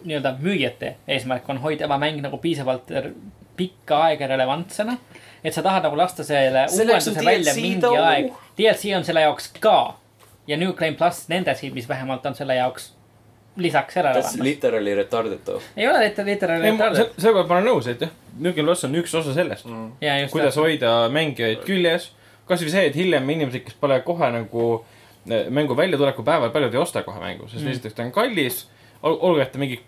[0.03, 2.91] nii-öelda müüjate eesmärk on hoida oma mäng nagu piisavalt
[3.57, 4.97] pikka aega relevantsena.
[5.43, 7.95] et sa tahad nagu lasta selle uuenduse välja mingi too.
[7.95, 8.31] aeg.
[8.57, 9.97] DLC on selle jaoks ka
[10.47, 12.91] ja New Game pluss nende silmis vähemalt on selle jaoks
[13.55, 14.47] lisaks ära That's olemas.
[14.47, 15.63] literally retarded though.
[15.77, 18.87] ei ole liter-, literaalne ei, ma, sellega ma olen nõus, et jah, New Game pluss
[18.87, 19.91] on üks osa sellest mm..
[20.01, 20.35] ja just.
[20.35, 22.11] kuidas hoida mängijaid küljes.
[22.47, 24.67] kasvõi see, et hiljem inimesed, kes pole kohe nagu
[25.27, 27.75] eh, mängu väljatuleku päeval, paljud ei osta kohe mängu, sest mm.
[27.75, 28.65] esiteks ta on kallis.
[29.03, 29.81] olgu, et ta mingi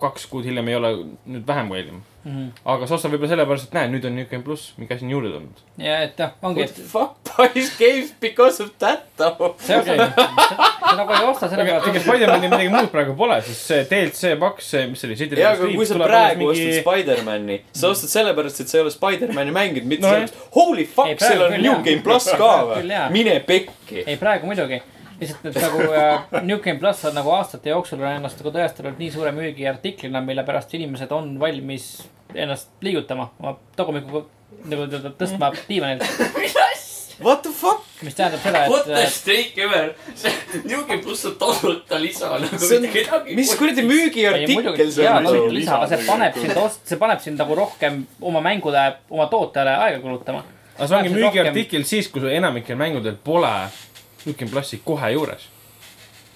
[0.00, 0.90] kaks kuud hiljem ei ole
[1.26, 2.02] nüüd vähem kallim.
[2.24, 2.32] mm.
[2.32, 2.50] -hmm.
[2.64, 5.10] aga sa ostad võib-olla sellepärast, et näe, nüüd on New Game pluss, mingi asi on
[5.10, 5.58] juurde tulnud.
[5.78, 7.12] ja et noh, ongi, What the fuck
[7.54, 9.54] buys games because of that though?
[9.58, 12.00] see ongi, sa nagu ei osta aga sellepärast ega.
[12.06, 15.70] Spider-manil midagi muud praegu pole, siis see DLC paks, see, mis see oli, jaa, aga
[15.74, 16.64] kui sa praegu mingi...
[16.64, 20.88] ostad Spider-man'i, sa ostad sellepärast, et sa ei ole Spider-man'i mänginud, mitte No sellepärast, holy
[20.96, 21.78] fuck, seal on New.
[21.84, 22.88] Game pluss ka või?
[23.14, 24.04] mine pekki.
[24.06, 24.80] ei, praegu muidugi,
[25.20, 29.00] lihtsalt et nagu äh, New Game pluss on nagu aastate jooksul on ennast nagu tõestanud
[29.00, 31.90] nii suure müügiartiklina, mille pärast inimesed on valmis
[32.34, 34.24] ennast liigutama oma tagumikuga
[34.64, 36.04] nagu nii-öelda tõstma diivanilt.
[37.22, 37.84] What the fuck?
[38.02, 40.32] mis tähendab seda, What et the äh, steak ever, see
[40.64, 45.78] New Game pluss on tasuta lisa nagu mitte kedagi., mis kuradi müügiartikkel see on lisa,
[45.78, 46.58] aga see paneb sind,
[46.90, 48.82] see paneb sind nagu rohkem oma mängule,
[49.14, 50.42] oma tootele aega kulutama.
[50.74, 53.54] aga see ongi müügiartikkel siis, kui enamikel mängudel pole
[54.26, 55.48] Nukem plussi kohe juures.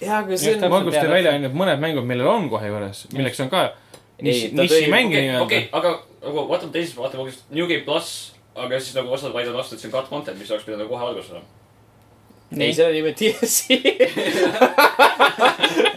[0.01, 0.69] jaa, aga see on.
[0.71, 3.63] Margus tõi välja ainult mõned mängud, millel on kohe juures, milleks on ka
[4.21, 5.93] niši, Ei, ta tõi- nišimäng okei, nii-öelda okei, aga
[6.23, 9.87] nagu vaatame teisest, vaatame New Game pluss, aga siis nagu osad vaidlevad vastu, et see
[9.91, 11.45] on cut content, mis oleks pidanud kohe alguses olema.
[12.57, 13.59] ei, selle nimi on DLC.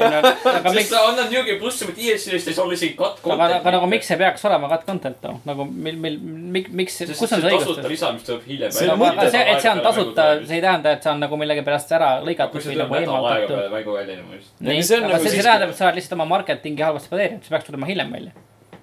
[0.02, 3.16] aga sest miks, sa annad New Game plussi oma DLC-st ja see on isegi cut
[3.16, 3.54] aga, content.
[3.60, 6.18] aga nagu miks see peaks olema cut content too, nagu mil, mil,
[6.82, 7.90] miks, sest kus see on on see tasuta õigustus?
[7.94, 8.74] lisa, mis tuleb hiljem.
[8.76, 11.20] See on aga mõte- see, et see on tasuta, see ei tähenda, et see on
[11.24, 13.74] nagu millegipärast ära lõigatud või see nagu tuleb nädal aega eemaldatud.
[13.78, 14.54] mängu väljendamist.
[14.60, 16.28] nii, Aga see on aga nagu see, see siiski- tähendab, et sa oled lihtsalt oma
[16.36, 18.32] marketingi halvasti planeerinud, see peaks tulema hiljem välja.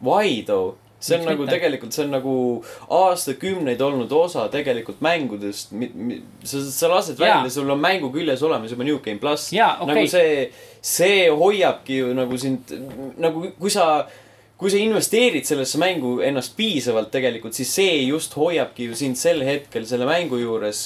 [0.02, 0.78] Why though?
[0.99, 1.55] See on Miks nagu mitte?
[1.55, 2.35] tegelikult, see on nagu
[2.99, 5.76] aastakümneid olnud osa tegelikult mängudest.
[6.43, 9.53] sa, sa lased välja, sul on mängu küljes olemas juba New Game pluss.
[9.55, 9.93] Jaa, okei.
[9.93, 10.49] nagu see,
[10.81, 12.73] see hoiabki ju nagu sind,
[13.19, 13.85] nagu kui sa,
[14.59, 19.39] kui sa investeerid sellesse mängu ennast piisavalt tegelikult, siis see just hoiabki ju sind sel
[19.47, 20.81] hetkel selle mängu juures.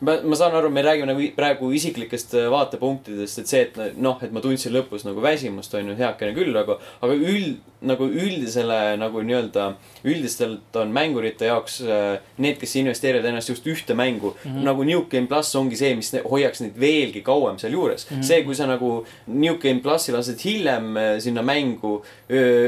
[0.00, 4.16] ma, ma saan aru, me räägime nagu praegu isiklikest äh, vaatepunktidest, et see, et noh,
[4.24, 8.96] et ma tundsin lõpus nagu väsimust, on ju, heakene küll, aga, aga üld, nagu üldisele
[9.00, 9.68] nagu nii-öelda,
[10.04, 14.50] üldistelt on mängurite jaoks äh, need, kes investeerivad ennast just ühte mängu mm.
[14.50, 14.64] -hmm.
[14.64, 18.16] nagu New Game pluss ongi see, mis hoiaks neid veelgi kauem sealjuures mm.
[18.16, 18.22] -hmm.
[18.22, 22.02] see, kui sa nagu New Game plussi lased hiljem äh, sinna mängu,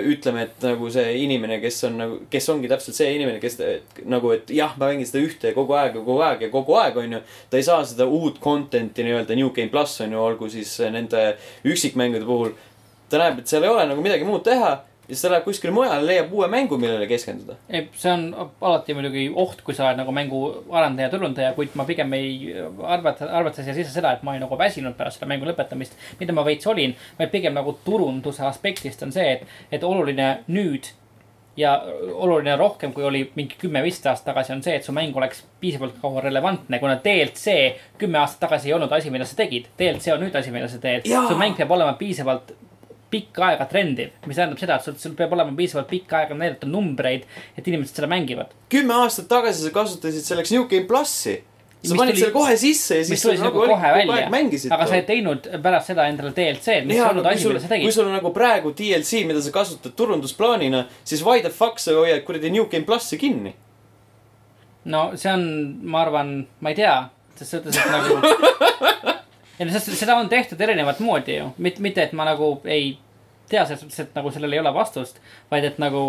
[0.06, 3.80] ütleme, et nagu see inimene, kes on nagu, kes ongi täpselt see inimene, kes te-
[4.05, 6.97] nagu, et jah, ma mängin seda ühte kogu aeg ja kogu aeg ja kogu aeg,
[6.97, 7.20] on ju.
[7.51, 11.36] ta ei saa seda uut content'i nii-öelda New Game pluss on ju, olgu siis nende
[11.64, 12.52] üksikmängude puhul.
[13.09, 14.76] ta näeb, et seal ei ole nagu midagi muud teha
[15.08, 17.56] siis ta läheb kuskile mujale, leiab uue mängu, millele keskenduda.
[17.68, 18.26] ei, see on
[18.60, 20.42] alati muidugi oht, kui sa oled nagu mängu
[20.72, 22.52] arendaja, turundaja, kuid ma pigem ei
[22.82, 25.96] arvata, arvata siia sisse seda, et ma olin nagu väsinud pärast selle mängu lõpetamist.
[26.20, 30.92] mida ma veits olin, vaid pigem nagu turunduse aspektist on see, et, et oluline nüüd
[31.56, 35.42] ja oluline rohkem, kui oli mingi kümme-viisteist aastat tagasi, on see, et su mäng oleks
[35.60, 37.56] piisavalt kaua relevantne, kuna DLC
[37.98, 39.70] kümme aastat tagasi ei olnud asi, mida sa tegid.
[39.78, 41.08] DLC on nüüd asi, mida sa teed.
[41.08, 42.52] Su mäng peab olema piisavalt
[43.10, 46.66] pikka aega trendiv, mis tähendab seda, et sul, sul peab olema piisavalt pikka aega näidata
[46.66, 47.26] numbreid,
[47.56, 48.50] et inimesed seda mängivad.
[48.72, 51.36] kümme aastat tagasi sa kasutasid selleks New Game plussi.
[51.86, 54.26] sa Mis panid tuli- selle kohe sisse ja mis siis tuli sa nagu kohe välja,
[54.74, 57.68] aga sa ei teinud pärast seda endale DLC-d, mis ei olnud kui asi, mida sa,
[57.68, 57.92] kui tegid.
[57.94, 62.24] sul on nagu praegu DLC, mida sa kasutad turundusplaanina, siis why the fuck sa hoiad
[62.26, 63.54] kuradi New Game plussi kinni?
[64.84, 65.46] no see on,
[65.82, 66.96] ma arvan, ma ei tea,
[67.36, 68.18] ses suhtes, et nagu.
[69.58, 72.96] ei no sest seda on tehtud erinevat moodi ju, mitte, mitte et ma nagu ei
[73.50, 75.20] tea suhtes, et nagu sellel ei ole vastust,
[75.50, 76.02] vaid et nagu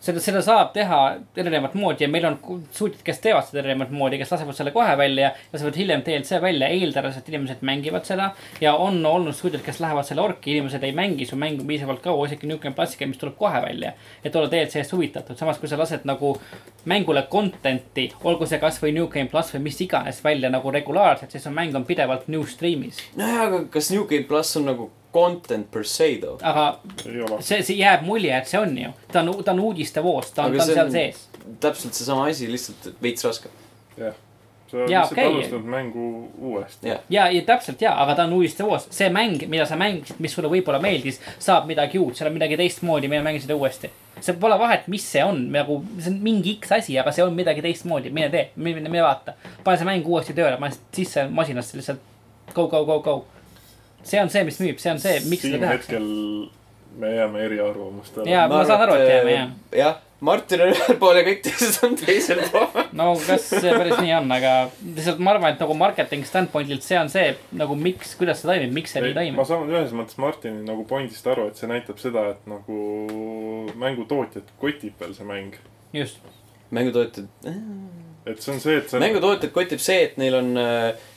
[0.00, 0.98] seda, seda saab teha
[1.38, 2.38] erinevat moodi ja meil on
[2.74, 6.70] suutjad, kes teevad seda erinevat moodi, kes lasevad selle kohe välja, lasevad hiljem DLC välja,
[6.74, 8.30] eeldades, et inimesed mängivad seda.
[8.60, 12.26] ja on olnud suutjad, kes lähevad selle orki, inimesed ei mängi su mängu piisavalt kaua,
[12.26, 13.92] isegi Game Plussiga, mis tuleb kohe välja.
[14.24, 16.36] et olla DLC-st huvitatud, samas kui sa lased nagu
[16.88, 21.44] mängule content'i, olgu see kasvõi New Game pluss või mis iganes välja nagu regulaarselt, siis
[21.44, 23.02] su mäng on pidevalt new stream'is.
[23.16, 26.38] nojah, aga kas New Game pluss on nagu content per se too?
[26.42, 26.68] aga
[27.40, 30.54] see, see jääb mulje, et see on ju, ta on, ta on uudistevoos, ta on,
[30.56, 31.26] ta on see seal on- sees.
[31.60, 33.50] täpselt seesama asi, lihtsalt veits raske.
[33.98, 34.14] jah.
[34.68, 35.26] sa Jaa, lihtsalt okei.
[35.32, 36.02] alustad mängu
[36.38, 36.88] uuesti.
[36.90, 40.34] jah, ja, ja täpselt ja, aga ta on uudistevoos, see mäng, mida sa mängisid, mis
[40.36, 43.88] sulle võib-olla meeldis, saab midagi uut, seal on midagi teistmoodi, mine mängi seda uuesti.
[44.20, 47.32] see pole vahet, mis see on, nagu see on mingi X asi, aga see on
[47.38, 49.34] midagi teistmoodi, mine tee, mine, mine vaata.
[49.64, 52.00] pane see mäng uuesti tööle, pane sisse masinasse lihtsalt
[52.54, 53.16] go, go, go, go.
[54.02, 55.92] See on see, mis müüb, see on see, miks seda siin tehakse.
[55.92, 56.50] hetkel
[56.98, 58.48] me jääme eriarvamustele Jaa.
[58.48, 59.50] ma saan aru, et jääme, jah.
[59.76, 62.88] jah, Martin on ühel pool ja kõik teised on teisel pool.
[62.98, 66.98] no kas see päris nii on, aga lihtsalt ma arvan, et nagu marketing standpoint'ilt see
[66.98, 67.28] on see
[67.60, 69.44] nagu miks, kuidas see toimib, miks see nii ma toimib.
[69.52, 72.82] saan ühes mõttes Martini nagu pointist aru, et see näitab seda, et nagu
[73.78, 75.58] mängutootjat kotib veel see mäng.
[75.94, 76.18] just,
[76.74, 77.30] mängutootjad,
[78.28, 80.52] et see on see, et see on mängutootjad kotib see, et neil on,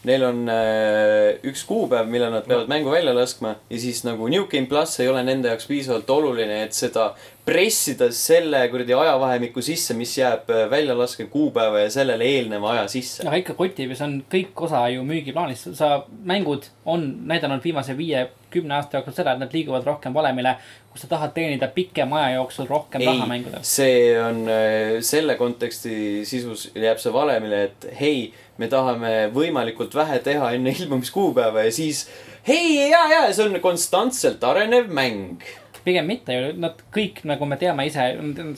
[0.07, 4.47] neil on äh, üks kuupäev, millal nad peavad mängu välja laskma ja siis nagu New
[4.51, 7.11] Game pluss ei ole nende jaoks piisavalt oluline, et seda
[7.45, 13.25] pressida selle kuradi ajavahemiku sisse, mis jääb äh, väljalaske kuupäeva ja sellele eelneva aja sisse.
[13.27, 15.67] aga ikka kotib ja see on kõik osa ju müügiplaanis.
[15.77, 20.55] sa, mängud on näidanud viimase viie, kümne aasta jooksul seda, et nad liiguvad rohkem valemile,
[20.91, 23.63] kus sa tahad teenida pikema aja jooksul rohkem raha mängudel.
[23.65, 28.27] see on äh, selle konteksti sisus jääb see valemile, et hei,
[28.61, 32.05] me tahame võimalikult vähe teha enne ilmumiskuupäeva ja siis
[32.47, 35.41] hei, ja, ja see on konstantselt arenev mäng.
[35.83, 38.03] Pigem mitte ju, nad kõik, nagu me teame ise,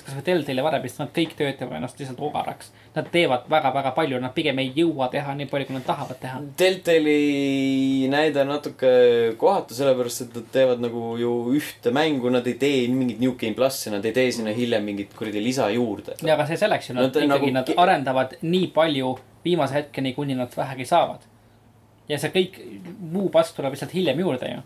[0.05, 2.71] kasvõi Deltali ja Varebist, nad kõik töötavad ennast lihtsalt ogaraks.
[2.95, 6.41] Nad teevad väga-väga palju, nad pigem ei jõua teha nii palju, kui nad tahavad teha.
[6.59, 8.91] Deltali näide on natuke
[9.41, 13.55] kohatu, sellepärast et nad teevad nagu ju ühte mängu, nad ei tee mingit New Game
[13.57, 16.17] plussi, nad ei tee sinna hiljem mingit kuradi lisa juurde.
[16.21, 20.13] ja aga see selleks ju, nad Nad ikkagi nagu- nad arendavad nii palju viimase hetkeni,
[20.13, 21.19] kuni nad vähegi saavad.
[22.09, 22.57] ja see kõik
[22.99, 24.61] muu pask tuleb lihtsalt hiljem juurde ju.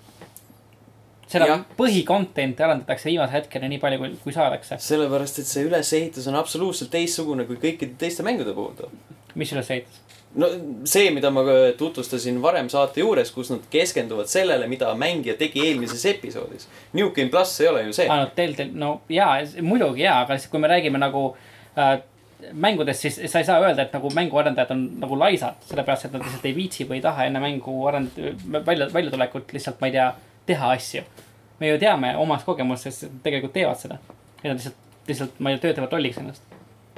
[1.27, 1.63] Seda Jah.
[1.79, 4.79] põhicontent'i arendatakse viimase hetkeni nii palju, kui, kui saadakse.
[4.83, 8.91] sellepärast, et see ülesehitus on absoluutselt teistsugune kui kõikide teiste mängude puhul.
[9.35, 10.03] mis ülesehitus?
[10.35, 10.49] no
[10.87, 11.43] see, mida ma
[11.77, 16.67] tutvustasin varem saate juures, kus nad keskenduvad sellele, mida mängija tegi eelmises episoodis.
[16.97, 18.09] New Game pluss ei ole ju see.
[18.11, 21.29] ainult Deltal, no jaa, muidugi jaa, aga siis, kui me räägime nagu
[21.79, 21.97] äh,
[22.53, 26.25] mängudest, siis sa ei saa öelda, et nagu mänguarendajad on nagu laisad, sellepärast et nad
[26.25, 28.19] lihtsalt ei viitsi või ei taha enne mängu arend-,
[28.65, 30.11] välja, väljatulekut lihtsalt, ma ei tea,
[30.47, 31.03] teha asju.
[31.59, 33.97] me ju teame omast nad tegelikult teevad seda.
[34.43, 34.75] ja nad lihtsalt,
[35.07, 36.43] lihtsalt, ma ei tea, töötavad lolliks ennast.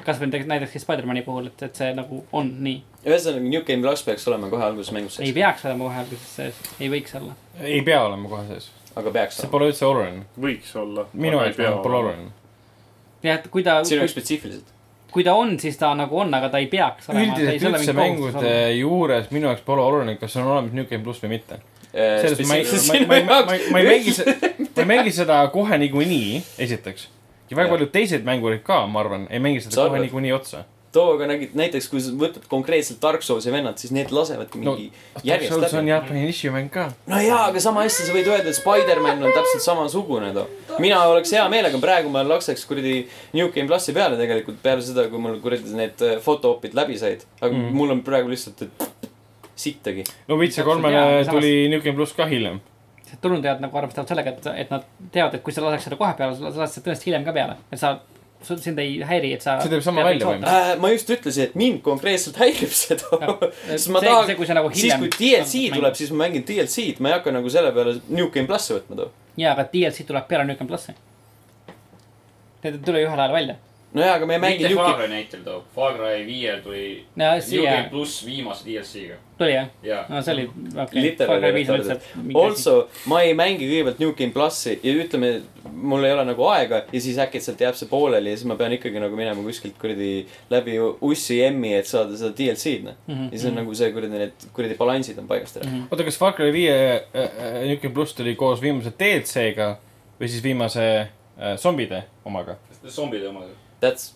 [0.06, 2.82] kasvõi näiteks, näiteks Spider-man'i puhul, et, et see nagu on nii.
[3.06, 5.38] ühesõnaga, New Game pluss peaks olema kohe alguses mängus ei sees.
[5.38, 7.38] peaks olema kohe alguses sees, ei võiks olla.
[7.62, 8.72] ei pea olema kohe sees.
[8.96, 9.56] aga peaks see olema.
[9.58, 10.26] pole üldse oluline.
[10.48, 11.08] võiks olla.
[11.14, 12.04] minu jaoks pole.
[12.04, 12.30] oluline.
[13.24, 14.76] jah, et kui ta, sinu jaoks spetsiifiliselt.
[15.12, 17.36] kui ta on, siis ta nagu on, aga ta ei peaks olema.
[17.40, 21.38] üldiselt üldse mängude juures minu jaoks pole oluline, kas on olemas New Game pluss või
[21.38, 21.60] mitte.
[21.94, 25.14] Selles ma ei, ma ei, ma ma ei, ma ei mängi seda, ma ei mängi
[25.16, 27.07] seda kohe niikuinii, esiteks.
[27.49, 30.66] ja väga paljud teised mängurid ka, ma arvan, ei mängi seda kohe niikuinii otsa.
[30.94, 34.74] too, aga nägid näiteks, kui sa võtad konkreetselt Dark Souls'i vennad, siis need lasevadki No,
[34.74, 34.88] mingi
[35.22, 35.91] järjest see on läbi.
[35.91, 36.88] Jaapani nišimäng ka.
[37.10, 40.48] no jaa, aga sama hästi sa võid öelda, et Spider-man on täpselt samasugune too.
[40.82, 43.03] mina oleks hea meelega, praegu ma laksaks kuradi
[43.38, 47.26] New Game plussi peale tegelikult peale seda, kui mul kuradi need äh, fotoopid läbi said.
[47.41, 47.68] aga mm.
[47.68, 47.78] Mhm.
[47.82, 48.90] mul on praegu lihtsalt, et
[49.60, 50.06] sittagi.
[50.27, 52.60] no Witcher kolmele tuli New Game pluss ka hiljem.
[53.22, 56.38] turundajad nagu arvestavad sellega, et, et nad teavad, et kui sa laseks seda kohe peale,
[56.38, 57.57] sa lased seda tõenäoliselt hiljem ka peale.
[57.72, 57.95] et sa,
[58.48, 59.57] sind ei häiri, et sa.
[59.64, 60.76] See teeb sama välja põhimõtteliselt.
[60.76, 63.52] Äh, ma just ütlesin, et mind konkreetselt häirib too.
[63.68, 67.03] sest ma tahan see, kui sa nagu siis kui DLC tuleb, siis ma mängin DLC-d,
[67.03, 69.10] ma ei hakka nagu selle peale New Game plussi võtma too.
[69.40, 70.95] jaa, aga DLC tuleb peale New Game plussi.
[72.64, 73.60] Need ei tule ühel ajal välja.
[73.94, 76.84] nojaa, aga me ei mängi mitte Far Cry näitel too, Far Cry viiel tuli
[77.18, 79.70] New siia Game pluss viimase DLC-ga tuli jah?
[79.84, 80.44] ja no see oli,
[80.84, 81.02] okei.
[81.02, 82.02] Literally retarded.
[82.38, 82.74] also,
[83.10, 85.32] ma ei mängi kõigepealt New Game plussi ja ütleme,
[85.72, 88.76] mul ei ole nagu aega ja siis äkitselt jääb see pooleli ja siis ma pean
[88.76, 90.11] ikkagi nagu minema kuskilt kuradi
[90.53, 90.76] läbi
[91.10, 92.98] ussi emmi, et saada seda DLC-d, noh.
[93.07, 95.72] Mhm, ja siis on nagu see kuradi, need kuradi balansid on paigast ära.
[95.88, 99.72] oota, kas Far Cry viie äh, New Game pluss tuli koos viimase DLC-ga
[100.20, 102.60] või siis viimase äh, zombide omaga?
[102.86, 103.56] zombide omaga.
[103.81, 104.11] That's,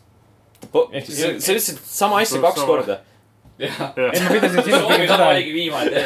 [0.91, 2.99] Ehk siis- sa sa ütlesid sama asja kaks korda.
[3.59, 6.05] jah, ei, ma pidasin silmas pigem seda oligi viimane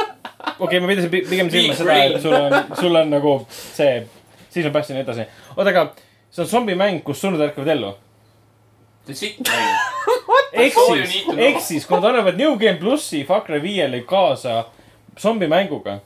[0.64, 4.06] okei ma pidasin pi- pigem silmas seda, et sul on, sul on nagu see,
[4.50, 5.26] siis on päästja ja nii edasi.
[5.56, 5.84] oota, aga
[6.30, 7.92] see on zombimäng, kus surnud ärkavad ellu.
[9.12, 9.34] see
[10.56, 14.64] ehk siis, kui nad annavad New Game plussi Far Cry viiele kaasa
[15.20, 15.98] zombimänguga,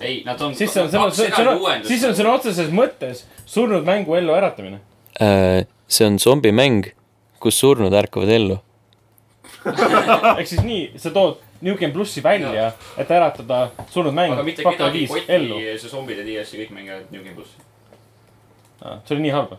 [0.00, 0.54] ei, nad on.
[0.54, 4.32] siis see on, see on, see on, siis on sõna otseses mõttes surnud mängu ellu
[4.36, 4.80] äratamine.
[5.90, 6.90] See on zombimäng,
[7.42, 8.58] kus surnud ärkavad ellu.
[10.38, 14.64] ehk siis nii, sa tood New Game plussi välja, et äratada surnud mäng aga mitte
[14.64, 15.48] kedagi koti
[15.82, 17.58] see zombide DLC, kõik mängivad New Game plussi.
[18.80, 19.58] see oli nii halb.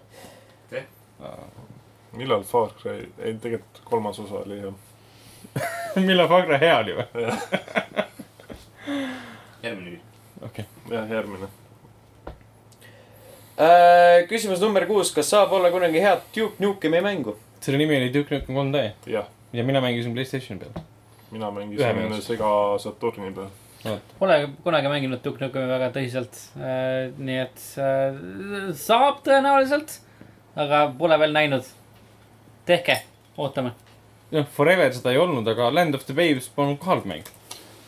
[2.17, 4.73] millal Far Cry, ei tegelikult kolmas osa oli jah.
[6.09, 7.27] millal Far Cry hea oli või?
[9.61, 9.99] järgmine
[10.41, 10.65] okei.
[10.89, 11.47] jah, järgmine.
[13.61, 17.35] Äh, küsimus number kuus, kas saab olla kunagi head Duke Nukemi mängu?
[17.61, 20.85] selle nimi oli Duke Nukem 3D jah, ja mina mängisin Playstationi peal.
[21.31, 22.21] mina mängisin.
[22.25, 23.99] Sega Saturni peal.
[24.19, 26.39] Pole kunagi mänginud Duke Nukemi väga tõsiselt.
[27.17, 29.99] nii et äh, saab tõenäoliselt,
[30.55, 31.69] aga pole veel näinud.
[32.65, 32.97] tehke,
[33.37, 33.75] ootame.
[34.31, 37.29] jah, Forever seda ei olnud, aga Land of the Waves polnud ka halb mäng.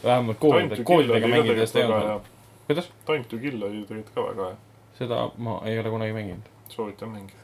[0.04, 2.30] vähemalt koolide, koolidega mängides ta ei olnud
[2.68, 2.90] kuidas?
[3.06, 4.58] Time to kill oli tegelikult ka väga hea.
[4.98, 6.52] Seda ma ei ole kunagi mänginud.
[6.70, 7.42] soovitan mängida.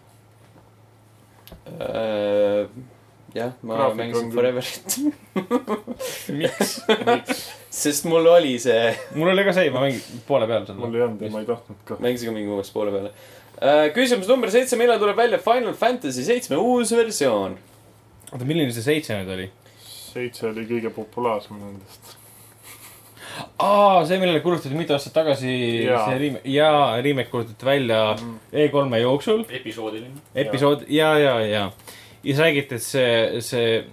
[1.65, 2.69] Äh,
[3.33, 4.97] jah, ma Graafik mängisin Foreverit,
[6.39, 6.75] miks?
[7.69, 10.95] sest mul oli see, mul oli ka see, ma mängin poole peal seda mul.
[10.95, 11.97] ei olnud ja ma ei tahtnud ka.
[12.01, 13.13] mängisin ka mingi uuesti poole peale
[13.93, 17.57] küsimus number seitse, millal tuleb välja Final Fantasy seitsme uus versioon?
[18.31, 19.49] oota, milline see seitse nüüd oli?
[20.09, 22.18] seitse oli kõige populaarsem nendest.
[23.59, 25.53] aa, see, millele kuulutati mitu aastat tagasi,
[25.85, 28.03] see remake, jaa, remake kuulutati välja
[28.51, 29.45] E3-e jooksul.
[29.49, 30.27] episoodiline.
[30.35, 31.47] episood ja, ja, ja.
[31.47, 31.71] ja
[32.23, 33.85] siis räägiti, et see, see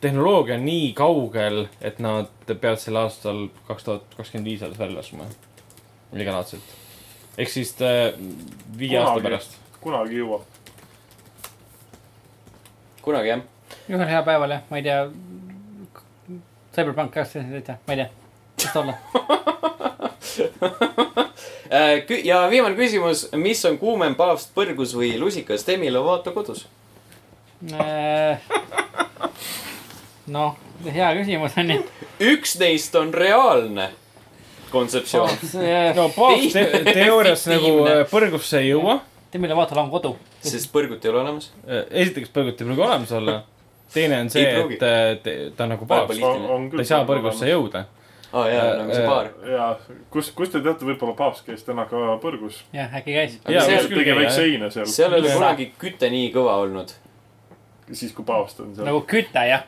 [0.00, 4.98] tehnoloogia on nii kaugel, et nad peavad sel aastal kaks tuhat kakskümmend viis alles välja
[4.98, 5.24] laskma.
[6.12, 6.76] midagi laadset.
[7.38, 8.12] ehk siis äh,
[8.78, 9.28] viie aasta Kunagi.
[9.28, 9.58] pärast.
[9.80, 10.42] kunagi jõuab.
[13.02, 13.42] kunagi jah.
[13.88, 15.02] ühel heal päeval jah, ma ei tea.
[16.78, 18.08] Cyberpunk seitse, ma ei tea,
[18.58, 18.94] mis ta olla.
[21.68, 25.66] Äh, ja viimane küsimus, mis on kuumem paavst, põrgus või lusikas?
[25.66, 26.62] Demi Lovato kodus.
[30.32, 30.54] noh,
[30.94, 31.78] hea küsimus on ju.
[32.30, 33.90] üks neist on reaalne
[34.72, 35.28] kontseptsioon.
[35.98, 39.00] no paavst te teoorias nagu äh, põrgusse ei jõua.
[39.32, 40.14] Demi Lovato on kodu.
[40.40, 41.50] sest põrgut ei ole olemas.
[41.90, 43.42] esiteks põrgut ei pruugi olemas olla.
[43.92, 46.20] teine on see, et äh, te- ta on nagu paavst.
[46.20, 47.84] Ta ei saa põrgusse jõuda.
[48.32, 49.28] Aa oh, jaa, nagu see Äh, baar.
[49.48, 49.66] ja
[50.12, 52.62] kus, kus te teate, võib-olla paavst käis täna ka põrgus.
[52.76, 53.38] jah, äkki käis.
[53.48, 55.38] Jaa, tegi väikse heine seal, seal ei ole Jaa.
[55.40, 56.92] kunagi küte nii kõva olnud.
[57.92, 58.88] siis kui paavst on seal.
[58.90, 59.64] nagu küte jah.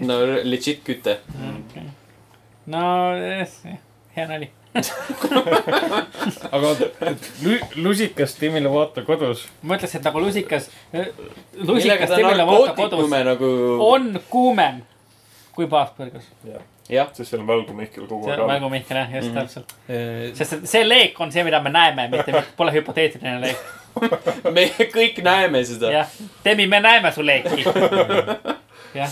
[0.00, 1.18] no legit küte.
[2.66, 2.82] no
[3.16, 3.56] jah,
[4.16, 4.50] hea nali.
[6.52, 6.68] aga
[7.44, 9.46] lu- lusikas Demi Lovato kodus.
[9.62, 13.50] ma ütleks, et nagu lusikas, millega lusikas ta Demi Lovato kodus nagu.
[13.88, 14.82] on kuumem
[15.52, 16.28] kui paavspõrgus.
[16.90, 18.54] jah, sest seal on Välgu Mihkel kogu see aeg on all.
[18.56, 19.38] Mängu Mihkel jah, just Mhm.
[19.38, 19.74] täpselt.
[19.86, 23.56] see sest et see leek on see, mida me näeme, mitte, pole hüpoteetiline leek.
[24.56, 25.90] me kõik näeme seda.
[25.92, 26.08] jah,
[26.44, 27.64] Demi, me näeme su leeki.
[29.00, 29.10] jah,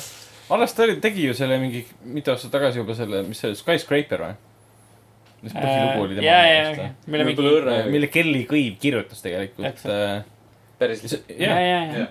[0.51, 3.59] alles ta oli, tegi ju selle mingi mitu aastat tagasi juba selle, mis see oli,
[3.61, 4.39] Skyscraper või?
[5.41, 7.77] mis põhilugu oli Äh, ja, ja, tema ja, mille mingi, õrre.
[7.89, 9.65] mille Kelly Kõiv kirjutas tegelikult.
[9.71, 10.27] Täpselt.
[10.79, 11.31] päris lihtsalt.
[11.33, 12.07] ja, ja, ja, ja.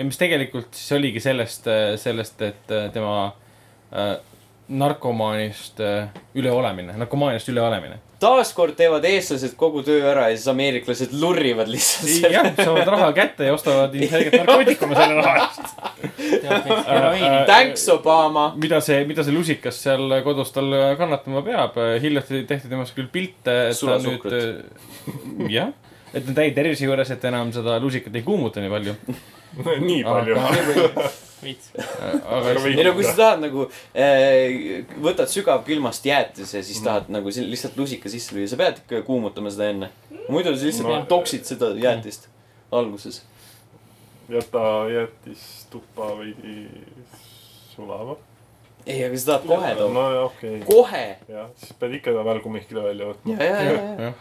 [0.00, 1.68] ja mis tegelikult siis oligi sellest,
[2.02, 3.12] sellest, et äh, tema
[3.94, 4.16] äh,
[4.68, 7.98] narkomaanist äh, üleolemine, narkomaaniast üleolemine.
[8.20, 12.32] taaskord teevad eestlased kogu töö ära ja siis ameeriklased lurrivad lihtsalt selle.
[12.34, 15.62] jah, saavad raha kätte ja ostavad ilmselgelt narkootikume selle raha eest.
[16.88, 17.44] heroiini.
[17.46, 18.50] Thanks, Obama.
[18.56, 23.54] mida see, mida see lusikas seal kodus tal kannatama peab, hiljuti tehti temast küll pilte,
[23.70, 25.72] et ta nüüd Sulasuhkrut., jah,
[26.12, 28.98] et ta on täie tervise juures, et enam seda lusikat ei kuumuta nii palju.
[29.88, 31.16] nii palju.
[31.42, 31.70] veits.
[31.78, 36.66] aga Aga ei no kui sa tahad nagu äh,, võtad sügavkülmast jäätise ja Mm.
[36.70, 39.90] siis tahad nagu si- lihtsalt lusika sisse lüüa, sa pead ikka kuumutama seda enne.
[40.28, 41.06] muidu sa lihtsalt No- no.
[41.06, 42.28] toksid seda jäätist
[42.72, 43.22] alguses.
[44.28, 46.68] jäta jäätis tuppa veidi
[47.74, 48.16] sulama.
[48.86, 49.92] ei, aga sa tahad kohe too.
[49.92, 51.16] no okei okay., kohe.
[51.28, 53.38] jah, siis pead ikka ta Välgu Mihkli välja võtma.
[53.38, 54.12] ja, ja, ja, ja.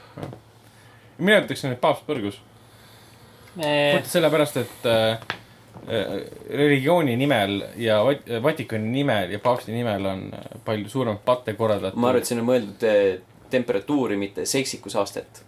[1.17, 2.37] mina ütleksin, et paavst põrgus.
[3.57, 5.19] puhtalt sellepärast, et äh, äh,
[6.49, 10.31] religiooni nimel ja Vat- Vatikani nimel ja paavsti nimel on
[10.65, 11.99] palju suurem patte korraldatud.
[11.99, 15.43] ma arvan, et siin on mõeldud eh, temperatuuri, mitte seksikusaastet.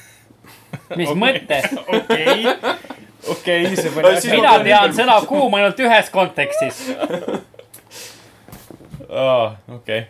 [1.00, 1.66] mis mõttes?
[1.86, 2.46] okei,
[3.28, 6.80] okei, see Aga siis mina tean sõna kuum ainult ühes kontekstis.
[9.26, 10.06] aa, okei.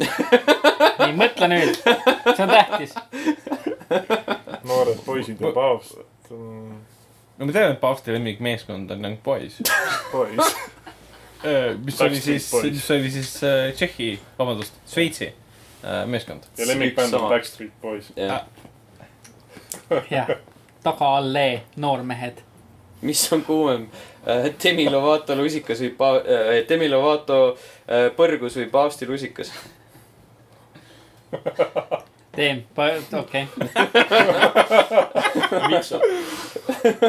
[0.00, 1.76] nii, mõtle nüüd.
[1.78, 2.94] see on tähtis.
[4.64, 5.96] noored poisid ja paavst
[6.30, 6.78] mm,.
[7.38, 9.60] no ma tean, et paavsti lemmikmeeskond on Young Boys.
[10.12, 10.56] poiss.
[11.84, 12.64] mis oli siis, Boys.
[12.64, 16.48] mis oli siis äh, Tšehhi, vabandust, Šveitsi äh, meeskond.
[16.58, 18.12] ja lemmikbänd on Backstreet Boys.
[20.10, 20.28] jah,
[20.82, 22.42] taga-allee noormehed.
[23.00, 23.88] mis on kuumem,
[24.64, 26.22] Demi Lovato lusikas või pa-,
[26.68, 29.52] Demi Lovato eh, põrgus või paavsti lusikas?
[32.36, 32.64] teen,
[33.18, 33.46] okei,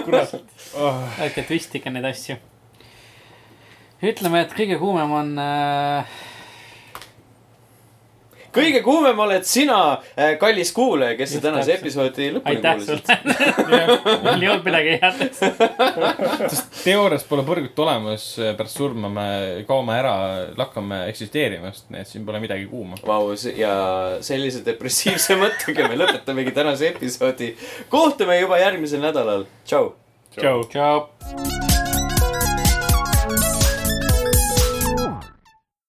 [0.05, 0.35] kurat.
[1.21, 2.37] ärge twistige neid asju.
[4.05, 6.17] ütleme, et kõige kuumem on äh,
[8.55, 9.79] kõige kuumem oled sina,
[10.41, 13.11] kallis kuulaja, kes sa tänase episoodi lõpuni kuulasid.
[14.25, 16.55] mul ei olnud midagi head.
[16.83, 18.27] teoorias pole põrgut olemas,
[18.57, 19.27] pärast surma me
[19.67, 20.15] kaome ära,
[20.57, 22.99] lakkame eksisteerimast, nii et siin pole midagi kuuma.
[23.05, 23.75] Vau, ja
[24.25, 27.53] sellise depressiivse mõttega me lõpetamegi tänase episoodi.
[27.89, 29.47] kohtume juba järgmisel nädalal.
[29.65, 29.93] tšau.
[30.37, 30.59] tšau.
[30.71, 31.64] tšau.